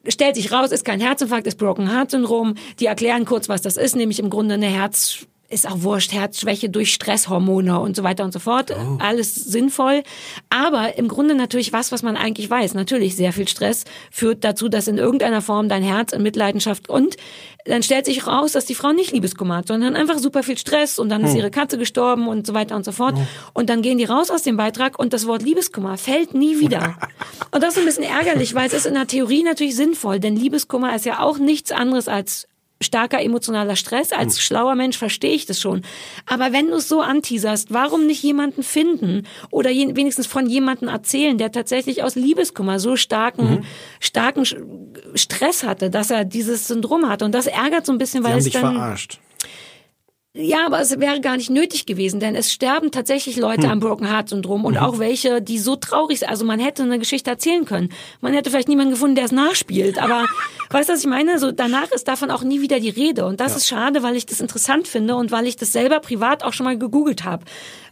stellt 0.07 0.35
sich 0.35 0.51
raus, 0.51 0.71
ist 0.71 0.85
kein 0.85 0.99
Herzinfarkt, 0.99 1.47
ist 1.47 1.57
Broken 1.57 1.91
Heart 1.91 2.11
Syndrom. 2.11 2.55
Die 2.79 2.85
erklären 2.85 3.25
kurz, 3.25 3.49
was 3.49 3.61
das 3.61 3.77
ist, 3.77 3.95
nämlich 3.95 4.19
im 4.19 4.29
Grunde 4.29 4.55
eine 4.55 4.67
Herz 4.67 5.27
ist 5.49 5.67
auch 5.67 5.81
wurscht, 5.81 6.11
Herzschwäche 6.13 6.69
durch 6.69 6.93
Stresshormone 6.93 7.79
und 7.79 7.95
so 7.95 8.03
weiter 8.03 8.23
und 8.23 8.31
so 8.33 8.39
fort. 8.39 8.71
Alles 8.99 9.33
sinnvoll. 9.35 10.03
Aber 10.49 10.97
im 10.97 11.07
Grunde 11.07 11.33
natürlich 11.35 11.73
was, 11.73 11.91
was 11.91 12.03
man 12.03 12.17
eigentlich 12.17 12.49
weiß. 12.49 12.73
Natürlich, 12.75 13.15
sehr 13.15 13.33
viel 13.33 13.47
Stress 13.47 13.83
führt 14.11 14.43
dazu, 14.43 14.69
dass 14.69 14.87
in 14.87 14.97
irgendeiner 14.97 15.41
Form 15.41 15.67
dein 15.69 15.83
Herz 15.83 16.13
in 16.13 16.21
Mitleidenschaft 16.21 16.89
und 16.89 17.17
dann 17.65 17.83
stellt 17.83 18.05
sich 18.05 18.25
raus, 18.25 18.53
dass 18.53 18.65
die 18.65 18.73
Frau 18.73 18.93
nicht 18.93 19.11
Liebeskummer 19.11 19.57
hat, 19.57 19.67
sondern 19.67 19.95
einfach 19.95 20.17
super 20.17 20.43
viel 20.43 20.57
Stress 20.57 20.97
und 20.97 21.09
dann 21.09 21.23
ist 21.23 21.31
Hm. 21.31 21.37
ihre 21.37 21.51
Katze 21.51 21.77
gestorben 21.77 22.27
und 22.27 22.47
so 22.47 22.53
weiter 22.53 22.75
und 22.75 22.85
so 22.85 22.91
fort. 22.91 23.15
Und 23.53 23.69
dann 23.69 23.81
gehen 23.81 23.97
die 23.97 24.05
raus 24.05 24.31
aus 24.31 24.43
dem 24.43 24.55
Beitrag 24.57 24.97
und 24.97 25.13
das 25.13 25.27
Wort 25.27 25.43
Liebeskummer 25.43 25.97
fällt 25.97 26.33
nie 26.33 26.59
wieder. 26.59 26.95
Und 27.51 27.63
das 27.63 27.73
ist 27.73 27.79
ein 27.79 27.85
bisschen 27.85 28.03
ärgerlich, 28.03 28.53
weil 28.53 28.67
es 28.67 28.73
ist 28.73 28.85
in 28.85 28.93
der 28.93 29.07
Theorie 29.07 29.41
natürlich 29.43 29.75
sinnvoll, 29.75 30.19
denn 30.19 30.35
Liebeskummer 30.35 30.95
ist 30.95 31.05
ja 31.05 31.19
auch 31.19 31.39
nichts 31.39 31.71
anderes 31.71 32.07
als 32.07 32.47
starker 32.81 33.21
emotionaler 33.21 33.75
Stress. 33.75 34.11
Als 34.11 34.35
Hm. 34.35 34.41
schlauer 34.41 34.75
Mensch 34.75 34.97
verstehe 34.97 35.33
ich 35.33 35.45
das 35.45 35.59
schon. 35.59 35.81
Aber 36.25 36.53
wenn 36.53 36.67
du 36.67 36.75
es 36.75 36.87
so 36.87 37.01
anteaserst, 37.01 37.73
warum 37.73 38.05
nicht 38.05 38.23
jemanden 38.23 38.63
finden 38.63 39.27
oder 39.51 39.69
je, 39.69 39.95
wenigstens 39.95 40.27
von 40.27 40.47
jemandem 40.47 40.87
erzählen, 40.87 41.37
der 41.37 41.51
tatsächlich 41.51 42.03
aus 42.03 42.15
Liebeskummer 42.15 42.79
so 42.79 42.95
starken, 42.95 43.49
Mhm. 43.49 43.63
starken 43.99 44.43
Stress 45.15 45.63
hatte, 45.63 45.89
dass 45.89 46.09
er 46.11 46.25
dieses 46.25 46.67
Syndrom 46.67 47.07
hatte. 47.09 47.25
Und 47.25 47.33
das 47.33 47.47
ärgert 47.47 47.85
so 47.85 47.91
ein 47.91 47.97
bisschen, 47.97 48.23
Sie 48.23 48.29
weil 48.29 48.37
es 48.37 48.49
dann 48.49 48.73
verarscht. 48.75 49.19
Ja, 50.41 50.65
aber 50.65 50.79
es 50.79 50.97
wäre 50.99 51.19
gar 51.21 51.35
nicht 51.37 51.49
nötig 51.49 51.85
gewesen, 51.85 52.19
denn 52.19 52.35
es 52.35 52.51
sterben 52.53 52.91
tatsächlich 52.91 53.35
Leute 53.37 53.63
Hm. 53.63 53.71
am 53.73 53.79
Broken 53.79 54.07
Heart 54.09 54.29
Syndrom 54.29 54.63
und 54.65 54.73
Mhm. 54.75 54.79
auch 54.79 54.97
welche, 54.99 55.41
die 55.41 55.59
so 55.59 55.75
traurig 55.75 56.19
sind. 56.19 56.29
Also 56.29 56.45
man 56.45 56.59
hätte 56.59 56.83
eine 56.83 56.97
Geschichte 56.99 57.29
erzählen 57.29 57.65
können. 57.65 57.89
Man 58.21 58.33
hätte 58.33 58.49
vielleicht 58.49 58.69
niemanden 58.69 58.91
gefunden, 58.91 59.15
der 59.15 59.25
es 59.25 59.31
nachspielt. 59.31 59.97
Aber 60.01 60.25
weißt 60.69 60.89
du, 60.89 60.93
was 60.93 61.01
ich 61.01 61.07
meine? 61.07 61.39
So 61.39 61.51
danach 61.51 61.91
ist 61.91 62.07
davon 62.07 62.31
auch 62.31 62.43
nie 62.43 62.61
wieder 62.61 62.79
die 62.79 62.89
Rede. 62.89 63.25
Und 63.25 63.39
das 63.39 63.51
Ja. 63.51 63.57
ist 63.57 63.67
schade, 63.67 64.01
weil 64.03 64.15
ich 64.15 64.25
das 64.25 64.39
interessant 64.39 64.87
finde 64.87 65.15
und 65.15 65.31
weil 65.31 65.45
ich 65.45 65.57
das 65.57 65.73
selber 65.73 65.99
privat 65.99 66.43
auch 66.43 66.53
schon 66.53 66.63
mal 66.65 66.77
gegoogelt 66.77 67.23
habe, 67.25 67.43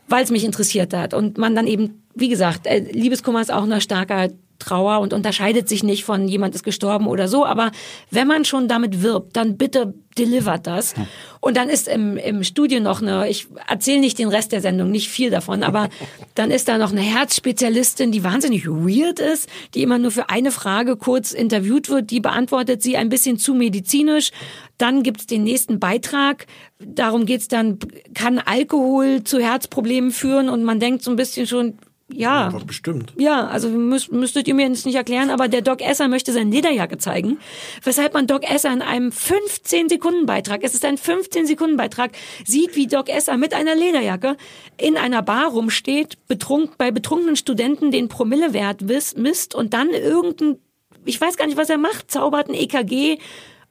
weil 0.07 0.23
es 0.23 0.31
mich 0.31 0.43
interessiert 0.45 0.93
hat. 0.93 1.13
Und 1.13 1.37
man 1.37 1.53
dann 1.55 1.67
eben, 1.67 2.01
wie 2.15 2.29
gesagt, 2.29 2.65
äh, 2.65 2.79
Liebeskummer 2.79 3.41
ist 3.41 3.51
auch 3.51 3.63
eine 3.63 3.81
starke 3.81 4.33
Trauer 4.59 4.99
und 4.99 5.13
unterscheidet 5.13 5.69
sich 5.69 5.83
nicht 5.83 6.03
von 6.03 6.27
jemand 6.27 6.55
ist 6.55 6.63
gestorben 6.63 7.07
oder 7.07 7.27
so. 7.27 7.45
Aber 7.45 7.71
wenn 8.11 8.27
man 8.27 8.45
schon 8.45 8.67
damit 8.67 9.01
wirbt, 9.01 9.35
dann 9.35 9.57
bitte 9.57 9.93
delivert 10.17 10.67
das. 10.67 10.95
Und 11.39 11.57
dann 11.57 11.69
ist 11.69 11.87
im, 11.87 12.17
im 12.17 12.43
Studio 12.43 12.79
noch 12.79 13.01
eine, 13.01 13.29
ich 13.29 13.47
erzähle 13.67 13.99
nicht 13.99 14.17
den 14.19 14.29
Rest 14.29 14.51
der 14.51 14.61
Sendung, 14.61 14.89
nicht 14.89 15.09
viel 15.09 15.29
davon, 15.29 15.63
aber 15.63 15.89
dann 16.35 16.51
ist 16.51 16.67
da 16.67 16.77
noch 16.77 16.91
eine 16.91 17.01
Herzspezialistin, 17.01 18.11
die 18.11 18.23
wahnsinnig 18.23 18.67
weird 18.67 19.19
ist, 19.19 19.49
die 19.73 19.83
immer 19.83 19.99
nur 19.99 20.11
für 20.11 20.29
eine 20.29 20.51
Frage 20.51 20.97
kurz 20.97 21.31
interviewt 21.31 21.89
wird, 21.89 22.11
die 22.11 22.19
beantwortet 22.19 22.81
sie 22.81 22.97
ein 22.97 23.09
bisschen 23.09 23.37
zu 23.37 23.53
medizinisch. 23.53 24.31
Dann 24.77 25.03
gibt's 25.03 25.25
den 25.25 25.43
nächsten 25.43 25.79
Beitrag. 25.79 26.45
Darum 26.79 27.25
geht's 27.25 27.47
dann, 27.47 27.79
kann 28.13 28.39
Alkohol 28.39 29.23
zu 29.23 29.39
Herzproblemen 29.39 30.11
führen? 30.11 30.49
Und 30.49 30.63
man 30.63 30.79
denkt 30.79 31.03
so 31.03 31.09
ein 31.11 31.15
bisschen 31.15 31.47
schon, 31.47 31.79
ja. 32.09 32.49
Bestimmt. 32.65 33.13
Ja, 33.17 33.47
also 33.47 33.69
müsst, 33.69 34.11
müsstet 34.11 34.47
ihr 34.47 34.53
mir 34.53 34.67
jetzt 34.67 34.85
nicht 34.85 34.95
erklären, 34.95 35.29
aber 35.29 35.49
der 35.49 35.61
Doc 35.61 35.81
Esser 35.81 36.07
möchte 36.07 36.31
seine 36.31 36.51
Lederjacke 36.51 36.97
zeigen, 36.97 37.37
weshalb 37.83 38.13
man 38.13 38.27
Doc 38.27 38.49
Esser 38.49 38.71
in 38.71 38.81
einem 38.81 39.09
15-Sekunden-Beitrag, 39.09 40.63
es 40.63 40.73
ist 40.73 40.85
ein 40.85 40.97
15-Sekunden-Beitrag, 40.97 42.11
sieht, 42.45 42.75
wie 42.75 42.87
Doc 42.87 43.09
Esser 43.09 43.35
mit 43.35 43.53
einer 43.53 43.75
Lederjacke 43.75 44.37
in 44.77 44.95
einer 44.95 45.21
Bar 45.21 45.47
rumsteht, 45.47 46.27
betrunk, 46.27 46.77
bei 46.77 46.91
betrunkenen 46.91 47.35
Studenten 47.35 47.91
den 47.91 48.07
Promillewert 48.07 48.81
misst 48.81 49.53
und 49.53 49.73
dann 49.73 49.89
irgendein, 49.89 50.59
ich 51.03 51.19
weiß 51.19 51.35
gar 51.35 51.45
nicht, 51.45 51.57
was 51.57 51.69
er 51.69 51.77
macht, 51.77 52.09
zaubert 52.09 52.47
ein 52.47 52.55
EKG. 52.55 53.17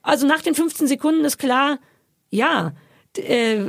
Also 0.02 0.26
nach 0.26 0.42
den 0.42 0.54
15 0.54 0.86
Sekunden 0.86 1.24
ist 1.24 1.38
klar, 1.38 1.78
ja, 2.30 2.74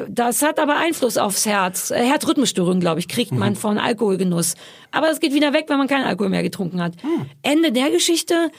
das 0.09 0.41
hat 0.41 0.59
aber 0.59 0.77
Einfluss 0.77 1.17
aufs 1.17 1.45
Herz. 1.45 1.91
Äh, 1.91 2.03
Herzrhythmusstörungen, 2.03 2.79
glaube 2.79 2.99
ich, 2.99 3.07
kriegt 3.07 3.31
man 3.31 3.55
von 3.55 3.77
Alkoholgenuss. 3.77 4.55
Aber 4.91 5.09
es 5.09 5.19
geht 5.19 5.33
wieder 5.33 5.53
weg, 5.53 5.65
wenn 5.67 5.77
man 5.77 5.87
keinen 5.87 6.05
Alkohol 6.05 6.29
mehr 6.29 6.43
getrunken 6.43 6.81
hat. 6.81 6.93
Ende 7.41 7.71
der 7.71 7.91
Geschichte. 7.91 8.51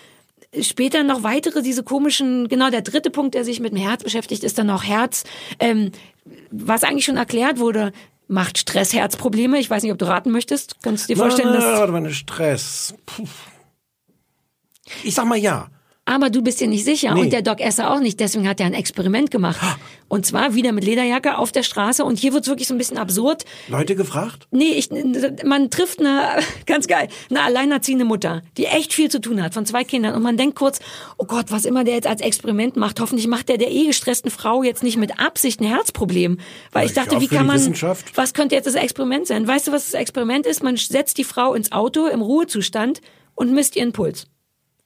Später 0.63 1.03
noch 1.03 1.25
weitere, 1.25 1.61
diese 1.61 1.83
komischen, 1.83 2.49
genau 2.49 2.71
der 2.71 2.81
dritte 2.81 3.11
Punkt, 3.11 3.35
der 3.35 3.45
sich 3.45 3.61
mit 3.61 3.73
dem 3.73 3.79
Herz 3.79 4.03
beschäftigt, 4.03 4.43
ist 4.45 4.57
dann 4.57 4.69
noch 4.69 4.83
Herz. 4.83 5.25
Ähm, 5.61 5.93
was 6.51 6.85
eigentlich 6.85 7.05
schon 7.05 7.19
erklärt 7.19 7.59
wurde, 7.59 7.93
macht 8.29 8.57
Stress 8.59 8.93
Herzprobleme. 8.93 9.59
Ich 9.59 9.69
weiß 9.69 9.83
nicht, 9.83 9.93
ob 9.93 9.99
du 9.99 10.07
raten 10.07 10.31
möchtest. 10.31 10.77
Kannst 10.83 11.09
du 11.09 11.15
dir 11.15 11.19
vorstellen, 11.19 11.51
na, 11.53 11.59
na, 11.59 11.71
dass... 11.71 11.81
warte 11.81 11.93
mal, 11.93 12.11
Stress. 12.11 12.95
Puh. 13.05 13.27
Ich 15.03 15.15
sag 15.15 15.27
mal 15.27 15.37
ja. 15.37 15.69
Aber 16.11 16.31
du 16.31 16.41
bist 16.41 16.59
dir 16.61 16.69
nicht 16.69 16.85
sicher 16.87 17.13
Nee. 17.13 17.21
und 17.21 17.33
der 17.35 17.43
Doc 17.43 17.61
Esser 17.61 17.93
auch 17.93 18.01
nicht. 18.01 18.19
Deswegen 18.19 18.49
hat 18.49 18.61
er 18.61 18.67
ein 18.67 18.73
Experiment 18.73 19.31
gemacht. 19.31 19.61
Und 20.09 20.25
zwar 20.25 20.55
wieder 20.55 20.73
mit 20.73 20.85
Lederjacke 20.85 21.37
auf 21.37 21.53
der 21.53 21.63
Straße. 21.63 22.03
Und 22.03 22.19
hier 22.19 22.33
wird's 22.33 22.49
wirklich 22.49 22.67
so 22.67 22.73
ein 22.75 22.79
bisschen 22.79 22.97
absurd. 22.97 23.45
Leute 23.69 23.95
gefragt? 23.95 24.49
Nee, 24.51 24.71
ich, 24.73 24.89
man 25.45 25.69
trifft 25.71 26.01
eine, 26.01 26.39
ganz 26.67 26.87
geil, 26.87 27.09
eine 27.29 27.43
alleinerziehende 27.43 28.07
Mutter, 28.07 28.41
die 28.57 28.65
echt 28.65 28.95
viel 28.95 29.11
zu 29.11 29.21
tun 29.21 29.43
hat, 29.43 29.53
von 29.53 29.67
zwei 29.67 29.85
Kindern. 29.85 30.15
Und 30.15 30.23
man 30.23 30.39
denkt 30.39 30.57
kurz, 30.57 30.79
oh 31.19 31.27
Gott, 31.27 31.47
was 31.51 31.67
immer 31.67 31.85
der 31.85 31.97
jetzt 31.97 32.07
als 32.07 32.23
Experiment 32.23 32.77
macht, 32.77 33.01
hoffentlich 33.01 33.27
macht 33.27 33.51
der 33.51 33.59
der 33.59 33.71
eh 33.71 33.85
gestressten 33.85 34.31
Frau 34.31 34.63
jetzt 34.63 34.83
nicht 34.83 34.97
mit 34.97 35.21
Absicht 35.21 35.61
ein 35.61 35.67
Herzproblem. 35.67 36.39
Weil 36.73 36.87
ich 36.87 36.95
Ja, 36.97 37.05
dachte, 37.05 37.21
wie 37.21 37.29
kann 37.29 37.47
man, 37.47 37.57
Wissenschaft. 37.57 38.17
was 38.17 38.33
könnte 38.33 38.55
jetzt 38.55 38.65
das 38.67 38.77
Experiment 38.77 39.27
sein? 39.27 39.47
Weißt 39.47 39.69
du, 39.69 39.73
was 39.73 39.85
das 39.91 40.01
Experiment 40.01 40.47
ist? 40.47 40.63
Man 40.63 40.79
setzt 40.79 41.19
die 41.19 41.25
Frau 41.25 41.53
ins 41.53 41.71
Auto 41.71 42.07
im 42.07 42.23
Ruhezustand 42.23 43.03
und 43.35 43.53
misst 43.53 43.77
ihren 43.77 43.93
Puls. 43.93 44.27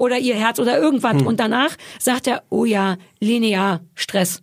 Oder 0.03 0.19
ihr 0.19 0.35
Herz 0.35 0.59
oder 0.59 0.81
irgendwas. 0.81 1.21
Hm. 1.21 1.29
Und 1.29 1.39
danach 1.39 1.77
sagt 2.01 2.27
er, 2.27 2.43
oh 2.51 2.65
ja, 2.65 2.97
linear, 3.21 3.83
Stress. 3.95 4.43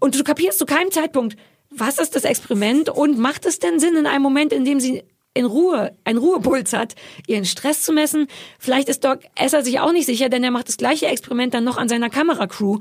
Und 0.00 0.18
du 0.18 0.24
kapierst 0.24 0.58
zu 0.58 0.64
keinem 0.64 0.90
Zeitpunkt, 0.90 1.36
was 1.68 1.98
ist 1.98 2.16
das 2.16 2.24
Experiment 2.24 2.88
und 2.88 3.18
macht 3.18 3.44
es 3.44 3.58
denn 3.58 3.78
Sinn 3.78 3.96
in 3.96 4.06
einem 4.06 4.22
Moment, 4.22 4.50
in 4.50 4.64
dem 4.64 4.80
sie 4.80 5.02
in 5.34 5.44
Ruhe, 5.44 5.92
einen 6.04 6.18
Ruhepuls 6.18 6.72
hat, 6.72 6.94
ihren 7.26 7.44
Stress 7.44 7.82
zu 7.82 7.92
messen? 7.92 8.28
Vielleicht 8.58 8.88
ist 8.88 9.04
Doc 9.04 9.18
Esser 9.34 9.62
sich 9.62 9.78
auch 9.78 9.92
nicht 9.92 10.06
sicher, 10.06 10.30
denn 10.30 10.42
er 10.42 10.50
macht 10.50 10.68
das 10.68 10.78
gleiche 10.78 11.04
Experiment 11.04 11.52
dann 11.52 11.64
noch 11.64 11.76
an 11.76 11.90
seiner 11.90 12.08
Kameracrew, 12.08 12.78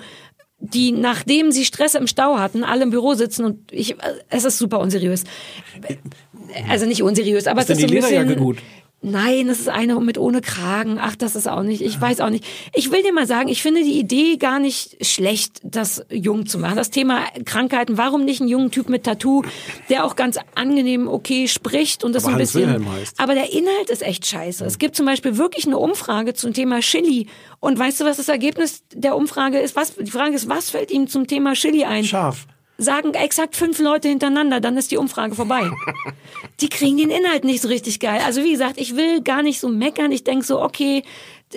die, 0.59 0.93
nachdem 0.93 1.51
sie 1.51 1.65
Stress 1.65 1.93
im 1.93 2.07
Stau 2.07 2.39
hatten, 2.39 2.63
alle 2.63 2.83
im 2.83 2.89
Büro 2.89 3.15
sitzen 3.15 3.43
und 3.43 3.69
ich, 3.69 3.97
es 4.29 4.45
ist 4.45 4.59
super 4.59 4.79
unseriös. 4.79 5.25
Also 6.69 6.85
nicht 6.85 7.03
unseriös, 7.03 7.47
aber 7.47 7.59
Ist 7.59 7.69
es 7.69 7.79
ist 7.79 7.81
so 7.81 7.87
ein 7.87 7.95
bisschen... 7.95 8.11
Lederjacke 8.11 8.39
gut? 8.39 8.59
Nein, 9.05 9.47
das 9.47 9.59
ist 9.59 9.67
eine 9.67 9.99
mit 9.99 10.17
ohne 10.17 10.39
Kragen. 10.39 10.97
Ach, 10.97 11.17
das 11.17 11.35
ist 11.35 11.47
auch 11.47 11.61
nicht. 11.61 11.81
Ich 11.81 11.99
weiß 11.99 12.21
auch 12.21 12.29
nicht. 12.29 12.45
Ich 12.73 12.89
will 12.89 13.03
dir 13.03 13.11
mal 13.11 13.27
sagen, 13.27 13.49
ich 13.49 13.61
finde 13.61 13.83
die 13.83 13.99
Idee 13.99 14.37
gar 14.37 14.59
nicht 14.59 15.05
schlecht, 15.05 15.59
das 15.61 16.05
jung 16.09 16.45
zu 16.45 16.57
machen. 16.57 16.77
Das 16.77 16.89
Thema 16.89 17.25
Krankheiten. 17.43 17.97
Warum 17.97 18.23
nicht 18.23 18.39
einen 18.39 18.49
jungen 18.49 18.71
Typ 18.71 18.87
mit 18.87 19.03
Tattoo, 19.03 19.43
der 19.89 20.05
auch 20.05 20.15
ganz 20.15 20.39
angenehm 20.55 21.09
okay 21.09 21.49
spricht 21.49 22.05
und 22.05 22.13
das 22.15 22.23
Aber 22.23 22.35
ein 22.35 22.39
bisschen. 22.39 22.87
Aber 23.17 23.33
der 23.33 23.51
Inhalt 23.51 23.89
ist 23.89 24.03
echt 24.03 24.25
scheiße. 24.25 24.63
Es 24.63 24.79
gibt 24.79 24.95
zum 24.95 25.05
Beispiel 25.05 25.37
wirklich 25.37 25.65
eine 25.67 25.77
Umfrage 25.77 26.33
zum 26.33 26.53
Thema 26.53 26.79
Chili. 26.79 27.27
Und 27.59 27.77
weißt 27.77 27.99
du, 27.99 28.05
was 28.05 28.17
das 28.17 28.29
Ergebnis 28.29 28.83
der 28.93 29.17
Umfrage 29.17 29.59
ist? 29.59 29.75
Was, 29.75 29.95
die 29.95 30.11
Frage 30.11 30.35
ist, 30.35 30.47
was 30.47 30.69
fällt 30.69 30.91
ihm 30.91 31.07
zum 31.07 31.27
Thema 31.27 31.53
Chili 31.53 31.83
ein? 31.83 32.05
Scharf. 32.05 32.47
Sagen 32.77 33.13
exakt 33.13 33.55
fünf 33.55 33.79
Leute 33.79 34.09
hintereinander, 34.09 34.59
dann 34.59 34.77
ist 34.77 34.91
die 34.91 34.97
Umfrage 34.97 35.35
vorbei. 35.35 35.69
die 36.59 36.69
kriegen 36.69 36.97
den 36.97 37.11
Inhalt 37.11 37.43
nicht 37.43 37.61
so 37.61 37.67
richtig 37.67 37.99
geil. 37.99 38.21
Also 38.25 38.43
wie 38.43 38.51
gesagt, 38.51 38.79
ich 38.79 38.95
will 38.95 39.21
gar 39.21 39.43
nicht 39.43 39.59
so 39.59 39.69
meckern. 39.69 40.11
Ich 40.11 40.23
denk 40.23 40.43
so, 40.43 40.61
okay, 40.61 41.03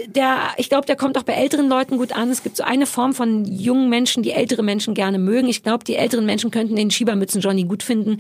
der, 0.09 0.51
ich 0.59 0.69
glaube, 0.69 0.87
der 0.87 0.97
kommt 0.97 1.17
auch 1.17 1.23
bei 1.23 1.33
älteren 1.33 1.69
Leuten 1.69 1.99
gut 1.99 2.12
an. 2.12 2.31
Es 2.31 2.43
gibt 2.43 2.57
so 2.57 2.64
eine 2.64 2.87
Form 2.87 3.14
von 3.14 3.45
jungen 3.45 3.89
Menschen, 3.89 4.23
die 4.23 4.33
ältere 4.33 4.62
Menschen 4.62 4.95
gerne 4.95 5.19
mögen. 5.19 5.49
Ich 5.49 5.62
glaube, 5.62 5.85
die 5.85 5.97
älteren 5.97 6.27
Menschen 6.27 6.51
könnten 6.51 6.77
den 6.77 6.91
Schiebermützen 6.91 7.41
Johnny 7.41 7.64
gut 7.64 7.83
finden. 7.83 8.19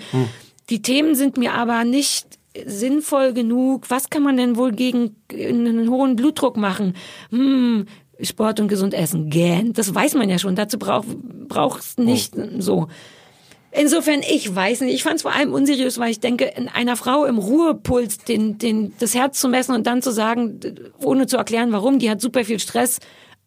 Die 0.70 0.82
Themen 0.82 1.14
sind 1.14 1.36
mir 1.36 1.52
aber 1.52 1.84
nicht 1.84 2.38
sinnvoll 2.64 3.32
genug. 3.32 3.90
Was 3.90 4.10
kann 4.10 4.22
man 4.22 4.36
denn 4.36 4.56
wohl 4.56 4.72
gegen 4.72 5.16
einen 5.32 5.90
hohen 5.90 6.16
Blutdruck 6.16 6.56
machen? 6.56 6.94
Hm, 7.30 7.86
Sport 8.20 8.60
und 8.60 8.68
gesund 8.68 8.94
essen. 8.94 9.30
Gähn. 9.30 9.72
Das 9.72 9.94
weiß 9.94 10.14
man 10.14 10.28
ja 10.28 10.38
schon. 10.38 10.56
Dazu 10.56 10.78
braucht 10.78 11.08
brauchst 11.48 11.98
nicht 11.98 12.34
so. 12.58 12.88
Insofern, 13.72 14.20
ich 14.20 14.54
weiß 14.54 14.80
nicht. 14.80 14.94
Ich 14.94 15.02
fand 15.02 15.16
es 15.16 15.22
vor 15.22 15.34
allem 15.34 15.52
unseriös, 15.52 15.98
weil 15.98 16.10
ich 16.10 16.20
denke, 16.20 16.46
in 16.56 16.68
einer 16.68 16.96
Frau 16.96 17.26
im 17.26 17.36
Ruhepuls 17.36 18.18
den, 18.18 18.56
den, 18.56 18.94
das 18.98 19.14
Herz 19.14 19.38
zu 19.38 19.48
messen 19.48 19.74
und 19.74 19.86
dann 19.86 20.00
zu 20.00 20.12
sagen, 20.12 20.60
ohne 21.02 21.26
zu 21.26 21.36
erklären, 21.36 21.72
warum, 21.72 21.98
die 21.98 22.08
hat 22.08 22.20
super 22.20 22.44
viel 22.44 22.58
Stress. 22.58 23.00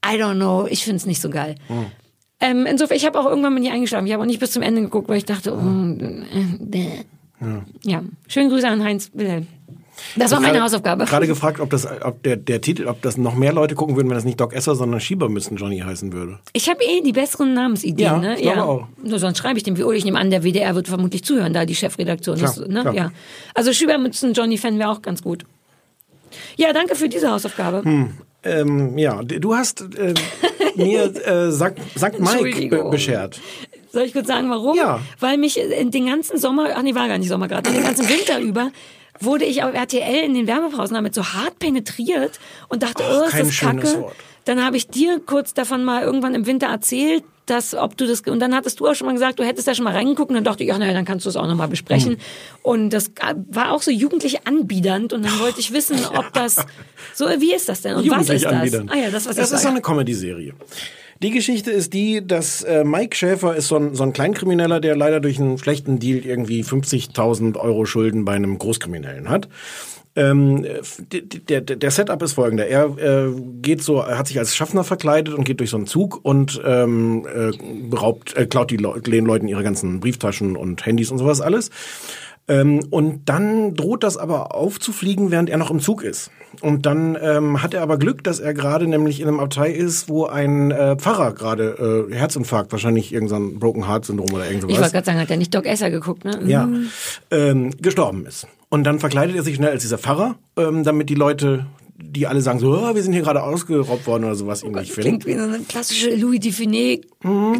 I 0.05 0.21
don't 0.21 0.35
know. 0.35 0.67
Ich 0.69 0.83
finde 0.83 0.97
es 0.97 1.05
nicht 1.07 1.19
so 1.19 1.29
geil. 1.29 1.55
Ähm, 2.39 2.65
insofern, 2.67 2.95
ich 2.95 3.05
habe 3.05 3.19
auch 3.19 3.25
irgendwann 3.25 3.53
mal 3.53 3.59
nie 3.59 3.71
eingeschlafen. 3.71 4.05
Ich 4.05 4.13
habe 4.13 4.21
auch 4.21 4.27
nicht 4.27 4.39
bis 4.39 4.51
zum 4.51 4.61
Ende 4.61 4.81
geguckt, 4.81 5.09
weil 5.09 5.17
ich 5.17 5.25
dachte, 5.25 5.53
oh, 5.53 5.57
äh, 5.57 6.57
bäh. 6.59 6.89
Ja. 7.41 7.65
ja. 7.83 8.03
Schönen 8.27 8.49
Grüße 8.49 8.67
an 8.67 8.83
Heinz 8.83 9.11
Wilhelm. 9.13 9.47
Das 10.15 10.31
war 10.31 10.39
meine 10.39 10.53
gerade, 10.53 10.63
Hausaufgabe. 10.65 11.05
Gerade 11.05 11.27
gefragt, 11.27 11.59
ob 11.59 11.69
das, 11.69 11.87
ob 12.03 12.23
der, 12.23 12.37
der 12.37 12.61
Titel, 12.61 12.87
ob 12.87 13.01
das 13.01 13.17
noch 13.17 13.35
mehr 13.35 13.53
Leute 13.53 13.75
gucken 13.75 13.95
würden, 13.95 14.09
wenn 14.09 14.15
das 14.15 14.25
nicht 14.25 14.39
Doc 14.39 14.53
Esser, 14.53 14.75
sondern 14.75 14.99
Schiebermützen 14.99 15.57
Johnny 15.57 15.79
heißen 15.79 16.13
würde. 16.13 16.39
Ich 16.53 16.69
habe 16.69 16.83
eh 16.83 17.01
die 17.01 17.11
besseren 17.11 17.53
Namensideen, 17.53 17.97
Ja, 17.99 18.17
ne? 18.17 18.35
ich 18.35 18.41
glaube 18.41 18.63
auch. 18.63 18.87
Nur 19.03 19.19
sonst 19.19 19.37
schreibe 19.37 19.57
ich 19.57 19.63
dem, 19.63 19.75
oder 19.75 19.97
ich 19.97 20.05
nehme 20.05 20.19
an, 20.19 20.31
der 20.31 20.43
WDR 20.43 20.75
wird 20.75 20.87
vermutlich 20.87 21.23
zuhören, 21.23 21.53
da 21.53 21.65
die 21.65 21.75
Chefredaktion 21.75 22.37
Klar, 22.37 22.51
ist, 22.51 22.67
ne? 22.67 22.81
klar. 22.81 22.93
Ja. 22.93 23.11
Also 23.53 23.73
Schübermützen 23.73 24.33
Johnny 24.33 24.57
fänden 24.57 24.79
wir 24.79 24.89
auch 24.89 25.01
ganz 25.01 25.21
gut. 25.21 25.45
Ja, 26.57 26.73
danke 26.73 26.95
für 26.95 27.09
diese 27.09 27.31
Hausaufgabe. 27.31 27.83
Hm. 27.83 28.11
Ähm, 28.43 28.97
ja, 28.97 29.21
du 29.21 29.55
hast 29.55 29.81
äh, 29.97 30.13
mir 30.75 31.13
äh, 31.27 31.51
Sankt, 31.51 31.81
Sankt 31.95 32.19
Mike 32.19 32.89
beschert. 32.89 33.39
Soll 33.91 34.03
ich 34.03 34.13
kurz 34.13 34.27
sagen, 34.27 34.49
warum? 34.49 34.77
Ja. 34.77 34.99
Weil 35.19 35.37
mich 35.37 35.59
in 35.59 35.91
den 35.91 36.05
ganzen 36.05 36.37
Sommer, 36.37 36.69
ach 36.75 36.83
nee, 36.83 36.93
war 36.93 37.07
gar 37.07 37.17
nicht 37.17 37.27
Sommer 37.27 37.47
gerade, 37.47 37.71
den 37.71 37.83
ganzen 37.83 38.07
Winter 38.07 38.39
über 38.39 38.71
wurde 39.19 39.45
ich 39.45 39.63
auf 39.63 39.73
RTL 39.73 40.23
in 40.23 40.33
den 40.33 40.47
Werbepausen 40.47 40.95
damit 40.95 41.13
so 41.13 41.23
hart 41.23 41.59
penetriert 41.59 42.39
und 42.67 42.83
dachte, 42.83 43.03
Ach, 43.05 43.21
oh, 43.21 43.25
ist 43.25 43.39
das 43.39 43.59
kacke. 43.59 44.01
Wort. 44.01 44.15
Dann 44.45 44.63
habe 44.63 44.77
ich 44.77 44.87
dir 44.87 45.19
kurz 45.23 45.53
davon 45.53 45.83
mal 45.83 46.03
irgendwann 46.03 46.33
im 46.33 46.45
Winter 46.45 46.67
erzählt, 46.67 47.23
dass 47.45 47.73
ob 47.73 47.97
du 47.97 48.05
das 48.05 48.21
und 48.21 48.39
dann 48.39 48.55
hattest 48.55 48.79
du 48.79 48.87
auch 48.87 48.93
schon 48.93 49.07
mal 49.07 49.13
gesagt, 49.13 49.39
du 49.39 49.43
hättest 49.43 49.67
da 49.67 49.73
schon 49.73 49.83
mal 49.83 49.93
reingeguckt 49.93 50.29
und 50.29 50.35
dann 50.35 50.43
dachte 50.43 50.63
ich, 50.63 50.71
ach 50.71 50.77
naja, 50.77 50.93
dann 50.93 51.05
kannst 51.05 51.25
du 51.25 51.29
es 51.29 51.35
auch 51.35 51.47
noch 51.47 51.55
mal 51.55 51.67
besprechen. 51.67 52.13
Hm. 52.13 52.19
Und 52.61 52.89
das 52.91 53.11
war 53.49 53.71
auch 53.71 53.81
so 53.81 53.91
jugendlich 53.91 54.47
anbiedernd 54.47 55.13
und 55.13 55.23
dann 55.23 55.39
wollte 55.39 55.59
ich 55.59 55.73
wissen, 55.73 55.99
ob 56.15 56.31
das 56.33 56.57
so 57.13 57.25
wie 57.25 57.53
ist 57.53 57.69
das 57.69 57.81
denn 57.81 57.95
und 57.95 58.09
was 58.09 58.29
ist 58.29 58.45
das? 58.45 58.73
Ah 58.87 58.95
ja, 58.95 59.09
das 59.09 59.27
was 59.27 59.35
das 59.35 59.51
ist 59.51 59.61
so 59.61 59.69
eine 59.69 59.81
Comedy-Serie. 59.81 60.53
Die 61.21 61.31
Geschichte 61.31 61.71
ist 61.71 61.93
die, 61.93 62.25
dass 62.25 62.63
äh, 62.63 62.85
Mike 62.85 63.15
Schäfer 63.15 63.53
ist 63.53 63.67
so 63.67 63.75
ein, 63.75 63.93
so 63.93 64.03
ein 64.03 64.13
Kleinkrimineller, 64.13 64.79
der 64.79 64.95
leider 64.95 65.19
durch 65.19 65.37
einen 65.37 65.57
schlechten 65.57 65.99
Deal 65.99 66.25
irgendwie 66.25 66.63
50.000 66.63 67.57
Euro 67.57 67.85
Schulden 67.85 68.23
bei 68.23 68.33
einem 68.33 68.57
Großkriminellen 68.57 69.29
hat. 69.29 69.49
Ähm, 70.15 70.65
der, 71.11 71.61
der, 71.61 71.91
Setup 71.91 72.21
ist 72.23 72.33
folgender. 72.33 72.67
Er 72.67 72.97
äh, 72.97 73.31
geht 73.61 73.83
so, 73.83 73.99
er 73.99 74.17
hat 74.17 74.27
sich 74.27 74.39
als 74.39 74.55
Schaffner 74.55 74.83
verkleidet 74.83 75.33
und 75.33 75.43
geht 75.43 75.59
durch 75.59 75.69
so 75.69 75.77
einen 75.77 75.87
Zug 75.87 76.19
und 76.23 76.59
ähm, 76.65 77.27
äh, 77.27 77.51
beraubt, 77.89 78.35
äh, 78.35 78.45
klaut 78.45 78.71
die 78.71 78.77
Le 78.77 79.19
Leuten 79.19 79.47
ihre 79.47 79.63
ganzen 79.63 79.99
Brieftaschen 79.99 80.55
und 80.55 80.85
Handys 80.85 81.11
und 81.11 81.19
sowas 81.19 81.41
alles. 81.41 81.69
Ähm, 82.49 82.81
und 82.89 83.29
dann 83.29 83.75
droht 83.75 84.03
das 84.03 84.17
aber 84.17 84.53
aufzufliegen, 84.55 85.31
während 85.31 85.49
er 85.49 85.57
noch 85.57 85.71
im 85.71 85.79
Zug 85.79 86.03
ist. 86.03 86.31
Und 86.61 86.85
dann 86.87 87.15
ähm, 87.21 87.61
hat 87.61 87.73
er 87.75 87.83
aber 87.83 87.97
Glück, 87.97 88.23
dass 88.23 88.39
er 88.39 88.53
gerade 88.55 88.87
nämlich 88.87 89.21
in 89.21 89.27
einem 89.27 89.39
Abtei 89.39 89.69
ist, 89.71 90.09
wo 90.09 90.25
ein 90.25 90.71
äh, 90.71 90.95
Pfarrer 90.97 91.33
gerade 91.33 92.07
äh, 92.09 92.13
Herzinfarkt, 92.13 92.71
wahrscheinlich 92.71 93.13
irgendein 93.13 93.59
Broken 93.59 93.87
Heart 93.87 94.05
Syndrom 94.05 94.33
oder 94.33 94.45
irgend 94.47 94.63
sowas. 94.63 94.73
Ich 94.75 94.79
wollte 94.81 94.93
gerade 94.93 95.05
sagen, 95.05 95.19
hat 95.19 95.29
er 95.29 95.37
nicht 95.37 95.53
Doc 95.53 95.65
Esser 95.67 95.91
geguckt, 95.91 96.25
ne? 96.25 96.39
Ja, 96.47 96.65
Mhm. 96.65 96.87
ähm, 97.31 97.71
gestorben 97.79 98.25
ist. 98.25 98.47
Und 98.69 98.83
dann 98.83 98.99
verkleidet 98.99 99.35
er 99.35 99.43
sich 99.43 99.55
schnell 99.55 99.69
als 99.71 99.83
dieser 99.83 99.97
Pfarrer, 99.99 100.35
ähm, 100.57 100.83
damit 100.83 101.09
die 101.09 101.15
Leute, 101.15 101.67
die 102.01 102.27
alle 102.27 102.41
sagen 102.41 102.59
so, 102.59 102.71
oh, 102.71 102.95
wir 102.95 103.03
sind 103.03 103.13
hier 103.13 103.21
gerade 103.21 103.43
ausgeraubt 103.43 104.07
worden 104.07 104.23
oder 104.23 104.35
sowas, 104.35 104.63
nicht 104.63 104.91
finden. 104.91 105.19
Klingt 105.19 105.25
wie 105.25 105.35
so 105.35 105.43
eine 105.43 105.59
klassische 105.59 106.15
Louis 106.15 106.39
Dufiné 106.39 107.01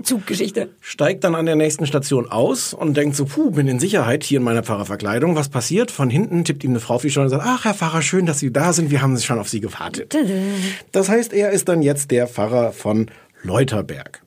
Zuggeschichte. 0.04 0.70
Steigt 0.80 1.24
dann 1.24 1.36
an 1.36 1.46
der 1.46 1.56
nächsten 1.56 1.86
Station 1.86 2.32
aus 2.32 2.74
und 2.74 2.96
denkt 2.96 3.16
so, 3.16 3.26
puh, 3.26 3.52
bin 3.52 3.68
in 3.68 3.80
Sicherheit 3.80 4.24
hier 4.24 4.38
in 4.38 4.44
meiner 4.44 4.64
Pfarrerverkleidung. 4.64 5.36
Was 5.36 5.50
passiert? 5.50 5.92
Von 5.92 6.10
hinten 6.10 6.46
tippt 6.46 6.64
ihm 6.64 6.72
eine 6.72 6.80
Frau 6.80 6.96
auf 6.96 7.02
die 7.02 7.10
Schulter 7.10 7.26
und 7.26 7.42
sagt, 7.42 7.44
ach, 7.46 7.66
Herr 7.66 7.74
Pfarrer, 7.74 8.02
schön, 8.02 8.26
dass 8.26 8.40
Sie 8.40 8.52
da 8.52 8.72
sind. 8.72 8.92
Wir 8.92 9.02
haben 9.02 9.18
schon 9.20 9.40
auf 9.40 9.50
Sie 9.50 9.60
gewartet. 9.60 10.16
Das 10.92 11.10
heißt, 11.10 11.34
er 11.34 11.52
ist 11.52 11.68
dann 11.68 11.82
jetzt 11.82 12.12
der 12.12 12.28
Pfarrer 12.28 12.72
von 12.72 13.08
Leuterberg. 13.44 14.22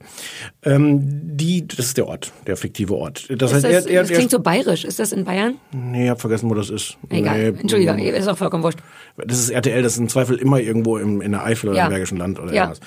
Ähm, 0.64 1.00
die, 1.36 1.66
das 1.66 1.86
ist 1.86 1.96
der 1.98 2.06
Ort, 2.08 2.32
der 2.46 2.56
fiktive 2.56 2.94
Ort. 2.96 3.26
Das 3.30 3.52
heißt, 3.52 3.64
das, 3.64 3.86
er, 3.86 3.90
er, 3.92 4.00
das 4.02 4.10
er 4.10 4.16
klingt 4.16 4.30
so 4.30 4.40
bayerisch. 4.40 4.84
Ist 4.84 4.98
das 4.98 5.12
in 5.12 5.24
Bayern? 5.24 5.56
Nee, 5.72 6.04
ich 6.04 6.10
hab 6.10 6.20
vergessen, 6.20 6.48
wo 6.50 6.54
das 6.54 6.70
ist. 6.70 6.96
Egal. 7.10 7.52
Nee, 7.52 7.60
Entschuldigung, 7.60 7.96
mm, 7.96 8.14
ist 8.14 8.28
auch 8.28 8.38
vollkommen 8.38 8.62
wurscht. 8.62 8.78
Das 9.18 9.38
ist 9.38 9.50
RTL, 9.50 9.82
das 9.82 9.92
ist 9.94 9.98
im 9.98 10.08
Zweifel 10.08 10.36
immer 10.38 10.60
irgendwo 10.60 10.96
im, 10.98 11.20
in 11.20 11.32
der 11.32 11.44
Eifel 11.44 11.68
oder 11.70 11.78
Ja. 11.78 11.84
im 11.86 11.90
Bergischen 11.90 12.16
Land 12.18 12.38
oder 12.38 12.52
Ja. 12.52 12.62
irgendwas. 12.64 12.80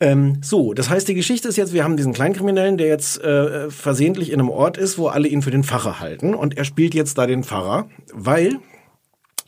Ähm, 0.00 0.38
so, 0.42 0.74
das 0.74 0.90
heißt, 0.90 1.06
die 1.06 1.14
Geschichte 1.14 1.46
ist 1.48 1.56
jetzt, 1.56 1.72
wir 1.72 1.84
haben 1.84 1.96
diesen 1.96 2.12
Kleinkriminellen, 2.12 2.76
der 2.76 2.88
jetzt 2.88 3.22
äh, 3.22 3.70
versehentlich 3.70 4.32
in 4.32 4.40
einem 4.40 4.50
Ort 4.50 4.76
ist, 4.76 4.98
wo 4.98 5.06
alle 5.06 5.28
ihn 5.28 5.42
für 5.42 5.52
den 5.52 5.62
Pfarrer 5.62 6.00
halten. 6.00 6.34
Und 6.34 6.58
er 6.58 6.64
spielt 6.64 6.92
jetzt 6.94 7.18
da 7.18 7.26
den 7.26 7.44
Pfarrer, 7.44 7.88
weil 8.12 8.58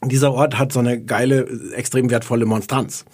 dieser 0.09 0.33
Ort 0.33 0.59
hat 0.59 0.73
so 0.73 0.81
eine 0.81 1.01
geile, 1.03 1.47
extrem 1.75 2.11
wertvolle 2.11 2.47
Monstranz. 2.47 3.05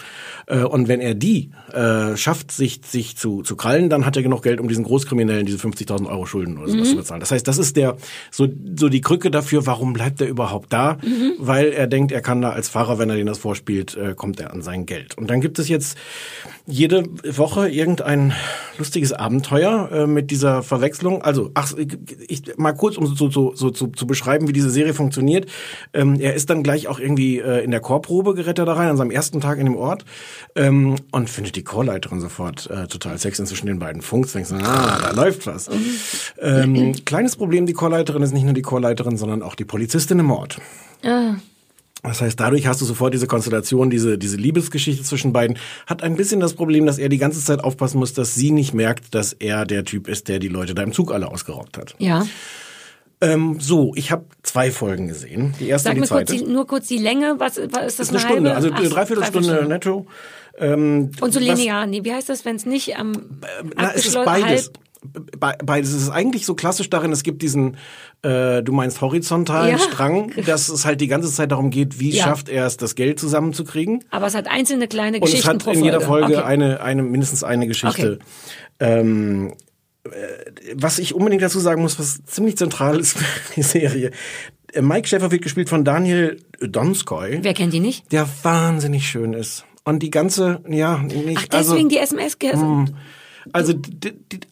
Äh, 0.47 0.59
Und 0.65 0.89
wenn 0.89 1.01
er 1.01 1.15
die 1.15 1.51
äh, 1.73 2.17
schafft, 2.17 2.53
sich, 2.53 2.81
sich 2.85 3.17
zu, 3.17 3.43
zu 3.43 3.57
krallen, 3.57 3.89
dann 3.91 4.07
hat 4.07 4.17
er 4.17 4.23
genug 4.23 4.43
Geld, 4.43 4.61
um 4.61 4.69
diesen 4.69 4.85
Großkriminellen 4.85 5.47
diese 5.47 5.59
50.000 5.59 6.09
Euro 6.09 6.27
Schulden 6.27 6.59
oder 6.59 6.69
sowas 6.69 6.89
Mhm. 6.89 6.91
zu 6.91 6.97
bezahlen. 6.97 7.21
Das 7.21 7.31
heißt, 7.31 7.47
das 7.47 7.59
ist 7.59 7.77
der 7.77 7.97
so, 8.31 8.49
so 8.77 8.89
die 8.89 9.01
Krücke 9.01 9.31
dafür, 9.31 9.67
warum 9.67 9.93
bleibt 9.93 10.21
er 10.21 10.29
überhaupt 10.29 10.73
da? 10.73 10.99
Mhm. 11.03 11.33
Weil 11.39 11.67
er 11.73 11.87
denkt, 11.87 12.13
er 12.13 12.21
kann 12.21 12.41
da 12.43 12.51
als 12.51 12.69
Fahrer, 12.69 12.99
wenn 12.99 13.09
er 13.11 13.17
denen 13.17 13.27
das 13.27 13.39
vorspielt, 13.39 13.97
äh, 13.97 14.15
kommt 14.15 14.41
er 14.41 14.53
an 14.53 14.63
sein 14.63 14.87
Geld. 14.87 15.17
Und 15.19 15.31
dann 15.31 15.41
gibt 15.41 15.59
es 15.59 15.69
jetzt 15.69 15.97
jede 16.67 17.05
Woche 17.37 17.69
irgendein 17.69 18.33
lustiges 18.79 19.13
Abenteuer 19.13 19.91
äh, 19.93 20.07
mit 20.07 20.31
dieser 20.31 20.63
Verwechslung. 20.63 21.23
Also, 21.23 21.51
ach, 21.55 21.73
ich, 21.77 21.97
ich 22.29 22.57
mal 22.59 22.73
kurz, 22.73 22.97
um 22.97 23.07
so, 23.07 23.31
so, 23.31 23.55
so, 23.55 23.73
so 23.73 23.87
zu 23.89 24.07
beschreiben, 24.07 24.49
wie 24.49 24.53
diese 24.53 24.71
Serie 24.71 24.95
funktioniert. 24.95 25.47
Ähm, 25.93 26.19
er 26.21 26.35
ist 26.35 26.51
dann 26.51 26.63
gleich 26.63 26.80
auch 26.89 26.99
irgendwie 26.99 27.39
äh, 27.39 27.65
in 27.65 27.71
der 27.71 27.81
Chorprobe, 27.81 28.35
gerät 28.35 28.59
er 28.59 28.65
da 28.65 28.75
rein, 28.75 28.89
an 28.89 28.97
seinem 28.97 29.11
ersten 29.11 29.41
Tag 29.41 29.59
in 29.59 29.67
dem 29.67 29.77
Ort 29.77 30.05
ähm, 30.55 30.97
und 31.13 31.31
findet 31.31 31.57
die 31.57 31.65
Chorleiterin 31.65 32.21
sofort 32.21 32.69
äh, 32.71 32.87
total 32.87 33.19
sexy 33.19 33.45
zwischen 33.45 33.67
den 33.67 33.79
beiden 33.79 34.03
Funks. 34.03 34.33
Denkst 34.33 34.51
du, 34.51 34.57
ah, 34.57 34.99
da 35.03 35.11
läuft 35.13 35.47
was. 35.47 35.69
Ähm, 36.41 36.95
kleines 37.05 37.37
Problem, 37.37 37.67
die 37.67 37.73
Chorleiterin 37.73 38.23
ist 38.23 38.33
nicht 38.33 38.45
nur 38.45 38.55
die 38.55 38.63
Chorleiterin, 38.63 39.17
sondern 39.17 39.43
auch 39.43 39.55
die 39.55 39.65
Polizistin 39.65 40.19
im 40.19 40.31
Ort. 40.31 40.59
Ah. 41.05 41.35
Das 42.03 42.23
heißt, 42.23 42.41
dadurch 42.41 42.67
hast 42.67 42.81
du 42.81 42.87
sofort 42.87 43.13
diese 43.13 43.27
Konstellation, 43.27 43.91
diese, 43.91 44.17
diese 44.17 44.37
Liebesgeschichte 44.37 45.05
zwischen 45.05 45.33
beiden. 45.33 45.59
Hat 45.87 46.03
ein 46.03 46.17
bisschen 46.17 46.41
das 46.41 46.55
Problem, 46.55 46.87
dass 46.87 46.99
er 46.99 47.11
die 47.11 47.19
ganze 47.19 47.45
Zeit 47.45 47.63
aufpassen 47.63 47.99
muss, 47.99 48.15
dass 48.15 48.35
sie 48.35 48.53
nicht 48.53 48.73
merkt, 48.73 49.15
dass 49.15 49.35
er 49.35 49.67
der 49.67 49.85
Typ 49.85 50.09
ist, 50.09 50.29
der 50.29 50.39
die 50.39 50.49
Leute 50.49 50.75
da 50.75 50.83
im 50.83 50.93
Zug 50.93 51.13
alle 51.13 51.29
ausgeraubt 51.29 51.77
hat. 51.77 51.95
Ja. 51.99 52.27
Ähm, 53.23 53.59
so, 53.61 53.93
ich 53.97 54.11
habe 54.13 54.25
zwei 54.43 54.71
Folgen 54.71 55.09
gesehen. 55.09 55.55
Die 55.61 55.69
erste 55.69 55.89
Sag 55.89 55.95
und 55.95 56.01
mir 56.01 56.07
die 56.07 56.13
kurz 56.13 56.29
zweite. 56.31 56.45
die, 56.45 56.51
nur 56.51 56.67
kurz 56.67 56.87
die 56.89 56.97
Länge. 56.99 57.35
Was, 57.39 57.59
was 57.59 57.87
ist 57.87 57.99
das? 57.99 58.01
ist 58.01 58.11
eine 58.11 58.19
Stunde, 58.21 58.55
halbe? 58.55 58.75
also 58.75 58.89
Ach, 58.89 58.95
Dreiviertelstunde 58.95 59.67
netto. 59.67 60.07
Ähm, 60.59 61.11
Und 61.21 61.33
so 61.33 61.41
was- 61.41 61.47
linear. 61.59 61.87
Nee, 61.87 62.03
wie 62.05 62.13
heißt 62.13 62.29
das, 62.29 62.45
wenn 62.45 62.57
es 62.57 62.65
nicht 62.67 62.97
am 62.99 63.13
Na, 63.77 63.93
es 63.95 64.07
ist 64.07 64.15
beides. 64.25 64.73
Beides. 65.65 65.93
Es 65.95 66.03
ist 66.03 66.11
eigentlich 66.11 66.45
so 66.45 66.55
klassisch 66.55 66.91
darin, 66.91 67.11
es 67.11 67.23
gibt 67.23 67.41
diesen, 67.41 67.79
äh, 68.21 68.63
du 68.63 68.71
meinst 68.73 69.01
horizontalen 69.01 69.71
Ja. 69.71 69.79
Strang, 69.79 70.31
dass 70.47 70.69
es 70.69 70.85
halt 70.85 71.01
die 71.01 71.07
ganze 71.07 71.33
Zeit 71.33 71.53
darum 71.53 71.71
geht, 71.71 71.99
wie 72.01 72.11
Ja. 72.11 72.25
schafft 72.25 72.51
er 72.51 72.67
es, 72.67 72.77
das 72.77 72.95
Geld 72.97 73.19
zusammenzukriegen. 73.19 74.05
Aber 74.11 74.27
es 74.27 74.35
hat 74.35 74.47
einzelne 74.47 74.89
kleine 74.89 75.17
Und 75.19 75.25
es 75.25 75.31
Geschichten 75.31 75.67
hat 75.67 75.75
in 75.75 75.85
jeder 75.85 76.03
Folge 76.03 76.37
Okay. 76.37 76.45
eine, 76.45 76.83
eine, 76.83 77.03
mindestens 77.03 77.43
eine 77.45 77.67
Geschichte. 77.67 78.19
Ähm, 78.79 79.49
äh, 79.49 79.55
was 80.75 80.99
ich 80.99 81.15
unbedingt 81.15 81.43
dazu 81.43 81.61
sagen 81.61 81.83
muss, 81.83 81.99
was 81.99 82.25
ziemlich 82.25 82.57
zentral 82.57 82.99
ist 82.99 83.19
für 83.19 83.55
die 83.57 83.63
Serie. 83.63 84.11
Äh, 84.73 84.83
Mike 84.83 85.07
Schäfer 85.09 85.31
wird 85.31 85.43
gespielt 85.43 85.69
von 85.69 85.85
Daniel 85.85 86.41
Donskoy, 86.61 87.39
Wer 87.43 87.55
kennt 87.55 87.73
die 87.73 87.81
nicht? 87.81 88.11
der 88.13 88.29
wahnsinnig 88.43 89.09
schön 89.09 89.33
ist. 89.35 89.65
Und 89.85 90.03
die 90.03 90.11
ganze, 90.11 90.63
ja, 90.69 90.99
nicht, 90.99 91.39
Ach, 91.39 91.47
deswegen 91.49 91.87
also, 91.87 91.89
die 91.89 91.99
SMS. 91.99 92.39
-Ge- 92.39 92.55
mh, 92.57 92.87
also 93.53 93.73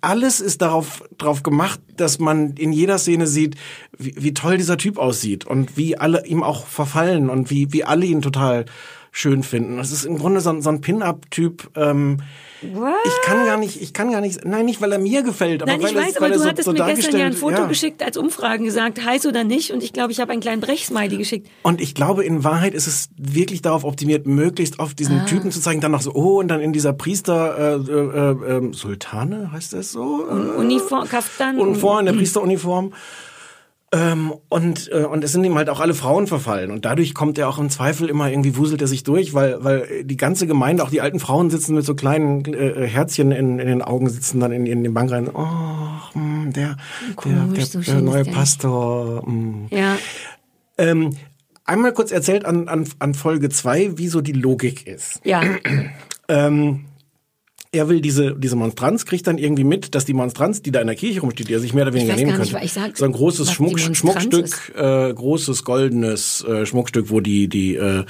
alles 0.00 0.40
ist 0.40 0.62
darauf 0.62 1.04
drauf 1.18 1.42
gemacht, 1.42 1.78
dass 1.96 2.18
man 2.18 2.54
in 2.54 2.72
jeder 2.72 2.98
Szene 2.98 3.26
sieht, 3.26 3.56
wie, 3.96 4.14
wie 4.16 4.32
toll 4.34 4.56
dieser 4.56 4.78
Typ 4.78 4.98
aussieht 4.98 5.46
und 5.46 5.76
wie 5.76 5.98
alle 5.98 6.26
ihm 6.26 6.42
auch 6.42 6.66
verfallen 6.66 7.28
und 7.28 7.50
wie 7.50 7.72
wie 7.72 7.84
alle 7.84 8.06
ihn 8.06 8.22
total 8.22 8.64
schön 9.12 9.42
finden. 9.42 9.76
Das 9.76 9.92
ist 9.92 10.04
im 10.04 10.16
Grunde 10.18 10.40
so 10.40 10.50
ein, 10.50 10.62
so 10.62 10.70
ein 10.70 10.80
Pin-up-Typ. 10.80 11.70
Ähm, 11.76 12.18
What? 12.62 12.94
ich 13.04 13.26
kann 13.26 13.44
gar 13.46 13.56
nicht, 13.56 13.80
ich 13.80 13.92
kann 13.92 14.10
gar 14.10 14.20
nicht, 14.20 14.44
nein, 14.44 14.66
nicht 14.66 14.80
weil 14.80 14.92
er 14.92 14.98
mir 14.98 15.22
gefällt, 15.22 15.62
aber 15.62 15.70
Nein, 15.70 15.82
weil, 15.82 15.90
ich 15.90 15.96
es, 15.96 16.02
weiß, 16.02 16.20
weil 16.20 16.26
aber 16.26 16.26
er 16.26 16.32
du 16.32 16.42
so, 16.42 16.48
hattest 16.48 16.64
so 16.64 16.72
mir 16.72 16.94
gestern 16.94 17.20
ja 17.20 17.26
ein 17.26 17.32
Foto 17.32 17.58
ja. 17.58 17.66
geschickt, 17.66 18.02
als 18.02 18.16
Umfragen 18.16 18.64
gesagt, 18.64 19.04
heiß 19.04 19.26
oder 19.26 19.44
nicht. 19.44 19.72
Und 19.72 19.82
ich 19.82 19.92
glaube, 19.92 20.12
ich 20.12 20.20
habe 20.20 20.32
einen 20.32 20.40
kleinen 20.40 20.60
Brechsmiley 20.60 21.16
geschickt. 21.16 21.48
Und 21.62 21.80
ich 21.80 21.94
glaube, 21.94 22.24
in 22.24 22.44
Wahrheit 22.44 22.74
ist 22.74 22.86
es 22.86 23.10
wirklich 23.16 23.62
darauf 23.62 23.84
optimiert, 23.84 24.26
möglichst 24.26 24.78
oft 24.78 24.98
diesen 24.98 25.20
Ah. 25.20 25.24
Typen 25.26 25.52
zu 25.52 25.60
zeigen, 25.60 25.80
dann 25.80 25.92
noch 25.92 26.02
so, 26.02 26.14
oh, 26.14 26.40
und 26.40 26.48
dann 26.48 26.60
in 26.60 26.72
dieser 26.72 26.92
Priester, 26.92 27.78
äh, 27.78 27.92
äh, 27.92 28.66
äh, 28.66 28.72
Sultane, 28.72 29.52
heißt 29.52 29.72
das 29.72 29.92
so? 29.92 30.26
Äh, 30.28 30.58
Uniform, 30.58 31.08
Kaftan. 31.08 31.58
und 31.58 31.76
vor 31.76 32.00
in 32.00 32.06
der 32.06 32.12
Priesteruniform. 32.12 32.92
Ähm, 33.90 34.34
und, 34.50 34.90
äh, 34.92 35.04
und 35.04 35.24
es 35.24 35.32
sind 35.32 35.44
ihm 35.44 35.54
halt 35.54 35.70
auch 35.70 35.80
alle 35.80 35.94
Frauen 35.94 36.26
verfallen. 36.26 36.70
Und 36.70 36.84
dadurch 36.84 37.14
kommt 37.14 37.38
er 37.38 37.48
auch 37.48 37.58
im 37.58 37.70
Zweifel 37.70 38.10
immer 38.10 38.30
irgendwie 38.30 38.56
wuselt 38.56 38.82
er 38.82 38.86
sich 38.86 39.02
durch, 39.02 39.32
weil, 39.32 39.64
weil 39.64 40.04
die 40.04 40.18
ganze 40.18 40.46
Gemeinde, 40.46 40.82
auch 40.82 40.90
die 40.90 41.00
alten 41.00 41.20
Frauen 41.20 41.48
sitzen 41.48 41.74
mit 41.74 41.86
so 41.86 41.94
kleinen 41.94 42.44
äh, 42.52 42.86
Herzchen 42.86 43.32
in, 43.32 43.58
in 43.58 43.66
den 43.66 43.80
Augen, 43.80 44.10
sitzen 44.10 44.40
dann 44.40 44.52
in, 44.52 44.66
in 44.66 44.84
den 44.84 44.92
Bank 44.92 45.10
rein. 45.10 45.28
Oh, 45.32 46.18
mh, 46.18 46.50
der, 46.52 46.76
Komisch, 47.16 47.70
der, 47.70 47.80
der, 47.80 47.94
der 47.94 48.02
neue. 48.02 48.24
Pastor. 48.26 49.26
Mh. 49.26 49.68
Ja. 49.70 49.96
Ähm, 50.76 51.16
einmal 51.64 51.94
kurz 51.94 52.12
erzählt 52.12 52.44
an, 52.44 52.68
an, 52.68 52.86
an 52.98 53.14
Folge 53.14 53.48
zwei, 53.48 53.96
wie 53.96 54.08
so 54.08 54.20
die 54.20 54.32
Logik 54.32 54.86
ist. 54.86 55.22
Ja. 55.24 55.42
Ähm, 56.28 56.84
er 57.70 57.88
will 57.88 58.00
diese, 58.00 58.34
diese 58.34 58.56
Monstranz, 58.56 59.04
kriegt 59.04 59.26
dann 59.26 59.36
irgendwie 59.36 59.64
mit, 59.64 59.94
dass 59.94 60.04
die 60.06 60.14
Monstranz, 60.14 60.62
die 60.62 60.70
da 60.70 60.80
in 60.80 60.86
der 60.86 60.96
Kirche 60.96 61.20
rumsteht, 61.20 61.48
die 61.48 61.52
er 61.52 61.60
sich 61.60 61.74
mehr 61.74 61.84
oder 61.84 61.92
weniger 61.92 62.14
nehmen 62.16 62.38
nicht, 62.38 62.52
könnte. 62.52 62.68
sag, 62.68 62.96
so 62.96 63.04
ein 63.04 63.12
großes 63.12 63.52
Schmuck, 63.52 63.78
Schmuckstück, 63.78 64.72
äh, 64.76 65.12
großes 65.12 65.64
goldenes 65.64 66.42
äh, 66.44 66.64
Schmuckstück, 66.64 67.10
wo 67.10 67.20
die, 67.20 67.48
die 67.48 67.74
äh, 67.76 68.00
äh, 68.00 68.04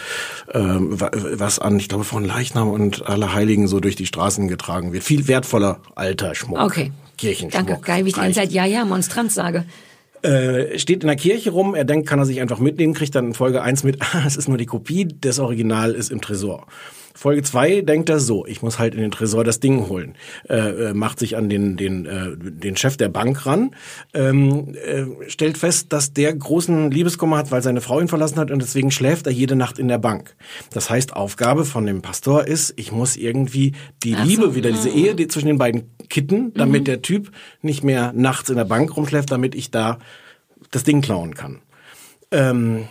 wa- 0.55 1.11
was 1.13 1.59
an, 1.59 1.79
ich 1.79 1.89
glaube, 1.89 2.05
von 2.05 2.25
Leichnam 2.25 2.69
und 2.71 3.07
Allerheiligen 3.07 3.67
so 3.67 3.81
durch 3.81 3.97
die 3.97 4.07
Straßen 4.07 4.47
getragen 4.47 4.93
wird. 4.93 5.03
Viel 5.03 5.27
wertvoller 5.27 5.81
alter 5.97 6.35
Schmuck. 6.35 6.59
Okay. 6.61 6.93
Kirchenschmuck. 7.17 7.67
Danke. 7.67 7.83
Geil, 7.85 8.05
wie 8.05 8.11
ich 8.11 8.15
die 8.15 8.21
ganze 8.21 8.41
Zeit 8.41 8.53
Ja, 8.53 8.65
ja, 8.65 8.85
Monstranz 8.85 9.35
sage. 9.35 9.65
Äh, 10.23 10.79
steht 10.79 11.03
in 11.03 11.07
der 11.09 11.16
Kirche 11.16 11.51
rum, 11.51 11.75
er 11.75 11.85
denkt, 11.85 12.09
kann 12.09 12.19
er 12.19 12.27
sich 12.27 12.41
einfach 12.41 12.59
mitnehmen, 12.59 12.95
kriegt 12.95 13.14
dann 13.14 13.29
in 13.29 13.35
Folge 13.35 13.62
1 13.62 13.85
mit, 13.85 14.01
ah, 14.14 14.25
es 14.27 14.37
ist 14.37 14.49
nur 14.49 14.59
die 14.59 14.66
Kopie, 14.66 15.07
das 15.21 15.39
Original 15.39 15.93
ist 15.93 16.11
im 16.11 16.21
Tresor. 16.21 16.66
Folge 17.14 17.43
zwei 17.43 17.81
denkt 17.81 18.09
er 18.11 18.21
so, 18.21 18.47
ich 18.47 18.62
muss 18.62 18.79
halt 18.79 18.95
in 18.95 19.01
den 19.01 19.11
Tresor 19.11 19.43
das 19.43 19.59
Ding 19.59 19.89
holen. 19.89 20.14
Äh, 20.49 20.91
äh, 20.91 20.95
macht 20.95 21.19
sich 21.19 21.37
an 21.37 21.49
den, 21.49 21.77
den, 21.77 22.07
äh, 22.07 22.37
den 22.39 22.77
Chef 22.77 22.97
der 22.97 23.09
Bank 23.09 23.45
ran, 23.45 23.73
ähm, 24.14 24.77
äh, 24.77 25.29
stellt 25.29 25.59
fest, 25.59 25.93
dass 25.93 26.12
der 26.12 26.33
großen 26.33 26.93
Liebeskummer 26.93 27.39
hat, 27.39 27.51
weil 27.51 27.61
seine 27.61 27.81
Frau 27.81 28.01
ihn 28.01 28.07
verlassen 28.07 28.39
hat 28.39 28.53
und 28.53 28.62
deswegen 28.62 28.93
schläft 28.93 29.27
er 29.27 29.33
jede 29.33 29.57
Nacht 29.57 29.81
in 29.81 29.89
der 29.89 29.99
Bank. 29.99 30.37
Das 30.73 30.91
heißt, 30.91 31.16
Aufgabe 31.16 31.64
von 31.64 31.87
dem 31.87 32.03
Pastor 32.03 32.47
ist, 32.47 32.73
ich 32.77 32.93
muss 32.93 33.16
irgendwie 33.16 33.73
die 34.05 34.14
so. 34.14 34.23
Liebe 34.23 34.55
wieder, 34.55 34.71
diese 34.71 34.89
Mhm. 34.91 34.97
Ehe 34.97 35.14
die 35.16 35.27
zwischen 35.27 35.49
den 35.49 35.59
beiden 35.59 35.91
kitten, 36.09 36.55
damit 36.55 36.83
Mhm. 36.83 36.85
der 36.85 37.03
Typ 37.03 37.33
nicht 37.62 37.83
mehr 37.83 38.12
nachts 38.14 38.49
in 38.49 38.55
der 38.57 38.64
Bank 38.64 38.97
rumschläft, 38.97 39.33
damit 39.33 39.57
ich 39.57 39.73
da 39.73 39.99
das 40.71 40.85
Ding 40.85 41.01
klauen 41.01 41.35
kann. 41.35 41.61
Ähm, 42.31 42.89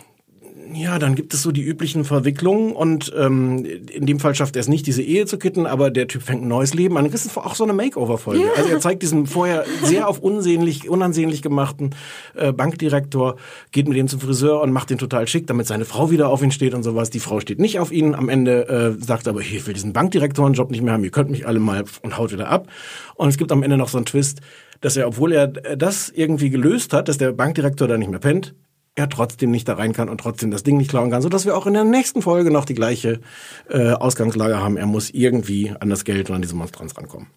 ja, 0.74 0.98
dann 0.98 1.14
gibt 1.14 1.32
es 1.34 1.42
so 1.42 1.50
die 1.50 1.62
üblichen 1.62 2.04
Verwicklungen 2.04 2.72
und 2.72 3.12
ähm, 3.16 3.64
in 3.64 4.06
dem 4.06 4.20
Fall 4.20 4.34
schafft 4.34 4.56
er 4.56 4.60
es 4.60 4.68
nicht, 4.68 4.86
diese 4.86 5.02
Ehe 5.02 5.26
zu 5.26 5.38
kitten, 5.38 5.66
aber 5.66 5.90
der 5.90 6.08
Typ 6.08 6.22
fängt 6.22 6.42
ein 6.42 6.48
neues 6.48 6.74
Leben 6.74 6.96
an. 6.98 7.10
Das 7.10 7.24
ist 7.24 7.36
auch 7.36 7.54
so 7.54 7.64
eine 7.64 7.72
Makeover-Folge. 7.72 8.44
Ja. 8.44 8.50
Also 8.56 8.70
er 8.70 8.80
zeigt 8.80 9.02
diesen 9.02 9.26
vorher 9.26 9.64
sehr 9.82 10.08
auf 10.08 10.18
unsehnlich, 10.18 10.88
unansehnlich 10.88 11.42
gemachten 11.42 11.94
äh, 12.34 12.52
Bankdirektor, 12.52 13.36
geht 13.72 13.88
mit 13.88 13.96
dem 13.96 14.08
zum 14.08 14.20
Friseur 14.20 14.60
und 14.60 14.72
macht 14.72 14.90
den 14.90 14.98
total 14.98 15.26
schick, 15.26 15.46
damit 15.46 15.66
seine 15.66 15.84
Frau 15.84 16.10
wieder 16.10 16.28
auf 16.28 16.42
ihn 16.42 16.50
steht 16.50 16.74
und 16.74 16.82
sowas. 16.82 17.10
Die 17.10 17.20
Frau 17.20 17.40
steht 17.40 17.60
nicht 17.60 17.78
auf 17.78 17.90
ihn. 17.90 18.14
Am 18.14 18.28
Ende 18.28 18.68
äh, 18.68 19.02
sagt 19.02 19.26
er 19.26 19.30
aber, 19.30 19.40
ich 19.40 19.66
will 19.66 19.74
diesen 19.74 19.92
Bankdirektorenjob 19.92 20.70
nicht 20.70 20.82
mehr 20.82 20.92
haben, 20.92 21.04
ihr 21.04 21.10
könnt 21.10 21.30
mich 21.30 21.46
alle 21.46 21.60
mal 21.60 21.84
und 22.02 22.18
haut 22.18 22.32
wieder 22.32 22.48
ab. 22.48 22.68
Und 23.14 23.28
es 23.28 23.38
gibt 23.38 23.52
am 23.52 23.62
Ende 23.62 23.76
noch 23.76 23.88
so 23.88 23.96
einen 23.96 24.06
Twist, 24.06 24.40
dass 24.80 24.96
er, 24.96 25.06
obwohl 25.06 25.32
er 25.32 25.52
äh, 25.64 25.76
das 25.76 26.08
irgendwie 26.08 26.50
gelöst 26.50 26.92
hat, 26.92 27.08
dass 27.08 27.18
der 27.18 27.32
Bankdirektor 27.32 27.88
da 27.88 27.96
nicht 27.96 28.10
mehr 28.10 28.20
pennt, 28.20 28.54
er 28.94 29.08
trotzdem 29.08 29.50
nicht 29.50 29.68
da 29.68 29.74
rein 29.74 29.92
kann 29.92 30.08
und 30.08 30.20
trotzdem 30.20 30.50
das 30.50 30.64
Ding 30.64 30.76
nicht 30.76 30.90
klauen 30.90 31.10
kann, 31.10 31.22
sodass 31.22 31.46
wir 31.46 31.56
auch 31.56 31.66
in 31.66 31.74
der 31.74 31.84
nächsten 31.84 32.20
Folge 32.20 32.50
noch 32.50 32.64
die 32.64 32.74
gleiche 32.74 33.20
äh, 33.68 33.92
Ausgangslage 33.92 34.60
haben. 34.60 34.76
Er 34.76 34.86
muss 34.86 35.10
irgendwie 35.10 35.72
an 35.78 35.88
das 35.88 36.04
Geld 36.04 36.28
und 36.30 36.36
an 36.36 36.42
diese 36.42 36.56
Monstranz 36.56 36.96
rankommen. 36.96 37.28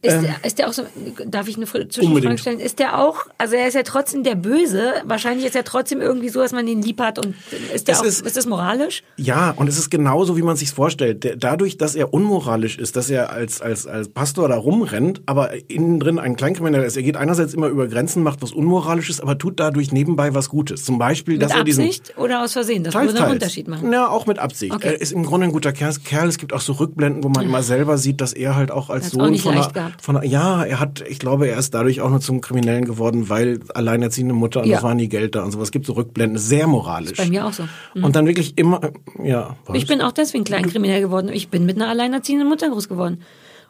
Ist, 0.00 0.12
Ähm, 0.14 0.22
der, 0.22 0.34
ist 0.44 0.58
der 0.58 0.68
auch 0.68 0.72
so, 0.72 0.82
darf 1.26 1.48
ich 1.48 1.56
eine 1.56 1.66
Fr- 1.66 1.88
Zwischenfrage 1.88 2.38
stellen? 2.38 2.60
Ist 2.60 2.78
der 2.78 2.98
auch, 3.00 3.26
also 3.36 3.56
er 3.56 3.66
ist 3.66 3.74
ja 3.74 3.82
trotzdem 3.82 4.22
der 4.22 4.36
Böse, 4.36 4.92
wahrscheinlich 5.04 5.44
ist 5.44 5.56
er 5.56 5.64
trotzdem 5.64 6.00
irgendwie 6.00 6.28
so, 6.28 6.40
dass 6.40 6.52
man 6.52 6.66
den 6.66 6.82
lieb 6.82 7.00
hat 7.00 7.18
und 7.18 7.34
ist 7.74 7.88
der 7.88 7.94
Es 7.96 8.00
auch, 8.00 8.04
ist- 8.04 8.20
ist, 8.24 8.36
das 8.36 8.46
moralisch? 8.46 9.02
Ja, 9.16 9.50
und 9.56 9.66
es 9.68 9.76
ist 9.76 9.90
genauso, 9.90 10.36
wie 10.36 10.42
man 10.42 10.56
sich's 10.56 10.70
vorstellt. 10.72 11.36
Dadurch, 11.42 11.78
dass 11.78 11.96
er 11.96 12.14
unmoralisch 12.14 12.78
ist, 12.78 12.94
dass 12.94 13.10
er 13.10 13.30
als, 13.30 13.60
als, 13.60 13.86
als 13.88 14.08
Pastor 14.08 14.48
da 14.48 14.56
rumrennt, 14.56 15.22
aber 15.26 15.50
innen 15.68 15.98
drin 15.98 16.18
ein 16.20 16.36
Kleinkrimineller 16.36 16.84
ist. 16.84 16.96
Er 16.96 17.02
geht 17.02 17.16
einerseits 17.16 17.54
immer 17.54 17.66
über 17.66 17.88
Grenzen, 17.88 18.22
macht 18.22 18.40
was 18.40 18.52
Unmoralisches, 18.52 19.20
aber 19.20 19.36
tut 19.36 19.58
dadurch 19.58 19.90
nebenbei 19.90 20.32
was 20.34 20.48
Gutes. 20.48 20.84
Zum 20.84 20.98
Beispiel, 20.98 21.34
Mit 21.34 21.42
dass 21.42 21.52
er 21.54 21.64
diesen... 21.64 21.84
Absicht 21.86 22.14
oder 22.16 22.44
aus 22.44 22.52
Versehen? 22.52 22.84
Das 22.84 22.92
Teils, 22.94 23.12
würde 23.12 23.24
einen. 23.24 23.32
Unterschied 23.32 23.66
machen. 23.66 23.92
Ja, 23.92 24.08
auch 24.08 24.26
mit 24.26 24.38
Absicht. 24.38 24.72
Okay. 24.74 24.88
Er 24.88 25.00
ist 25.00 25.10
im 25.12 25.24
Grunde 25.24 25.46
ein 25.48 25.52
guter 25.52 25.72
Kerl. 25.72 26.28
Es 26.28 26.38
gibt 26.38 26.52
auch 26.52 26.60
so 26.60 26.74
Rückblenden, 26.74 27.24
wo 27.24 27.28
man 27.28 27.44
immer 27.44 27.62
selber 27.64 27.98
sieht, 27.98 28.20
dass 28.20 28.32
er 28.32 28.54
halt 28.54 28.70
auch 28.70 28.90
als 28.90 29.10
Sohn 29.10 29.36
von, 29.38 29.54
einer, 29.54 29.87
gehabt. 29.88 30.02
von 30.02 30.22
ja, 30.22 30.64
er 30.64 30.80
hat, 30.80 31.04
ich 31.08 31.18
glaube, 31.18 31.48
er 31.48 31.58
ist 31.58 31.74
dadurch 31.74 32.00
auch 32.00 32.10
nur 32.10 32.20
zum 32.20 32.40
Kriminellen 32.40 32.84
geworden, 32.84 33.28
weil 33.28 33.60
alleinerziehende 33.74 34.34
Mutter 34.34 34.60
und 34.62 34.68
Ja. 34.68 34.76
das 34.76 34.84
war 34.84 34.94
nie 34.94 35.08
Geld 35.08 35.34
da 35.34 35.42
und 35.42 35.50
sowas. 35.50 35.68
Es 35.68 35.72
gibt 35.72 35.86
so 35.86 35.92
Rückblenden, 35.94 36.38
sehr 36.38 36.66
moralisch. 36.66 37.16
Bei 37.18 37.26
mir 37.26 37.46
auch 37.46 37.52
so. 37.52 37.64
Mhm. 37.94 38.04
Und 38.04 38.16
dann 38.16 38.26
wirklich 38.26 38.56
immer, 38.56 38.80
ja. 39.22 39.56
was? 39.66 39.76
Ich 39.76 39.86
bin 39.86 40.00
auch 40.00 40.12
deswegen 40.12 40.44
kleinkriminell 40.44 41.00
geworden. 41.00 41.28
Ich 41.32 41.48
bin 41.48 41.66
mit 41.66 41.76
einer 41.76 41.88
alleinerziehenden 41.88 42.48
Mutter 42.48 42.68
groß 42.70 42.88
geworden. 42.88 43.22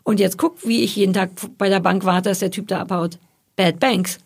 Und 0.02 0.20
jetzt 0.20 0.38
guck, 0.38 0.66
wie 0.66 0.82
ich 0.84 0.96
jeden 0.96 1.12
Tag 1.12 1.30
bei 1.58 1.68
der 1.68 1.80
Bank 1.80 2.04
warte, 2.04 2.28
dass 2.30 2.38
der 2.38 2.50
Typ 2.50 2.68
da 2.68 2.80
abhaut. 2.80 3.18
Bad 3.56 3.80
Banks. 3.80 4.18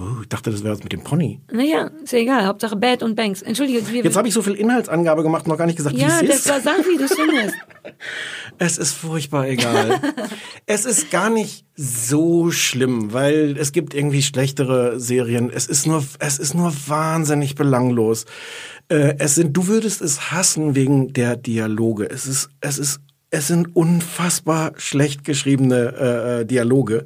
Oh, 0.00 0.20
ich 0.22 0.28
dachte, 0.28 0.52
das 0.52 0.62
wäre 0.62 0.74
was 0.74 0.84
mit 0.84 0.92
dem 0.92 1.02
Pony. 1.02 1.40
Naja, 1.50 1.90
ist 2.04 2.12
ja 2.12 2.20
egal. 2.20 2.46
Hauptsache 2.46 2.76
Bad 2.76 3.02
und 3.02 3.16
Banks. 3.16 3.42
Entschuldige. 3.42 3.84
wir- 3.90 4.04
Jetzt 4.04 4.16
habe 4.16 4.28
ich 4.28 4.34
so 4.34 4.42
viel 4.42 4.54
Inhaltsangabe 4.54 5.24
gemacht 5.24 5.44
und 5.46 5.50
noch 5.50 5.58
gar 5.58 5.66
nicht 5.66 5.74
gesagt, 5.76 5.96
wie 5.96 6.00
ja, 6.02 6.20
es 6.20 6.26
das 6.28 6.36
ist. 6.38 6.48
war, 6.48 6.60
sag, 6.60 6.86
wie 6.86 6.96
du 6.96 7.04
es 7.04 7.14
findest. 7.14 7.54
Es 8.60 8.76
ist 8.76 8.92
furchtbar 8.92 9.46
egal. 9.46 10.00
es 10.66 10.84
ist 10.84 11.10
gar 11.12 11.30
nicht 11.30 11.64
so 11.76 12.50
schlimm, 12.50 13.12
weil 13.12 13.56
es 13.58 13.70
gibt 13.72 13.94
irgendwie 13.94 14.20
schlechtere 14.20 14.98
Serien. 14.98 15.48
Es 15.48 15.66
ist 15.66 15.86
nur, 15.86 16.04
es 16.18 16.38
ist 16.40 16.54
nur 16.54 16.72
wahnsinnig 16.88 17.54
belanglos. 17.54 18.24
Äh, 18.88 19.14
es 19.18 19.36
sind, 19.36 19.56
du 19.56 19.68
würdest 19.68 20.02
es 20.02 20.32
hassen 20.32 20.74
wegen 20.74 21.12
der 21.12 21.36
Dialoge. 21.36 22.10
Es 22.10 22.26
ist, 22.26 22.50
es 22.60 22.78
ist, 22.78 23.00
es 23.30 23.46
sind 23.46 23.76
unfassbar 23.76 24.72
schlecht 24.76 25.22
geschriebene 25.24 25.94
äh, 25.98 26.40
äh, 26.40 26.44
Dialoge. 26.44 27.04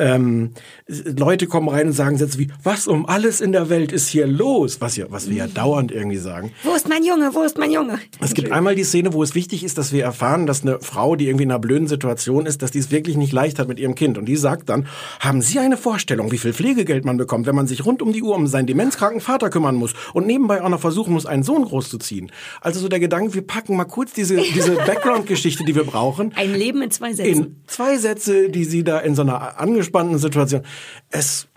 Ähm, 0.00 0.50
Leute 0.88 1.46
kommen 1.46 1.68
rein 1.68 1.88
und 1.88 1.92
sagen 1.92 2.16
Sätze 2.16 2.38
wie, 2.38 2.48
was 2.64 2.88
um 2.88 3.06
alles 3.06 3.40
in 3.40 3.52
der 3.52 3.68
Welt 3.68 3.92
ist 3.92 4.08
hier 4.08 4.26
los? 4.26 4.80
Was 4.80 4.96
ja, 4.96 5.06
was 5.10 5.28
wir 5.28 5.36
ja 5.36 5.46
dauernd 5.46 5.92
irgendwie 5.92 6.16
sagen. 6.16 6.52
Wo 6.64 6.74
ist 6.74 6.88
mein 6.88 7.04
Junge? 7.04 7.30
Wo 7.34 7.42
ist 7.42 7.58
mein 7.58 7.70
Junge? 7.70 7.98
Es 8.20 8.34
gibt 8.34 8.50
einmal 8.50 8.74
die 8.74 8.84
Szene, 8.84 9.12
wo 9.12 9.22
es 9.22 9.34
wichtig 9.34 9.62
ist, 9.62 9.78
dass 9.78 9.92
wir 9.92 10.02
erfahren, 10.02 10.46
dass 10.46 10.62
eine 10.62 10.80
Frau, 10.80 11.16
die 11.16 11.26
irgendwie 11.26 11.44
in 11.44 11.50
einer 11.50 11.58
blöden 11.60 11.86
Situation 11.86 12.46
ist, 12.46 12.62
dass 12.62 12.70
die 12.70 12.78
es 12.78 12.90
wirklich 12.90 13.16
nicht 13.16 13.32
leicht 13.32 13.58
hat 13.58 13.68
mit 13.68 13.78
ihrem 13.78 13.94
Kind. 13.94 14.16
Und 14.18 14.24
die 14.26 14.36
sagt 14.36 14.68
dann, 14.70 14.86
haben 15.20 15.42
Sie 15.42 15.58
eine 15.58 15.76
Vorstellung, 15.76 16.32
wie 16.32 16.38
viel 16.38 16.52
Pflegegeld 16.54 17.04
man 17.04 17.16
bekommt, 17.18 17.46
wenn 17.46 17.54
man 17.54 17.66
sich 17.66 17.84
rund 17.84 18.00
um 18.02 18.12
die 18.12 18.22
Uhr 18.22 18.34
um 18.34 18.46
seinen 18.46 18.66
demenzkranken 18.66 19.20
Vater 19.20 19.50
kümmern 19.50 19.74
muss 19.76 19.92
und 20.14 20.26
nebenbei 20.26 20.62
auch 20.62 20.68
noch 20.70 20.80
versuchen 20.80 21.12
muss, 21.12 21.26
einen 21.26 21.42
Sohn 21.42 21.64
großzuziehen? 21.64 22.32
Also 22.60 22.80
so 22.80 22.88
der 22.88 23.00
Gedanke, 23.00 23.34
wir 23.34 23.46
packen 23.46 23.76
mal 23.76 23.84
kurz 23.84 24.12
diese, 24.12 24.36
diese 24.36 24.72
Background-Geschichte, 24.86 25.64
die 25.64 25.74
wir 25.74 25.84
brauchen, 25.84 26.32
Ein 26.36 26.54
Leben 26.54 26.82
in 26.82 26.90
zwei 26.90 27.12
Sätzen. 27.12 27.44
in 27.44 27.56
zwei 27.66 27.98
Sätze, 27.98 28.48
die 28.48 28.64
sie 28.64 28.82
da 28.82 28.98
in 28.98 29.14
so 29.14 29.22
einer 29.22 29.58
angespannten 29.90 30.18
Situation. 30.18 30.62
Es, 31.10 31.48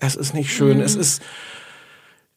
es 0.00 0.16
ist 0.16 0.34
nicht 0.34 0.52
schön. 0.52 0.80
Es 0.80 0.94
ist, 0.94 1.22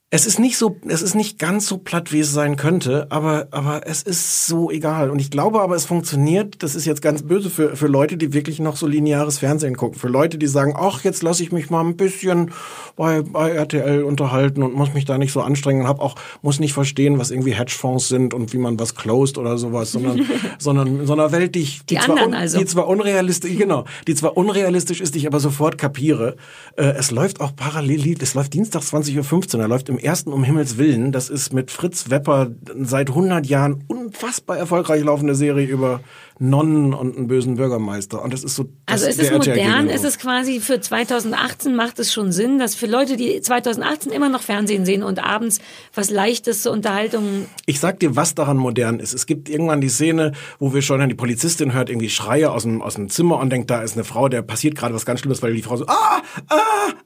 es 0.10 0.26
ist 0.26 0.40
nicht 0.40 0.58
so, 0.58 0.78
es 0.88 1.02
ist 1.02 1.16
nicht 1.16 1.38
ganz 1.38 1.68
so 1.68 1.80
platt, 1.80 2.14
wie 2.14 2.22
es 2.22 2.32
sein 2.32 2.56
könnte, 2.56 3.08
aber, 3.10 3.50
aber 3.52 3.86
es 3.88 4.04
ist 4.04 4.48
so 4.48 4.72
egal. 4.72 5.10
Und 5.10 5.20
ich 5.20 5.30
glaube 5.30 5.60
aber, 5.60 5.76
es 5.76 5.84
funktioniert. 5.84 6.64
Das 6.64 6.76
ist 6.76 6.86
jetzt 6.86 7.02
ganz 7.02 7.24
böse 7.24 7.50
für, 7.50 7.76
für 7.76 7.88
Leute, 7.88 8.16
die 8.16 8.32
wirklich 8.32 8.60
noch 8.60 8.78
so 8.78 8.88
lineares 8.88 9.40
Fernsehen 9.40 9.76
gucken. 9.76 10.00
Für 10.00 10.08
Leute, 10.08 10.38
die 10.38 10.48
sagen, 10.48 10.74
ach, 10.78 11.04
jetzt 11.04 11.24
lasse 11.24 11.44
ich 11.44 11.52
mich 11.52 11.70
mal 11.70 11.82
ein 11.82 11.98
bisschen 11.98 12.52
bei, 12.96 13.22
bei 13.22 13.52
RTL 13.52 14.04
unterhalten 14.04 14.64
und 14.64 14.76
muss 14.76 14.94
mich 14.94 15.04
da 15.04 15.18
nicht 15.18 15.34
so 15.34 15.42
anstrengen 15.42 15.82
und 15.82 15.88
hab 15.90 16.00
auch, 16.00 16.16
muss 16.42 16.62
nicht 16.62 16.72
verstehen, 16.72 17.20
was 17.20 17.30
irgendwie 17.30 17.54
Hedgefonds 17.54 18.08
sind 18.08 18.34
und 18.34 18.54
wie 18.54 18.60
man 18.60 18.80
was 18.80 18.96
closed 18.96 19.38
oder 19.38 19.58
sowas, 19.58 19.92
sondern, 19.92 20.26
sondern 20.58 21.02
in 21.02 21.06
so 21.06 21.14
einer 21.14 21.34
Welt, 21.34 21.54
die 21.54 21.64
ich, 21.64 21.86
Die 21.86 21.96
zwar 21.96 22.12
anderen 22.12 22.30
un, 22.30 22.34
also. 22.34 22.60
die 22.60 22.66
zwar 22.66 22.88
unrealistisch, 22.88 23.58
genau, 23.58 23.84
die 24.08 24.16
zwar 24.16 24.38
unrealistisch 24.38 25.02
ist, 25.02 25.16
die 25.16 25.20
ich 25.20 25.28
aber 25.28 25.42
sofort 25.42 25.78
kapiere. 25.78 26.38
Äh, 26.78 26.94
es 26.98 27.12
läuft 27.12 27.42
auch 27.42 27.54
parallel, 27.54 28.16
es 28.22 28.36
läuft 28.36 28.54
dienstags 28.54 28.94
20.15 28.94 29.56
Uhr, 29.56 29.60
da 29.60 29.66
läuft 29.66 29.90
im 29.90 29.97
ersten 29.98 30.34
um 30.34 30.44
Himmels 30.44 30.78
Willen, 30.78 31.12
das 31.12 31.30
ist 31.30 31.54
mit 31.54 31.72
Fritz 31.72 32.10
Wepper 32.10 32.52
seit 32.82 33.10
100 33.10 33.46
Jahren 33.46 33.84
unfassbar 33.88 34.58
erfolgreich 34.58 35.04
laufende 35.04 35.36
Serie 35.36 35.68
über 35.68 36.02
Nonnen 36.40 36.94
und 36.94 37.18
einen 37.18 37.28
bösen 37.28 37.56
Bürgermeister. 37.56 38.22
Und 38.22 38.34
das 38.34 38.44
ist 38.44 38.56
so, 38.56 38.66
das 38.86 39.04
Also 39.04 39.08
ist 39.08 39.20
es 39.20 39.32
modern, 39.32 39.90
ist 39.90 40.04
es 40.04 40.20
quasi 40.20 40.60
für 40.60 40.80
2018 40.80 41.76
macht 41.76 42.00
es 42.00 42.14
schon 42.14 42.32
Sinn, 42.32 42.60
dass 42.60 42.76
für 42.76 42.86
Leute, 42.86 43.18
die 43.18 43.42
2018 43.42 44.12
immer 44.12 44.30
noch 44.30 44.42
Fernsehen 44.42 44.86
sehen 44.86 45.04
und 45.04 45.24
abends 45.24 45.60
was 45.96 46.10
Leichtes 46.10 46.62
zur 46.62 46.74
Unterhaltung 46.74 47.48
Ich 47.66 47.80
sag 47.80 48.00
dir, 48.00 48.16
was 48.16 48.36
daran 48.36 48.58
modern 48.58 49.00
ist. 49.00 49.14
Es 49.14 49.26
gibt 49.26 49.50
irgendwann 49.50 49.82
die 49.82 49.90
Szene, 49.90 50.34
wo 50.60 50.74
wir 50.74 50.82
schon 50.82 51.08
die 51.10 51.16
Polizistin 51.16 51.74
hört 51.74 51.90
irgendwie 51.90 52.10
Schreie 52.10 52.52
aus 52.52 52.64
dem, 52.64 52.82
aus 52.82 52.96
dem 52.96 53.10
Zimmer 53.10 53.38
und 53.40 53.52
denkt, 53.52 53.70
da 53.70 53.82
ist 53.82 53.94
eine 53.94 54.04
Frau, 54.04 54.30
der 54.30 54.42
passiert 54.42 54.76
gerade 54.76 54.94
was 54.94 55.06
ganz 55.06 55.20
Schlimmes, 55.20 55.42
weil 55.42 55.54
die 55.54 55.62
Frau 55.62 55.78
so, 55.78 55.86
ah, 55.88 56.22
ah, 56.50 56.58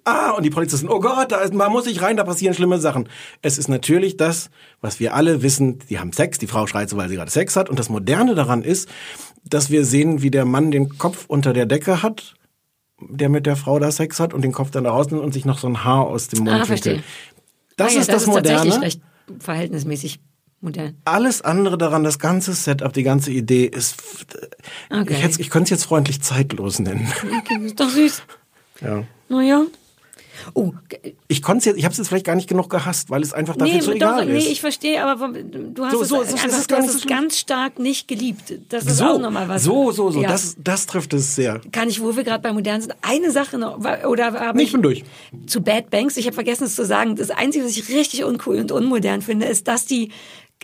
ah, 0.05 0.31
und 0.31 0.43
die 0.43 0.49
Polizistin, 0.49 0.89
oh 0.89 0.99
Gott, 0.99 1.31
da 1.31 1.41
ist, 1.41 1.53
man 1.53 1.71
muss 1.71 1.85
sich 1.85 2.01
rein, 2.01 2.17
da 2.17 2.23
passieren 2.23 2.53
schlimme 2.53 2.79
Sachen. 2.79 3.09
Es 3.41 3.57
ist 3.57 3.67
natürlich 3.67 4.17
das, 4.17 4.49
was 4.81 4.99
wir 4.99 5.13
alle 5.13 5.41
wissen, 5.41 5.79
die 5.89 5.99
haben 5.99 6.11
Sex, 6.13 6.37
die 6.37 6.47
Frau 6.47 6.67
schreit 6.67 6.89
so, 6.89 6.97
weil 6.97 7.09
sie 7.09 7.15
gerade 7.15 7.31
Sex 7.31 7.55
hat 7.55 7.69
und 7.69 7.79
das 7.79 7.89
Moderne 7.89 8.35
daran 8.35 8.63
ist, 8.63 8.89
dass 9.43 9.69
wir 9.69 9.85
sehen, 9.85 10.21
wie 10.21 10.31
der 10.31 10.45
Mann 10.45 10.71
den 10.71 10.97
Kopf 10.97 11.25
unter 11.27 11.53
der 11.53 11.65
Decke 11.65 12.03
hat, 12.03 12.35
der 12.99 13.29
mit 13.29 13.45
der 13.45 13.55
Frau 13.55 13.79
da 13.79 13.91
Sex 13.91 14.19
hat 14.19 14.33
und 14.33 14.43
den 14.43 14.51
Kopf 14.51 14.71
dann 14.71 14.83
da 14.83 14.91
rausnimmt 14.91 15.23
und 15.23 15.33
sich 15.33 15.45
noch 15.45 15.57
so 15.57 15.67
ein 15.67 15.83
Haar 15.83 16.07
aus 16.07 16.27
dem 16.27 16.43
Mund 16.43 16.61
Ah, 16.63 16.69
wickelt. 16.69 17.03
Das 17.77 17.91
Ah 17.91 17.95
ja, 17.95 18.01
ist 18.01 18.09
das, 18.11 18.25
tatsächlich 18.25 18.63
Moderne. 18.65 18.81
recht 18.81 19.01
verhältnismäßig 19.39 20.19
modern. 20.59 20.97
Alles 21.05 21.41
andere 21.41 21.77
daran, 21.77 22.03
das 22.03 22.19
ganze 22.19 22.53
Setup, 22.53 22.93
die 22.93 23.03
ganze 23.03 23.31
Idee 23.31 23.65
ist. 23.65 23.95
Okay. 24.91 25.25
Ich, 25.27 25.39
ich 25.39 25.49
könnte 25.49 25.65
es 25.65 25.69
jetzt 25.71 25.85
freundlich 25.85 26.21
zeitlos 26.21 26.79
nennen. 26.79 27.07
Okay, 27.39 27.65
ist 27.65 27.79
doch 27.79 27.89
süß. 27.89 28.21
Ja. 28.81 29.03
Naja. 29.29 29.63
Oh, 30.53 30.71
Ich 31.27 31.41
konnte 31.41 31.69
jetzt, 31.69 31.77
ich 31.77 31.83
habe 31.85 31.91
es 31.91 31.97
jetzt 31.97 32.07
vielleicht 32.07 32.25
gar 32.25 32.35
nicht 32.35 32.47
genug 32.49 32.69
gehasst, 32.69 33.09
weil 33.09 33.21
es 33.21 33.33
einfach 33.33 33.55
dafür 33.55 33.73
nee, 33.73 33.79
zu 33.79 33.87
doch, 33.91 33.95
egal 33.95 34.25
nee, 34.25 34.37
ist. 34.37 34.49
ich 34.49 34.61
verstehe, 34.61 35.03
aber 35.03 35.29
du 35.33 35.85
hast 35.85 35.91
So, 35.93 36.01
es 36.01 36.09
so, 36.09 36.21
es 36.21 36.33
einfach, 36.33 36.47
ist 36.47 36.71
du 36.71 36.75
hast 36.75 36.91
so 36.91 36.97
es 36.99 37.07
ganz 37.07 37.37
stark 37.37 37.79
nicht 37.79 38.07
geliebt. 38.07 38.53
Das 38.69 38.85
ist 38.85 38.97
so, 38.97 39.05
auch 39.05 39.19
nochmal 39.19 39.47
was. 39.49 39.63
so, 39.63 39.91
so, 39.91 40.11
so. 40.11 40.21
Ja. 40.21 40.29
Das, 40.29 40.55
das 40.63 40.85
trifft 40.85 41.13
es 41.13 41.35
sehr. 41.35 41.61
kann 41.71 41.89
ich, 41.89 42.01
wo 42.01 42.15
wir 42.15 42.23
gerade 42.23 42.41
bei 42.41 42.53
modern 42.53 42.81
sind, 42.81 42.95
eine 43.01 43.31
Sache 43.31 43.57
noch, 43.57 43.79
oder 44.05 44.53
Nee, 44.53 44.63
ich 44.63 44.71
bin 44.71 44.81
durch. 44.81 45.03
zu 45.47 45.61
Bad 45.61 45.89
Banks, 45.89 46.17
ich 46.17 46.25
habe 46.25 46.33
vergessen 46.33 46.65
es 46.65 46.75
zu 46.75 46.85
sagen, 46.85 47.15
das 47.15 47.29
Einzige, 47.31 47.65
was 47.65 47.71
ich 47.71 47.89
richtig 47.89 48.23
uncool 48.23 48.59
und 48.59 48.71
unmodern 48.71 49.21
finde, 49.21 49.45
ist, 49.45 49.67
dass 49.67 49.85
die 49.85 50.11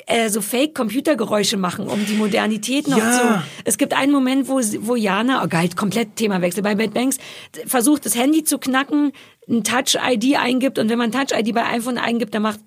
äh, 0.08 0.30
so 0.30 0.42
Fake-Computergeräusche 0.42 1.58
machen, 1.58 1.88
um 1.88 2.06
die 2.06 2.14
Modernität 2.14 2.88
noch 2.88 2.98
Ja. 2.98 3.12
zu... 3.12 3.44
Es 3.66 3.78
gibt 3.78 3.94
einen 3.94 4.12
Moment, 4.12 4.48
wo, 4.48 4.60
wo 4.82 4.96
Jana, 4.96 5.44
oh 5.44 5.48
geil, 5.48 5.70
komplett 5.76 6.16
Themawechsel, 6.16 6.64
bei 6.64 6.76
Bad 6.76 6.94
Banks 6.94 7.18
versucht, 7.66 8.06
das 8.06 8.16
Handy 8.16 8.44
zu 8.44 8.58
knacken, 8.58 9.12
ein 9.50 9.64
Touch-ID 9.64 10.38
eingibt 10.38 10.80
und 10.80 10.90
wenn 10.90 10.98
man 10.98 11.12
Touch-ID 11.12 11.54
bei 11.54 11.66
iPhone 11.66 11.98
eingibt, 11.98 12.34
dann 12.34 12.42
macht. 12.42 12.62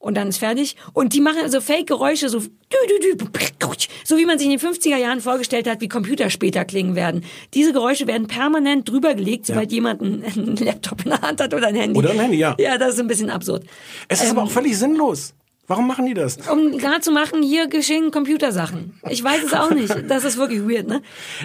Und 0.00 0.16
dann 0.16 0.28
ist 0.28 0.38
fertig. 0.38 0.76
Und 0.92 1.12
die 1.12 1.20
machen 1.20 1.50
so 1.50 1.60
Fake-Geräusche, 1.60 2.28
so, 2.28 2.40
so 2.40 4.16
wie 4.16 4.24
man 4.26 4.38
sich 4.38 4.48
in 4.48 4.56
den 4.56 4.60
50er 4.60 4.96
Jahren 4.96 5.20
vorgestellt 5.20 5.68
hat, 5.68 5.80
wie 5.80 5.88
Computer 5.88 6.30
später 6.30 6.64
klingen 6.64 6.94
werden. 6.94 7.24
Diese 7.54 7.72
Geräusche 7.72 8.06
werden 8.06 8.28
permanent 8.28 8.88
drüber 8.88 9.14
gelegt, 9.14 9.46
sobald 9.46 9.72
jemand 9.72 10.00
einen, 10.02 10.56
Laptop 10.56 11.04
in 11.04 11.10
der 11.10 11.20
Hand 11.20 11.40
hat 11.40 11.52
oder 11.52 11.68
ein 11.68 11.74
Handy. 11.74 11.98
Oder 11.98 12.10
ein 12.10 12.20
Handy, 12.20 12.38
ja. 12.38 12.54
Ja, 12.60 12.78
das 12.78 12.94
ist 12.94 13.00
ein 13.00 13.08
bisschen 13.08 13.30
absurd. 13.30 13.64
Es 14.06 14.22
ist 14.22 14.30
aber 14.30 14.44
auch 14.44 14.50
völlig 14.50 14.78
sinnlos. 14.78 15.34
Warum 15.68 15.86
machen 15.86 16.06
die 16.06 16.14
das? 16.14 16.38
Um 16.50 16.78
klar 16.78 17.00
zu 17.02 17.12
machen, 17.12 17.42
hier 17.42 17.68
geschehen 17.68 18.10
Computersachen. 18.10 18.94
Ich 19.10 19.22
weiß 19.22 19.44
es 19.44 19.52
auch 19.52 19.70
nicht. 19.70 19.94
Das 20.08 20.24
ist 20.24 20.38
wirklich 20.38 20.62
weird, 20.62 20.88
ne? 20.88 21.02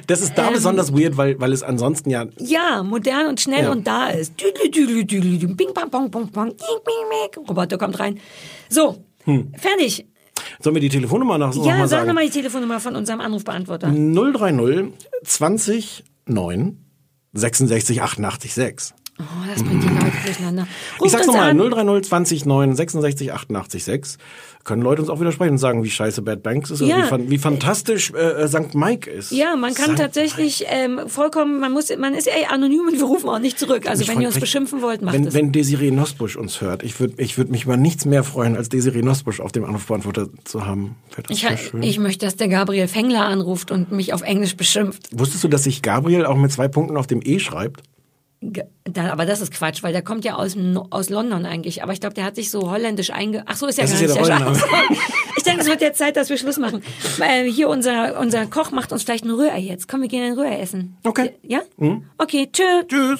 Das 0.07 0.21
ist 0.21 0.37
da 0.37 0.47
Ähm, 0.47 0.53
besonders 0.53 0.93
weird, 0.93 1.17
weil, 1.17 1.39
weil 1.41 1.51
es 1.51 1.61
ansonsten 1.61 2.09
ja 2.09 2.25
Ja, 2.39 2.83
modern 2.83 3.27
und 3.27 3.41
schnell 3.41 3.65
Ja. 3.65 3.71
und 3.71 3.85
da 3.85 4.07
ist. 4.07 4.33
Bing, 4.37 5.73
bang, 5.73 5.89
bong, 5.89 6.09
bong, 6.09 6.31
bong, 6.31 6.49
ding, 6.49 6.57
bing, 6.57 6.95
bing. 7.35 7.45
Roboter 7.47 7.77
kommt 7.77 7.99
rein. 7.99 8.17
So, 8.69 9.03
fertig. 9.57 10.05
Sollen 10.61 10.75
wir 10.75 10.81
die 10.81 10.89
Telefonnummer 10.89 11.37
noch, 11.37 11.53
noch 11.53 11.65
ja, 11.65 11.73
mal 11.77 11.87
sag 11.87 11.97
sagen? 11.99 12.07
nochmal 12.07 12.25
die 12.25 12.31
Telefonnummer 12.31 12.79
von 12.79 12.95
unserem 12.95 13.19
Anrufbeantworter. 13.19 13.87
030 13.91 14.93
20 15.23 16.03
9 16.27 16.77
66 17.33 18.01
88 18.01 18.53
6. 18.53 18.93
Oh, 19.23 19.47
das 19.53 19.63
bringt 19.63 19.83
die 19.83 19.87
Leute 19.87 20.11
durcheinander. 20.25 20.67
Ich 20.95 21.01
Ruft 21.01 21.11
sag's 21.11 21.27
uns 21.27 21.35
nochmal, 21.35 21.51
an. 21.51 21.57
030 21.57 22.07
20 22.09 22.45
9 22.45 22.75
66 22.75 23.33
88 23.33 23.83
6. 23.83 24.17
Können 24.63 24.81
Leute 24.81 25.01
uns 25.01 25.09
auch 25.09 25.19
widersprechen 25.19 25.51
und 25.51 25.57
sagen, 25.57 25.83
wie 25.83 25.89
scheiße 25.89 26.21
Bad 26.21 26.41
Banks 26.41 26.71
ist 26.71 26.81
oder 26.81 26.97
Ja. 26.97 27.17
wie, 27.17 27.31
wie 27.31 27.37
fantastisch 27.37 28.11
äh, 28.13 28.47
St. 28.47 28.75
Mike 28.75 29.09
ist. 29.11 29.31
Ja, 29.31 29.57
man 29.57 29.73
kann 29.73 29.91
St. 29.91 29.97
tatsächlich 29.97 30.65
ähm, 30.69 31.01
vollkommen, 31.07 31.59
man 31.59 31.73
muss, 31.73 31.89
man 31.97 32.13
ist 32.13 32.27
ey 32.27 32.45
anonym 32.49 32.87
und 32.87 32.93
wir 32.97 33.03
rufen 33.03 33.27
auch 33.27 33.39
nicht 33.39 33.59
zurück. 33.59 33.87
Also 33.89 34.03
Ich 34.03 34.07
wenn 34.07 34.21
ihr 34.21 34.27
uns 34.27 34.39
beschimpfen 34.39 34.81
wollt, 34.81 35.01
macht 35.01 35.15
wenn, 35.15 35.27
es. 35.27 35.33
Wenn 35.33 35.51
Desiree 35.51 35.91
Nosbusch 35.91 36.37
uns 36.37 36.61
hört, 36.61 36.81
ich 36.83 36.97
würde 36.99 37.15
ich 37.17 37.37
würd 37.37 37.51
mich 37.51 37.65
über 37.65 37.75
nichts 37.75 38.05
mehr 38.05 38.23
freuen, 38.23 38.55
als 38.55 38.69
Desiree 38.69 39.01
Nosbusch 39.01 39.41
auf 39.41 39.51
dem 39.51 39.65
Anrufbeantworter 39.65 40.29
zu 40.45 40.65
haben. 40.65 40.95
Ich, 41.29 41.45
ich 41.81 41.99
möchte, 41.99 42.25
dass 42.25 42.37
der 42.37 42.47
Gabriel 42.47 42.87
Fengler 42.87 43.25
anruft 43.25 43.69
und 43.69 43.91
mich 43.91 44.13
auf 44.13 44.21
Englisch 44.21 44.55
beschimpft. 44.55 45.09
Wusstest 45.11 45.43
du, 45.43 45.49
dass 45.49 45.65
sich 45.65 45.81
Gabriel 45.81 46.25
auch 46.25 46.37
mit 46.37 46.53
zwei 46.53 46.69
Punkten 46.69 46.95
auf 46.95 47.07
dem 47.07 47.19
E 47.21 47.39
schreibt? 47.39 47.83
Da, 48.86 49.11
aber 49.11 49.26
das 49.26 49.41
ist 49.41 49.53
Quatsch, 49.53 49.84
weil 49.84 49.94
der 49.94 50.02
kommt 50.02 50.26
ja 50.26 50.36
aus, 50.36 50.57
aus 50.90 51.10
London 51.10 51.45
eigentlich. 51.45 51.84
Aber 51.84 51.94
ich 51.94 51.99
glaube, 51.99 52.15
der 52.15 52.26
hat 52.26 52.36
sich 52.36 52.52
so 52.52 52.70
holländisch 52.72 53.11
einge... 53.11 53.44
Ach 53.45 53.56
so, 53.56 53.68
ist 53.68 53.78
ja 53.78 53.84
Das 53.84 53.91
gar 53.94 54.02
ist 54.10 54.15
ja 54.15 54.22
nicht 54.22 54.30
der 54.30 54.40
der. 54.40 54.98
Ich 55.38 55.44
denke, 55.44 55.61
es 55.61 55.68
wird 55.68 55.82
jetzt 55.82 55.98
Zeit, 55.98 56.15
dass 56.15 56.30
wir 56.30 56.38
Schluss 56.38 56.57
machen. 56.57 56.84
Weil 57.18 57.45
hier 57.49 57.68
unser, 57.68 58.20
unser 58.20 58.45
Koch 58.45 58.72
macht 58.72 58.91
uns 58.91 59.03
vielleicht 59.03 59.26
ein 59.26 59.32
Rührei 59.32 59.60
jetzt. 59.60 59.88
Komm, 59.88 60.02
wir 60.02 60.07
gehen 60.07 60.24
ein 60.24 60.38
Rührei 60.38 60.60
essen. 60.60 60.98
Okay. 61.03 61.32
Ja? 61.41 61.61
Mhm. 61.78 62.06
Okay, 62.18 62.49
tschö. 62.52 62.84
Tschüss. 62.88 63.18